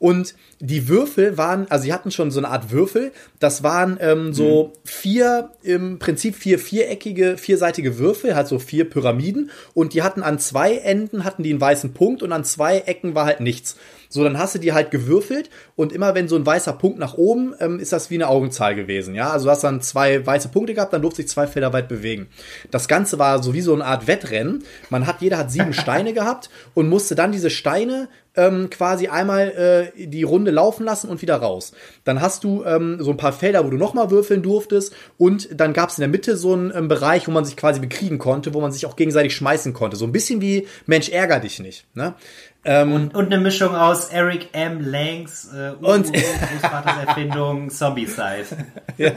Und 0.00 0.34
die 0.60 0.88
Würfel 0.88 1.36
waren, 1.36 1.70
also 1.70 1.84
sie 1.84 1.92
hatten 1.92 2.10
schon 2.10 2.30
so 2.30 2.40
eine 2.40 2.48
Art 2.48 2.70
Würfel. 2.70 3.12
Das 3.38 3.62
waren 3.62 3.98
ähm, 4.00 4.32
so 4.32 4.64
mhm. 4.64 4.78
vier, 4.82 5.50
im 5.62 5.98
Prinzip 5.98 6.34
vier 6.34 6.58
viereckige, 6.58 7.36
vierseitige 7.36 7.98
Würfel, 7.98 8.34
halt 8.34 8.48
so 8.48 8.58
vier 8.58 8.88
Pyramiden. 8.88 9.50
Und 9.74 9.92
die 9.92 10.02
hatten 10.02 10.22
an 10.22 10.38
zwei 10.38 10.76
Enden 10.76 11.24
hatten 11.24 11.42
die 11.42 11.50
einen 11.50 11.60
weißen 11.60 11.92
Punkt 11.92 12.22
und 12.22 12.32
an 12.32 12.44
zwei 12.44 12.78
Ecken 12.78 13.14
war 13.14 13.26
halt 13.26 13.40
nichts. 13.40 13.76
So, 14.12 14.24
dann 14.24 14.38
hast 14.38 14.56
du 14.56 14.58
die 14.58 14.72
halt 14.72 14.90
gewürfelt 14.90 15.50
und 15.76 15.92
immer 15.92 16.16
wenn 16.16 16.26
so 16.26 16.34
ein 16.34 16.44
weißer 16.44 16.72
Punkt 16.72 16.98
nach 16.98 17.14
oben, 17.14 17.54
ähm, 17.60 17.78
ist 17.78 17.92
das 17.92 18.10
wie 18.10 18.16
eine 18.16 18.26
Augenzahl 18.26 18.74
gewesen. 18.74 19.14
Ja, 19.14 19.30
also 19.30 19.44
du 19.44 19.50
hast 19.52 19.62
dann 19.62 19.82
zwei 19.82 20.26
weiße 20.26 20.48
Punkte 20.48 20.74
gehabt, 20.74 20.92
dann 20.92 21.02
durfte 21.02 21.22
sich 21.22 21.30
zwei 21.30 21.46
Felder 21.46 21.72
weit 21.72 21.88
bewegen. 21.88 22.26
Das 22.72 22.88
Ganze 22.88 23.20
war 23.20 23.40
so 23.40 23.54
wie 23.54 23.60
so 23.60 23.72
eine 23.72 23.84
Art 23.84 24.08
Wettrennen. 24.08 24.64
Man 24.88 25.06
hat, 25.06 25.20
jeder 25.20 25.38
hat 25.38 25.52
sieben 25.52 25.72
Steine 25.74 26.12
gehabt 26.12 26.50
und 26.74 26.88
musste 26.88 27.14
dann 27.14 27.30
diese 27.30 27.50
Steine 27.50 28.08
ähm, 28.36 28.70
quasi 28.70 29.08
einmal 29.08 29.92
äh, 29.96 30.06
die 30.06 30.22
Runde 30.22 30.50
laufen 30.50 30.84
lassen 30.84 31.08
und 31.08 31.22
wieder 31.22 31.36
raus. 31.36 31.72
Dann 32.04 32.20
hast 32.20 32.44
du 32.44 32.64
ähm, 32.64 32.98
so 33.00 33.10
ein 33.10 33.16
paar 33.16 33.32
Felder, 33.32 33.64
wo 33.64 33.70
du 33.70 33.76
nochmal 33.76 34.10
würfeln 34.10 34.42
durftest 34.42 34.94
und 35.18 35.48
dann 35.52 35.72
gab 35.72 35.90
es 35.90 35.98
in 35.98 36.02
der 36.02 36.08
Mitte 36.08 36.36
so 36.36 36.52
einen 36.52 36.72
ähm, 36.74 36.88
Bereich, 36.88 37.26
wo 37.26 37.32
man 37.32 37.44
sich 37.44 37.56
quasi 37.56 37.80
bekriegen 37.80 38.18
konnte, 38.18 38.54
wo 38.54 38.60
man 38.60 38.72
sich 38.72 38.86
auch 38.86 38.96
gegenseitig 38.96 39.34
schmeißen 39.34 39.72
konnte. 39.72 39.96
So 39.96 40.04
ein 40.04 40.12
bisschen 40.12 40.40
wie 40.40 40.66
Mensch 40.86 41.08
ärger 41.08 41.40
dich 41.40 41.58
nicht. 41.58 41.86
Ne? 41.94 42.14
Ähm, 42.62 42.92
und, 42.92 43.14
und 43.14 43.26
eine 43.26 43.38
Mischung 43.38 43.74
aus 43.74 44.10
Eric 44.10 44.50
M. 44.52 44.80
Langs 44.80 45.48
äh, 45.54 45.70
und 45.80 46.12
Großvaters 46.12 47.06
Erfindung 47.06 47.70
Zombie-Zeit. 47.70 48.46
ja, 48.98 49.12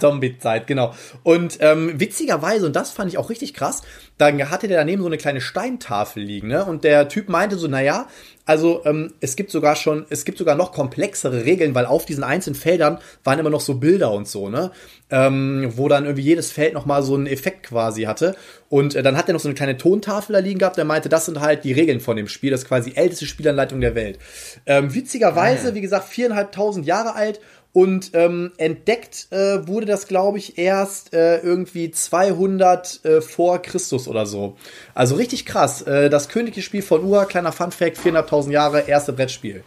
Zombie-Zeit, 0.00 0.66
genau. 0.66 0.94
Und 1.22 1.58
ähm, 1.60 2.00
witzigerweise, 2.00 2.64
und 2.64 2.74
das 2.74 2.90
fand 2.90 3.10
ich 3.10 3.18
auch 3.18 3.28
richtig 3.28 3.52
krass, 3.52 3.82
dann 4.16 4.50
hatte 4.50 4.68
der 4.68 4.78
daneben 4.78 5.02
so 5.02 5.08
eine 5.08 5.18
kleine 5.18 5.42
Steintafel 5.42 6.22
liegen, 6.22 6.48
ne? 6.48 6.64
Und 6.64 6.82
der 6.82 7.08
Typ 7.08 7.28
meinte 7.28 7.56
so, 7.56 7.68
naja, 7.68 8.08
also 8.46 8.82
ähm, 8.86 9.12
es 9.20 9.36
gibt 9.36 9.50
sogar 9.50 9.76
schon, 9.76 10.06
es 10.08 10.24
gibt 10.24 10.38
sogar 10.38 10.54
noch 10.54 10.72
komplexere 10.72 11.44
Regeln, 11.44 11.74
weil 11.74 11.84
auf 11.84 12.06
diesen 12.06 12.24
einzelnen 12.24 12.56
Feldern 12.56 12.98
waren 13.22 13.38
immer 13.38 13.50
noch 13.50 13.60
so 13.60 13.74
Bilder 13.74 14.10
und 14.12 14.26
so, 14.26 14.48
ne? 14.48 14.70
Ähm, 15.10 15.72
wo 15.76 15.88
dann 15.88 16.04
irgendwie 16.04 16.22
jedes 16.22 16.52
Feld 16.52 16.74
nochmal 16.74 17.02
so 17.02 17.14
einen 17.14 17.26
Effekt 17.26 17.62
quasi 17.62 18.02
hatte. 18.02 18.36
Und 18.68 18.94
äh, 18.94 19.02
dann 19.02 19.16
hat 19.16 19.28
er 19.28 19.32
noch 19.32 19.40
so 19.40 19.48
eine 19.48 19.54
kleine 19.54 19.78
Tontafel 19.78 20.34
da 20.34 20.38
liegen 20.40 20.58
gehabt, 20.58 20.76
der 20.76 20.84
meinte, 20.84 21.08
das 21.08 21.24
sind 21.24 21.40
halt 21.40 21.64
die 21.64 21.72
Regeln 21.72 22.00
von 22.00 22.16
dem 22.16 22.28
Spiel, 22.28 22.50
das 22.50 22.64
ist 22.64 22.68
quasi 22.68 22.90
die 22.90 22.96
älteste 22.96 23.24
Spielanleitung 23.24 23.80
der 23.80 23.94
Welt. 23.94 24.18
Ähm, 24.66 24.94
witzigerweise, 24.94 25.68
ah, 25.70 25.74
wie 25.74 25.80
gesagt, 25.80 26.08
viereinhalbtausend 26.08 26.84
Jahre 26.84 27.14
alt 27.14 27.40
und 27.72 28.10
ähm, 28.14 28.52
entdeckt 28.56 29.28
äh, 29.30 29.66
wurde 29.66 29.86
das, 29.86 30.08
glaube 30.08 30.38
ich, 30.38 30.58
erst 30.58 31.14
äh, 31.14 31.38
irgendwie 31.38 31.90
200 31.90 33.04
äh, 33.04 33.20
vor 33.20 33.60
Christus 33.60 34.08
oder 34.08 34.26
so. 34.26 34.56
Also 34.94 35.16
richtig 35.16 35.46
krass. 35.46 35.82
Äh, 35.82 36.08
das 36.08 36.28
königliche 36.28 36.62
Spiel 36.62 36.82
von 36.82 37.04
Ur, 37.04 37.26
kleiner 37.26 37.52
Funfact, 37.52 37.98
400.000 37.98 38.50
Jahre, 38.50 38.80
erste 38.88 39.12
Brettspiel. 39.12 39.62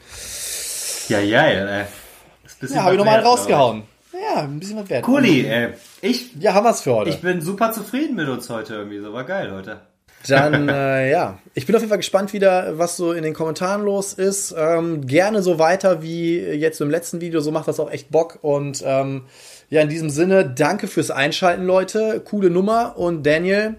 Ja, 1.10 1.20
ja, 1.20 1.52
ja. 1.52 1.88
Ja, 2.70 2.84
habe 2.84 2.94
ich 2.94 2.98
nochmal 2.98 3.22
rausgehauen. 3.22 3.84
Ja, 4.14 4.42
ein 4.42 4.60
bisschen 4.60 4.78
was 4.78 4.90
wert. 4.90 5.04
Cooli, 5.04 5.46
ey. 5.46 5.70
Ich, 6.02 6.36
ja, 6.40 6.54
haben 6.54 6.66
wir's 6.66 6.82
für 6.82 6.94
heute. 6.94 7.10
Ich 7.10 7.22
bin 7.22 7.42
super 7.42 7.72
zufrieden 7.72 8.16
mit 8.16 8.28
uns 8.28 8.50
heute 8.50 8.76
irgendwie. 8.76 9.00
So 9.00 9.14
war 9.14 9.24
geil 9.24 9.52
heute. 9.54 9.82
Dann, 10.28 10.70
äh, 10.70 11.10
ja, 11.10 11.40
ich 11.54 11.66
bin 11.66 11.76
auf 11.76 11.82
jeden 11.82 11.90
Fall 11.90 11.98
gespannt 11.98 12.34
wieder, 12.34 12.78
was 12.78 12.98
so 12.98 13.14
in 13.14 13.24
den 13.24 13.34
Kommentaren 13.34 13.84
los 13.84 14.14
ist. 14.14 14.54
Ähm, 14.58 15.08
gerne 15.08 15.42
so 15.42 15.60
weiter 15.60 16.02
wie 16.02 16.40
jetzt 16.40 16.82
im 16.82 16.90
letzten 16.90 17.22
Video, 17.22 17.40
so 17.42 17.52
macht 17.52 17.68
das 17.68 17.80
auch 17.80 17.92
echt 17.92 18.12
Bock. 18.12 18.40
Und 18.42 18.84
ähm, 18.86 19.24
ja, 19.70 19.82
in 19.82 19.90
diesem 19.90 20.10
Sinne, 20.10 20.50
danke 20.50 20.88
fürs 20.88 21.12
Einschalten, 21.12 21.64
Leute. 21.64 22.22
Coole 22.24 22.50
Nummer. 22.50 22.98
Und 22.98 23.26
Daniel, 23.26 23.76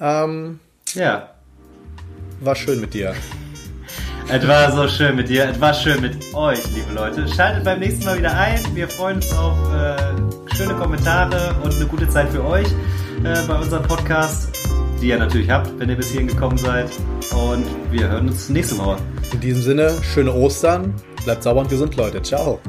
ähm, 0.00 0.60
ja. 0.94 1.30
War 2.40 2.54
schön 2.54 2.80
mit 2.80 2.94
dir. 2.94 3.14
Es 4.28 4.46
war 4.46 4.72
so 4.72 4.88
schön 4.88 5.16
mit 5.16 5.28
dir, 5.28 5.50
es 5.50 5.60
war 5.60 5.72
schön 5.72 6.00
mit 6.00 6.34
euch, 6.34 6.58
liebe 6.74 6.92
Leute. 6.92 7.28
Schaltet 7.28 7.64
beim 7.64 7.78
nächsten 7.78 8.04
Mal 8.04 8.18
wieder 8.18 8.36
ein. 8.36 8.58
Wir 8.74 8.88
freuen 8.88 9.16
uns 9.16 9.32
auf 9.32 9.56
äh, 9.72 10.56
schöne 10.56 10.74
Kommentare 10.74 11.54
und 11.62 11.74
eine 11.74 11.86
gute 11.86 12.08
Zeit 12.08 12.30
für 12.30 12.44
euch 12.44 12.66
äh, 13.24 13.46
bei 13.46 13.54
unserem 13.54 13.84
Podcast 13.84 14.56
die 15.00 15.08
ihr 15.08 15.18
natürlich 15.18 15.50
habt, 15.50 15.78
wenn 15.78 15.88
ihr 15.88 15.96
bis 15.96 16.10
hierhin 16.10 16.28
gekommen 16.28 16.58
seid. 16.58 16.90
Und 17.34 17.64
wir 17.90 18.08
hören 18.08 18.28
uns 18.28 18.48
nächste 18.48 18.76
Mal. 18.76 18.98
In 19.32 19.40
diesem 19.40 19.62
Sinne, 19.62 19.92
schöne 20.02 20.32
Ostern, 20.32 20.94
bleibt 21.24 21.42
sauber 21.42 21.60
und 21.60 21.68
gesund, 21.68 21.96
Leute. 21.96 22.22
Ciao. 22.22 22.60